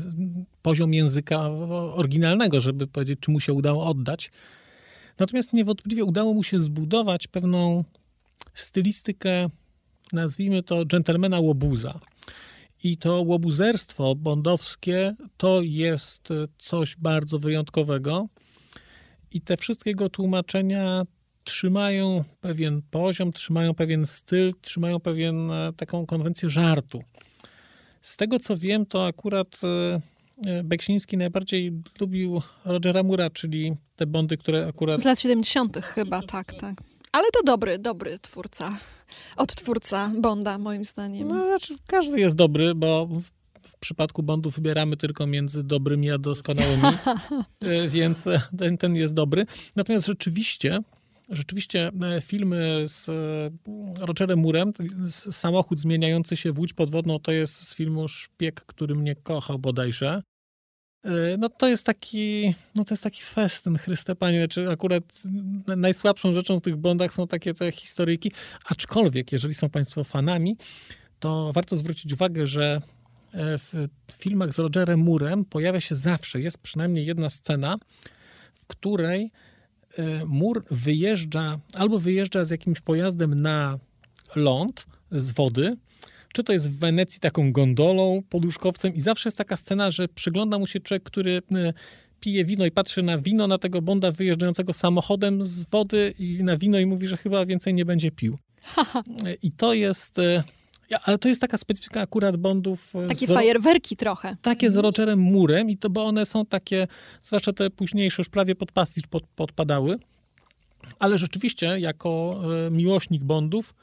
poziom 0.62 0.94
języka 0.94 1.50
oryginalnego, 1.94 2.62
żeby 2.62 2.88
powiedzieć, 2.88 3.20
czy 3.20 3.32
mu 3.32 3.40
się 3.40 3.54
udało 3.54 3.86
oddać. 3.86 4.32
Natomiast 5.20 5.54
niewątpliwie 5.54 6.04
udało 6.04 6.34
mu 6.34 6.44
się 6.44 6.60
zbudować 6.60 7.28
pewną 7.28 7.84
stylistykę, 8.54 9.50
nazwijmy 10.14 10.64
to 10.64 10.86
dżentelmena 10.86 11.40
łobuza. 11.40 12.00
I 12.84 12.98
to 12.98 13.22
łobuzerstwo 13.22 14.16
bondowskie 14.16 15.16
to 15.38 15.62
jest 15.62 16.30
coś 16.58 16.96
bardzo 16.96 17.40
wyjątkowego. 17.40 18.28
I 19.32 19.42
te 19.42 19.58
wszystkie 19.58 19.90
jego 19.90 20.10
tłumaczenia 20.10 21.06
trzymają 21.44 22.24
pewien 22.42 22.82
poziom, 22.92 23.34
trzymają 23.34 23.74
pewien 23.74 24.06
styl, 24.06 24.54
trzymają 24.62 25.00
pewien 25.00 25.52
e, 25.52 25.74
taką 25.78 26.06
konwencję 26.06 26.50
żartu. 26.50 27.04
Z 28.02 28.18
tego 28.18 28.40
co 28.40 28.58
wiem, 28.58 28.86
to 28.86 29.06
akurat 29.06 29.60
e, 29.64 30.02
e, 30.50 30.64
Beksiński 30.64 31.18
najbardziej 31.18 31.72
lubił 32.00 32.42
Rogera 32.66 33.04
Mura, 33.04 33.30
czyli 33.30 33.76
te 33.96 34.06
bondy, 34.06 34.38
które 34.38 34.68
akurat... 34.68 35.02
Z 35.02 35.06
lat 35.06 35.20
70. 35.20 35.78
chyba, 35.86 36.22
tak, 36.22 36.54
tak. 36.54 36.84
Ale 37.12 37.32
to 37.32 37.44
dobry, 37.44 37.80
dobry 37.80 38.20
twórca. 38.20 38.78
Odtwórca 39.38 40.12
Bonda, 40.22 40.58
moim 40.58 40.84
zdaniem. 40.84 41.28
No, 41.28 41.46
znaczy, 41.46 41.76
każdy 41.88 42.20
jest 42.20 42.36
dobry, 42.36 42.76
bo 42.76 43.06
w, 43.06 43.78
przypadku 43.80 44.24
Bondu 44.24 44.50
wybieramy 44.50 44.98
tylko 44.98 45.28
między 45.28 45.64
dobrymi 45.64 46.12
a 46.12 46.18
doskonałymi, 46.18 46.98
więc 47.96 48.30
ten, 48.58 48.78
ten 48.78 48.96
jest 48.96 49.14
dobry. 49.14 49.46
Natomiast 49.76 50.06
rzeczywiście 50.06 50.80
Rzeczywiście 51.30 51.92
e, 52.18 52.22
filmy 52.22 52.86
z 52.88 53.10
e, 53.10 54.06
Rogerem 54.06 54.40
Murem, 54.40 54.74
samochód 55.32 55.80
zmieniający 55.80 56.38
się 56.38 56.52
w 56.52 56.60
łódź 56.60 56.74
podwodną, 56.74 57.20
to 57.20 57.32
jest 57.32 57.68
z 57.68 57.76
filmu 57.76 58.08
Szpieg, 58.08 58.62
który 58.66 58.96
mnie 58.96 59.16
kochał 59.16 59.60
bodajże. 59.60 60.24
E, 61.04 61.38
no 61.38 61.50
to 61.50 61.68
jest 61.68 61.86
taki, 61.86 62.56
no 62.76 62.86
to 62.86 62.94
jest 62.94 63.04
taki 63.04 63.22
festyn, 63.22 63.78
Chryste 63.78 64.16
Panie, 64.16 64.40
znaczy 64.40 64.70
akurat 64.70 65.04
najsłabszą 65.78 66.32
rzeczą 66.32 66.60
w 66.60 66.62
tych 66.62 66.76
Bondach 66.76 67.14
są 67.14 67.28
takie 67.28 67.54
te 67.54 67.72
historyjki, 67.72 68.32
aczkolwiek 68.66 69.32
jeżeli 69.32 69.54
są 69.54 69.70
Państwo 69.70 70.04
fanami, 70.04 70.58
to 71.20 71.54
warto 71.54 71.78
zwrócić 71.78 72.14
uwagę, 72.14 72.48
że 72.48 72.82
w 73.34 73.88
filmach 74.14 74.54
z 74.54 74.60
Rogerem 74.60 75.00
Murem 75.00 75.46
pojawia 75.46 75.82
się 75.82 75.96
zawsze, 75.96 76.42
jest 76.42 76.58
przynajmniej 76.58 77.06
jedna 77.06 77.30
scena, 77.30 77.78
w 78.56 78.68
której 78.68 79.32
mur 80.26 80.64
wyjeżdża, 80.72 81.60
albo 81.74 82.00
wyjeżdża 82.00 82.46
z 82.46 82.50
jakimś 82.50 82.80
pojazdem 82.80 83.42
na 83.42 83.80
ląd 84.36 84.86
z 85.12 85.32
wody, 85.32 85.78
czy 86.34 86.44
to 86.44 86.54
jest 86.54 86.70
w 86.70 86.80
Wenecji 86.80 87.20
taką 87.20 87.52
gondolą, 87.52 88.22
poduszkowcem 88.30 88.94
i 88.94 89.02
zawsze 89.02 89.30
jest 89.30 89.38
taka 89.38 89.58
scena, 89.58 89.92
że 89.92 90.08
przygląda 90.08 90.60
mu 90.60 90.68
się 90.68 90.80
człowiek, 90.80 91.04
który 91.04 91.42
e, 91.52 91.74
pije 92.20 92.46
wino 92.46 92.66
i 92.66 92.72
patrzy 92.72 93.04
na 93.04 93.18
wino 93.18 93.48
na 93.48 93.58
tego 93.58 93.82
Bonda 93.82 94.12
wyjeżdżającego 94.12 94.74
samochodem 94.74 95.46
z 95.46 95.70
wody 95.70 96.14
i 96.20 96.44
na 96.44 96.58
wino 96.58 96.80
i 96.80 96.86
mówi, 96.86 97.08
że 97.08 97.18
chyba 97.18 97.46
więcej 97.46 97.74
nie 97.74 97.86
będzie 97.86 98.12
pił. 98.12 98.38
I 99.44 99.52
to 99.52 99.74
jest 99.74 100.20
ja, 100.94 101.00
ale 101.04 101.18
to 101.18 101.28
jest 101.30 101.42
taka 101.42 101.58
specyfika 101.58 102.02
akurat 102.02 102.38
Bondów. 102.38 102.96
E, 102.96 103.08
takie 103.08 103.28
z, 103.28 103.34
fajerwerki 103.34 103.96
trochę. 103.96 104.38
Takie 104.42 104.72
z 104.72 104.76
Rogerem 104.76 105.20
Murem 105.20 105.70
i 105.70 105.78
to, 105.78 105.90
bo 105.90 106.06
one 106.06 106.26
są 106.26 106.46
takie, 106.46 106.88
zwłaszcza 107.24 107.54
te 107.54 107.70
późniejsze, 107.70 108.16
już 108.22 108.30
prawie 108.30 108.56
pod 108.56 108.72
pastisz 108.72 109.08
pod, 109.08 109.24
podpadały. 109.36 110.00
Ale 111.00 111.18
rzeczywiście, 111.18 111.80
jako 111.80 112.42
e, 112.68 112.72
miłośnik 112.72 113.24
Bondów, 113.24 113.74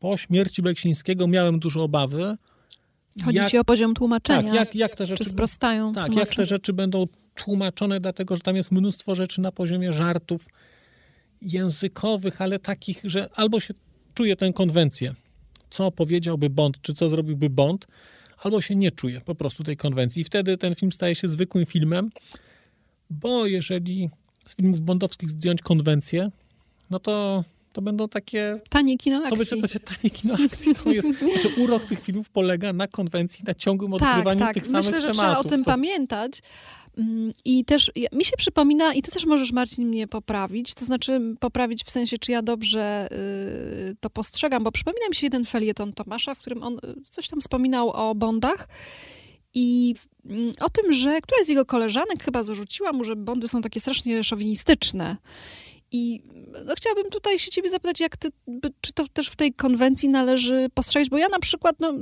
po 0.00 0.16
śmierci 0.16 0.62
Beksińskiego 0.62 1.26
miałem 1.26 1.58
dużo 1.58 1.82
obawy. 1.82 2.36
Chodzi 3.24 3.36
jak, 3.36 3.50
ci 3.50 3.58
o 3.58 3.64
poziom 3.64 3.94
tłumaczenia. 3.94 4.42
Tak, 4.42 4.54
jak, 4.54 4.74
jak 4.74 4.96
te 4.96 5.06
rzeczy. 5.06 5.24
Czy 5.24 5.30
sprostają? 5.30 5.92
Tak, 5.92 6.14
jak 6.14 6.34
te 6.34 6.46
rzeczy 6.46 6.72
będą 6.72 7.06
tłumaczone, 7.34 8.00
dlatego 8.00 8.36
że 8.36 8.42
tam 8.42 8.56
jest 8.56 8.70
mnóstwo 8.70 9.14
rzeczy 9.14 9.40
na 9.40 9.52
poziomie 9.52 9.92
żartów 9.92 10.46
językowych, 11.42 12.42
ale 12.42 12.58
takich, 12.58 13.00
że 13.04 13.28
albo 13.34 13.60
się 13.60 13.74
czuje 14.14 14.36
tę 14.36 14.52
konwencję 14.52 15.14
co 15.70 15.90
powiedziałby 15.90 16.50
Bond, 16.50 16.82
czy 16.82 16.94
co 16.94 17.08
zrobiłby 17.08 17.50
Bond, 17.50 17.86
albo 18.42 18.60
się 18.60 18.76
nie 18.76 18.90
czuje 18.90 19.20
po 19.20 19.34
prostu 19.34 19.64
tej 19.64 19.76
konwencji. 19.76 20.22
I 20.22 20.24
wtedy 20.24 20.58
ten 20.58 20.74
film 20.74 20.92
staje 20.92 21.14
się 21.14 21.28
zwykłym 21.28 21.66
filmem, 21.66 22.10
bo 23.10 23.46
jeżeli 23.46 24.10
z 24.46 24.56
filmów 24.56 24.80
bondowskich 24.80 25.30
zdjąć 25.30 25.62
konwencję, 25.62 26.30
no 26.90 27.00
to 27.00 27.44
to 27.72 27.82
będą 27.82 28.08
takie... 28.08 28.60
Tanie 28.68 28.98
kino 28.98 29.16
akcji. 29.16 29.30
To 29.30 29.36
będzie, 29.36 29.56
będzie 29.56 29.80
tanie 29.80 30.10
kino 30.10 30.34
akcji. 30.44 30.74
To 30.74 30.90
jest, 30.90 31.08
znaczy 31.32 31.48
urok 31.62 31.84
tych 31.84 32.00
filmów 32.00 32.28
polega 32.28 32.72
na 32.72 32.86
konwencji, 32.86 33.44
na 33.46 33.54
ciągłym 33.54 33.92
tak, 33.92 34.24
tak. 34.38 34.54
tych 34.54 34.66
samych 34.66 34.86
Myślę, 34.86 35.00
że 35.00 35.06
tematów. 35.06 35.22
trzeba 35.22 35.38
o 35.38 35.44
tym 35.44 35.64
to... 35.64 35.70
pamiętać. 35.70 36.42
Mm, 36.98 37.32
I 37.44 37.64
też 37.64 37.90
mi 38.12 38.24
się 38.24 38.36
przypomina, 38.36 38.94
i 38.94 39.02
ty 39.02 39.10
też 39.10 39.26
możesz, 39.26 39.52
Marcin, 39.52 39.88
mnie 39.88 40.08
poprawić, 40.08 40.74
to 40.74 40.84
znaczy 40.84 41.20
poprawić 41.40 41.84
w 41.84 41.90
sensie, 41.90 42.18
czy 42.18 42.32
ja 42.32 42.42
dobrze 42.42 43.08
y, 43.90 43.96
to 44.00 44.10
postrzegam, 44.10 44.64
bo 44.64 44.72
przypomina 44.72 45.08
mi 45.08 45.14
się 45.14 45.26
jeden 45.26 45.44
felieton 45.44 45.92
Tomasza, 45.92 46.34
w 46.34 46.38
którym 46.38 46.62
on 46.62 46.74
y, 46.74 47.10
coś 47.10 47.28
tam 47.28 47.40
wspominał 47.40 47.90
o 47.90 48.14
Bondach 48.14 48.68
i 49.54 49.94
mm, 50.30 50.52
o 50.60 50.70
tym, 50.70 50.92
że 50.92 51.20
któraś 51.20 51.46
z 51.46 51.48
jego 51.48 51.64
koleżanek 51.64 52.24
chyba 52.24 52.42
zarzuciła 52.42 52.92
mu, 52.92 53.04
że 53.04 53.16
Bondy 53.16 53.48
są 53.48 53.62
takie 53.62 53.80
strasznie 53.80 54.24
szowinistyczne. 54.24 55.16
I 55.92 56.22
no, 56.66 56.74
chciałabym 56.76 57.10
tutaj 57.10 57.38
się 57.38 57.50
ciebie 57.50 57.70
zapytać, 57.70 58.00
jak 58.00 58.16
ty, 58.16 58.28
czy 58.80 58.92
to 58.92 59.08
też 59.08 59.28
w 59.28 59.36
tej 59.36 59.52
konwencji 59.52 60.08
należy 60.08 60.68
postrzegać, 60.74 61.10
bo 61.10 61.18
ja 61.18 61.28
na 61.28 61.38
przykład 61.38 61.76
no, 61.80 61.92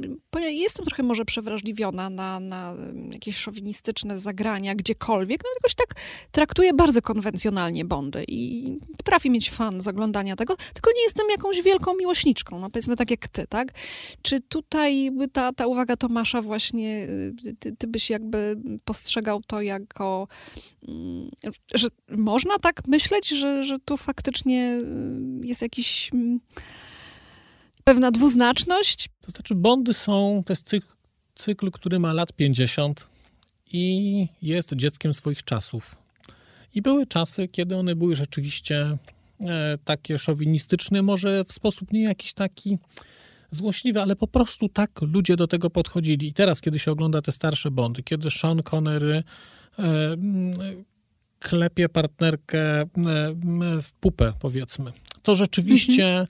jestem 0.41 0.85
trochę 0.85 1.03
może 1.03 1.25
przewrażliwiona 1.25 2.11
na, 2.11 2.41
na 2.41 2.75
jakieś 3.13 3.37
szowinistyczne 3.37 4.19
zagrania 4.19 4.75
gdziekolwiek, 4.75 5.41
no 5.45 5.51
jakoś 5.55 5.75
tak 5.75 5.95
traktuję 6.33 6.75
bardzo 6.75 7.03
konwencjonalnie 7.03 7.85
Bondy 7.85 8.25
i 8.29 8.73
potrafię 8.97 9.31
mieć 9.31 9.51
fan 9.51 9.83
z 9.83 9.89
oglądania 9.89 10.37
tego, 10.37 10.57
tylko 10.75 10.91
nie 10.97 11.03
jestem 11.03 11.27
jakąś 11.31 11.63
wielką 11.63 11.97
miłośniczką, 11.97 12.61
no 12.61 12.71
powiedzmy 12.71 12.97
tak 12.97 13.11
jak 13.11 13.29
ty, 13.29 13.47
tak? 13.47 13.69
Czy 14.23 14.41
tutaj 14.41 15.11
ta, 15.33 15.53
ta 15.53 15.67
uwaga 15.67 15.97
Tomasza 15.97 16.43
właśnie, 16.43 17.09
y, 17.47 17.57
ty, 17.59 17.77
ty 17.77 17.87
byś 17.87 18.11
jakby 18.11 18.57
postrzegał 18.85 19.41
to 19.47 19.63
jako, 19.63 20.29
mm, 20.89 21.31
że 21.75 21.89
można 22.09 22.59
tak 22.59 22.89
myśleć, 22.89 23.29
że, 23.29 23.65
że 23.65 23.78
tu 23.85 23.97
faktycznie 23.97 24.81
y, 25.43 25.47
jest 25.47 25.63
jakiś 25.63 26.11
mm, 26.15 26.41
pewna 27.85 28.11
dwuznaczność? 28.11 29.09
To 29.21 29.31
znaczy, 29.31 29.55
bondy 29.55 29.95
są, 29.95 30.43
to 30.47 30.53
jest 30.53 30.67
cykl, 30.67 30.87
cykl, 31.35 31.71
który 31.71 31.99
ma 31.99 32.13
lat 32.13 32.33
50 32.33 33.11
i 33.73 34.29
jest 34.43 34.75
dzieckiem 34.75 35.15
swoich 35.15 35.45
czasów. 35.45 35.97
I 36.75 36.83
były 36.83 37.07
czasy, 37.07 37.49
kiedy 37.49 37.77
one 37.77 37.97
były 37.97 38.17
rzeczywiście 38.17 38.99
e, 39.41 39.79
takie 39.85 40.19
szowinistyczne, 40.19 41.03
może 41.03 41.45
w 41.45 41.53
sposób 41.53 41.93
nie 41.93 42.03
jakiś 42.03 42.35
taki 42.35 42.79
złośliwy, 43.51 44.03
ale 44.03 44.17
po 44.17 44.27
prostu 44.27 44.69
tak 44.69 45.03
ludzie 45.03 45.37
do 45.37 45.47
tego 45.47 45.71
podchodzili. 45.71 46.29
I 46.29 46.33
teraz, 46.33 46.61
kiedy 46.61 46.79
się 46.79 46.91
ogląda 46.93 47.23
te 47.23 47.33
starsze 47.33 47.71
Bondy, 47.71 48.03
kiedy 48.03 48.31
Sean 48.31 48.63
Connery 48.63 49.23
e, 49.79 50.17
klepie 51.39 51.89
partnerkę 51.89 52.81
e, 52.81 52.87
w 53.83 53.93
pupę, 54.01 54.33
powiedzmy. 54.41 54.93
To 55.23 55.35
rzeczywiście 55.35 56.27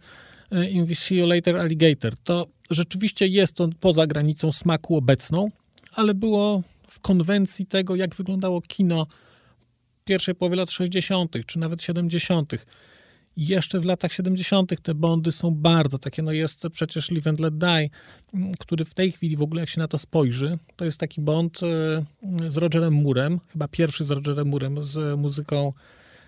mhm. 0.50 0.70
In 0.70 0.94
See 0.94 1.16
You 1.16 1.26
Later 1.26 1.56
Alligator, 1.56 2.16
to 2.24 2.46
rzeczywiście 2.70 3.26
jest 3.26 3.54
to 3.54 3.68
poza 3.80 4.06
granicą 4.06 4.52
smaku 4.52 4.96
obecną, 4.96 5.48
ale 5.94 6.14
było 6.14 6.62
w 6.88 7.00
konwencji 7.00 7.66
tego, 7.66 7.96
jak 7.96 8.14
wyglądało 8.14 8.60
kino 8.60 9.06
pierwszej 10.04 10.34
połowy 10.34 10.56
lat 10.56 10.70
60., 10.70 11.36
czy 11.46 11.58
nawet 11.58 11.82
70 11.82 12.66
jeszcze 13.38 13.80
w 13.80 13.84
latach 13.84 14.12
70. 14.12 14.82
te 14.82 14.94
bondy 14.94 15.32
są 15.32 15.50
bardzo 15.50 15.98
takie, 15.98 16.22
no 16.22 16.32
jest 16.32 16.62
przecież 16.72 17.10
Live 17.10 17.26
and 17.26 17.40
Let 17.40 17.58
Die, 17.58 17.88
mm, 18.34 18.52
który 18.58 18.84
w 18.84 18.94
tej 18.94 19.12
chwili 19.12 19.36
w 19.36 19.42
ogóle 19.42 19.60
jak 19.60 19.68
się 19.68 19.80
na 19.80 19.88
to 19.88 19.98
spojrzy, 19.98 20.58
to 20.76 20.84
jest 20.84 20.98
taki 20.98 21.20
bond 21.20 21.60
e, 21.62 22.50
z 22.50 22.56
Rogerem 22.56 22.92
Murem, 22.92 23.40
chyba 23.48 23.68
pierwszy 23.68 24.04
z 24.04 24.10
Rogerem 24.10 24.48
Murem, 24.48 24.84
z 24.84 25.18
muzyką 25.18 25.72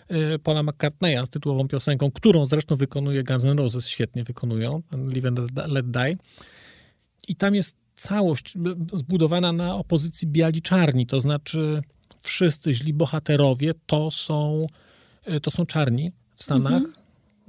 e, 0.09 0.39
Paula 0.39 0.63
McCartneya, 0.63 1.27
z 1.27 1.31
tytułową 1.31 1.69
piosenką, 1.69 2.11
którą 2.11 2.47
zresztą 2.47 2.77
wykonuje 2.77 3.25
Guns 3.25 3.45
N' 3.45 3.59
Roses, 3.59 3.89
świetnie 3.89 4.25
wykonują, 4.25 4.83
Live 5.15 5.25
and 5.25 5.39
Let 5.69 5.91
Die. 5.91 6.17
I 7.29 7.37
tam 7.37 7.55
jest 7.55 7.77
całość 7.95 8.55
zbudowana 8.93 9.53
na 9.53 9.77
opozycji 9.77 10.29
biali-czarni, 10.29 11.07
to 11.07 11.21
znaczy 11.21 11.83
wszyscy 12.23 12.75
źli 12.75 12.95
bohaterowie 12.95 13.75
to 13.87 14.11
są, 14.11 14.67
e, 15.25 15.41
to 15.41 15.51
są 15.51 15.67
czarni 15.67 16.13
w 16.37 16.43
Stanach, 16.43 16.73
mhm. 16.73 17.00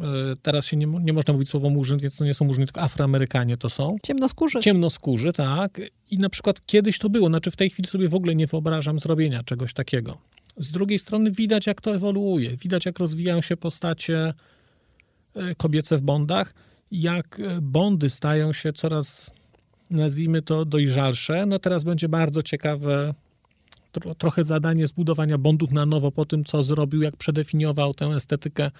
E, 0.02 0.36
teraz 0.42 0.66
się 0.66 0.78
nie, 0.78 0.88
nie 0.88 1.14
można 1.14 1.34
mówić 1.34 1.50
słowo 1.50 1.70
murzyn, 1.70 2.00
więc 2.00 2.18
to 2.18 2.26
nie 2.26 2.34
są 2.34 2.46
murzyni, 2.46 2.66
tylko 2.66 2.82
afroamerykanie 2.82 3.58
to 3.58 3.70
są. 3.70 3.96
Ciemnoskórzy. 4.04 4.60
Ciemnoskórzy, 4.60 5.34
tak. 5.34 5.82
I 6.12 6.18
na 6.18 6.30
przykład 6.30 6.66
kiedyś 6.66 7.00
to 7.00 7.10
było, 7.10 7.28
znaczy 7.28 7.52
w 7.52 7.56
tej 7.56 7.70
chwili 7.70 7.90
sobie 7.90 8.10
w 8.10 8.16
ogóle 8.16 8.36
nie 8.36 8.48
wyobrażam 8.48 9.00
zrobienia 9.00 9.44
czegoś 9.44 9.74
takiego. 9.74 10.18
Z 10.58 10.72
drugiej 10.72 11.00
strony 11.00 11.32
widać, 11.32 11.68
jak 11.68 11.82
to 11.82 11.96
ewoluuje. 11.96 12.58
Widać, 12.58 12.86
jak 12.86 13.00
rozwijają 13.00 13.42
się 13.42 13.58
postacie 13.58 14.34
e, 15.36 15.56
kobiece 15.56 15.98
w 15.98 16.02
Bondach, 16.02 16.54
jak 16.92 17.40
e, 17.40 17.62
Bondy 17.62 18.10
stają 18.10 18.54
się 18.54 18.74
coraz, 18.74 19.32
nazwijmy 19.90 20.42
to, 20.42 20.66
dojrzalsze. 20.66 21.46
No 21.46 21.60
teraz 21.60 21.84
będzie 21.84 22.10
bardzo 22.10 22.44
ciekawe 22.44 23.14
trochę 24.18 24.44
zadanie 24.44 24.88
zbudowania 24.88 25.38
Bondów 25.38 25.72
na 25.72 25.86
nowo 25.86 26.12
po 26.12 26.26
tym, 26.26 26.46
co 26.46 26.64
zrobił, 26.64 27.02
jak 27.02 27.16
przedefiniował 27.16 27.94
tę 27.94 28.06
estetykę 28.06 28.72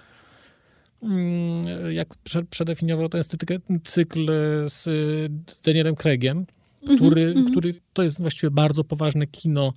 jak 1.90 2.16
przedefiniował 2.50 3.10
estetykę 3.14 3.58
cykl 3.84 4.26
z 4.68 4.86
Danielem 5.64 5.96
Craigiem, 5.96 6.46
który, 6.96 7.28
mhm. 7.28 7.52
który 7.52 7.82
to 7.94 8.04
jest 8.04 8.22
właściwie 8.22 8.52
bardzo 8.52 8.84
poważne 8.84 9.28
kino, 9.28 9.74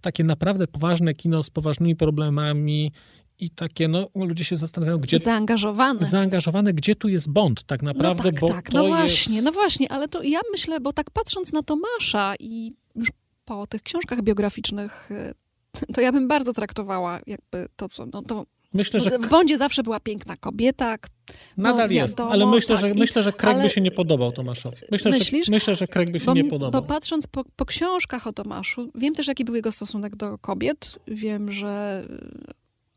takie 0.00 0.24
naprawdę 0.24 0.66
poważne 0.66 1.14
kino 1.14 1.42
z 1.42 1.50
poważnymi 1.50 1.96
problemami 1.96 2.92
i 3.38 3.50
takie, 3.50 3.88
no 3.88 4.08
ludzie 4.14 4.44
się 4.44 4.56
zastanawiają, 4.56 4.98
gdzie... 4.98 5.18
Zaangażowane. 5.18 6.06
Zaangażowane, 6.06 6.72
gdzie 6.72 6.96
tu 6.96 7.08
jest 7.08 7.30
Bond 7.30 7.64
tak 7.64 7.82
naprawdę, 7.82 8.24
no 8.24 8.30
tak, 8.30 8.40
bo 8.40 8.48
tak, 8.48 8.72
no 8.72 8.82
jest... 8.82 8.96
właśnie, 8.96 9.42
no 9.42 9.52
właśnie, 9.52 9.92
ale 9.92 10.08
to 10.08 10.22
ja 10.22 10.40
myślę, 10.52 10.80
bo 10.80 10.92
tak 10.92 11.10
patrząc 11.10 11.52
na 11.52 11.62
Tomasza 11.62 12.34
i 12.40 12.72
już 12.96 13.08
po 13.44 13.66
tych 13.66 13.82
książkach 13.82 14.22
biograficznych, 14.22 15.10
y, 15.10 15.34
to 15.94 16.00
ja 16.00 16.12
bym 16.12 16.28
bardzo 16.28 16.52
traktowała 16.52 17.20
jakby 17.26 17.66
to, 17.76 17.88
co, 17.88 18.06
no 18.06 18.22
to 18.22 18.46
Myślę, 18.74 19.00
że 19.00 19.18
w 19.18 19.28
Bondzie 19.28 19.58
zawsze 19.58 19.82
była 19.82 20.00
piękna 20.00 20.36
kobieta. 20.36 20.98
k- 20.98 21.08
nadal 21.56 21.88
no, 21.88 21.94
jest, 21.94 22.12
wiadomo, 22.14 22.30
ale 22.32 22.46
myślę, 22.46 22.76
tak, 22.76 22.80
że, 22.84 22.90
i- 22.90 22.98
myślę, 22.98 23.22
że 23.22 23.32
Craig 23.32 23.56
by 23.56 23.60
ale- 23.62 23.70
się 23.70 23.80
nie 23.80 23.90
podobał 23.90 24.32
Tomaszowi. 24.32 24.76
Myślę, 24.90 25.10
Myślisz? 25.10 25.46
że, 25.46 25.52
myślę, 25.52 25.76
że 25.76 25.86
Craig 25.88 26.10
by 26.10 26.20
się 26.20 26.26
Bo, 26.26 26.34
nie 26.34 26.44
bo 26.44 26.50
podobał. 26.50 26.84
patrząc 26.84 27.26
po, 27.26 27.44
po 27.56 27.66
książkach 27.66 28.26
o 28.26 28.32
Tomaszu, 28.32 28.90
wiem 28.94 29.14
też, 29.14 29.26
jaki 29.28 29.44
był 29.44 29.54
jego 29.54 29.72
stosunek 29.72 30.16
do 30.16 30.38
kobiet. 30.38 30.94
Wiem, 31.08 31.52
że 31.52 32.04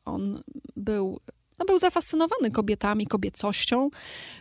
on 0.06 0.42
był, 0.76 1.20
no, 1.60 1.66
był 1.66 1.80
zafascynowany 1.80 2.52
kobietami, 2.52 3.08
kobiecością. 3.08 3.90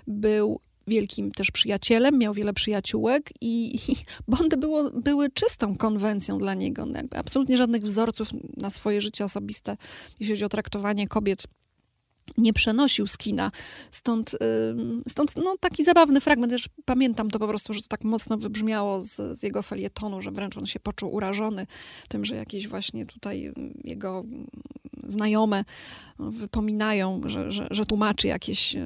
Był 0.06 0.60
wielkim 0.86 1.32
też 1.32 1.50
przyjacielem, 1.50 2.18
miał 2.18 2.34
wiele 2.34 2.52
przyjaciółek 2.52 3.30
i, 3.40 3.76
i 3.76 3.96
Bondy 4.28 4.56
było, 4.56 4.90
były 4.90 5.30
czystą 5.30 5.76
konwencją 5.76 6.38
dla 6.38 6.54
niego. 6.54 6.86
Jakby 6.94 7.16
absolutnie 7.18 7.56
żadnych 7.56 7.82
wzorców 7.82 8.28
na 8.56 8.70
swoje 8.70 9.00
życie 9.00 9.24
osobiste, 9.24 9.76
jeśli 10.20 10.34
chodzi 10.34 10.44
o 10.44 10.48
traktowanie 10.48 11.08
kobiet, 11.08 11.46
nie 12.38 12.52
przenosił 12.52 13.06
z 13.06 13.16
kina. 13.16 13.50
Stąd, 13.90 14.36
stąd 15.08 15.36
no, 15.36 15.56
taki 15.60 15.84
zabawny 15.84 16.20
fragment. 16.20 16.52
Też 16.52 16.68
pamiętam 16.84 17.30
to 17.30 17.38
po 17.38 17.48
prostu, 17.48 17.74
że 17.74 17.82
to 17.82 17.88
tak 17.88 18.04
mocno 18.04 18.38
wybrzmiało 18.38 19.02
z, 19.02 19.38
z 19.38 19.42
jego 19.42 19.62
felietonu, 19.62 20.22
że 20.22 20.30
wręcz 20.30 20.58
on 20.58 20.66
się 20.66 20.80
poczuł 20.80 21.14
urażony 21.14 21.66
tym, 22.08 22.24
że 22.24 22.36
jakieś 22.36 22.68
właśnie 22.68 23.06
tutaj 23.06 23.52
jego 23.84 24.24
znajome 25.04 25.60
y, 25.60 26.30
wypominają, 26.30 27.20
że, 27.26 27.52
że, 27.52 27.66
że 27.70 27.86
tłumaczy 27.86 28.28
jakieś... 28.28 28.76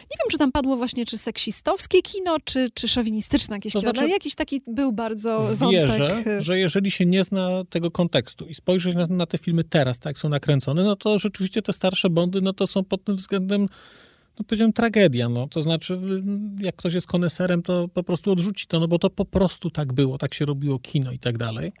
Nie 0.00 0.16
wiem, 0.20 0.30
czy 0.30 0.38
tam 0.38 0.52
padło 0.52 0.76
właśnie, 0.76 1.06
czy 1.06 1.18
seksistowskie 1.18 2.02
kino, 2.02 2.36
czy, 2.44 2.70
czy 2.74 2.88
szowinistyczne 2.88 3.56
jakieś 3.56 3.72
To 3.72 3.80
kino. 3.80 3.90
znaczy, 3.90 4.00
ale 4.00 4.10
jakiś 4.10 4.34
taki 4.34 4.62
był 4.66 4.92
bardzo 4.92 5.38
wątek. 5.56 5.70
Wierzę, 5.70 6.24
y, 6.26 6.42
że 6.42 6.58
jeżeli 6.58 6.90
się 6.90 7.06
nie 7.06 7.24
zna 7.24 7.64
tego 7.70 7.90
kontekstu 7.90 8.46
i 8.46 8.54
spojrzeć 8.54 8.94
na, 8.96 9.06
na 9.06 9.26
te 9.26 9.38
filmy 9.38 9.64
teraz, 9.64 9.98
tak 9.98 10.10
jak 10.10 10.18
są 10.18 10.28
nakręcone, 10.28 10.84
no 10.84 10.96
to 10.96 11.18
rzeczywiście 11.18 11.62
te 11.62 11.72
starsze 11.72 12.10
Bondy, 12.10 12.40
no 12.40 12.52
to 12.52 12.66
są 12.66 12.84
pod 12.84 13.04
tym 13.04 13.16
względem, 13.16 13.68
no 14.38 14.44
powiedziałem, 14.44 14.72
tragedia. 14.72 15.28
No. 15.28 15.48
To 15.48 15.62
znaczy, 15.62 16.00
jak 16.60 16.76
ktoś 16.76 16.94
jest 16.94 17.06
koneserem, 17.06 17.62
to 17.62 17.88
po 17.88 18.02
prostu 18.02 18.32
odrzuci 18.32 18.66
to, 18.66 18.80
no 18.80 18.88
bo 18.88 18.98
to 18.98 19.10
po 19.10 19.24
prostu 19.24 19.70
tak 19.70 19.92
było, 19.92 20.18
tak 20.18 20.34
się 20.34 20.44
robiło 20.44 20.78
kino 20.78 21.12
i 21.12 21.18
tak 21.18 21.38
dalej. 21.38 21.72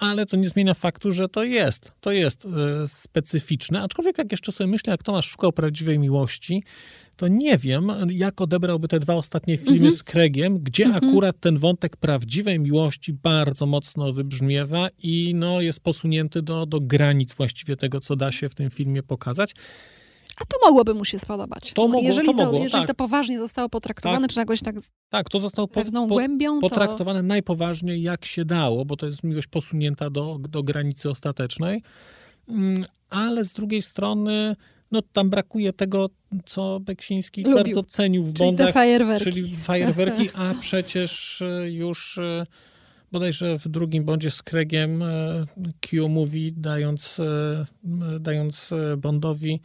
Ale 0.00 0.26
to 0.26 0.36
nie 0.36 0.48
zmienia 0.48 0.74
faktu, 0.74 1.12
że 1.12 1.28
to 1.28 1.44
jest, 1.44 1.92
to 2.00 2.12
jest 2.12 2.44
e, 2.44 2.88
specyficzne. 2.88 3.82
Aczkolwiek 3.82 4.18
jak 4.18 4.32
jeszcze 4.32 4.52
sobie 4.52 4.70
myślę, 4.70 4.90
jak 4.90 5.02
Tomasz 5.02 5.26
szukał 5.26 5.52
prawdziwej 5.52 5.98
miłości, 5.98 6.62
to 7.16 7.28
nie 7.28 7.58
wiem, 7.58 7.92
jak 8.08 8.40
odebrałby 8.40 8.88
te 8.88 9.00
dwa 9.00 9.14
ostatnie 9.14 9.56
filmy 9.56 9.72
Mhm. 9.72 9.92
z 9.92 10.02
Craigiem, 10.02 10.58
gdzie 10.58 10.94
akurat 10.94 11.40
ten 11.40 11.58
wątek 11.58 11.96
prawdziwej 11.96 12.60
miłości 12.60 13.12
bardzo 13.12 13.66
mocno 13.66 14.12
wybrzmiewa 14.12 14.88
i 15.02 15.32
no, 15.34 15.60
jest 15.60 15.80
posunięty 15.80 16.42
do, 16.42 16.66
do 16.66 16.80
granic 16.80 17.34
właściwie 17.34 17.76
tego, 17.76 18.00
co 18.00 18.16
da 18.16 18.32
się 18.32 18.48
w 18.48 18.54
tym 18.54 18.70
filmie 18.70 19.02
pokazać. 19.02 19.54
A 20.36 20.44
to 20.44 20.56
mogłoby 20.66 20.94
mu 20.94 21.04
się 21.04 21.18
spodobać. 21.18 21.72
To 21.72 21.88
mogło- 21.88 22.02
jeżeli 22.02 22.26
to 22.28 22.32
mogło, 22.34 22.62
jeżeli 22.62 22.82
tak. 22.82 22.88
to 22.88 22.94
poważnie 22.94 23.38
zostało 23.38 23.68
potraktowane, 23.68 24.20
Tak. 24.20 24.30
czy 24.34 24.40
jakoś 24.40 24.60
tak 24.62 24.80
z 24.80 24.90
Tak, 25.10 25.28
to 25.28 25.38
zostało 25.38 25.68
po, 25.68 25.74
pewną 25.74 26.08
po, 26.08 26.14
głębią, 26.14 26.60
to... 26.60 26.68
potraktowane 26.68 27.22
najpoważniej 27.22 28.02
jak 28.02 28.24
się 28.24 28.44
dało, 28.44 28.84
bo 28.84 28.96
to 28.96 29.06
jest 29.06 29.24
miłość 29.24 29.48
posunięta 29.48 30.10
do, 30.10 30.36
do 30.40 30.62
granicy 30.62 31.10
ostatecznej. 31.10 31.82
Mm, 32.48 32.84
Ale 33.10 33.44
z 33.44 33.52
drugiej 33.52 33.82
strony, 33.82 34.56
no 34.90 35.02
tam 35.12 35.30
brakuje 35.30 35.72
tego, 35.72 36.10
co 36.46 36.80
Beksiński 36.80 37.42
Lubił. 37.42 37.56
bardzo 37.56 37.82
cenił 37.82 38.22
w 38.22 38.26
Czyli 38.26 38.38
te 38.38 38.44
Bondach, 38.44 38.74
fajerwerki. 38.74 39.24
czyli 39.24 39.56
fajerwerki, 39.56 40.28
a 40.34 40.54
przecież 40.60 41.42
e, 41.42 41.70
już 41.70 42.18
e, 42.18 42.46
bodajże 43.12 43.58
w 43.58 43.68
drugim 43.68 44.04
Bondzie 44.04 44.30
z 44.30 44.42
Craigiem 44.42 45.02
e, 45.02 45.44
Q 45.80 46.08
mówi, 46.08 46.52
dając, 46.56 47.20
dając 48.20 48.70
Bondowi 48.98 49.60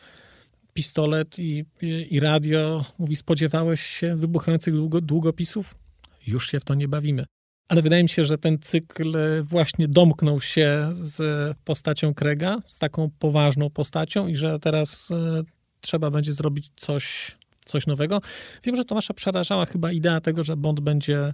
pistolet 0.75 1.39
i, 1.39 1.65
i, 1.81 2.19
radio, 2.19 2.85
mówi, 2.99 3.15
spodziewałeś 3.15 3.81
się 3.81 4.15
wybuchających 4.15 4.73
długo, 4.73 5.01
długopisów? 5.01 5.75
Już 6.27 6.49
się 6.49 6.59
w 6.59 6.63
to 6.63 6.73
nie 6.73 6.87
bawimy. 6.87 7.25
Ale 7.67 7.81
wydaje 7.81 8.03
mi 8.03 8.09
się, 8.09 8.23
że 8.23 8.37
ten 8.37 8.59
cykl 8.59 9.17
e, 9.17 9.43
właśnie 9.43 9.87
domknął 9.87 10.41
się 10.41 10.89
z 10.91 11.57
postacią 11.63 12.13
Krega, 12.13 12.57
z 12.67 12.79
taką 12.79 13.09
poważną 13.19 13.69
postacią 13.69 14.27
i 14.27 14.35
że 14.35 14.59
teraz 14.59 15.11
e, 15.11 15.43
trzeba 15.81 16.11
będzie 16.11 16.33
zrobić 16.33 16.71
coś, 16.75 17.37
coś 17.65 17.87
nowego. 17.87 18.21
Wiem, 18.63 18.75
że 18.75 18.85
Tomasza 18.85 19.13
przerażała 19.13 19.65
chyba 19.65 19.91
idea 19.91 20.21
tego, 20.21 20.43
że 20.43 20.57
Bond 20.57 20.79
będzie, 20.79 21.33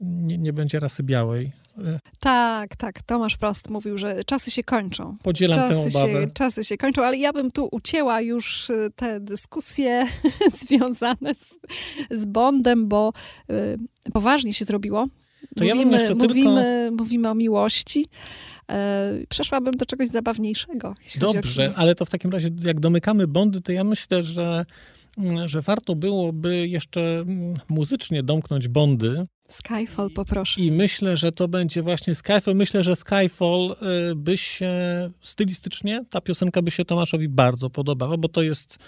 nie, 0.00 0.38
nie 0.38 0.52
będzie 0.52 0.80
rasy 0.80 1.02
białej. 1.02 1.52
E, 1.78 1.98
Tak, 2.20 2.76
tak. 2.76 3.02
Tomasz 3.02 3.36
Prost 3.36 3.70
mówił, 3.70 3.98
że 3.98 4.24
czasy 4.24 4.50
się 4.50 4.62
kończą. 4.64 5.16
Podzielam 5.22 5.68
tę 5.70 5.74
Czasy 5.74 5.98
obawę. 5.98 6.22
się, 6.22 6.30
czasy 6.34 6.64
się 6.64 6.76
kończą, 6.76 7.02
ale 7.02 7.16
ja 7.16 7.32
bym 7.32 7.50
tu 7.50 7.68
ucięła 7.72 8.20
już 8.20 8.70
y, 8.70 8.90
te 8.96 9.20
dyskusje 9.20 10.06
związane 10.68 11.34
z, 11.34 11.54
z 12.10 12.24
Bondem, 12.24 12.88
bo 12.88 13.12
y, 13.50 14.12
poważnie 14.12 14.52
się 14.52 14.64
zrobiło. 14.64 15.06
To 15.56 15.64
ja 15.64 15.74
bym 15.76 15.84
mówimy, 15.88 16.06
tylko- 16.06 16.26
mówimy, 16.28 16.90
mówimy 16.98 17.28
o 17.30 17.34
miłości. 17.34 18.06
E, 18.70 19.08
przeszłabym 19.28 19.74
do 19.74 19.86
czegoś 19.86 20.08
zabawniejszego. 20.08 20.94
Dobrze, 21.20 21.70
ale 21.76 21.94
to 21.94 22.04
w 22.04 22.10
takim 22.10 22.30
razie, 22.30 22.48
jak 22.64 22.80
domykamy 22.80 23.26
Bondy, 23.26 23.60
to 23.60 23.72
ja 23.72 23.84
myślę, 23.84 24.22
że, 24.22 24.64
że 25.44 25.60
warto 25.62 25.94
byłoby 25.94 26.68
jeszcze 26.68 27.00
mm, 27.00 27.54
muzycznie 27.68 28.22
domknąć 28.22 28.68
Bondy. 28.68 29.26
Skyfall 29.50 30.10
poproszę. 30.10 30.60
I 30.60 30.72
myślę, 30.72 31.16
że 31.16 31.32
to 31.32 31.48
będzie 31.48 31.82
właśnie 31.82 32.14
Skyfall. 32.14 32.54
Myślę, 32.54 32.82
że 32.82 32.96
Skyfall 32.96 33.76
y, 34.10 34.14
by 34.14 34.36
się 34.36 34.72
stylistycznie, 35.20 36.04
ta 36.10 36.20
piosenka 36.20 36.62
by 36.62 36.70
się 36.70 36.84
Tomaszowi 36.84 37.28
bardzo 37.28 37.70
podobała, 37.70 38.16
bo 38.16 38.28
to 38.28 38.42
jest 38.42 38.78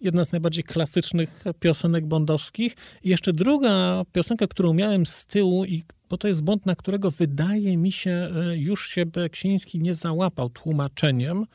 jedna 0.00 0.24
z 0.24 0.32
najbardziej 0.32 0.64
klasycznych 0.64 1.44
piosenek 1.60 2.06
bondowskich. 2.06 2.76
I 3.04 3.08
jeszcze 3.08 3.32
druga 3.32 4.02
piosenka, 4.12 4.46
którą 4.46 4.74
miałem 4.74 5.06
z 5.06 5.26
tyłu, 5.26 5.64
i, 5.64 5.82
bo 6.08 6.18
to 6.18 6.28
jest 6.28 6.42
Bond, 6.42 6.66
na 6.66 6.76
którego 6.76 7.10
wydaje 7.10 7.76
mi 7.76 7.92
się 7.92 8.28
y, 8.52 8.58
już 8.58 8.88
się 8.88 9.06
Beksiński 9.06 9.80
nie 9.80 9.94
załapał 9.94 10.50
tłumaczeniem. 10.50 11.46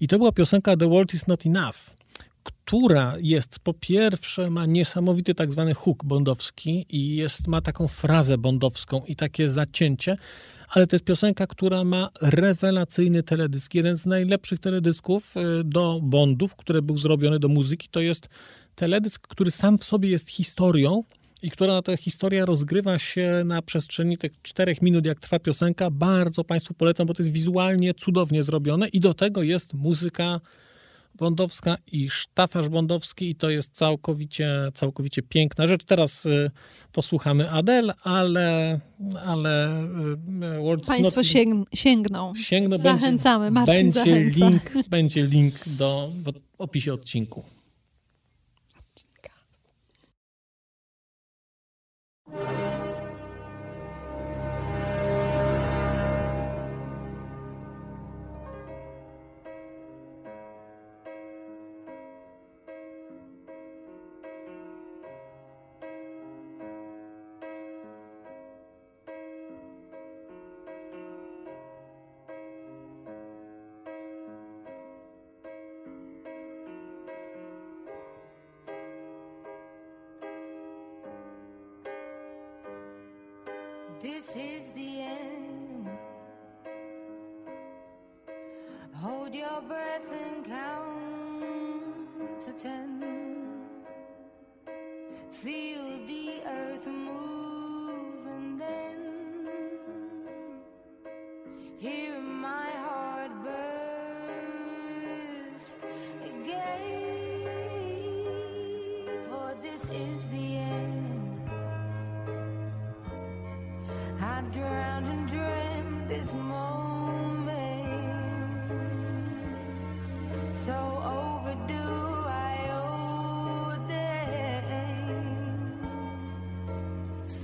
I 0.00 0.08
to 0.08 0.18
była 0.18 0.32
piosenka 0.32 0.76
The 0.76 0.88
World 0.88 1.14
is 1.14 1.26
Not 1.26 1.46
Enough 1.46 1.76
która 2.44 3.14
jest 3.20 3.58
po 3.58 3.74
pierwsze, 3.74 4.50
ma 4.50 4.66
niesamowity 4.66 5.34
tak 5.34 5.52
zwany 5.52 5.74
hook 5.74 6.04
bondowski 6.04 6.86
i 6.88 7.16
jest, 7.16 7.46
ma 7.46 7.60
taką 7.60 7.88
frazę 7.88 8.38
bondowską 8.38 9.02
i 9.06 9.16
takie 9.16 9.48
zacięcie, 9.48 10.16
ale 10.68 10.86
to 10.86 10.96
jest 10.96 11.04
piosenka, 11.04 11.46
która 11.46 11.84
ma 11.84 12.08
rewelacyjny 12.22 13.22
teledysk. 13.22 13.74
Jeden 13.74 13.96
z 13.96 14.06
najlepszych 14.06 14.60
teledysków 14.60 15.36
y, 15.36 15.64
do 15.64 16.00
Bondów, 16.02 16.56
który 16.56 16.82
był 16.82 16.98
zrobiony 16.98 17.38
do 17.38 17.48
muzyki, 17.48 17.88
to 17.90 18.00
jest 18.00 18.28
teledysk, 18.74 19.28
który 19.28 19.50
sam 19.50 19.78
w 19.78 19.84
sobie 19.84 20.08
jest 20.08 20.28
historią 20.28 21.04
i 21.42 21.50
która 21.50 21.82
ta 21.82 21.96
historia 21.96 22.44
rozgrywa 22.44 22.98
się 22.98 23.42
na 23.44 23.62
przestrzeni 23.62 24.18
tych 24.18 24.42
czterech 24.42 24.82
minut, 24.82 25.06
jak 25.06 25.20
trwa 25.20 25.38
piosenka. 25.38 25.90
Bardzo 25.90 26.44
Państwu 26.44 26.74
polecam, 26.74 27.06
bo 27.06 27.14
to 27.14 27.22
jest 27.22 27.32
wizualnie 27.32 27.94
cudownie 27.94 28.42
zrobione 28.42 28.88
i 28.88 29.00
do 29.00 29.14
tego 29.14 29.42
jest 29.42 29.74
muzyka 29.74 30.40
Bondowska 31.14 31.76
i 31.92 32.10
sztafaż 32.10 32.68
bondowski 32.68 33.30
i 33.30 33.34
to 33.34 33.50
jest 33.50 33.72
całkowicie, 33.72 34.70
całkowicie 34.74 35.22
piękna 35.22 35.66
rzecz. 35.66 35.84
Teraz 35.84 36.26
y, 36.26 36.50
posłuchamy 36.92 37.50
Adele, 37.50 37.94
ale, 38.02 38.80
ale 39.26 39.82
y, 40.82 40.86
Państwo 40.86 41.20
not... 41.20 41.26
sięg 41.26 41.68
sięgną. 41.74 42.34
sięgną. 42.34 42.78
Zachęcamy, 42.78 43.44
będzie, 43.44 43.60
Marcin 43.60 43.92
będzie 43.92 44.00
zachęca. 44.00 44.48
link, 44.48 44.72
będzie 44.88 45.26
link 45.26 45.54
do, 45.66 46.10
w 46.24 46.32
opisie 46.58 46.94
odcinku. 46.94 47.44
odcinka. 48.78 49.30
Count 92.54 92.60
to 92.60 92.68
ten. 92.68 93.02
Feel 95.30 96.06
the 96.06 96.42
earth 96.46 96.86
move 96.86 97.43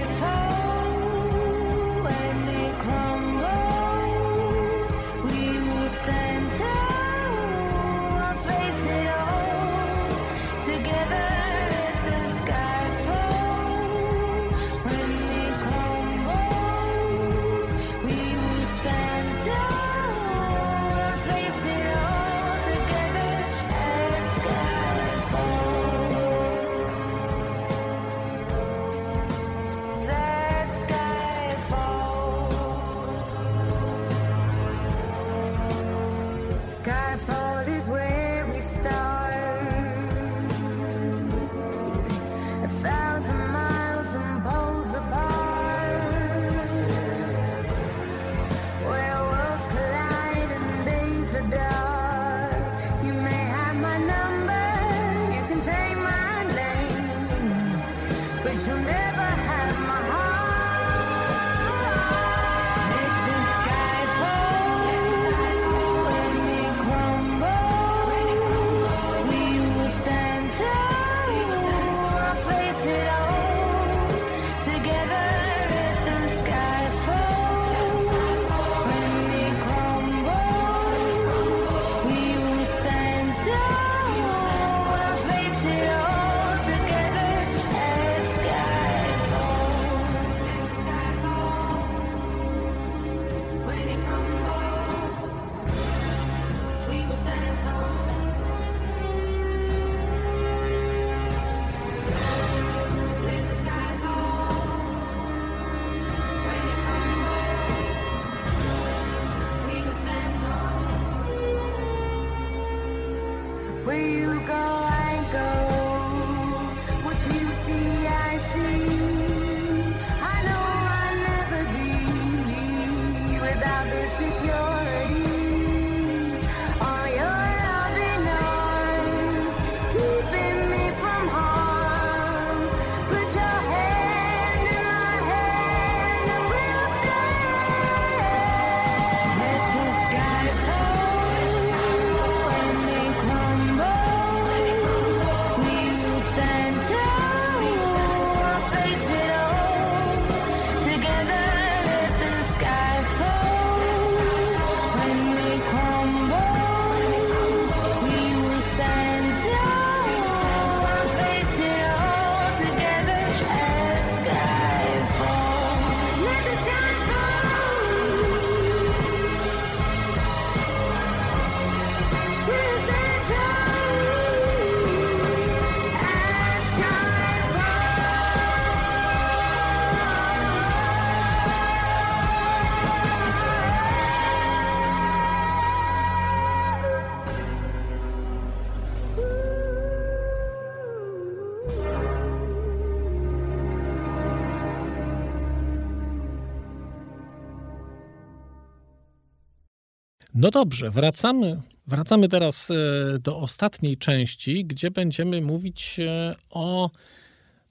No 200.39 200.51
dobrze, 200.51 200.91
wracamy, 200.91 201.61
wracamy 201.87 202.29
teraz 202.29 202.71
e, 202.71 202.75
do 203.19 203.39
ostatniej 203.39 203.97
części, 203.97 204.65
gdzie 204.65 204.91
będziemy 204.91 205.41
mówić 205.41 206.01
e, 206.01 206.35
o 206.51 206.91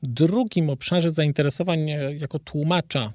drugim 0.03 0.69
obszarze 0.69 1.11
zainteresowań 1.11 1.89
e, 1.89 2.15
jako 2.15 2.39
tłumacza 2.39 3.13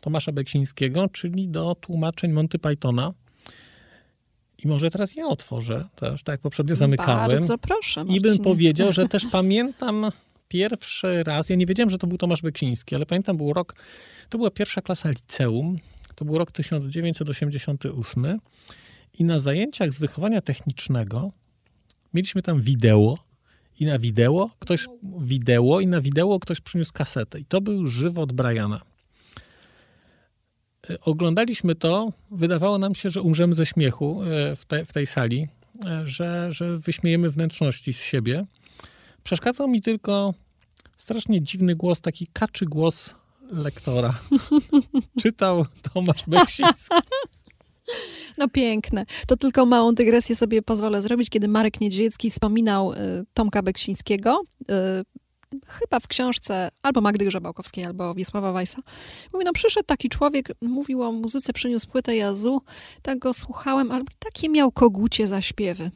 Tomasza 0.00 0.32
Beksińskiego, 0.32 1.08
czyli 1.08 1.48
do 1.48 1.74
tłumaczeń 1.74 2.32
Monty 2.32 2.58
Pythona. 2.58 3.12
I 4.64 4.68
może 4.68 4.90
teraz 4.90 5.16
ja 5.16 5.26
otworzę, 5.26 5.88
też 5.96 6.22
tak 6.22 6.32
jak 6.32 6.40
poprzednio 6.40 6.76
zamykałem. 6.76 7.38
Bardzo 7.38 7.58
proszę, 7.58 8.04
I 8.08 8.20
bym 8.20 8.38
powiedział, 8.38 8.92
że 8.92 9.08
też 9.08 9.26
pamiętam 9.32 10.10
pierwszy 10.48 11.22
raz, 11.22 11.48
ja 11.48 11.56
nie 11.56 11.66
wiedziałem, 11.66 11.90
że 11.90 11.98
to 11.98 12.06
był 12.06 12.18
Tomasz 12.18 12.42
Beksiński, 12.42 12.94
ale 12.94 13.06
pamiętam, 13.06 13.36
był 13.36 13.52
rok, 13.52 13.74
to 14.28 14.38
była 14.38 14.50
pierwsza 14.50 14.80
klasa 14.80 15.10
liceum, 15.10 15.78
to 16.14 16.24
był 16.24 16.38
rok 16.38 16.52
1988 16.52 18.38
i 19.18 19.24
na 19.24 19.38
zajęciach 19.38 19.92
z 19.92 19.98
wychowania 19.98 20.40
technicznego 20.40 21.32
mieliśmy 22.14 22.42
tam 22.42 22.60
wideo 22.60 23.18
i 23.80 23.86
na 23.86 23.98
wideo 23.98 24.50
ktoś, 24.58 24.86
wideo 25.20 25.80
i 25.80 25.86
na 25.86 26.00
wideo 26.00 26.38
ktoś 26.38 26.60
przyniósł 26.60 26.92
kasetę 26.92 27.40
i 27.40 27.44
to 27.44 27.60
był 27.60 27.86
żywot 27.86 28.32
Briana. 28.32 28.80
E, 30.90 31.00
Oglądaliśmy 31.00 31.74
to, 31.74 32.12
wydawało 32.30 32.78
nam 32.78 32.94
się, 32.94 33.10
że 33.10 33.22
umrzemy 33.22 33.54
ze 33.54 33.66
śmiechu 33.66 34.22
e, 34.22 34.56
w, 34.56 34.64
te, 34.64 34.84
w 34.84 34.92
tej 34.92 35.06
sali. 35.06 35.48
e, 35.86 36.06
że, 36.06 36.52
że 36.52 36.78
wyśmiejemy 36.78 37.30
wnętrzności 37.30 37.92
z 37.92 38.00
siebie. 38.00 38.46
Przeszkadzał 39.22 39.68
mi 39.68 39.82
tylko 39.82 40.34
strasznie 40.96 41.42
dziwny 41.42 41.76
głos, 41.76 42.00
taki 42.00 42.26
kaczy 42.26 42.64
głos 42.64 43.14
lektora. 43.52 44.14
Czytał 45.22 45.66
Tomasz 45.82 46.24
Beksiński. 46.26 46.96
No 48.38 48.48
piękne. 48.48 49.06
To 49.26 49.36
tylko 49.36 49.66
małą 49.66 49.94
dygresję 49.94 50.36
sobie 50.36 50.62
pozwolę 50.62 51.02
zrobić, 51.02 51.30
kiedy 51.30 51.48
Marek 51.48 51.80
Niedźwiecki 51.80 52.30
wspominał 52.30 52.92
y, 52.92 52.96
Tomka 53.34 53.62
Beksińskiego, 53.62 54.42
y, 54.60 54.74
chyba 55.66 56.00
w 56.00 56.08
książce 56.08 56.70
albo 56.82 57.00
Magdy 57.00 57.24
Grzebałkowskiej, 57.24 57.84
albo 57.84 58.14
Wiesława 58.14 58.52
Wajsa. 58.52 58.82
Mówi, 59.32 59.44
no 59.44 59.52
przyszedł 59.52 59.86
taki 59.86 60.08
człowiek, 60.08 60.48
mówił 60.62 61.02
o 61.02 61.12
muzyce, 61.12 61.52
przyniósł 61.52 61.88
płytę 61.88 62.16
Jazu, 62.16 62.62
tak 63.02 63.18
go 63.18 63.34
słuchałem, 63.34 63.92
ale 63.92 64.04
takie 64.18 64.48
miał 64.48 64.72
kogucie 64.72 65.26
zaśpiewy. 65.26 65.90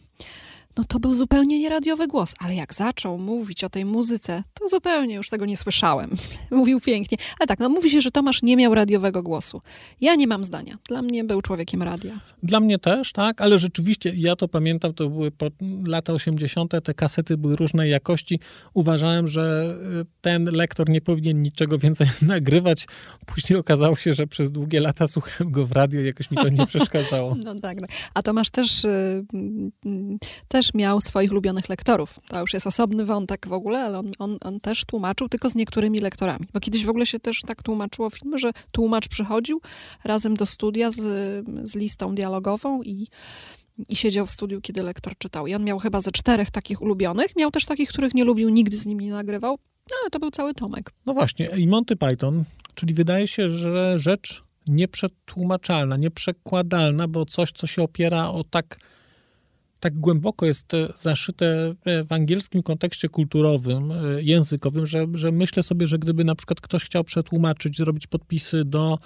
No 0.76 0.84
to 0.84 1.00
był 1.00 1.14
zupełnie 1.14 1.58
nieradiowy 1.58 2.06
głos, 2.06 2.34
ale 2.38 2.54
jak 2.54 2.74
zaczął 2.74 3.18
mówić 3.18 3.64
o 3.64 3.68
tej 3.68 3.84
muzyce, 3.84 4.42
to 4.54 4.68
zupełnie 4.68 5.14
już 5.14 5.30
tego 5.30 5.46
nie 5.46 5.56
słyszałem. 5.56 6.10
Mówił 6.50 6.80
pięknie. 6.80 7.18
Ale 7.40 7.46
tak, 7.46 7.58
no 7.58 7.68
mówi 7.68 7.90
się, 7.90 8.00
że 8.00 8.10
Tomasz 8.10 8.42
nie 8.42 8.56
miał 8.56 8.74
radiowego 8.74 9.22
głosu. 9.22 9.60
Ja 10.00 10.14
nie 10.14 10.26
mam 10.26 10.44
zdania. 10.44 10.78
Dla 10.88 11.02
mnie 11.02 11.24
był 11.24 11.42
człowiekiem 11.42 11.82
radia. 11.82 12.20
Dla 12.42 12.60
mnie 12.60 12.78
też, 12.78 13.12
tak, 13.12 13.40
ale 13.40 13.58
rzeczywiście 13.58 14.12
ja 14.16 14.36
to 14.36 14.48
pamiętam, 14.48 14.94
to 14.94 15.08
były 15.08 15.32
lata 15.86 16.12
80., 16.12 16.72
te 16.84 16.94
kasety 16.94 17.36
były 17.36 17.56
różnej 17.56 17.90
jakości. 17.90 18.40
Uważałem, 18.74 19.28
że 19.28 19.74
y, 20.00 20.06
ten 20.20 20.44
lektor 20.44 20.88
nie 20.88 21.00
powinien 21.00 21.42
niczego 21.42 21.78
więcej 21.78 22.06
nagrywać. 22.22 22.86
Później 23.26 23.58
okazało 23.58 23.96
się, 23.96 24.14
że 24.14 24.26
przez 24.26 24.52
długie 24.52 24.80
lata 24.80 25.08
słuchałem 25.08 25.52
go 25.52 25.66
w 25.66 25.72
radio 25.72 26.00
i 26.00 26.06
jakoś 26.06 26.30
mi 26.30 26.36
to 26.36 26.48
nie 26.48 26.66
przeszkadzało. 26.72 27.34
No 27.44 27.54
tak. 27.54 27.80
No. 27.80 27.86
A 28.14 28.22
Tomasz 28.22 28.50
też, 28.50 28.84
y, 28.84 28.88
y, 29.86 30.18
też 30.62 30.74
miał 30.74 31.00
swoich 31.00 31.30
ulubionych 31.30 31.68
lektorów. 31.68 32.20
To 32.28 32.40
już 32.40 32.52
jest 32.54 32.66
osobny 32.66 33.04
wątek 33.04 33.48
w 33.48 33.52
ogóle, 33.52 33.84
ale 33.84 33.98
on, 33.98 34.12
on, 34.18 34.38
on 34.40 34.60
też 34.60 34.84
tłumaczył 34.84 35.28
tylko 35.28 35.50
z 35.50 35.54
niektórymi 35.54 36.00
lektorami. 36.00 36.46
Bo 36.52 36.60
kiedyś 36.60 36.84
w 36.84 36.88
ogóle 36.88 37.06
się 37.06 37.20
też 37.20 37.40
tak 37.46 37.62
tłumaczyło 37.62 38.10
filmy, 38.10 38.38
że 38.38 38.50
tłumacz 38.72 39.08
przychodził 39.08 39.60
razem 40.04 40.36
do 40.36 40.46
studia 40.46 40.90
z, 40.90 40.96
z 41.68 41.74
listą 41.74 42.14
dialogową 42.14 42.82
i 42.82 43.06
i 43.88 43.96
siedział 43.96 44.26
w 44.26 44.30
studiu, 44.30 44.60
kiedy 44.60 44.82
lektor 44.82 45.18
czytał. 45.18 45.46
I 45.46 45.54
on 45.54 45.64
miał 45.64 45.78
chyba 45.78 46.00
ze 46.00 46.12
czterech 46.12 46.50
takich 46.50 46.82
ulubionych. 46.82 47.36
Miał 47.36 47.50
też 47.50 47.64
takich, 47.64 47.88
których 47.88 48.14
nie 48.14 48.24
lubił, 48.24 48.48
nigdy 48.48 48.76
z 48.76 48.86
nimi 48.86 49.04
nie 49.04 49.12
nagrywał. 49.12 49.58
No, 49.90 49.96
ale 50.02 50.10
to 50.10 50.18
był 50.18 50.30
cały 50.30 50.54
Tomek. 50.54 50.90
No 51.06 51.14
właśnie, 51.14 51.46
i 51.46 51.66
Monty 51.66 51.96
Python, 51.96 52.44
czyli 52.74 52.94
wydaje 52.94 53.28
się, 53.28 53.48
że 53.48 53.98
rzecz 53.98 54.42
nieprzetłumaczalna, 54.66 55.96
nieprzekładalna, 55.96 57.08
bo 57.08 57.26
coś, 57.26 57.52
co 57.52 57.66
się 57.66 57.82
opiera 57.82 58.28
o 58.28 58.44
tak, 58.44 58.78
tak 59.82 59.98
głęboko 59.98 60.46
jest 60.46 60.74
e, 60.74 60.88
zaszyte 60.96 61.74
w 62.08 62.12
angielskim 62.12 62.62
kontekście 62.62 63.08
kulturowym, 63.08 63.92
e, 63.92 64.22
językowym, 64.22 64.86
że, 64.86 65.06
że 65.14 65.32
myślę 65.32 65.62
sobie, 65.62 65.86
że 65.86 65.98
gdyby 65.98 66.24
na 66.24 66.34
przykład 66.34 66.60
ktoś 66.60 66.84
chciał 66.84 67.04
przetłumaczyć, 67.04 67.76
zrobić 67.76 68.06
podpisy 68.06 68.64
do 68.64 68.98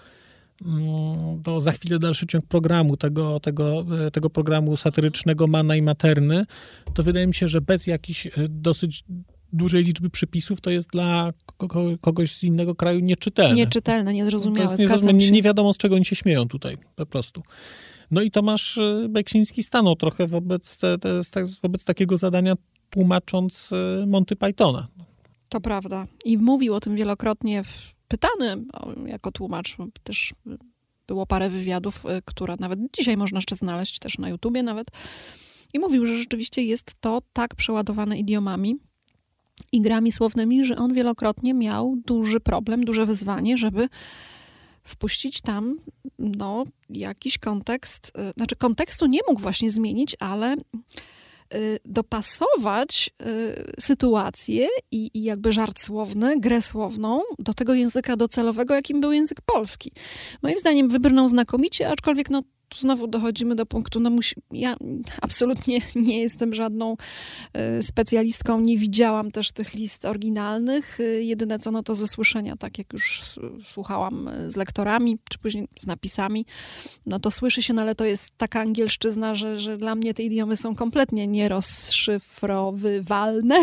mm, 0.66 1.42
do 1.42 1.60
za 1.60 1.72
chwilę 1.72 1.98
dalszy 1.98 2.26
ciąg 2.26 2.46
programu, 2.46 2.96
tego, 2.96 3.40
tego, 3.40 3.86
e, 4.06 4.10
tego 4.10 4.30
programu 4.30 4.76
satyrycznego 4.76 5.46
Mana 5.46 5.76
i 5.76 5.82
Materny, 5.82 6.46
to 6.94 7.02
wydaje 7.02 7.26
mi 7.26 7.34
się, 7.34 7.48
że 7.48 7.60
bez 7.60 7.86
jakichś 7.86 8.28
dosyć 8.48 9.04
dużej 9.52 9.84
liczby 9.84 10.10
przepisów 10.10 10.60
to 10.60 10.70
jest 10.70 10.90
dla 10.90 11.32
kogoś 12.00 12.36
z 12.36 12.42
innego 12.42 12.74
kraju 12.74 13.00
nieczytelne. 13.00 13.54
Nieczytelne, 13.54 14.12
niezrozumiałe. 14.12 14.76
To 14.76 14.82
jest 14.82 15.12
nie, 15.12 15.30
nie 15.30 15.42
wiadomo, 15.42 15.72
z 15.72 15.76
czego 15.76 15.94
oni 15.94 16.04
się 16.04 16.16
śmieją 16.16 16.48
tutaj, 16.48 16.76
po 16.96 17.06
prostu. 17.06 17.42
No 18.10 18.22
i 18.22 18.30
Tomasz 18.30 18.76
y, 18.76 19.06
Beksiński 19.08 19.62
stanął 19.62 19.96
trochę 19.96 20.26
wobec, 20.26 20.78
te, 20.78 20.98
te, 20.98 21.20
wobec 21.62 21.84
takiego 21.84 22.16
zadania, 22.16 22.54
tłumacząc 22.90 23.70
y, 23.72 24.06
Monty 24.06 24.36
Pythona. 24.36 24.88
To 25.48 25.60
prawda. 25.60 26.06
I 26.24 26.38
mówił 26.38 26.74
o 26.74 26.80
tym 26.80 26.96
wielokrotnie, 26.96 27.62
pytany 28.08 28.56
jako 29.06 29.32
tłumacz. 29.32 29.76
Też 30.02 30.34
było 31.06 31.26
parę 31.26 31.50
wywiadów, 31.50 32.04
y, 32.04 32.22
które 32.24 32.56
nawet 32.60 32.78
dzisiaj 32.96 33.16
można 33.16 33.38
jeszcze 33.38 33.56
znaleźć, 33.56 33.98
też 33.98 34.18
na 34.18 34.28
YouTubie 34.28 34.62
nawet. 34.62 34.86
I 35.74 35.78
mówił, 35.78 36.06
że 36.06 36.18
rzeczywiście 36.18 36.62
jest 36.62 36.92
to 37.00 37.22
tak 37.32 37.54
przeładowane 37.54 38.18
idiomami, 38.18 38.76
i 39.72 39.80
grami 39.80 40.12
słownymi, 40.12 40.64
że 40.64 40.76
on 40.76 40.94
wielokrotnie 40.94 41.54
miał 41.54 41.96
duży 42.06 42.40
problem, 42.40 42.84
duże 42.84 43.06
wyzwanie, 43.06 43.56
żeby 43.56 43.88
wpuścić 44.86 45.40
tam 45.40 45.78
no, 46.18 46.64
jakiś 46.90 47.38
kontekst, 47.38 48.12
y, 48.30 48.32
znaczy 48.36 48.56
kontekstu 48.56 49.06
nie 49.06 49.20
mógł 49.28 49.40
właśnie 49.40 49.70
zmienić, 49.70 50.16
ale 50.20 50.54
y, 51.54 51.78
dopasować 51.84 53.10
y, 53.20 53.80
sytuację 53.80 54.68
i, 54.90 55.10
i, 55.14 55.22
jakby 55.22 55.52
żart 55.52 55.80
słowny, 55.80 56.40
grę 56.40 56.62
słowną 56.62 57.22
do 57.38 57.54
tego 57.54 57.74
języka 57.74 58.16
docelowego, 58.16 58.74
jakim 58.74 59.00
był 59.00 59.12
język 59.12 59.40
polski. 59.40 59.92
Moim 60.42 60.58
zdaniem 60.58 60.88
wybrnął 60.88 61.28
znakomicie, 61.28 61.88
aczkolwiek 61.88 62.30
no, 62.30 62.42
tu 62.68 62.78
znowu 62.78 63.06
dochodzimy 63.06 63.54
do 63.54 63.66
punktu, 63.66 64.00
no 64.00 64.10
musi, 64.10 64.34
ja 64.52 64.76
absolutnie 65.22 65.80
nie 65.96 66.20
jestem 66.20 66.54
żadną 66.54 66.96
y, 67.78 67.82
specjalistką, 67.82 68.60
nie 68.60 68.78
widziałam 68.78 69.30
też 69.30 69.52
tych 69.52 69.74
list 69.74 70.04
oryginalnych. 70.04 71.00
Y, 71.00 71.24
jedyne 71.24 71.58
co, 71.58 71.70
no 71.70 71.82
to 71.82 71.94
ze 71.94 72.08
słyszenia, 72.08 72.56
tak 72.56 72.78
jak 72.78 72.92
już 72.92 73.22
słuchałam 73.64 74.28
y, 74.28 74.52
z 74.52 74.56
lektorami, 74.56 75.18
czy 75.30 75.38
później 75.38 75.68
z 75.78 75.86
napisami, 75.86 76.46
no 77.06 77.20
to 77.20 77.30
słyszy 77.30 77.62
się, 77.62 77.74
no 77.74 77.82
ale 77.82 77.94
to 77.94 78.04
jest 78.04 78.30
taka 78.36 78.60
angielszczyzna, 78.60 79.34
że, 79.34 79.58
że 79.58 79.76
dla 79.76 79.94
mnie 79.94 80.14
te 80.14 80.22
idiomy 80.22 80.56
są 80.56 80.74
kompletnie 80.74 81.26
nierozszyfrowywalne, 81.26 83.56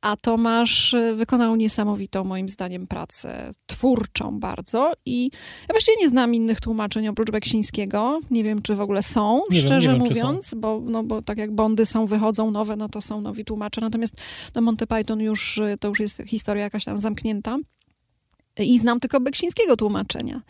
a 0.00 0.16
Tomasz 0.16 0.94
wykonał 1.16 1.56
niesamowitą, 1.56 2.24
moim 2.24 2.48
zdaniem, 2.48 2.86
pracę 2.86 3.52
twórczą 3.66 4.40
bardzo 4.40 4.92
i 5.06 5.30
ja 5.68 5.72
właściwie 5.72 5.96
nie 6.00 6.08
znam 6.08 6.34
innych 6.34 6.60
tłumaczeń 6.60 7.08
oprócz 7.08 7.30
Beksińskiego, 7.30 8.15
nie 8.30 8.44
wiem, 8.44 8.62
czy 8.62 8.74
w 8.74 8.80
ogóle 8.80 9.02
są, 9.02 9.42
nie 9.50 9.60
szczerze 9.60 9.88
wiem, 9.88 9.98
mówiąc, 9.98 10.54
Bo, 10.56 10.82
no, 10.84 11.02
bo 11.02 11.22
tak 11.22 11.38
jak 11.38 11.54
Bondy 11.54 11.86
są, 11.86 12.06
wychodzą 12.06 12.50
nowe, 12.50 12.76
no 12.76 12.88
to 12.88 13.00
są 13.00 13.20
nowi 13.20 13.44
tłumacze. 13.44 13.80
Natomiast 13.80 14.14
no 14.54 14.60
Monty 14.60 14.86
Python 14.86 15.20
już, 15.20 15.60
to 15.80 15.88
już 15.88 16.00
jest 16.00 16.22
historia 16.26 16.62
jakaś 16.62 16.84
tam 16.84 16.98
zamknięta. 16.98 17.58
I 18.58 18.78
znam 18.78 19.00
tylko 19.00 19.20
Beksińskiego 19.20 19.76
tłumaczenia. 19.76 20.42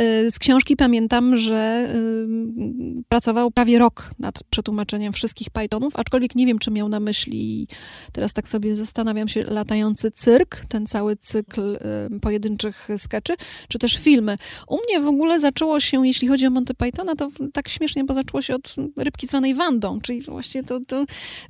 Y, 0.00 0.30
z 0.30 0.38
książki 0.38 0.76
pamiętam, 0.76 1.36
że 1.36 1.88
y, 1.94 3.04
pracował 3.08 3.50
prawie 3.50 3.78
rok 3.78 4.10
nad 4.18 4.42
przetłumaczeniem 4.50 5.12
wszystkich 5.12 5.50
Pythonów, 5.50 5.96
aczkolwiek 5.96 6.34
nie 6.34 6.46
wiem, 6.46 6.58
czy 6.58 6.70
miał 6.70 6.88
na 6.88 7.00
myśli, 7.00 7.68
teraz 8.12 8.32
tak 8.32 8.48
sobie 8.48 8.76
zastanawiam 8.76 9.28
się, 9.28 9.44
latający 9.44 10.10
cyrk, 10.10 10.64
ten 10.68 10.86
cały 10.86 11.16
cykl 11.16 11.78
y, 12.16 12.20
pojedynczych 12.20 12.88
skeczy, 12.96 13.34
czy 13.68 13.78
też 13.78 13.96
filmy. 13.96 14.36
U 14.68 14.76
mnie 14.76 15.00
w 15.00 15.06
ogóle 15.06 15.40
zaczęło 15.40 15.80
się, 15.80 16.06
jeśli 16.06 16.28
chodzi 16.28 16.46
o 16.46 16.50
Monty 16.50 16.74
Pythona, 16.74 17.14
to 17.14 17.28
tak 17.52 17.68
śmiesznie, 17.68 18.04
bo 18.04 18.14
zaczęło 18.14 18.42
się 18.42 18.54
od 18.54 18.74
rybki 18.96 19.26
zwanej 19.26 19.54
Wandą, 19.54 20.00
czyli 20.00 20.22
właśnie 20.22 20.62
to, 20.62 20.80
to, 20.80 21.04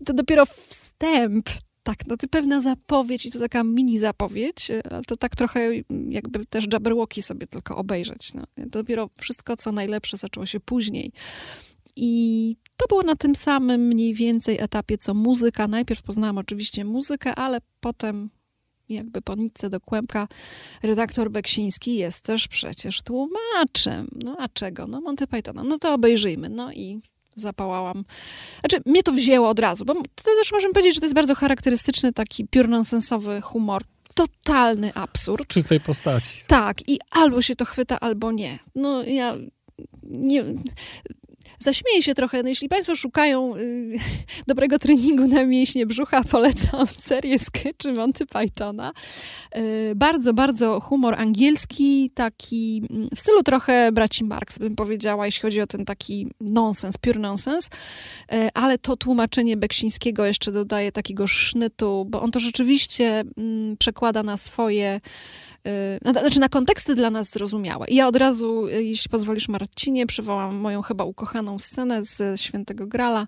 to 0.05 0.13
dopiero 0.13 0.47
wstęp 0.47 1.51
tak, 1.85 2.07
no 2.07 2.17
to 2.17 2.29
pewna 2.29 2.61
zapowiedź 2.61 3.27
i 3.27 3.31
to 3.31 3.39
taka 3.39 3.65
mini 3.65 3.99
zapowiedź, 3.99 4.69
ale 4.91 5.03
to 5.03 5.17
tak 5.17 5.37
trochę 5.37 5.71
jakby 6.09 6.47
też 6.47 6.67
Jabberwocky 6.73 7.23
sobie 7.23 7.47
tylko 7.47 7.77
obejrzeć. 7.77 8.35
No. 8.35 8.45
Dopiero 8.57 9.11
wszystko, 9.21 9.57
co 9.57 9.73
najlepsze 9.73 10.17
zaczęło 10.17 10.47
się 10.47 10.61
później. 10.61 11.13
I 11.97 12.57
to 12.77 12.87
było 12.89 13.03
na 13.03 13.17
tym 13.17 13.35
samym 13.35 13.81
mniej 13.81 14.15
więcej 14.15 14.61
etapie, 14.61 14.99
co 14.99 15.15
muzyka. 15.15 15.69
Najpierw 15.69 16.03
poznałam 16.03 16.39
oczywiście 16.39 16.85
muzykę, 16.85 17.35
ale 17.35 17.59
potem 17.81 18.31
jakby 18.89 19.23
po 19.23 19.35
nitce 19.35 19.71
do 19.71 19.81
kłębka 19.81 20.29
redaktor 20.83 21.31
Beksiński 21.31 21.97
jest 21.97 22.25
też 22.25 22.49
przecież 22.49 23.03
tłumaczem. 23.03 24.09
No 24.25 24.37
a 24.39 24.49
czego? 24.49 24.87
No 24.87 25.01
Monty 25.01 25.27
Pythona. 25.27 25.65
No 25.65 25.79
to 25.79 25.95
obejrzyjmy. 25.95 26.49
No 26.49 26.73
i 26.73 27.01
zapałałam. 27.37 28.05
Znaczy, 28.61 28.83
mnie 28.87 29.03
to 29.03 29.13
wzięło 29.13 29.49
od 29.49 29.59
razu, 29.59 29.85
bo 29.85 29.95
też 30.25 30.53
możemy 30.53 30.75
powiedzieć, 30.75 30.95
że 30.95 31.01
to 31.01 31.07
jest 31.07 31.15
bardzo 31.15 31.35
charakterystyczny 31.35 32.13
taki 32.13 32.47
piór 32.47 32.69
nonsensowy 32.69 33.41
humor. 33.41 33.83
Totalny 34.15 34.95
absurd. 34.95 35.45
W 35.45 35.47
czystej 35.47 35.81
postaci. 35.81 36.45
Tak, 36.47 36.89
i 36.89 36.99
albo 37.11 37.43
się 37.43 37.57
to 37.57 37.65
chwyta, 37.65 38.01
albo 38.01 38.33
nie. 38.33 38.59
No 38.75 39.03
ja 39.03 39.37
nie, 40.03 40.45
Zaśmieję 41.59 42.03
się 42.03 42.15
trochę, 42.15 42.43
no 42.43 42.49
jeśli 42.49 42.69
Państwo 42.69 42.97
szukają 42.97 43.57
y, 43.57 43.99
dobrego 44.47 44.79
treningu 44.79 45.27
na 45.29 45.45
mięśnie 45.47 45.87
brzucha, 45.87 46.25
polecam 46.25 46.87
serię 46.87 47.39
skeczy 47.39 47.93
Monty 47.93 48.27
Pythona. 48.27 48.93
Y, 49.57 49.93
bardzo, 49.97 50.35
bardzo 50.35 50.81
humor 50.81 51.15
angielski, 51.15 52.11
taki 52.15 52.83
mm, 52.91 53.09
w 53.17 53.21
stylu 53.21 53.43
trochę 53.43 53.93
braci 53.93 54.25
Marx, 54.25 54.59
bym 54.59 54.77
powiedziała, 54.77 55.27
jeśli 55.27 55.43
chodzi 55.43 55.61
o 55.61 55.67
ten 55.67 55.85
taki 55.85 56.27
nonsens, 56.41 56.99
pure 56.99 57.21
nonsens, 57.21 57.67
y, 57.67 58.49
ale 58.55 58.79
to 58.79 58.97
tłumaczenie 58.97 59.57
Beksińskiego 59.57 60.27
jeszcze 60.27 60.53
dodaje 60.53 60.93
takiego 60.93 61.27
sznytu, 61.27 62.07
bo 62.09 62.23
on 62.23 62.31
to 62.31 62.41
rzeczywiście 62.41 63.25
mm, 63.39 63.77
przekłada 63.77 64.23
na 64.23 64.37
swoje 64.37 65.01
znaczy 66.03 66.41
na 66.41 66.49
konteksty 66.49 66.95
dla 66.95 67.11
nas 67.11 67.31
zrozumiałe. 67.31 67.87
I 67.89 67.95
ja 67.95 68.09
od 68.09 68.17
razu, 68.17 68.67
y, 68.67 68.85
jeśli 68.85 69.11
pozwolisz 69.11 69.49
Marcinie, 69.49 70.07
przywołam 70.07 70.57
moją 70.57 70.83
chyba 70.83 71.05
ukochaną 71.05 71.59
scenę 71.59 72.05
z 72.05 72.41
Świętego 72.41 72.87
Grala 72.87 73.27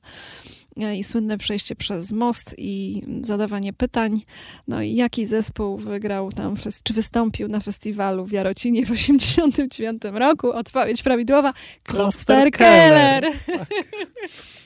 y, 0.82 0.96
i 0.96 1.04
słynne 1.04 1.38
przejście 1.38 1.76
przez 1.76 2.12
most 2.12 2.54
i 2.58 3.02
zadawanie 3.22 3.72
pytań. 3.72 4.22
No 4.68 4.82
i 4.82 4.94
jaki 4.94 5.26
zespół 5.26 5.78
wygrał 5.78 6.32
tam, 6.32 6.56
czy 6.82 6.94
wystąpił 6.94 7.48
na 7.48 7.60
festiwalu 7.60 8.24
w 8.24 8.32
Jarocinie 8.32 8.86
w 8.86 8.90
89 8.90 10.02
roku? 10.12 10.52
Odpowiedź 10.52 11.02
prawidłowa. 11.02 11.52
Kloster 11.82 12.50
Keller. 12.50 13.24
Tak. 13.46 13.68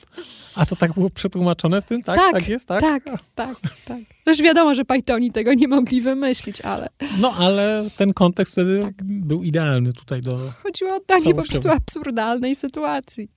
A 0.55 0.65
to 0.65 0.75
tak 0.75 0.93
było 0.93 1.09
przetłumaczone 1.09 1.81
w 1.81 1.85
tym? 1.85 2.03
Tak, 2.03 2.15
Tak, 2.15 2.33
tak, 2.33 2.47
jest, 2.47 2.67
tak? 2.67 2.81
Tak, 2.81 3.03
tak, 3.35 3.57
tak. 3.85 3.99
Też 4.23 4.41
wiadomo, 4.41 4.75
że 4.75 4.85
Pythoni 4.85 5.31
tego 5.31 5.53
nie 5.53 5.67
mogli 5.67 6.01
wymyślić, 6.01 6.61
ale 6.61 6.87
No 7.19 7.33
ale 7.39 7.89
ten 7.97 8.13
kontekst 8.13 8.53
wtedy 8.53 8.81
Tak. 8.81 9.03
był 9.03 9.43
idealny 9.43 9.93
tutaj 9.93 10.21
do... 10.21 10.51
chodziło 10.63 10.95
o 10.95 10.99
takie 10.99 11.33
po 11.33 11.43
prostu 11.43 11.69
absurdalnej 11.69 12.55
sytuacji. 12.55 13.29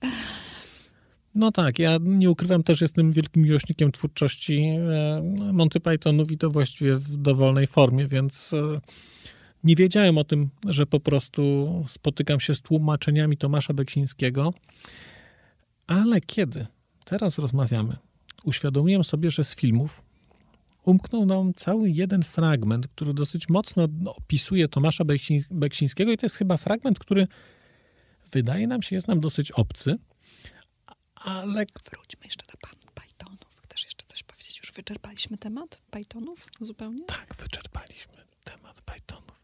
No 1.35 1.51
tak, 1.51 1.79
ja 1.79 1.97
nie 2.01 2.29
ukrywam 2.29 2.63
też, 2.63 2.81
jestem 2.81 3.11
wielkim 3.11 3.43
miłośnikiem 3.43 3.91
twórczości 3.91 4.63
e, 4.63 5.21
Monty 5.53 5.79
Pythonów 5.79 6.31
i 6.31 6.37
to 6.37 6.49
właściwie 6.49 6.95
w 6.95 7.17
dowolnej 7.17 7.67
formie, 7.67 8.07
więc 8.07 8.53
e, 8.53 8.79
nie 9.63 9.75
wiedziałem 9.75 10.17
o 10.17 10.23
tym, 10.23 10.49
że 10.65 10.85
po 10.85 10.99
prostu 10.99 11.67
spotykam 11.87 12.39
się 12.39 12.55
z 12.55 12.61
tłumaczeniami 12.61 13.37
Tomasza 13.37 13.73
Beksińskiego, 13.73 14.53
ale 15.87 16.21
kiedy 16.21 16.67
teraz 17.05 17.37
rozmawiamy, 17.37 17.97
uświadomiłem 18.43 19.03
sobie, 19.03 19.31
że 19.31 19.43
z 19.43 19.55
filmów 19.55 20.03
umknął 20.83 21.25
nam 21.25 21.53
cały 21.53 21.89
jeden 21.89 22.23
fragment, 22.23 22.87
który 22.87 23.13
dosyć 23.13 23.49
mocno 23.49 23.87
opisuje 24.05 24.67
Tomasza 24.67 25.03
Beksiń- 25.03 25.43
Beksińskiego 25.51 26.11
i 26.11 26.17
to 26.17 26.25
jest 26.25 26.35
chyba 26.35 26.57
fragment, 26.57 26.99
który 26.99 27.27
wydaje 28.31 28.67
nam 28.67 28.81
się, 28.81 28.95
jest 28.95 29.07
nam 29.07 29.19
dosyć 29.19 29.51
obcy, 29.51 29.97
ale 31.15 31.65
Wróćmy 31.91 32.25
jeszcze 32.25 32.45
do 32.51 32.57
pan 32.61 32.93
Pythonów. 32.93 33.61
Chcesz 33.63 33.83
jeszcze 33.83 34.05
coś 34.07 34.23
powiedzieć? 34.23 34.57
Już 34.59 34.71
wyczerpaliśmy 34.71 35.37
temat 35.37 35.81
Pythonów 35.91 36.47
zupełnie? 36.61 37.05
tak, 37.05 37.35
wyczerpaliśmy 37.35 38.13
temat 38.43 38.81
Pythonów. 38.81 39.35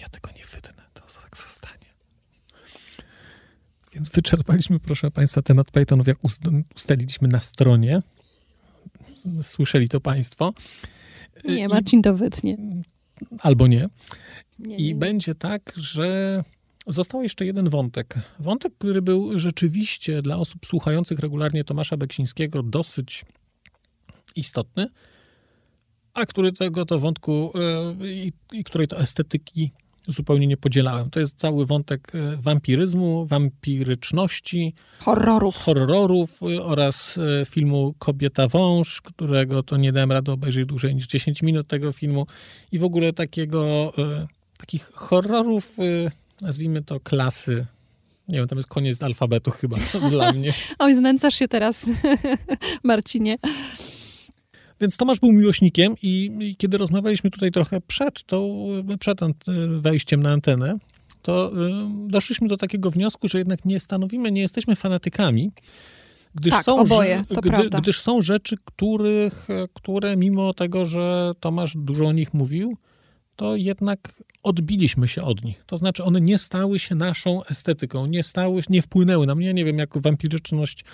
Ja 0.00 0.08
tego 0.08 0.30
nie 0.36 0.44
wytnę, 0.44 0.84
to 0.94 1.00
tak 1.22 1.36
zostanie. 1.36 1.91
Więc 3.94 4.08
wyczerpaliśmy, 4.08 4.80
proszę 4.80 5.10
Państwa, 5.10 5.42
temat 5.42 5.70
Pythonów, 5.70 6.06
jak 6.06 6.24
ust- 6.24 6.62
ustaliliśmy 6.76 7.28
na 7.28 7.40
stronie. 7.40 8.02
Słyszeli 9.42 9.88
to 9.88 10.00
Państwo. 10.00 10.52
Nie, 11.44 11.68
Marcin 11.68 12.02
to 12.02 12.16
wytnie. 12.16 12.56
Albo 13.40 13.66
nie. 13.66 13.88
Nie, 14.58 14.76
I 14.76 14.82
nie, 14.82 14.88
nie. 14.88 14.94
będzie 14.94 15.34
tak, 15.34 15.72
że 15.76 16.42
został 16.86 17.22
jeszcze 17.22 17.46
jeden 17.46 17.68
wątek. 17.68 18.14
Wątek, 18.38 18.72
który 18.78 19.02
był 19.02 19.38
rzeczywiście 19.38 20.22
dla 20.22 20.36
osób 20.36 20.66
słuchających 20.66 21.18
regularnie 21.18 21.64
Tomasza 21.64 21.96
Beksińskiego 21.96 22.62
dosyć 22.62 23.24
istotny, 24.36 24.86
a 26.14 26.26
który 26.26 26.52
tego 26.52 26.86
to 26.86 26.98
wątku 26.98 27.52
e, 27.54 28.12
i, 28.12 28.32
i 28.52 28.64
której 28.64 28.88
to 28.88 29.00
estetyki 29.00 29.72
zupełnie 30.08 30.46
nie 30.46 30.56
podzielałem. 30.56 31.10
To 31.10 31.20
jest 31.20 31.38
cały 31.38 31.66
wątek 31.66 32.12
e, 32.14 32.36
wampiryzmu, 32.36 33.26
wampiryczności, 33.26 34.74
Horrorów. 34.98 35.56
horrorów 35.56 36.42
y, 36.42 36.62
oraz 36.62 37.18
e, 37.18 37.44
filmu 37.46 37.94
Kobieta 37.98 38.48
Wąż, 38.48 39.00
którego 39.00 39.62
to 39.62 39.76
nie 39.76 39.92
dałem 39.92 40.12
rady 40.12 40.32
obejrzeć 40.32 40.66
dłużej 40.66 40.94
niż 40.94 41.06
10 41.06 41.42
minut 41.42 41.68
tego 41.68 41.92
filmu 41.92 42.26
i 42.72 42.78
w 42.78 42.84
ogóle 42.84 43.12
takiego, 43.12 43.92
e, 43.98 44.26
takich 44.58 44.90
horrorów, 44.94 45.76
e, 45.78 46.10
nazwijmy 46.44 46.82
to 46.82 47.00
klasy, 47.00 47.66
nie 48.28 48.38
wiem, 48.38 48.48
tam 48.48 48.58
jest 48.58 48.68
koniec 48.68 49.02
alfabetu 49.02 49.50
chyba 49.50 49.76
dla 50.10 50.32
mnie. 50.32 50.54
Oj, 50.78 50.94
znęcasz 50.94 51.34
się 51.34 51.48
teraz, 51.48 51.90
Marcinie. 52.84 53.38
Więc 54.82 54.96
Tomasz 54.96 55.20
był 55.20 55.32
miłośnikiem 55.32 55.94
i, 56.02 56.30
i 56.40 56.56
kiedy 56.56 56.78
rozmawialiśmy 56.78 57.30
tutaj 57.30 57.50
trochę 57.50 57.80
przed, 57.80 58.22
e, 58.92 58.98
przed 58.98 59.20
wejściem 59.68 60.22
na 60.22 60.30
antenę, 60.32 60.78
to 61.22 61.52
e, 61.66 61.90
doszliśmy 62.08 62.48
do 62.48 62.56
takiego 62.56 62.90
wniosku, 62.90 63.28
że 63.28 63.38
jednak 63.38 63.64
nie 63.64 63.80
stanowimy, 63.80 64.32
nie 64.32 64.40
jesteśmy 64.40 64.76
fanatykami, 64.76 65.50
gdyż 66.34 66.50
Tak, 66.50 66.64
są, 66.64 66.78
oboje, 66.78 67.24
prawda. 67.42 67.80
gdyż 67.80 68.00
są 68.00 68.22
rzeczy, 68.22 68.56
których, 68.64 69.48
które 69.74 70.16
mimo 70.16 70.54
tego, 70.54 70.84
że 70.84 71.32
Tomasz 71.40 71.76
dużo 71.76 72.04
o 72.04 72.12
nich 72.12 72.34
mówił, 72.34 72.76
to 73.36 73.56
jednak 73.56 74.22
odbiliśmy 74.42 75.08
się 75.08 75.22
od 75.22 75.44
nich. 75.44 75.64
To 75.66 75.76
znaczy 75.76 76.04
one 76.04 76.20
nie 76.20 76.38
stały 76.38 76.78
się 76.78 76.94
naszą 76.94 77.44
estetyką, 77.44 78.06
nie 78.06 78.22
stały, 78.22 78.62
nie 78.68 78.82
wpłynęły 78.82 79.26
na 79.26 79.34
mnie. 79.34 79.54
Nie 79.54 79.64
wiem, 79.64 79.78
jak 79.78 79.98
wampiryczność 79.98 80.84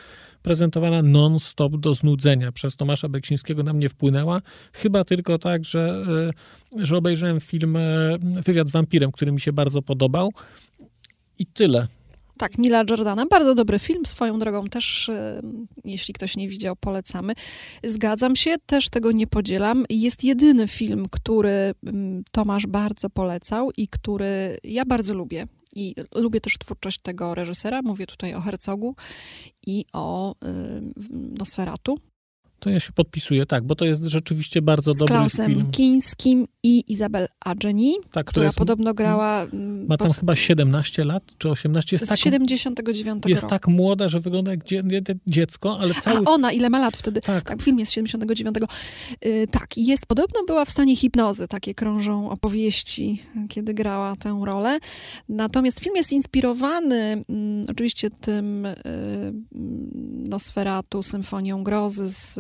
prezentowana 0.43 1.03
non-stop 1.03 1.77
do 1.77 1.95
znudzenia 1.95 2.53
przez 2.53 2.77
Tomasza 2.77 3.09
Beksińskiego 3.09 3.63
na 3.63 3.73
mnie 3.73 3.89
wpłynęła. 3.89 4.43
Chyba 4.73 5.05
tylko 5.05 5.39
tak, 5.39 5.65
że, 5.65 6.05
e, 6.79 6.85
że 6.85 6.97
obejrzałem 6.97 7.41
film 7.41 7.77
e, 7.77 8.19
Wywiad 8.21 8.69
z 8.69 8.73
wampirem, 8.73 9.13
który 9.13 9.33
mi 9.33 9.41
się 9.41 9.53
bardzo 9.53 9.83
podobał. 9.83 10.33
I 11.39 11.47
tyle. 11.47 11.89
Tak, 12.39 12.59
Nila 12.59 12.85
Jordana. 12.91 13.27
Bardzo 13.27 13.55
dobry 13.55 13.79
film, 13.79 14.07
swoją 14.07 14.39
drogą 14.39 14.65
też, 14.65 15.09
e, 15.09 15.43
jeśli 15.85 16.15
ktoś 16.15 16.37
nie 16.37 16.49
widział, 16.49 16.77
polecamy. 16.77 17.33
Zgadzam 17.85 18.37
się, 18.37 18.55
też 18.67 18.89
tego 18.89 19.13
nie 19.13 19.27
podzielam. 19.27 19.85
Jest 19.91 20.25
jedyny 20.25 20.69
film, 20.69 21.07
który 21.11 21.75
mm, 21.87 22.23
Tomasz 22.31 22.67
bardzo 22.67 23.11
polecał 23.11 23.71
i 23.77 23.89
który 23.89 24.59
ja 24.65 24.85
bardzo 24.85 25.15
lubię. 25.15 25.47
I 25.75 25.95
lubię 26.15 26.41
też 26.41 26.59
twórczość 26.59 26.99
tego 27.03 27.35
reżysera. 27.35 27.83
Mówię 27.83 28.07
tutaj 28.07 28.35
o 28.35 28.41
Herzogu 28.41 28.95
i 29.67 29.85
o 29.93 30.33
y, 30.33 30.37
Nosferatu. 31.39 31.99
To 32.61 32.71
ja 32.71 32.81
się 32.81 32.93
podpisuję, 32.93 33.47
tak, 33.47 33.65
bo 33.67 33.75
to 33.75 33.85
jest 33.85 34.03
rzeczywiście 34.03 34.63
bardzo 34.63 34.95
Z 34.95 34.99
dobry 34.99 35.15
Klausem 35.15 35.51
film. 35.51 35.71
Kińskim 35.71 36.47
i 36.63 36.85
Izabel 36.93 37.27
Adjeni, 37.41 37.97
Tak, 38.13 38.27
która 38.27 38.47
jest, 38.47 38.59
podobno 38.59 38.95
grała... 38.95 39.43
mm, 39.45 39.87
ma 39.87 39.97
tam 39.97 40.09
pod- 40.09 40.17
chyba 40.17 40.37
17 40.37 41.05
lat, 41.05 41.23
czy 41.39 41.49
18. 41.51 41.95
Jest, 41.97 42.07
z 42.07 42.09
tak, 42.09 42.19
79 42.19 43.25
jest 43.27 43.43
roku. 43.43 43.51
tak 43.51 43.69
młoda, 43.69 44.09
że 44.09 44.21
wygląda 44.21 44.51
jak 44.51 44.65
dzie, 44.65 44.83
dzie- 44.85 45.03
dziecko, 45.27 45.79
ale 45.81 45.95
cały... 45.95 46.27
A 46.27 46.31
ona, 46.31 46.53
ile 46.53 46.71
ma 46.71 46.79
lat 46.79 46.97
wtedy? 46.97 47.21
tak, 47.21 47.45
Tak, 47.45 47.63
film 47.63 47.79
jest 47.79 47.91
z 47.93 47.95
79. 47.95 48.57
Yy, 49.25 49.47
tak, 49.47 49.79
i 49.79 49.87
jest, 49.87 50.07
podobno 50.07 50.41
była 50.47 50.65
w 50.65 50.71
stanie 50.71 50.97
hipnozy, 50.97 51.49
takie 51.49 51.75
krążą 51.75 52.31
opowieści, 52.31 53.23
kiedy 53.49 53.75
grała 53.75 54.17
tę 54.17 54.41
rolę. 54.45 54.79
Natomiast 55.29 55.81
film 55.81 55.97
jest 55.97 56.13
inspirowany 56.13 57.25
mm, 57.29 57.67
oczywiście 57.71 58.11
tym 58.11 58.67
y, 58.67 58.75
mm, 58.87 59.49
Nosferatu, 60.29 61.03
Symfonią 61.03 61.63
Grozy 61.65 62.09
z 62.09 62.39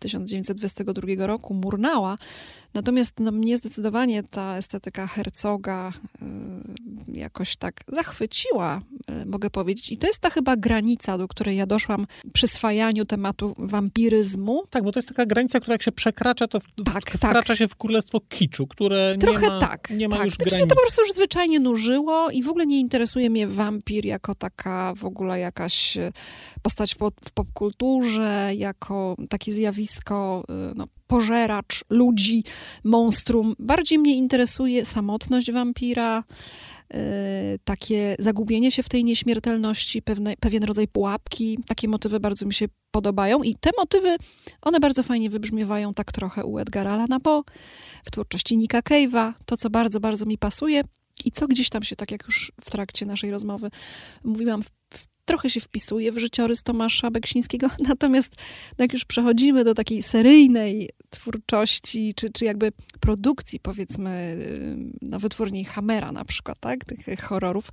1922 0.00 1.26
roku, 1.26 1.54
Murnała. 1.54 2.18
Natomiast 2.74 3.12
no, 3.20 3.32
mnie 3.32 3.56
zdecydowanie 3.58 4.22
ta 4.22 4.56
estetyka 4.56 5.06
Herzoga 5.06 5.92
y, 7.12 7.18
jakoś 7.18 7.56
tak 7.56 7.74
zachwyciła, 7.92 8.80
y, 9.22 9.26
mogę 9.26 9.50
powiedzieć. 9.50 9.92
I 9.92 9.96
to 9.96 10.06
jest 10.06 10.18
ta 10.18 10.30
chyba 10.30 10.56
granica, 10.56 11.18
do 11.18 11.28
której 11.28 11.56
ja 11.56 11.66
doszłam 11.66 12.06
przy 12.32 12.48
swajaniu 12.48 13.04
tematu 13.04 13.54
wampiryzmu. 13.58 14.62
tak, 14.70 14.84
bo 14.84 14.92
to 14.92 14.98
jest 14.98 15.08
taka 15.08 15.26
granica, 15.26 15.60
która 15.60 15.74
jak 15.74 15.82
się 15.82 15.92
przekracza, 15.92 16.48
to 16.48 16.60
w, 16.60 16.64
Tak, 16.84 16.94
tak. 17.04 17.16
wkracza 17.16 17.56
się 17.56 17.68
w 17.68 17.76
królestwo 17.76 18.20
kiczu, 18.28 18.66
które 18.66 19.16
Trochę 19.20 19.40
nie 19.40 19.48
ma, 19.48 19.60
tak. 19.60 19.90
nie 19.90 20.08
ma 20.08 20.16
tak. 20.16 20.24
już 20.24 20.34
Znaczy, 20.34 20.44
mnie 20.44 20.50
granic. 20.50 20.68
to 20.68 20.74
po 20.74 20.80
prostu 20.80 21.02
już 21.02 21.12
zwyczajnie 21.12 21.60
nużyło 21.60 22.30
i 22.30 22.42
w 22.42 22.48
ogóle 22.48 22.66
nie 22.66 22.80
interesuje 22.80 23.30
mnie 23.30 23.46
wampir 23.48 24.04
jako 24.04 24.34
taka 24.34 24.94
w 24.96 25.04
ogóle 25.04 25.38
jakaś 25.38 25.96
e, 25.96 26.12
postać 26.62 26.94
w, 26.94 26.98
pop- 26.98 27.20
w 27.24 27.30
popkulturze, 27.32 28.50
jako 28.54 29.16
takie 29.28 29.52
zjawisko, 29.52 30.44
e, 30.48 30.72
no, 30.76 30.86
pożeracz 31.08 31.84
ludzi, 31.90 32.44
monstrum. 32.84 33.54
Bardziej 33.58 33.98
mnie 33.98 34.16
interesuje 34.16 34.84
samotność 34.84 35.52
wampira, 35.52 36.24
e, 36.94 37.58
takie 37.64 38.16
zagubienie 38.18 38.70
się 38.70 38.82
w 38.82 38.88
tej 38.88 39.04
nieśmiertelności, 39.04 40.02
pewne, 40.02 40.34
pewien 40.40 40.64
rodzaj 40.64 40.88
pułapki. 40.88 41.58
Takie 41.66 41.88
motywy 41.88 42.20
bardzo 42.20 42.46
mi 42.46 42.54
się 42.54 42.66
podobają 42.90 43.42
i 43.42 43.54
te 43.54 43.70
motywy, 43.78 44.16
one 44.62 44.80
bardzo 44.80 45.02
fajnie 45.02 45.30
wybrzmiewają 45.30 45.94
tak 45.94 46.12
trochę 46.12 46.44
u 46.44 46.58
Edgara 46.58 46.92
Allana 46.92 47.20
Poe, 47.20 47.42
w 48.04 48.10
twórczości 48.10 48.56
Nika 48.56 48.80
Cave'a, 48.80 49.32
to 49.46 49.56
co 49.56 49.70
bardzo, 49.70 50.00
bardzo 50.00 50.26
mi 50.26 50.38
pasuje 50.38 50.82
i 51.24 51.30
co 51.30 51.48
gdzieś 51.48 51.68
tam 51.68 51.82
się, 51.82 51.96
tak 51.96 52.10
jak 52.10 52.24
już 52.24 52.52
w 52.60 52.70
trakcie 52.70 53.06
naszej 53.06 53.30
rozmowy 53.30 53.70
mówiłam, 54.24 54.62
w, 54.62 54.66
w, 54.94 55.06
trochę 55.24 55.50
się 55.50 55.60
wpisuje 55.60 56.12
w 56.12 56.18
życiorys 56.18 56.62
Tomasza 56.62 57.10
Beksińskiego, 57.10 57.70
natomiast 57.88 58.36
jak 58.78 58.92
już 58.92 59.04
przechodzimy 59.04 59.64
do 59.64 59.74
takiej 59.74 60.02
seryjnej 60.02 60.90
twórczości, 61.10 62.14
czy, 62.14 62.30
czy 62.30 62.44
jakby 62.44 62.72
produkcji, 63.00 63.60
powiedzmy, 63.60 64.36
yy, 64.38 64.92
no 65.02 65.20
wytwórni 65.20 65.64
Hammera 65.64 66.12
na 66.12 66.24
przykład, 66.24 66.60
tak, 66.60 66.84
tych 66.84 67.20
horrorów, 67.20 67.70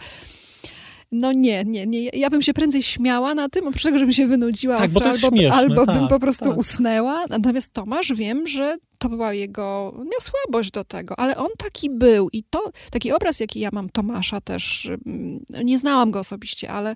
no 1.11 1.31
nie, 1.31 1.63
nie, 1.65 1.87
nie. 1.87 2.09
Ja 2.13 2.29
bym 2.29 2.41
się 2.41 2.53
prędzej 2.53 2.83
śmiała 2.83 3.35
na 3.35 3.49
tym, 3.49 3.67
oprócz 3.67 3.83
tego, 3.83 3.99
żebym 3.99 4.13
się 4.13 4.27
wynudziła 4.27 4.77
Tak, 4.77 4.91
bo 4.91 4.99
to 4.99 5.11
ostro, 5.11 5.11
jest 5.13 5.23
albo, 5.23 5.37
śmieszne, 5.37 5.55
albo 5.55 5.85
bym 5.85 5.99
tak, 5.99 6.09
po 6.09 6.19
prostu 6.19 6.45
tak. 6.45 6.57
usnęła. 6.57 7.25
Natomiast 7.29 7.73
Tomasz 7.73 8.13
wiem, 8.13 8.47
że 8.47 8.77
to 8.97 9.09
była 9.09 9.33
jego, 9.33 9.93
miał 9.95 10.21
słabość 10.21 10.71
do 10.71 10.83
tego, 10.83 11.19
ale 11.19 11.37
on 11.37 11.49
taki 11.57 11.89
był 11.89 12.29
i 12.33 12.43
to, 12.43 12.71
taki 12.91 13.11
obraz, 13.11 13.39
jaki 13.39 13.59
ja 13.59 13.69
mam 13.73 13.89
Tomasza 13.89 14.41
też, 14.41 14.89
mm, 15.05 15.45
nie 15.63 15.79
znałam 15.79 16.11
go 16.11 16.19
osobiście, 16.19 16.69
ale 16.69 16.95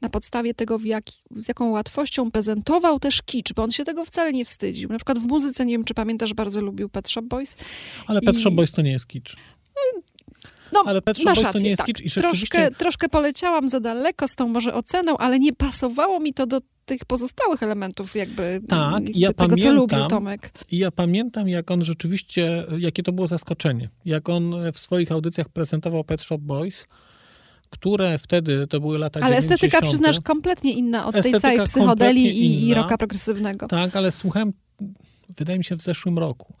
na 0.00 0.08
podstawie 0.08 0.54
tego, 0.54 0.78
jak, 0.84 1.04
z 1.36 1.48
jaką 1.48 1.70
łatwością 1.70 2.30
prezentował 2.30 3.00
też 3.00 3.22
kicz, 3.22 3.52
bo 3.52 3.62
on 3.62 3.70
się 3.70 3.84
tego 3.84 4.04
wcale 4.04 4.32
nie 4.32 4.44
wstydził. 4.44 4.88
Na 4.88 4.98
przykład 4.98 5.18
w 5.18 5.26
muzyce, 5.26 5.66
nie 5.66 5.74
wiem, 5.74 5.84
czy 5.84 5.94
pamiętasz, 5.94 6.34
bardzo 6.34 6.60
lubił 6.60 6.88
Pet 6.88 7.08
Shop 7.08 7.22
Boys. 7.22 7.56
Ale 8.06 8.20
Pet 8.20 8.38
Shop 8.38 8.50
I- 8.50 8.56
Boys 8.56 8.72
to 8.72 8.82
nie 8.82 8.92
jest 8.92 9.06
kicz. 9.06 9.36
No, 10.72 10.82
Ale 10.86 11.02
Pet 11.02 11.18
Shop 11.18 11.24
Boys 11.34 11.52
to 11.52 11.58
nie 11.58 11.68
jest 11.68 11.78
tak. 11.78 11.86
kicz 11.86 12.00
i 12.00 12.08
rzeczywiście... 12.08 12.48
troszkę, 12.58 12.74
troszkę 12.74 13.08
poleciałam 13.08 13.68
za 13.68 13.80
daleko 13.80 14.28
z 14.28 14.34
tą 14.34 14.48
może 14.48 14.74
oceną, 14.74 15.16
ale 15.16 15.38
nie 15.40 15.52
pasowało 15.52 16.20
mi 16.20 16.34
to 16.34 16.46
do 16.46 16.60
tych 16.84 17.04
pozostałych 17.04 17.62
elementów 17.62 18.16
jakby 18.16 18.60
Tak, 18.68 18.92
jakby 18.92 19.12
ja 19.14 19.32
tego, 19.32 19.56
co 19.56 19.62
pamiętam- 19.62 19.74
lubił 19.74 20.06
Tomek. 20.06 20.50
I 20.70 20.78
ja 20.78 20.90
pamiętam, 20.90 21.48
jak 21.48 21.70
on 21.70 21.84
rzeczywiście, 21.84 22.64
jakie 22.78 23.02
to 23.02 23.12
było 23.12 23.26
zaskoczenie. 23.26 23.88
Jak 24.04 24.28
on 24.28 24.54
w 24.72 24.78
swoich 24.78 25.12
audycjach 25.12 25.48
prezentował 25.48 26.04
Pet 26.04 26.22
Shop 26.22 26.38
Boys, 26.38 26.86
które 27.70 28.18
wtedy, 28.18 28.66
to 28.66 28.80
były 28.80 28.98
lata 28.98 29.20
Ale 29.20 29.36
90. 29.36 29.52
estetyka, 29.54 29.86
przyznasz, 29.86 30.20
kompletnie 30.20 30.72
inna 30.72 31.06
od 31.06 31.12
tej 31.12 31.18
Estetyka 31.18 31.40
całej 31.40 31.66
psychodelii 31.66 32.24
kompletnie 32.24 32.48
i, 32.48 32.68
i 32.68 32.74
rocka 32.74 32.98
progresywnego. 32.98 33.66
Tak, 33.66 33.96
ale 33.96 34.12
słuchałem, 34.12 34.52
wydaje 35.38 35.58
mi 35.58 35.64
się, 35.64 35.76
w 35.76 35.80
zeszłym 35.80 36.18
roku. 36.18 36.54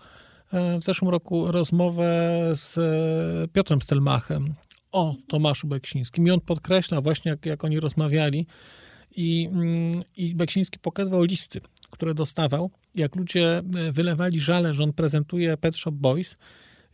E, 0.52 0.78
W 0.78 0.84
zeszłym 0.84 1.10
roku 1.10 1.52
rozmowę 1.52 2.40
z 2.54 2.78
e, 2.78 3.48
Piotrem 3.48 3.82
Stelmachem 3.82 4.54
o 4.92 5.14
Tomaszu 5.28 5.66
Beksińskim. 5.66 6.26
I 6.26 6.30
on 6.30 6.40
podkreśla 6.40 7.00
właśnie, 7.00 7.30
jak, 7.30 7.46
jak 7.46 7.64
oni 7.64 7.80
rozmawiali. 7.80 8.46
I, 9.16 9.48
mm, 9.52 10.02
I 10.16 10.34
Beksiński 10.34 10.78
pokazywał 10.78 11.22
listy, 11.22 11.60
które 11.90 12.14
dostawał. 12.14 12.70
Jak 12.94 13.16
ludzie 13.16 13.58
e, 13.58 13.92
wylewali 13.92 14.40
żale, 14.40 14.74
że 14.74 14.84
on 14.84 14.92
prezentuje 14.92 15.56
Pet 15.56 15.76
Shop 15.76 15.92
Boys. 15.92 16.36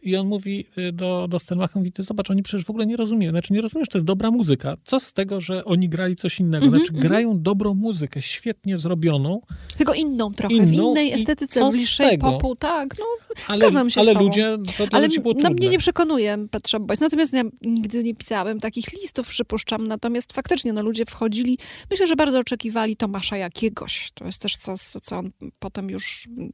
I 0.04 0.16
on 0.16 0.26
mówi 0.26 0.66
y, 0.78 0.92
do, 0.92 1.28
do 1.28 1.38
Stelmacha, 1.38 1.78
mówi, 1.78 1.92
ty 1.92 2.02
zobacz, 2.02 2.30
oni 2.30 2.42
przecież 2.42 2.66
w 2.66 2.70
ogóle 2.70 2.86
nie 2.86 2.96
rozumieją. 2.96 3.30
Znaczy 3.32 3.52
nie 3.52 3.60
rozumiesz, 3.60 3.88
to 3.88 3.98
jest 3.98 4.06
dobra 4.06 4.30
muzyka. 4.30 4.76
Co 4.84 5.00
z 5.00 5.12
tego, 5.12 5.40
że 5.40 5.64
oni 5.64 5.88
grali 5.88 6.16
coś 6.16 6.40
innego? 6.40 6.64
Mhm, 6.66 6.84
Znaczy 6.84 7.00
grają 7.08 7.42
dobrą 7.42 7.74
muzykę, 7.74 8.22
świetnie 8.22 8.78
zrobioną, 8.78 9.40
Tylko 9.76 9.94
inną 9.94 10.32
trochę, 10.34 10.54
w 10.54 10.58
Inną 10.58 10.90
innej 10.90 11.08
i 11.08 11.12
estetyce, 11.12 11.70
z 11.72 11.74
bliższej 11.74 12.18
popu, 12.18 12.56
tak. 12.56 12.98
No, 12.98 13.04
ale, 13.48 13.58
Zgadzam 13.58 13.90
się 13.90 13.94
z 13.94 13.98
ale 13.98 14.12
tobą. 14.12 14.24
ludzie, 14.24 14.56
to 14.78 14.86
dla 14.86 14.98
ale 14.98 15.08
było 15.08 15.22
no, 15.24 15.32
trudne. 15.32 15.50
mnie 15.50 15.68
nie 15.68 15.78
przekonuje 15.78 16.46
Pet 16.50 16.68
Shop 16.68 16.80
Boys. 16.80 17.00
Natomiast 17.00 17.32
ja 17.32 17.42
nigdy 17.62 18.04
nie 18.04 18.14
pisałem 18.14 18.60
takich 18.60 18.92
listów, 18.92 19.28
przypuszczam. 19.28 19.88
Natomiast 19.88 20.32
faktycznie 20.32 20.72
no, 20.72 20.82
ludzie 20.82 21.04
wchodzili, 21.04 21.58
myślę, 21.90 22.06
że 22.06 22.16
bardzo 22.16 22.38
oczekiwali 22.38 22.96
Tomasza 22.96 23.36
jakiegoś. 23.36 24.10
To 24.14 24.24
jest 24.24 24.42
też 24.42 24.56
coś, 24.56 24.80
co, 24.80 25.16
on 25.16 25.30
potem 25.58 25.90
już 25.90 26.28
mm, 26.36 26.50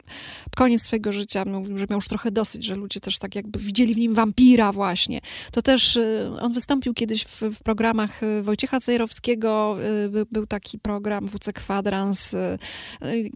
koniec 0.57 0.83
swojego 0.83 1.13
życia 1.13 1.45
mówił, 1.45 1.79
że 1.79 1.87
miał 1.91 1.97
już 1.97 2.09
trochę 2.09 2.31
dosyć, 2.31 2.65
że 2.65 2.77
ludzie 2.77 3.01
też 3.01 3.19
tak 3.19 3.35
jakby 3.41 3.59
widzieli 3.59 3.95
w 3.95 3.99
nim 3.99 4.15
wampira 4.15 4.73
właśnie. 4.73 5.21
To 5.53 5.63
też 5.63 5.97
y, 5.97 6.31
on 6.41 6.53
wystąpił 6.53 6.95
kiedyś 6.95 7.25
w, 7.25 7.43
w 7.43 7.63
programach 7.63 8.23
y, 8.23 8.43
Wojciecha 8.43 8.81
Cejrowskiego. 8.81 9.77
y, 10.07 10.09
Był, 10.09 10.27
był 10.31 10.47
taki 10.47 10.79
program 10.79 11.29
WC 11.29 11.53
Kwadrans, 11.53 12.35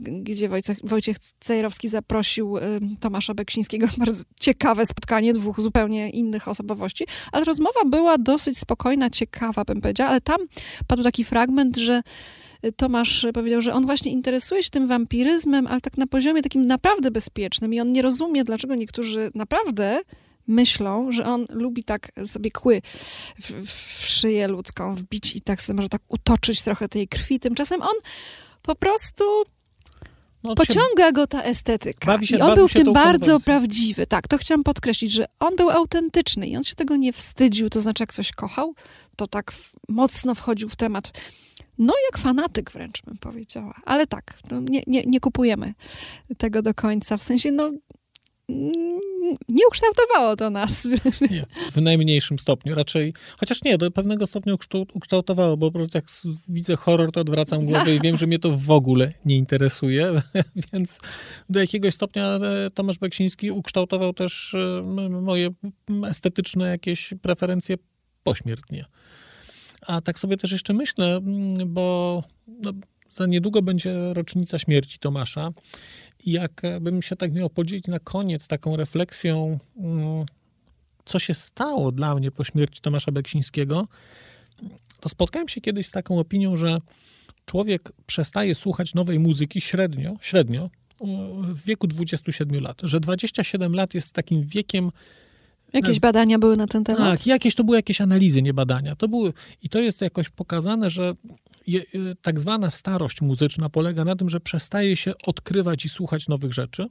gdzie 0.06 0.48
Wojciech, 0.48 0.78
Wojciech 0.84 1.16
Cejrowski 1.40 1.88
zaprosił 1.88 2.56
Tomasza 3.00 3.34
Beksińskiego. 3.34 3.86
Bardzo 3.98 4.22
ciekawe 4.40 4.86
spotkanie 4.86 5.32
dwóch 5.32 5.60
zupełnie 5.60 6.10
innych 6.10 6.48
osobowości, 6.48 7.04
ale 7.32 7.44
rozmowa 7.44 7.84
była 7.86 8.18
dosyć 8.18 8.58
spokojna, 8.58 9.10
ciekawa 9.10 9.64
bym 9.64 9.80
powiedziała, 9.80 10.10
ale 10.10 10.20
tam 10.20 10.40
padł 10.86 11.02
taki 11.02 11.24
fragment, 11.24 11.76
że 11.76 12.02
Tomasz 12.76 13.26
powiedział, 13.34 13.62
że 13.62 13.74
on 13.74 13.86
właśnie 13.86 14.12
interesuje 14.12 14.62
się 14.62 14.70
tym 14.70 14.86
wampiryzmem, 14.86 15.66
ale 15.66 15.80
tak 15.80 15.98
na 15.98 16.06
poziomie 16.06 16.42
takim 16.42 16.66
naprawdę 16.66 17.10
bezpiecznym 17.10 17.74
i 17.74 17.80
on 17.80 17.92
nie 17.92 18.02
rozumie, 18.02 18.44
dlaczego 18.44 18.74
niektórzy 18.74 19.30
naprawdę 19.34 20.00
myślą, 20.46 21.12
że 21.12 21.24
on 21.26 21.46
lubi 21.50 21.84
tak 21.84 22.12
sobie 22.26 22.50
kły 22.50 22.82
w, 23.40 23.66
w 23.70 24.06
szyję 24.06 24.48
ludzką 24.48 24.94
wbić 24.94 25.36
i 25.36 25.40
tak 25.40 25.62
sobie 25.62 25.76
może 25.76 25.88
tak 25.88 26.02
utoczyć 26.08 26.62
trochę 26.62 26.88
tej 26.88 27.08
krwi. 27.08 27.40
Tymczasem 27.40 27.82
on 27.82 27.94
po 28.62 28.74
prostu 28.74 29.24
No, 30.42 30.54
pociąga 30.54 31.12
go 31.12 31.26
ta 31.26 31.42
estetyka. 31.42 32.22
Się- 32.22 32.36
I 32.36 32.40
on 32.40 32.54
był 32.54 32.68
w 32.68 32.72
tym 32.74 32.92
bardzo 32.92 33.18
konwencją. 33.26 33.40
prawdziwy. 33.40 34.06
Tak, 34.06 34.28
to 34.28 34.38
chciałam 34.38 34.64
podkreślić, 34.64 35.12
że 35.12 35.26
on 35.40 35.56
był 35.56 35.70
autentyczny 35.70 36.46
i 36.46 36.56
on 36.56 36.64
się 36.64 36.74
tego 36.74 36.96
nie 36.96 37.12
wstydził. 37.12 37.70
To 37.70 37.80
znaczy, 37.80 38.02
jak 38.02 38.14
coś 38.14 38.32
kochał, 38.32 38.74
to 39.16 39.26
tak 39.26 39.52
mocno 39.88 40.34
wchodził 40.34 40.68
w 40.68 40.76
temat. 40.76 41.12
No, 41.78 41.94
jak 42.10 42.18
fanatyk 42.18 42.70
wręcz 42.70 43.02
bym 43.02 43.18
powiedziała. 43.18 43.74
Ale 43.84 44.06
tak, 44.06 44.38
no, 44.50 44.60
nie, 44.60 44.82
nie, 44.86 45.02
nie 45.02 45.20
kupujemy 45.20 45.74
tego 46.38 46.62
do 46.62 46.74
końca. 46.74 47.16
W 47.16 47.22
sensie, 47.22 47.52
no, 47.52 47.72
nie 49.48 49.66
ukształtowało 49.68 50.36
to 50.36 50.50
nas. 50.50 50.88
Nie, 51.30 51.46
w 51.72 51.82
najmniejszym 51.82 52.38
stopniu. 52.38 52.74
Raczej, 52.74 53.14
chociaż 53.38 53.62
nie, 53.62 53.78
do 53.78 53.90
pewnego 53.90 54.26
stopnia 54.26 54.54
ukształ- 54.54 54.86
ukształtowało, 54.94 55.56
bo 55.56 55.70
po 55.70 55.78
prostu 55.78 55.98
jak 55.98 56.04
widzę 56.48 56.76
horror, 56.76 57.12
to 57.12 57.20
odwracam 57.20 57.66
głowę 57.66 57.94
i 57.94 58.00
wiem, 58.00 58.16
że 58.16 58.26
mnie 58.26 58.38
to 58.38 58.56
w 58.56 58.70
ogóle 58.70 59.12
nie 59.24 59.36
interesuje, 59.36 60.22
więc 60.72 60.98
do 61.48 61.60
jakiegoś 61.60 61.94
stopnia 61.94 62.26
e, 62.26 62.70
Tomasz 62.70 62.98
Beksiński 62.98 63.50
ukształtował 63.50 64.12
też 64.12 64.54
e, 64.54 64.82
moje 65.10 65.50
estetyczne 66.06 66.68
jakieś 66.68 67.14
preferencje 67.22 67.76
pośmiertnie. 68.22 68.84
A 69.86 70.00
tak 70.00 70.18
sobie 70.18 70.36
też 70.36 70.52
jeszcze 70.52 70.72
myślę, 70.72 71.16
mm, 71.16 71.74
bo 71.74 72.22
no, 72.48 72.72
za 73.10 73.26
niedługo 73.26 73.62
będzie 73.62 74.14
rocznica 74.14 74.58
śmierci 74.58 74.98
Tomasza. 74.98 75.50
I 76.24 76.32
jakbym 76.32 77.02
się 77.02 77.16
tak 77.16 77.32
miał 77.32 77.50
podzielić 77.50 77.86
na 77.86 77.98
koniec 77.98 78.48
taką 78.48 78.76
refleksją, 78.76 79.58
mm, 79.76 80.24
co 81.04 81.18
się 81.18 81.34
stało 81.34 81.92
dla 81.92 82.14
mnie 82.14 82.30
po 82.30 82.44
śmierci 82.44 82.80
Tomasza 82.80 83.12
Beksińskiego, 83.12 83.88
to 85.00 85.08
spotkałem 85.08 85.48
się 85.48 85.60
kiedyś 85.60 85.86
z 85.86 85.90
taką 85.90 86.18
opinią, 86.18 86.56
że 86.56 86.78
człowiek 87.46 87.92
przestaje 88.06 88.54
słuchać 88.54 88.94
nowej 88.94 89.18
muzyki 89.18 89.60
średnio, 89.60 90.16
średnio 90.20 90.64
y, 90.64 90.70
w 91.54 91.64
wieku 91.64 91.86
27 91.86 92.60
lat, 92.60 92.80
że 92.82 93.00
27 93.00 93.74
lat 93.74 93.94
jest 93.94 94.12
takim 94.12 94.44
wiekiem, 94.44 94.90
Jakieś 95.74 96.00
badania 96.00 96.38
były 96.38 96.56
na 96.56 96.66
ten 96.66 96.84
temat? 96.84 97.18
tak, 97.18 97.26
jakieś 97.26 97.54
to 97.54 97.64
były 97.64 97.76
jakieś 97.76 98.00
analizy, 98.00 98.42
nie 98.42 98.54
badania. 98.54 98.96
To 98.96 99.08
były, 99.08 99.32
I 99.62 99.68
to 99.68 99.78
jest 99.78 100.00
jakoś 100.00 100.28
pokazane, 100.28 100.90
że 100.90 101.14
je, 101.66 101.80
y, 101.80 102.16
tak 102.22 102.40
zwana 102.40 102.70
starość 102.70 103.20
muzyczna 103.20 103.68
polega 103.68 104.04
na 104.04 104.16
tym, 104.16 104.28
że 104.28 104.40
przestaje 104.40 104.96
się 104.96 105.12
odkrywać 105.26 105.84
i 105.84 105.88
słuchać 105.88 106.28
nowych 106.28 106.52
rzeczy. 106.52 106.86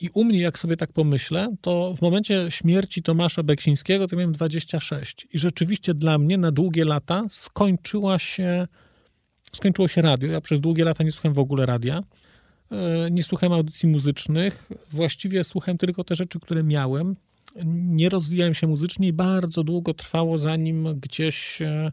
I 0.00 0.08
u 0.14 0.24
mnie, 0.24 0.38
jak 0.40 0.58
sobie 0.58 0.76
tak 0.76 0.92
pomyślę, 0.92 1.54
to 1.60 1.94
w 1.96 2.02
momencie 2.02 2.46
śmierci 2.48 3.02
Tomasza 3.02 3.42
Beksińskiego 3.42 4.06
to 4.06 4.16
miałem 4.16 4.32
26. 4.32 5.26
I 5.32 5.38
rzeczywiście 5.38 5.94
dla 5.94 6.18
mnie 6.18 6.38
na 6.38 6.52
długie 6.52 6.84
lata 6.84 7.22
skończyła 7.28 8.18
się, 8.18 8.66
skończyło 9.52 9.88
się 9.88 10.02
radio. 10.02 10.32
Ja 10.32 10.40
przez 10.40 10.60
długie 10.60 10.84
lata 10.84 11.04
nie 11.04 11.12
słuchałem 11.12 11.34
w 11.34 11.38
ogóle 11.38 11.66
radia. 11.66 12.02
E, 12.72 13.10
Nie 13.10 13.22
słuchałem 13.22 13.52
audycji 13.52 13.88
muzycznych. 13.88 14.68
Właściwie 14.90 15.44
słuchałem 15.44 15.78
tylko 15.78 16.04
te 16.04 16.14
rzeczy, 16.14 16.40
które 16.40 16.62
miałem. 16.62 17.16
Nie 17.64 18.08
rozwijałem 18.08 18.54
się 18.54 18.66
muzycznie 18.66 19.08
i 19.08 19.12
bardzo 19.12 19.64
długo 19.64 19.94
trwało, 19.94 20.38
zanim 20.38 21.00
gdzieś 21.00 21.62
e, 21.62 21.90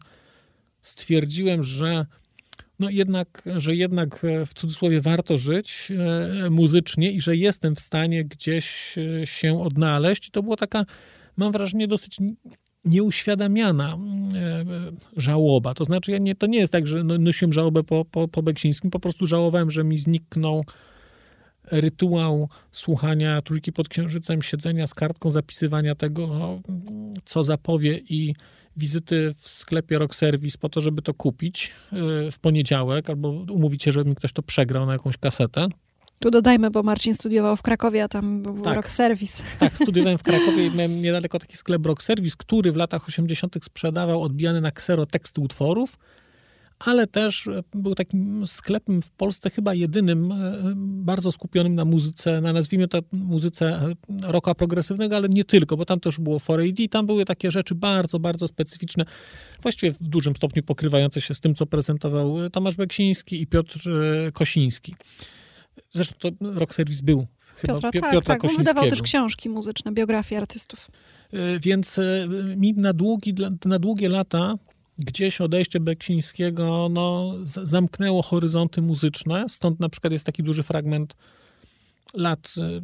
stwierdziłem, 0.82 1.62
że 1.62 2.06
no 2.78 2.90
jednak, 2.90 3.42
że 3.56 3.74
jednak 3.76 4.24
e, 4.24 4.46
w 4.46 4.54
cudzysłowie 4.54 5.00
warto 5.00 5.38
żyć 5.38 5.92
e, 6.44 6.50
muzycznie 6.50 7.12
i 7.12 7.20
że 7.20 7.36
jestem 7.36 7.74
w 7.74 7.80
stanie 7.80 8.24
gdzieś 8.24 8.96
się 9.24 9.62
odnaleźć. 9.62 10.28
I 10.28 10.30
to 10.30 10.42
było 10.42 10.56
taka, 10.56 10.84
mam 11.36 11.52
wrażenie, 11.52 11.88
dosyć 11.88 12.18
nieuświadamiana 12.84 13.98
żałoba. 15.16 15.74
To 15.74 15.84
znaczy, 15.84 16.12
ja 16.12 16.18
nie, 16.18 16.34
to 16.34 16.46
nie 16.46 16.58
jest 16.58 16.72
tak, 16.72 16.86
że 16.86 17.04
no, 17.04 17.18
nosiłem 17.18 17.52
żałobę 17.52 17.82
po, 17.84 18.04
po, 18.04 18.28
po 18.28 18.42
Beksińskim, 18.42 18.90
po 18.90 19.00
prostu 19.00 19.26
żałowałem, 19.26 19.70
że 19.70 19.84
mi 19.84 19.98
zniknął 19.98 20.64
rytuał 21.70 22.48
słuchania 22.72 23.42
trójki 23.42 23.72
pod 23.72 23.88
księżycem, 23.88 24.42
siedzenia 24.42 24.86
z 24.86 24.94
kartką, 24.94 25.30
zapisywania 25.30 25.94
tego, 25.94 26.26
no, 26.26 26.60
co 27.24 27.44
zapowie 27.44 27.98
i 28.08 28.34
wizyty 28.76 29.34
w 29.38 29.48
sklepie 29.48 29.98
Rock 29.98 30.14
Service 30.14 30.58
po 30.58 30.68
to, 30.68 30.80
żeby 30.80 31.02
to 31.02 31.14
kupić 31.14 31.72
y, 32.26 32.30
w 32.30 32.38
poniedziałek, 32.38 33.10
albo 33.10 33.28
umówić 33.30 33.82
się, 33.82 33.92
żeby 33.92 34.10
mi 34.10 34.16
ktoś 34.16 34.32
to 34.32 34.42
przegrał 34.42 34.86
na 34.86 34.92
jakąś 34.92 35.16
kasetę. 35.16 35.68
Tu 36.18 36.30
dodajmy, 36.30 36.70
bo 36.70 36.82
Marcin 36.82 37.14
studiował 37.14 37.56
w 37.56 37.62
Krakowie, 37.62 38.04
a 38.04 38.08
tam 38.08 38.42
był 38.42 38.60
Tak. 38.60 38.76
rock 38.76 38.88
service. 38.88 39.42
Tak, 39.58 39.76
studiowałem 39.76 40.18
w 40.18 40.22
Krakowie 40.32 40.66
i 40.66 40.70
miałem 40.76 41.02
niedaleko 41.02 41.38
taki 41.38 41.56
sklep 41.56 41.86
Rock 41.86 42.02
Service, 42.02 42.36
który 42.38 42.72
w 42.72 42.76
latach 42.76 43.08
80. 43.08 43.56
sprzedawał 43.64 44.22
odbijane 44.22 44.60
na 44.60 44.70
ksero 44.70 45.06
teksty 45.06 45.40
utworów, 45.40 45.98
ale 46.84 47.06
też 47.06 47.46
e, 47.46 47.62
był 47.74 47.94
takim 47.94 48.46
sklepem 48.46 49.02
w 49.02 49.10
Polsce 49.10 49.50
chyba 49.50 49.74
jedynym 49.74 50.32
e, 50.32 50.72
bardzo 50.76 51.32
skupionym 51.32 51.74
na 51.74 51.84
muzyce, 51.84 52.40
na 52.40 52.52
nazwijmy 52.52 52.88
to 52.88 53.00
muzyce 53.12 53.66
e, 53.66 53.94
rocka 54.32 54.54
progresywnego, 54.54 55.16
ale 55.16 55.28
nie 55.28 55.44
tylko, 55.44 55.76
bo 55.76 55.84
tam 55.84 56.00
też 56.00 56.20
było 56.20 56.38
4AD, 56.38 56.88
tam 56.88 57.06
były 57.06 57.24
takie 57.24 57.50
rzeczy 57.50 57.74
bardzo, 57.74 58.18
bardzo 58.18 58.48
specyficzne, 58.48 59.04
właściwie 59.62 59.92
w 59.92 60.02
dużym 60.02 60.36
stopniu 60.36 60.62
pokrywające 60.62 61.20
się 61.20 61.34
z 61.34 61.40
tym, 61.40 61.54
co 61.54 61.66
prezentował 61.66 62.50
Tomasz 62.50 62.76
Beksiński 62.76 63.42
i 63.42 63.46
Piotr 63.46 63.90
e, 63.90 64.32
Kosiński. 64.32 64.94
Zresztą 65.92 66.14
to 66.18 66.30
rock 66.40 66.74
service 66.74 67.02
był 67.02 67.26
chyba 67.54 67.74
Piotra, 67.74 67.90
Pio- 67.90 68.00
tak, 68.00 68.12
Piotra 68.12 68.36
tak. 68.38 68.56
Wydawał 68.58 68.90
też 68.90 69.02
książki 69.02 69.48
muzyczne, 69.48 69.92
biografie 69.92 70.38
artystów. 70.38 70.90
Więc 71.60 72.00
mi 72.56 72.72
na, 72.72 72.92
długi, 72.92 73.34
na 73.64 73.78
długie 73.78 74.08
lata 74.08 74.58
gdzieś 74.98 75.40
odejście 75.40 75.80
Beksińskiego 75.80 76.88
no, 76.90 77.34
zamknęło 77.44 78.22
horyzonty 78.22 78.82
muzyczne. 78.82 79.46
Stąd 79.48 79.80
na 79.80 79.88
przykład 79.88 80.12
jest 80.12 80.26
taki 80.26 80.42
duży 80.42 80.62
fragment 80.62 81.16
lat 82.14 82.54
y, 82.58 82.82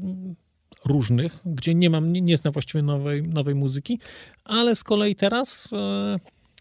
różnych, 0.85 1.39
gdzie 1.45 1.75
nie 1.75 1.91
mam, 1.91 2.13
nie, 2.13 2.21
nie 2.21 2.37
znam 2.37 2.53
właściwie 2.53 2.83
nowej, 2.83 3.23
nowej 3.23 3.55
muzyki, 3.55 3.99
ale 4.45 4.77
z 4.77 4.85
kolei 4.85 5.17
teraz 5.17 5.67
y, 5.67 5.69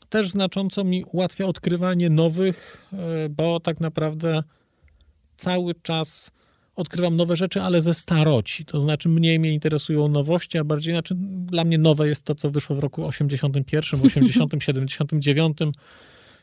też 0.10 0.30
znacząco 0.30 0.84
mi 0.84 1.04
ułatwia 1.04 1.46
odkrywanie 1.46 2.10
nowych, 2.10 2.88
y, 3.26 3.30
bo 3.30 3.60
tak 3.60 3.80
naprawdę 3.80 4.44
cały 5.38 5.76
czas 5.76 6.32
odkrywam 6.78 7.16
nowe 7.16 7.36
rzeczy, 7.36 7.62
ale 7.62 7.82
ze 7.82 7.94
staroci. 7.94 8.66
To 8.66 8.82
znaczy 8.82 9.10
mniej 9.10 9.40
mnie 9.40 9.54
interesują 9.54 10.08
nowości, 10.08 10.58
a 10.58 10.64
bardziej, 10.64 10.94
znaczy 10.94 11.16
dla 11.46 11.64
mnie 11.64 11.78
nowe 11.78 12.08
jest 12.08 12.24
to, 12.24 12.36
co 12.36 12.50
wyszło 12.50 12.76
w 12.76 12.80
roku 12.80 13.06
81, 13.06 14.02
80, 14.04 14.54
79, 14.60 15.58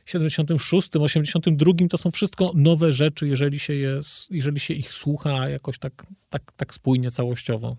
76, 0.06 0.96
82. 0.96 1.72
To 1.90 1.98
są 1.98 2.10
wszystko 2.10 2.52
nowe 2.54 2.92
rzeczy, 2.92 3.28
jeżeli 3.28 3.58
się, 3.58 3.74
je, 3.74 4.00
jeżeli 4.30 4.60
się 4.60 4.74
ich 4.74 4.92
słucha 4.92 5.48
jakoś 5.48 5.78
tak, 5.78 6.06
tak, 6.30 6.52
tak 6.56 6.74
spójnie, 6.74 7.10
całościowo. 7.10 7.76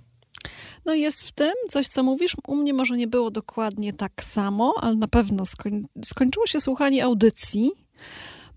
No 0.85 0.93
jest 0.93 1.27
w 1.27 1.31
tym 1.31 1.53
coś, 1.69 1.87
co 1.87 2.03
mówisz. 2.03 2.35
U 2.47 2.55
mnie 2.55 2.73
może 2.73 2.97
nie 2.97 3.07
było 3.07 3.31
dokładnie 3.31 3.93
tak 3.93 4.23
samo, 4.23 4.73
ale 4.81 4.95
na 4.95 5.07
pewno 5.07 5.45
skoń... 5.45 5.85
skończyło 6.05 6.47
się 6.47 6.59
słuchanie 6.59 7.03
audycji. 7.03 7.71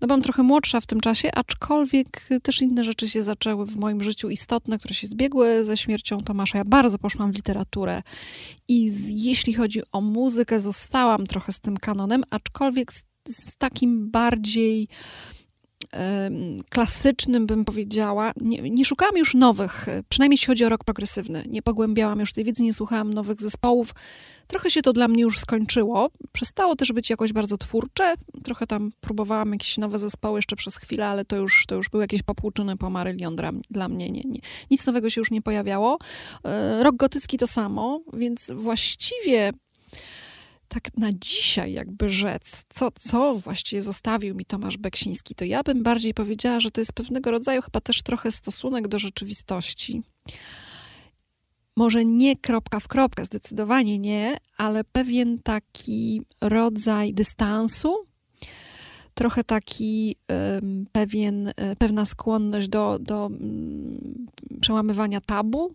No 0.01 0.07
byłam 0.07 0.21
trochę 0.21 0.43
młodsza 0.43 0.81
w 0.81 0.85
tym 0.85 0.99
czasie, 0.99 1.29
aczkolwiek 1.35 2.27
też 2.43 2.61
inne 2.61 2.83
rzeczy 2.83 3.09
się 3.09 3.23
zaczęły 3.23 3.65
w 3.65 3.75
moim 3.75 4.03
życiu 4.03 4.29
istotne, 4.29 4.77
które 4.77 4.93
się 4.93 5.07
zbiegły 5.07 5.65
ze 5.65 5.77
śmiercią 5.77 6.21
Tomasza. 6.21 6.57
Ja 6.57 6.65
bardzo 6.65 6.99
poszłam 6.99 7.31
w 7.31 7.35
literaturę 7.35 8.01
i 8.67 8.89
z, 8.89 9.09
jeśli 9.09 9.53
chodzi 9.53 9.81
o 9.91 10.01
muzykę, 10.01 10.59
zostałam 10.59 11.27
trochę 11.27 11.51
z 11.51 11.59
tym 11.59 11.77
kanonem, 11.77 12.23
aczkolwiek 12.29 12.93
z, 12.93 13.03
z 13.27 13.57
takim 13.57 14.11
bardziej 14.11 14.87
klasycznym, 16.69 17.45
bym 17.47 17.65
powiedziała. 17.65 18.31
Nie, 18.41 18.61
nie 18.61 18.85
szukałam 18.85 19.17
już 19.17 19.33
nowych, 19.33 19.85
przynajmniej 20.09 20.33
jeśli 20.33 20.47
chodzi 20.47 20.65
o 20.65 20.69
rok 20.69 20.83
progresywny. 20.83 21.43
Nie 21.49 21.61
pogłębiałam 21.61 22.19
już 22.19 22.33
tej 22.33 22.43
wiedzy, 22.43 22.63
nie 22.63 22.73
słuchałam 22.73 23.13
nowych 23.13 23.41
zespołów. 23.41 23.93
Trochę 24.49 24.69
się 24.69 24.81
to 24.81 24.93
dla 24.93 25.07
mnie 25.07 25.21
już 25.21 25.39
skończyło. 25.39 26.09
Przestało 26.31 26.75
też 26.75 26.91
być 26.91 27.09
jakoś 27.09 27.33
bardzo 27.33 27.57
twórcze. 27.57 28.15
Trochę 28.43 28.67
tam 28.67 28.89
próbowałam 29.01 29.51
jakieś 29.51 29.77
nowe 29.77 29.99
zespoły 29.99 30.37
jeszcze 30.37 30.55
przez 30.55 30.77
chwilę, 30.77 31.07
ale 31.07 31.25
to 31.25 31.35
już, 31.35 31.65
to 31.67 31.75
już 31.75 31.89
były 31.89 32.03
jakieś 32.03 32.23
popłuczyny 32.23 32.77
po 32.77 32.89
Marylion 32.89 33.35
dla, 33.35 33.51
dla 33.69 33.87
mnie. 33.87 34.09
Nie, 34.09 34.21
nie. 34.21 34.39
Nic 34.71 34.85
nowego 34.85 35.09
się 35.09 35.21
już 35.21 35.31
nie 35.31 35.41
pojawiało. 35.41 35.97
E, 36.43 36.83
Rok 36.83 36.95
gotycki 36.95 37.37
to 37.37 37.47
samo, 37.47 38.01
więc 38.13 38.51
właściwie 38.51 39.53
tak 40.67 40.97
na 40.97 41.09
dzisiaj 41.13 41.73
jakby 41.73 42.09
rzec, 42.09 42.63
co, 42.69 42.89
co 42.99 43.35
właściwie 43.35 43.81
zostawił 43.81 44.35
mi 44.35 44.45
Tomasz 44.45 44.77
Beksiński, 44.77 45.35
to 45.35 45.45
ja 45.45 45.63
bym 45.63 45.83
bardziej 45.83 46.13
powiedziała, 46.13 46.59
że 46.59 46.71
to 46.71 46.81
jest 46.81 46.93
pewnego 46.93 47.31
rodzaju 47.31 47.61
chyba 47.61 47.81
też 47.81 48.01
trochę 48.01 48.31
stosunek 48.31 48.87
do 48.87 48.99
rzeczywistości. 48.99 50.01
Może 51.75 52.05
nie 52.05 52.35
kropka 52.35 52.79
w 52.79 52.87
kropkę, 52.87 53.25
zdecydowanie 53.25 53.99
nie, 53.99 54.37
ale 54.57 54.83
pewien 54.83 55.39
taki 55.43 56.21
rodzaj 56.41 57.13
dystansu, 57.13 57.95
trochę 59.13 59.43
taki 59.43 60.15
pewien, 60.91 61.47
e, 61.47 61.75
pewna 61.75 62.05
skłonność 62.05 62.67
do, 62.69 62.99
do 62.99 63.25
mm, 63.25 64.27
przełamywania 64.61 65.21
tabu. 65.21 65.71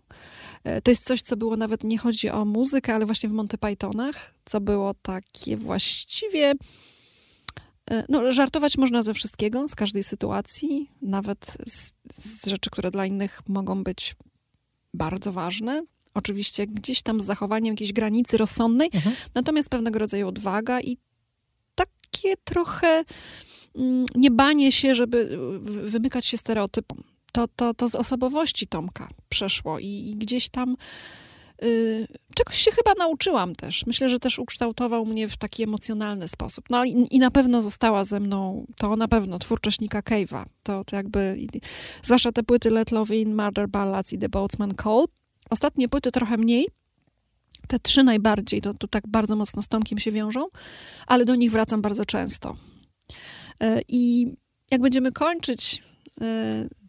E, 0.63 0.81
To 0.81 0.91
jest 0.91 1.03
coś, 1.05 1.21
co 1.21 1.37
było 1.37 1.57
nawet, 1.57 1.83
nie 1.83 1.97
chodzi 1.97 2.29
o 2.29 2.45
muzykę, 2.45 2.95
ale 2.95 3.05
właśnie 3.05 3.29
w 3.29 3.31
Monty 3.31 3.57
Pythonach, 3.57 4.33
co 4.45 4.61
było 4.61 4.93
takie 4.93 5.57
właściwie... 5.57 6.53
e, 7.91 8.05
No, 8.09 8.31
żartować 8.31 8.77
można 8.77 9.03
ze 9.03 9.13
wszystkiego, 9.13 9.67
z 9.67 9.75
każdej 9.75 10.03
sytuacji, 10.03 10.89
nawet 11.01 11.57
z, 11.67 11.93
z 12.13 12.47
rzeczy, 12.47 12.69
które 12.69 12.91
dla 12.91 13.05
innych 13.05 13.41
mogą 13.47 13.83
być 13.83 14.15
bardzo 14.95 15.31
ważne. 15.31 15.83
Oczywiście 16.13 16.67
gdzieś 16.67 17.01
tam 17.01 17.21
z 17.21 17.25
zachowaniem 17.25 17.73
jakiejś 17.73 17.93
granicy 17.93 18.37
rozsądnej, 18.37 18.89
Mhm. 18.93 19.15
natomiast 19.35 19.69
pewnego 19.69 19.99
rodzaju 19.99 20.27
odwaga 20.27 20.81
i 20.81 20.97
takie 21.75 22.33
trochę 22.43 23.03
mm, 23.75 24.05
nie 24.15 24.31
banie 24.31 24.71
się, 24.71 24.95
żeby 24.95 25.17
y, 25.17 25.59
wy- 25.59 25.89
wymykać 25.89 26.25
się 26.25 26.37
stereotypom. 26.37 27.03
To, 27.31 27.47
to, 27.55 27.73
to 27.73 27.89
z 27.89 27.95
osobowości 27.95 28.67
Tomka 28.67 29.07
przeszło 29.29 29.79
i, 29.79 29.87
i 29.87 30.15
gdzieś 30.15 30.49
tam 30.49 30.75
czegoś 32.35 32.57
się 32.57 32.71
chyba 32.71 32.93
nauczyłam 32.97 33.55
też. 33.55 33.85
Myślę, 33.85 34.09
że 34.09 34.19
też 34.19 34.39
ukształtował 34.39 35.05
mnie 35.05 35.27
w 35.27 35.37
taki 35.37 35.63
emocjonalny 35.63 36.27
sposób. 36.27 36.65
No 36.69 36.85
i, 36.85 37.07
i 37.11 37.19
na 37.19 37.31
pewno 37.31 37.61
została 37.61 38.03
ze 38.03 38.19
mną, 38.19 38.65
to 38.77 38.95
na 38.95 39.07
pewno 39.07 39.39
twórczość 39.39 39.79
Nika 39.79 39.99
Cave'a. 39.99 40.45
To, 40.63 40.83
to 40.83 40.95
jakby, 40.95 41.37
zwłaszcza 42.03 42.31
te 42.31 42.43
płyty 42.43 42.69
Let 42.69 42.91
Love 42.91 43.15
In, 43.15 43.35
Murder 43.35 43.69
Ballads 43.69 44.13
i 44.13 44.17
The 44.17 44.29
Boatman 44.29 44.73
Call. 44.83 45.05
Ostatnie 45.49 45.89
płyty 45.89 46.11
trochę 46.11 46.37
mniej, 46.37 46.67
te 47.67 47.79
trzy 47.79 48.03
najbardziej, 48.03 48.61
to, 48.61 48.73
to 48.73 48.87
tak 48.87 49.07
bardzo 49.07 49.35
mocno 49.35 49.61
z 49.61 49.67
Tomkiem 49.67 49.99
się 49.99 50.11
wiążą, 50.11 50.47
ale 51.07 51.25
do 51.25 51.35
nich 51.35 51.51
wracam 51.51 51.81
bardzo 51.81 52.05
często. 52.05 52.55
E, 53.61 53.81
I 53.87 54.33
jak 54.71 54.81
będziemy 54.81 55.11
kończyć 55.11 55.83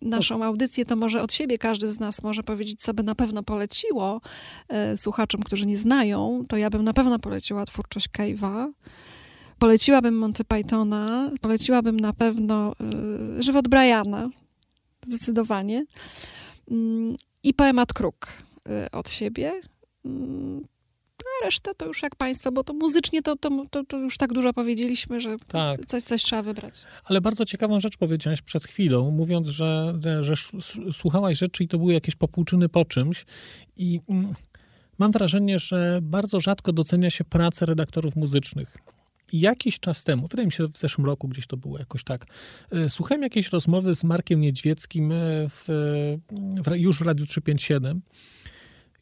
naszą 0.03 0.45
audycję, 0.45 0.85
to 0.85 0.97
może 0.97 1.23
od 1.23 1.33
siebie 1.33 1.59
każdy 1.59 1.93
z 1.93 2.01
nas 2.01 2.23
może 2.23 2.43
powiedzieć, 2.43 2.81
co 2.81 2.95
by 2.95 3.03
na 3.03 3.15
pewno 3.15 3.43
poleciło 3.43 4.21
e, 4.69 4.97
słuchaczom, 4.97 5.43
którzy 5.43 5.67
nie 5.67 5.77
znają, 5.77 6.45
to 6.49 6.57
ja 6.57 6.71
bym 6.71 6.85
na 6.85 6.93
pewno 6.93 7.19
poleciła 7.19 7.65
twórczość 7.65 8.09
Cave'a. 8.09 8.73
Poleciłabym 9.59 10.19
Monty 10.19 10.45
Pythona, 10.45 11.31
poleciłabym 11.41 12.01
na 12.01 12.13
pewno 12.13 12.73
e, 13.39 13.43
Żywot 13.43 13.69
Briana, 13.69 14.31
zdecydowanie. 15.07 15.87
Mm, 16.71 17.17
I 17.43 17.55
poemat 17.55 17.93
Kruk 17.93 18.29
od 18.93 19.11
siebie. 19.11 19.61
A 21.43 21.45
resztę 21.45 21.75
to 21.77 21.87
już 21.87 22.03
jak 22.03 22.17
państwo, 22.17 22.53
bo 22.53 22.65
to 22.65 22.75
muzycznie 22.75 23.23
to, 23.23 23.37
to, 23.37 23.65
to, 23.71 23.85
to 23.85 23.99
już 23.99 24.19
tak 24.19 24.33
dużo 24.33 24.53
powiedzieliśmy, 24.53 25.21
że 25.21 25.37
Tak. 25.49 25.87
coś, 25.87 26.03
coś 26.03 26.23
trzeba 26.23 26.43
wybrać. 26.43 26.75
Ale 27.05 27.21
bardzo 27.21 27.45
ciekawą 27.45 27.81
rzecz 27.81 27.97
powiedziałaś 27.97 28.43
przed 28.43 28.65
chwilą, 28.65 29.11
mówiąc, 29.11 29.49
że, 29.49 29.99
że 30.21 30.35
słuchałaś 30.93 31.39
rzeczy 31.39 31.65
i 31.65 31.69
to 31.69 31.79
były 31.79 31.93
jakieś 31.93 32.15
popłuczyny 32.15 32.69
po 32.69 32.85
czymś. 32.85 33.27
I 33.77 34.01
mm, 34.09 34.33
mam 34.99 35.13
wrażenie, 35.13 35.59
że 35.59 35.99
bardzo 36.03 36.41
rzadko 36.41 36.73
docenia 36.73 37.11
się 37.11 37.25
pracę 37.25 37.67
redaktorów 37.67 38.17
muzycznych. 38.17 38.77
I 39.33 39.41
jakiś 39.41 39.81
czas 39.81 40.05
temu, 40.05 40.29
wydaje 40.29 40.47
mi 40.47 40.53
się, 40.53 40.65
że 40.65 40.69
w 40.69 40.77
zeszłym 40.77 41.07
roku 41.07 41.29
gdzieś 41.29 41.47
to 41.47 41.57
było 41.57 41.79
jakoś 41.79 42.05
tak, 42.05 42.27
e, 42.73 42.91
słuchałem 42.91 43.23
jakiejś 43.23 43.49
rozmowy 43.51 43.95
z 43.95 44.05
Markiem 44.05 44.41
Niedźwieckim 44.41 45.13
e, 45.13 45.17
w, 45.49 45.65
w, 46.65 46.77
już 46.77 46.99
w 46.99 47.03
Radiu 47.03 47.27
357 47.27 48.01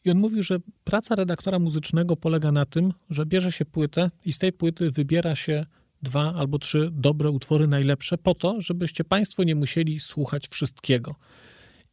i 0.05 0.11
on 0.11 0.17
mówił, 0.17 0.43
że 0.43 0.57
praca 0.83 1.15
redaktora 1.15 1.59
muzycznego 1.59 2.15
polega 2.15 2.51
na 2.51 2.65
tym, 2.65 2.93
że 3.09 3.25
bierze 3.25 3.51
się 3.51 3.65
płytę 3.65 4.11
i 4.25 4.33
z 4.33 4.37
tej 4.37 4.53
płyty 4.53 4.91
wybiera 4.91 5.35
się 5.35 5.65
dwa 6.01 6.33
albo 6.33 6.59
trzy 6.59 6.89
dobre 6.91 7.31
utwory 7.31 7.67
najlepsze 7.67 8.17
po 8.17 8.35
to, 8.35 8.61
żebyście 8.61 9.03
państwo 9.03 9.43
nie 9.43 9.55
musieli 9.55 9.99
słuchać 9.99 10.47
wszystkiego. 10.47 11.15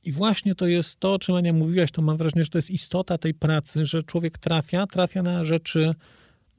I 0.05 0.13
właśnie 0.13 0.55
to 0.55 0.67
jest 0.67 1.01
to, 1.01 1.15
o 1.15 1.19
czym 1.19 1.35
Ania 1.35 1.53
mówiłaś, 1.53 1.91
to 1.91 2.03
mam 2.03 2.17
wrażenie, 2.17 2.45
że 2.45 2.51
to 2.51 2.59
jest 2.59 2.71
istota 2.71 3.19
tej 3.19 3.35
pracy, 3.35 3.85
że 3.85 4.03
człowiek 4.03 4.39
trafia, 4.39 4.87
trafia 4.87 5.23
na 5.23 5.45
rzeczy, 5.45 5.91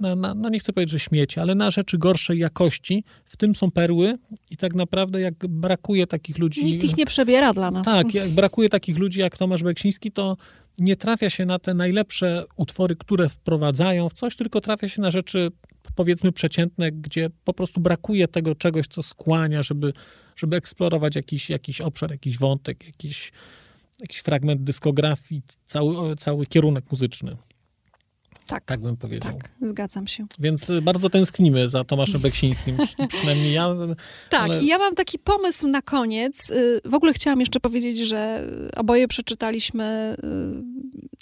na, 0.04 0.16
na, 0.16 0.34
no 0.34 0.50
nie 0.50 0.60
chcę 0.60 0.74
powiedzieć, 0.74 0.92
że 0.92 1.00
śmieci, 1.00 1.40
ale 1.40 1.56
na 1.56 1.72
rzeczy 1.72 1.98
gorszej 1.98 2.40
jakości. 2.40 3.04
W 3.26 3.38
tym 3.38 3.56
są 3.56 3.72
perły 3.72 4.18
i 4.52 4.58
tak 4.58 4.76
naprawdę 4.76 5.22
jak 5.22 5.48
brakuje 5.48 6.08
takich 6.08 6.38
ludzi... 6.38 6.66
Nikt 6.66 6.84
ich 6.84 6.98
nie 6.98 7.06
przebiera 7.06 7.54
dla 7.54 7.72
nas. 7.72 7.86
Tak, 7.86 8.14
jak 8.14 8.30
brakuje 8.30 8.70
takich 8.70 8.98
ludzi 8.98 9.20
jak 9.20 9.38
Tomasz 9.38 9.64
Beksiński, 9.64 10.12
to 10.12 10.38
nie 10.80 10.96
trafia 10.96 11.30
się 11.30 11.46
na 11.46 11.60
te 11.60 11.74
najlepsze 11.74 12.46
utwory, 12.58 12.96
które 12.96 13.30
wprowadzają 13.30 14.10
w 14.10 14.14
coś, 14.14 14.36
tylko 14.36 14.62
trafia 14.62 14.90
się 14.90 15.02
na 15.02 15.12
rzeczy 15.12 15.52
powiedzmy 15.96 16.32
przeciętne, 16.32 16.92
gdzie 16.92 17.30
po 17.44 17.54
prostu 17.54 17.82
brakuje 17.82 18.28
tego 18.28 18.56
czegoś, 18.56 18.88
co 18.88 19.04
skłania, 19.04 19.64
żeby, 19.64 19.94
żeby 20.36 20.58
eksplorować 20.58 21.16
jakiś, 21.16 21.50
jakiś 21.50 21.82
obszar, 21.82 22.12
jakiś 22.12 22.38
wątek, 22.38 22.86
jakiś, 22.86 23.32
jakiś 24.02 24.20
fragment 24.20 24.64
dyskografii, 24.64 25.42
cały, 25.66 26.16
cały 26.16 26.46
kierunek 26.46 26.92
muzyczny. 26.92 27.38
Tak, 28.48 28.64
Tak 28.66 28.80
bym 28.82 28.98
powiedział. 28.98 29.34
tak, 29.34 29.50
zgadzam 29.62 30.08
się. 30.08 30.26
Więc 30.40 30.70
y, 30.70 30.82
bardzo 30.82 31.10
tęsknimy 31.10 31.70
za 31.70 31.84
Tomaszem 31.84 32.22
Beksińskim, 32.28 32.78
przy- 32.78 33.08
przynajmniej 33.08 33.54
ja. 33.54 33.70
Tak, 34.30 34.42
ale- 34.42 34.64
i 34.64 34.68
ja 34.68 34.78
mam 34.78 34.96
taki 34.96 35.20
pomysł 35.20 35.68
na 35.68 35.82
koniec. 35.82 36.50
Y, 36.50 36.82
W 36.86 36.94
ogóle 36.94 37.14
chciałam 37.14 37.40
jeszcze 37.40 37.60
powiedzieć, 37.60 37.98
że 37.98 38.48
oboje 38.76 39.08
przeczytaliśmy 39.08 40.16
y, 40.24 41.13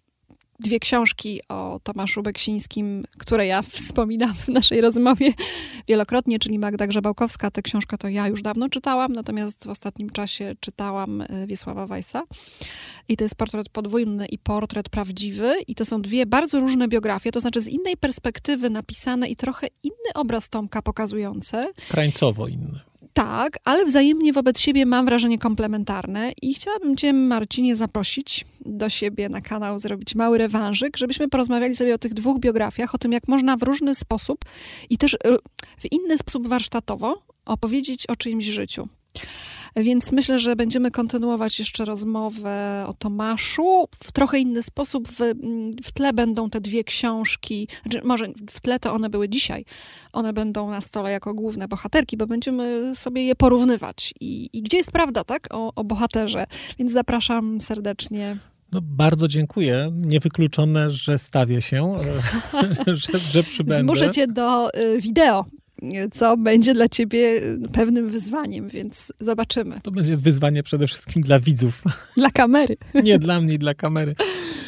dwie 0.62 0.80
książki 0.80 1.42
o 1.50 1.80
Tomaszu 1.84 2.24
Beksińskim, 2.24 3.04
które 3.18 3.48
ja 3.48 3.62
wspominam 3.78 4.34
w 4.34 4.48
naszej 4.48 4.82
rozmowie 4.82 5.34
wielokrotnie, 5.88 6.40
czyli 6.40 6.60
Magda 6.60 6.88
Grzebałkowska. 6.88 7.52
Tę 7.52 7.62
książkę 7.62 7.98
to 7.98 8.08
ja 8.08 8.28
już 8.28 8.42
dawno 8.42 8.70
czytałam, 8.70 9.14
natomiast 9.14 9.66
w 9.66 9.70
ostatnim 9.70 10.10
czasie 10.10 10.56
czytałam 10.60 11.22
y, 11.22 11.48
Wiesława 11.48 11.88
Weissa. 11.88 12.24
I 13.08 13.18
to 13.18 13.24
jest 13.24 13.36
portret 13.36 13.70
podwójny 13.70 14.26
i 14.26 14.38
portret 14.38 14.90
prawdziwy. 14.90 15.56
I 15.68 15.76
to 15.76 15.86
są 15.86 16.02
dwie 16.02 16.26
bardzo 16.26 16.60
różne 16.60 16.88
biografie, 16.88 17.32
to 17.32 17.40
znaczy 17.40 17.62
z 17.62 17.68
innej 17.68 17.98
perspektywy 17.98 18.70
napisane 18.70 19.28
i 19.28 19.36
trochę 19.36 19.68
inny 19.84 20.14
obraz 20.16 20.50
Tomka 20.50 20.82
pokazujące. 20.82 21.72
Krańcowo 21.90 22.48
inny. 22.48 22.91
Tak, 23.14 23.58
ale 23.66 23.86
wzajemnie 23.86 24.34
wobec 24.34 24.60
siebie 24.60 24.86
mam 24.86 25.06
wrażenie 25.06 25.40
komplementarne 25.40 26.32
i 26.42 26.54
chciałabym 26.54 26.98
Cię, 26.98 27.14
Marcinie, 27.14 27.76
zaprosić 27.76 28.46
do 28.66 28.90
siebie 28.90 29.30
na 29.30 29.42
kanał, 29.42 29.80
zrobić 29.80 30.16
mały 30.16 30.38
rewanżyk, 30.38 30.98
żebyśmy 30.98 31.28
porozmawiali 31.28 31.76
sobie 31.76 31.96
o 31.96 31.98
tych 31.98 32.14
dwóch 32.14 32.40
biografiach, 32.40 32.96
o 32.96 32.98
tym, 32.98 33.12
jak 33.12 33.28
można 33.28 33.58
w 33.58 33.64
różny 33.64 33.96
sposób 33.96 34.46
i 34.90 34.98
też 34.98 35.14
y, 35.14 35.18
w 35.80 35.92
inny 35.92 36.18
sposób 36.18 36.48
warsztatowo 36.48 37.22
opowiedzieć 37.46 38.08
o 38.08 38.16
czyimś 38.16 38.46
życiu. 38.46 38.88
Więc 39.76 40.12
myślę, 40.12 40.40
że 40.40 40.56
będziemy 40.56 40.92
kontynuować 40.92 41.60
jeszcze 41.60 41.86
rozmowę 41.86 42.86
o 42.88 42.94
Tomaszu. 42.94 43.88
W 44.04 44.12
trochę 44.12 44.40
inny 44.40 44.64
sposób 44.64 45.08
w, 45.08 45.20
w 45.84 45.92
tle 45.92 46.14
będą 46.14 46.50
te 46.50 46.62
dwie 46.62 46.84
książki, 46.84 47.68
znaczy 47.82 48.02
może 48.04 48.28
w 48.50 48.60
tle 48.60 48.80
to 48.80 48.94
one 48.94 49.10
były 49.10 49.30
dzisiaj. 49.30 49.66
One 50.14 50.34
będą 50.34 50.70
na 50.70 50.82
stole 50.82 51.12
jako 51.12 51.34
główne 51.34 51.68
bohaterki, 51.68 52.18
bo 52.18 52.28
będziemy 52.28 52.94
sobie 52.96 53.24
je 53.24 53.36
porównywać. 53.36 54.14
I, 54.20 54.50
i 54.54 54.62
gdzie 54.62 54.78
jest 54.78 54.92
prawda, 54.92 55.24
tak? 55.24 55.48
O, 55.52 55.74
o 55.76 55.84
bohaterze. 55.84 56.46
Więc 56.80 56.92
zapraszam 56.92 57.62
serdecznie 57.62 58.38
no, 58.72 58.80
bardzo 58.84 59.28
dziękuję. 59.28 59.92
Niewykluczone, 59.96 60.92
że 60.92 61.18
stawię 61.18 61.62
się, 61.62 61.96
że, 62.88 63.20
że 63.20 63.44
przybędę. 63.44 63.94
Zmuszę 63.94 64.10
cię 64.10 64.28
do 64.28 64.76
y, 64.76 65.02
wideo 65.02 65.46
co 66.12 66.38
będzie 66.38 66.74
dla 66.74 66.90
ciebie 66.90 67.42
pewnym 67.74 68.10
wyzwaniem, 68.10 68.70
więc 68.70 69.14
zobaczymy. 69.20 69.82
To 69.84 69.92
będzie 69.92 70.18
wyzwanie 70.18 70.64
przede 70.64 70.88
wszystkim 70.88 71.22
dla 71.22 71.40
widzów. 71.40 71.84
Dla 72.18 72.32
kamery. 72.32 72.78
Nie 73.04 73.20
dla 73.20 73.42
mnie, 73.42 73.58
dla 73.58 73.74
kamery. 73.74 74.16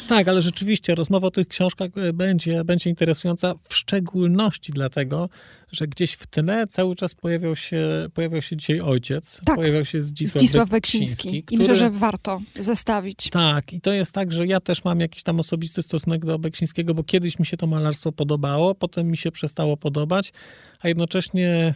Tak, 0.08 0.28
ale 0.28 0.40
rzeczywiście 0.40 0.94
rozmowa 0.94 1.26
o 1.26 1.30
tych 1.30 1.48
książkach 1.48 1.90
e, 1.96 2.12
będzie, 2.12 2.64
będzie 2.64 2.90
interesująca, 2.90 3.54
w 3.68 3.74
szczególności 3.74 4.72
dlatego, 4.72 5.28
że 5.72 5.86
gdzieś 5.86 6.12
w 6.12 6.26
tle 6.26 6.66
cały 6.66 6.94
czas 6.94 7.14
pojawiał 7.14 7.56
się, 7.56 8.08
pojawiał 8.14 8.42
się 8.42 8.56
dzisiaj 8.56 8.80
ojciec. 8.80 9.40
Tak. 9.44 9.56
Pojawiał 9.56 9.84
się 9.84 10.02
Zdzisław, 10.02 10.42
Zdzisław 10.42 10.70
Beksiński. 10.70 11.42
Który... 11.42 11.56
I 11.56 11.58
myślę, 11.58 11.76
że 11.76 11.90
warto 11.90 12.40
zestawić. 12.54 13.30
Tak, 13.30 13.72
i 13.72 13.80
to 13.80 13.92
jest 13.92 14.12
tak, 14.12 14.32
że 14.32 14.46
ja 14.46 14.60
też 14.60 14.84
mam 14.84 15.00
jakiś 15.00 15.22
tam 15.22 15.40
osobisty 15.40 15.82
stosunek 15.82 16.24
do 16.24 16.38
Beksińskiego, 16.38 16.94
bo 16.94 17.04
kiedyś 17.04 17.38
mi 17.38 17.46
się 17.46 17.56
to 17.56 17.66
malarstwo 17.66 18.12
podobało, 18.12 18.74
potem 18.74 19.06
mi 19.06 19.16
się 19.16 19.32
przestało 19.32 19.76
podobać, 19.76 20.32
a 20.80 20.88
jednocześnie 20.88 21.74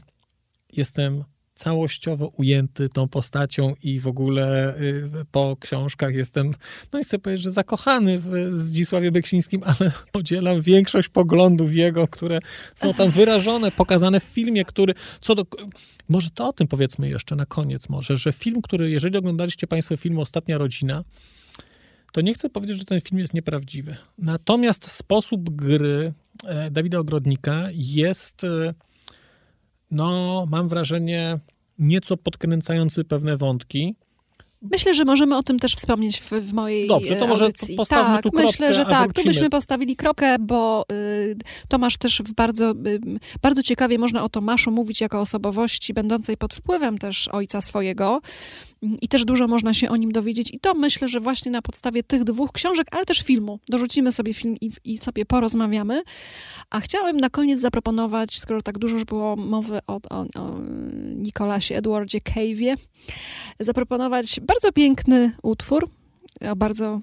jestem 0.73 1.24
całościowo 1.59 2.30
ujęty 2.36 2.89
tą 2.89 3.09
postacią 3.09 3.74
i 3.82 4.01
w 4.01 4.06
ogóle 4.06 4.74
y, 4.80 5.10
po 5.30 5.56
książkach 5.60 6.14
jestem, 6.14 6.55
no 6.93 6.98
i 6.98 7.05
chcę 7.05 7.18
powiedzieć, 7.18 7.44
że 7.44 7.51
zakochany 7.51 8.18
w 8.18 8.30
Zdzisławie 8.52 9.12
Beksińskim, 9.12 9.60
ale 9.64 9.93
podzielam 10.12 10.62
większość 10.62 11.09
poglądów 11.09 11.74
jego, 11.74 12.09
które 12.09 12.39
są 12.74 12.94
tam 12.94 13.10
wyrażone, 13.10 13.70
pokazane 13.70 14.20
w 14.20 14.24
filmie, 14.24 14.64
który, 14.64 14.94
co 15.20 15.35
do, 15.35 15.44
może 16.09 16.30
to 16.30 16.48
o 16.48 16.52
tym 16.52 16.68
powiedzmy 16.68 17.09
jeszcze 17.09 17.36
na 17.36 17.47
koniec 17.47 17.89
może, 17.89 18.16
że 18.16 18.32
film, 18.32 18.62
który, 18.62 18.90
jeżeli 18.90 19.18
oglądaliście 19.18 19.66
Państwo 19.66 19.97
film 19.97 20.18
Ostatnia 20.18 20.59
Rodzina, 20.59 21.05
to 22.12 22.20
nie 22.20 22.35
chcę 22.35 22.51
powiedzieć, 22.51 22.78
że 22.78 22.85
ten 22.85 23.01
film 23.01 23.18
jest 23.18 23.35
nieprawdziwy. 23.35 23.97
Natomiast 24.18 24.90
sposób 24.90 25.51
gry 25.51 26.12
e, 26.47 26.70
Dawida 26.70 26.98
Ogrodnika 26.98 27.68
jest 27.72 28.44
e, 28.44 28.74
no, 29.90 30.47
mam 30.51 30.69
wrażenie, 30.69 31.39
nieco 31.78 32.16
podkręcający 32.16 33.05
pewne 33.05 33.36
wątki. 33.36 33.97
Myślę, 34.62 34.94
że 34.94 35.05
możemy 35.05 35.36
o 35.36 35.43
tym 35.43 35.59
też 35.59 35.74
wspomnieć 35.74 36.20
w, 36.20 36.31
w 36.31 36.52
mojej 36.52 36.89
Dobrze, 36.89 37.16
to 37.16 37.27
może 37.27 37.44
audycji. 37.44 37.77
postawmy 37.77 38.15
tak, 38.15 38.23
tu 38.23 38.31
kropkę, 38.31 38.47
myślę, 38.47 38.74
że 38.74 38.85
tak. 38.85 39.06
Tu 39.06 39.12
wrócimy. 39.12 39.35
byśmy 39.35 39.51
postawili 39.51 39.97
kropkę, 39.97 40.36
bo 40.39 40.85
y, 40.93 41.36
Tomasz 41.69 41.97
też 41.97 42.23
w 42.23 42.35
bardzo, 42.35 42.70
y, 42.70 43.01
bardzo 43.43 43.62
ciekawie 43.62 43.98
można 43.98 44.24
o 44.24 44.28
Tomaszu 44.28 44.70
mówić 44.70 45.01
jako 45.01 45.20
osobowości 45.20 45.94
będącej 45.94 46.36
pod 46.36 46.55
wpływem 46.55 46.98
też 46.98 47.28
ojca 47.28 47.60
swojego. 47.60 48.20
I 48.82 49.09
też 49.09 49.24
dużo 49.24 49.48
można 49.48 49.74
się 49.74 49.88
o 49.88 49.96
nim 49.96 50.12
dowiedzieć. 50.12 50.55
I 50.55 50.60
to 50.60 50.74
myślę, 50.74 51.09
że 51.09 51.20
właśnie 51.20 51.50
na 51.52 51.62
podstawie 51.62 52.02
tych 52.02 52.24
dwóch 52.24 52.52
książek, 52.52 52.86
ale 52.90 53.05
też 53.05 53.18
filmu. 53.22 53.60
Dorzucimy 53.68 54.12
sobie 54.12 54.34
film 54.34 54.56
i, 54.60 54.70
i 54.84 54.98
sobie 54.98 55.24
porozmawiamy. 55.24 56.02
A 56.70 56.80
chciałem 56.80 57.16
na 57.16 57.30
koniec 57.30 57.60
zaproponować, 57.60 58.38
skoro 58.38 58.62
tak 58.62 58.78
dużo 58.78 58.94
już 58.94 59.05
było 59.05 59.36
mowy 59.36 59.78
o, 59.86 60.00
o, 60.10 60.20
o 60.20 60.59
Nikolasie 61.16 61.76
Edwardzie 61.76 62.18
Cave'ie, 62.18 62.74
zaproponować 63.60 64.40
bardzo 64.40 64.72
piękny 64.72 65.32
utwór 65.42 65.88
o 66.50 66.56
bardzo 66.56 67.00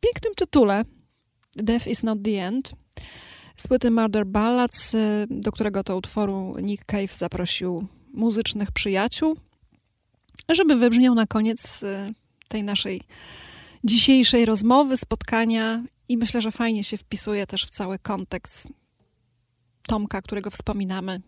pięknym 0.00 0.32
tytule 0.36 0.84
Death 1.56 1.86
is 1.86 2.02
not 2.02 2.18
the 2.22 2.46
end 2.46 2.72
z 3.56 3.68
płyty 3.68 3.90
Murder 3.90 4.26
Ballads, 4.26 4.96
do 5.30 5.52
którego 5.52 5.84
to 5.84 5.96
utworu 5.96 6.54
Nick 6.62 6.84
Cave 6.84 7.16
zaprosił 7.16 7.86
muzycznych 8.14 8.72
przyjaciół, 8.72 9.36
żeby 10.54 10.76
wybrzmiał 10.76 11.14
na 11.14 11.26
koniec 11.26 11.82
y, 11.82 12.14
tej 12.48 12.62
naszej 12.62 13.00
dzisiejszej 13.84 14.44
rozmowy, 14.44 14.96
spotkania 14.96 15.84
i 16.08 16.16
myślę, 16.16 16.42
że 16.42 16.52
fajnie 16.52 16.84
się 16.84 16.98
wpisuje 16.98 17.46
też 17.46 17.64
w 17.64 17.70
cały 17.70 17.98
kontekst 17.98 18.68
Tomka, 19.86 20.22
którego 20.22 20.50
wspominamy. 20.50 21.20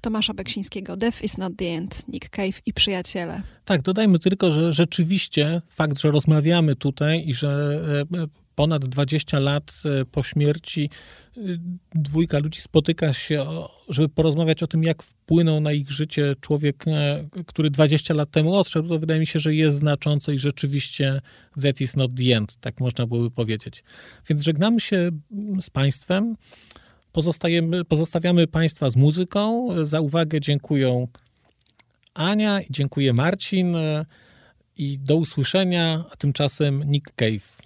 Tomasza 0.00 0.34
Beksińskiego, 0.34 0.96
Death 0.96 1.22
is 1.24 1.38
not 1.38 1.52
the 1.56 1.66
end, 1.66 2.08
Nick 2.08 2.28
Cave 2.28 2.60
i 2.66 2.72
przyjaciele. 2.72 3.42
Tak, 3.64 3.82
dodajmy 3.82 4.18
tylko, 4.18 4.50
że 4.50 4.72
rzeczywiście 4.72 5.62
fakt, 5.68 5.98
że 5.98 6.10
rozmawiamy 6.10 6.76
tutaj 6.76 7.28
i 7.28 7.34
że 7.34 7.80
e, 8.12 8.26
ponad 8.60 8.84
20 8.84 9.38
lat 9.38 9.82
e, 9.84 10.04
po 10.04 10.22
śmierci 10.22 10.90
e, 11.36 11.40
dwójka 11.94 12.38
ludzi 12.38 12.60
spotyka 12.60 13.12
się, 13.12 13.46
żeby 13.88 14.08
porozmawiać 14.08 14.62
o 14.62 14.66
tym, 14.66 14.82
jak 14.82 15.02
wpłynął 15.02 15.60
na 15.60 15.72
ich 15.72 15.90
życie 15.90 16.34
człowiek, 16.40 16.84
który 17.46 17.70
20 17.70 18.14
lat 18.14 18.30
temu 18.30 18.54
odszedł, 18.54 18.88
to 18.88 18.98
wydaje 18.98 19.20
mi 19.20 19.26
się, 19.26 19.38
że 19.38 19.54
jest 19.54 19.76
znaczące 19.76 20.34
i 20.34 20.38
rzeczywiście 20.38 21.20
that 21.62 21.80
is 21.80 21.96
not 21.96 22.10
the 22.14 22.36
end, 22.36 22.56
tak 22.56 22.80
można 22.80 23.06
byłoby 23.06 23.30
powiedzieć. 23.30 23.84
Więc 24.28 24.42
żegnamy 24.42 24.80
się 24.80 25.10
z 25.60 25.70
Państwem. 25.70 26.36
Pozostajemy, 27.12 27.84
pozostawiamy 27.84 28.46
Państwa 28.46 28.90
z 28.90 28.96
muzyką. 28.96 29.68
Za 29.82 30.00
uwagę 30.00 30.40
dziękuję 30.40 31.06
Ania 32.14 32.60
i 32.60 32.66
dziękuję 32.70 33.12
Marcin 33.12 33.76
i 34.76 34.98
do 34.98 35.16
usłyszenia, 35.16 36.04
a 36.12 36.16
tymczasem 36.16 36.84
Nick 36.84 37.12
Cave. 37.16 37.59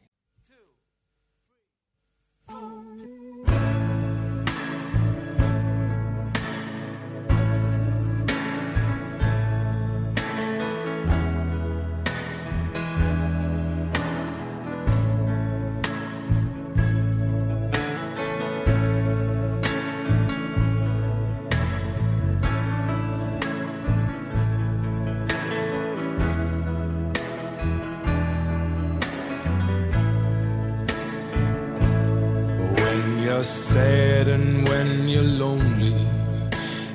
You're 33.35 33.43
sad 33.43 34.29
and 34.29 34.69
when 34.69 35.09
you're 35.09 35.31
lonely 35.45 36.07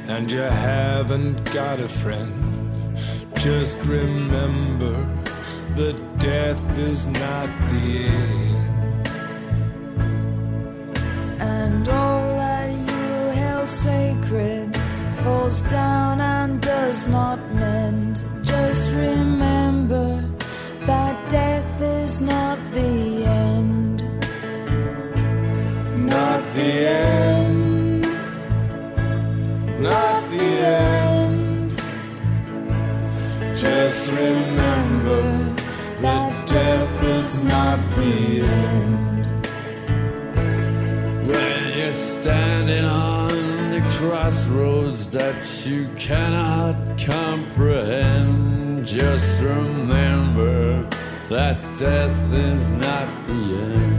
and 0.08 0.32
you 0.32 0.40
haven't 0.40 1.38
got 1.54 1.78
a 1.82 1.90
friend, 1.90 2.98
just 3.36 3.76
remember 3.80 4.98
that 5.76 5.98
death 6.18 6.64
is 6.78 7.06
not 7.08 7.50
the 7.72 7.88
end. 8.06 9.08
and 11.42 11.90
all 11.90 12.36
that 12.44 12.70
you 12.90 13.08
held 13.42 13.68
sacred 13.68 14.70
falls 15.22 15.62
down 15.64 16.22
and 16.22 16.62
does 16.62 17.06
not 17.08 17.40
mend. 17.54 18.24
Just 18.44 18.86
remember 18.92 20.08
that 20.86 21.16
death 21.30 21.82
is 21.82 22.22
not 22.22 22.58
the 22.72 22.80
end. 22.82 23.19
The 26.60 26.88
end. 26.88 28.02
Not 29.82 30.30
the 30.32 30.50
end. 30.88 31.72
Just 33.58 34.12
remember 34.12 35.22
that 36.02 36.48
death 36.48 37.04
is 37.18 37.44
not 37.44 37.80
the 37.96 38.42
end. 38.42 39.26
When 41.30 41.78
you're 41.78 41.94
standing 41.94 42.86
on 42.86 43.30
the 43.76 43.84
crossroads 43.98 45.10
that 45.10 45.42
you 45.66 45.88
cannot 45.98 46.76
comprehend, 46.98 48.86
just 48.86 49.42
remember 49.42 50.88
that 51.30 51.58
death 51.78 52.34
is 52.34 52.70
not 52.86 53.08
the 53.28 53.42
end. 53.68 53.99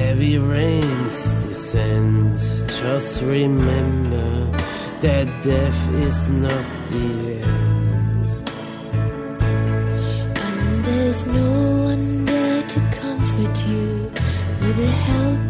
Heavy 0.00 0.38
rains 0.38 1.44
descend, 1.44 2.34
just 2.80 3.22
remember 3.22 4.28
that 5.04 5.26
death 5.42 5.80
is 6.06 6.30
not 6.30 6.66
the 6.90 7.08
end. 7.58 8.30
And 10.46 10.84
there's 10.86 11.26
no 11.26 11.50
one 11.90 12.24
there 12.24 12.62
to 12.72 12.80
comfort 13.02 13.56
you 13.72 13.88
with 14.60 14.88
a 14.88 14.92
helping 15.08 15.49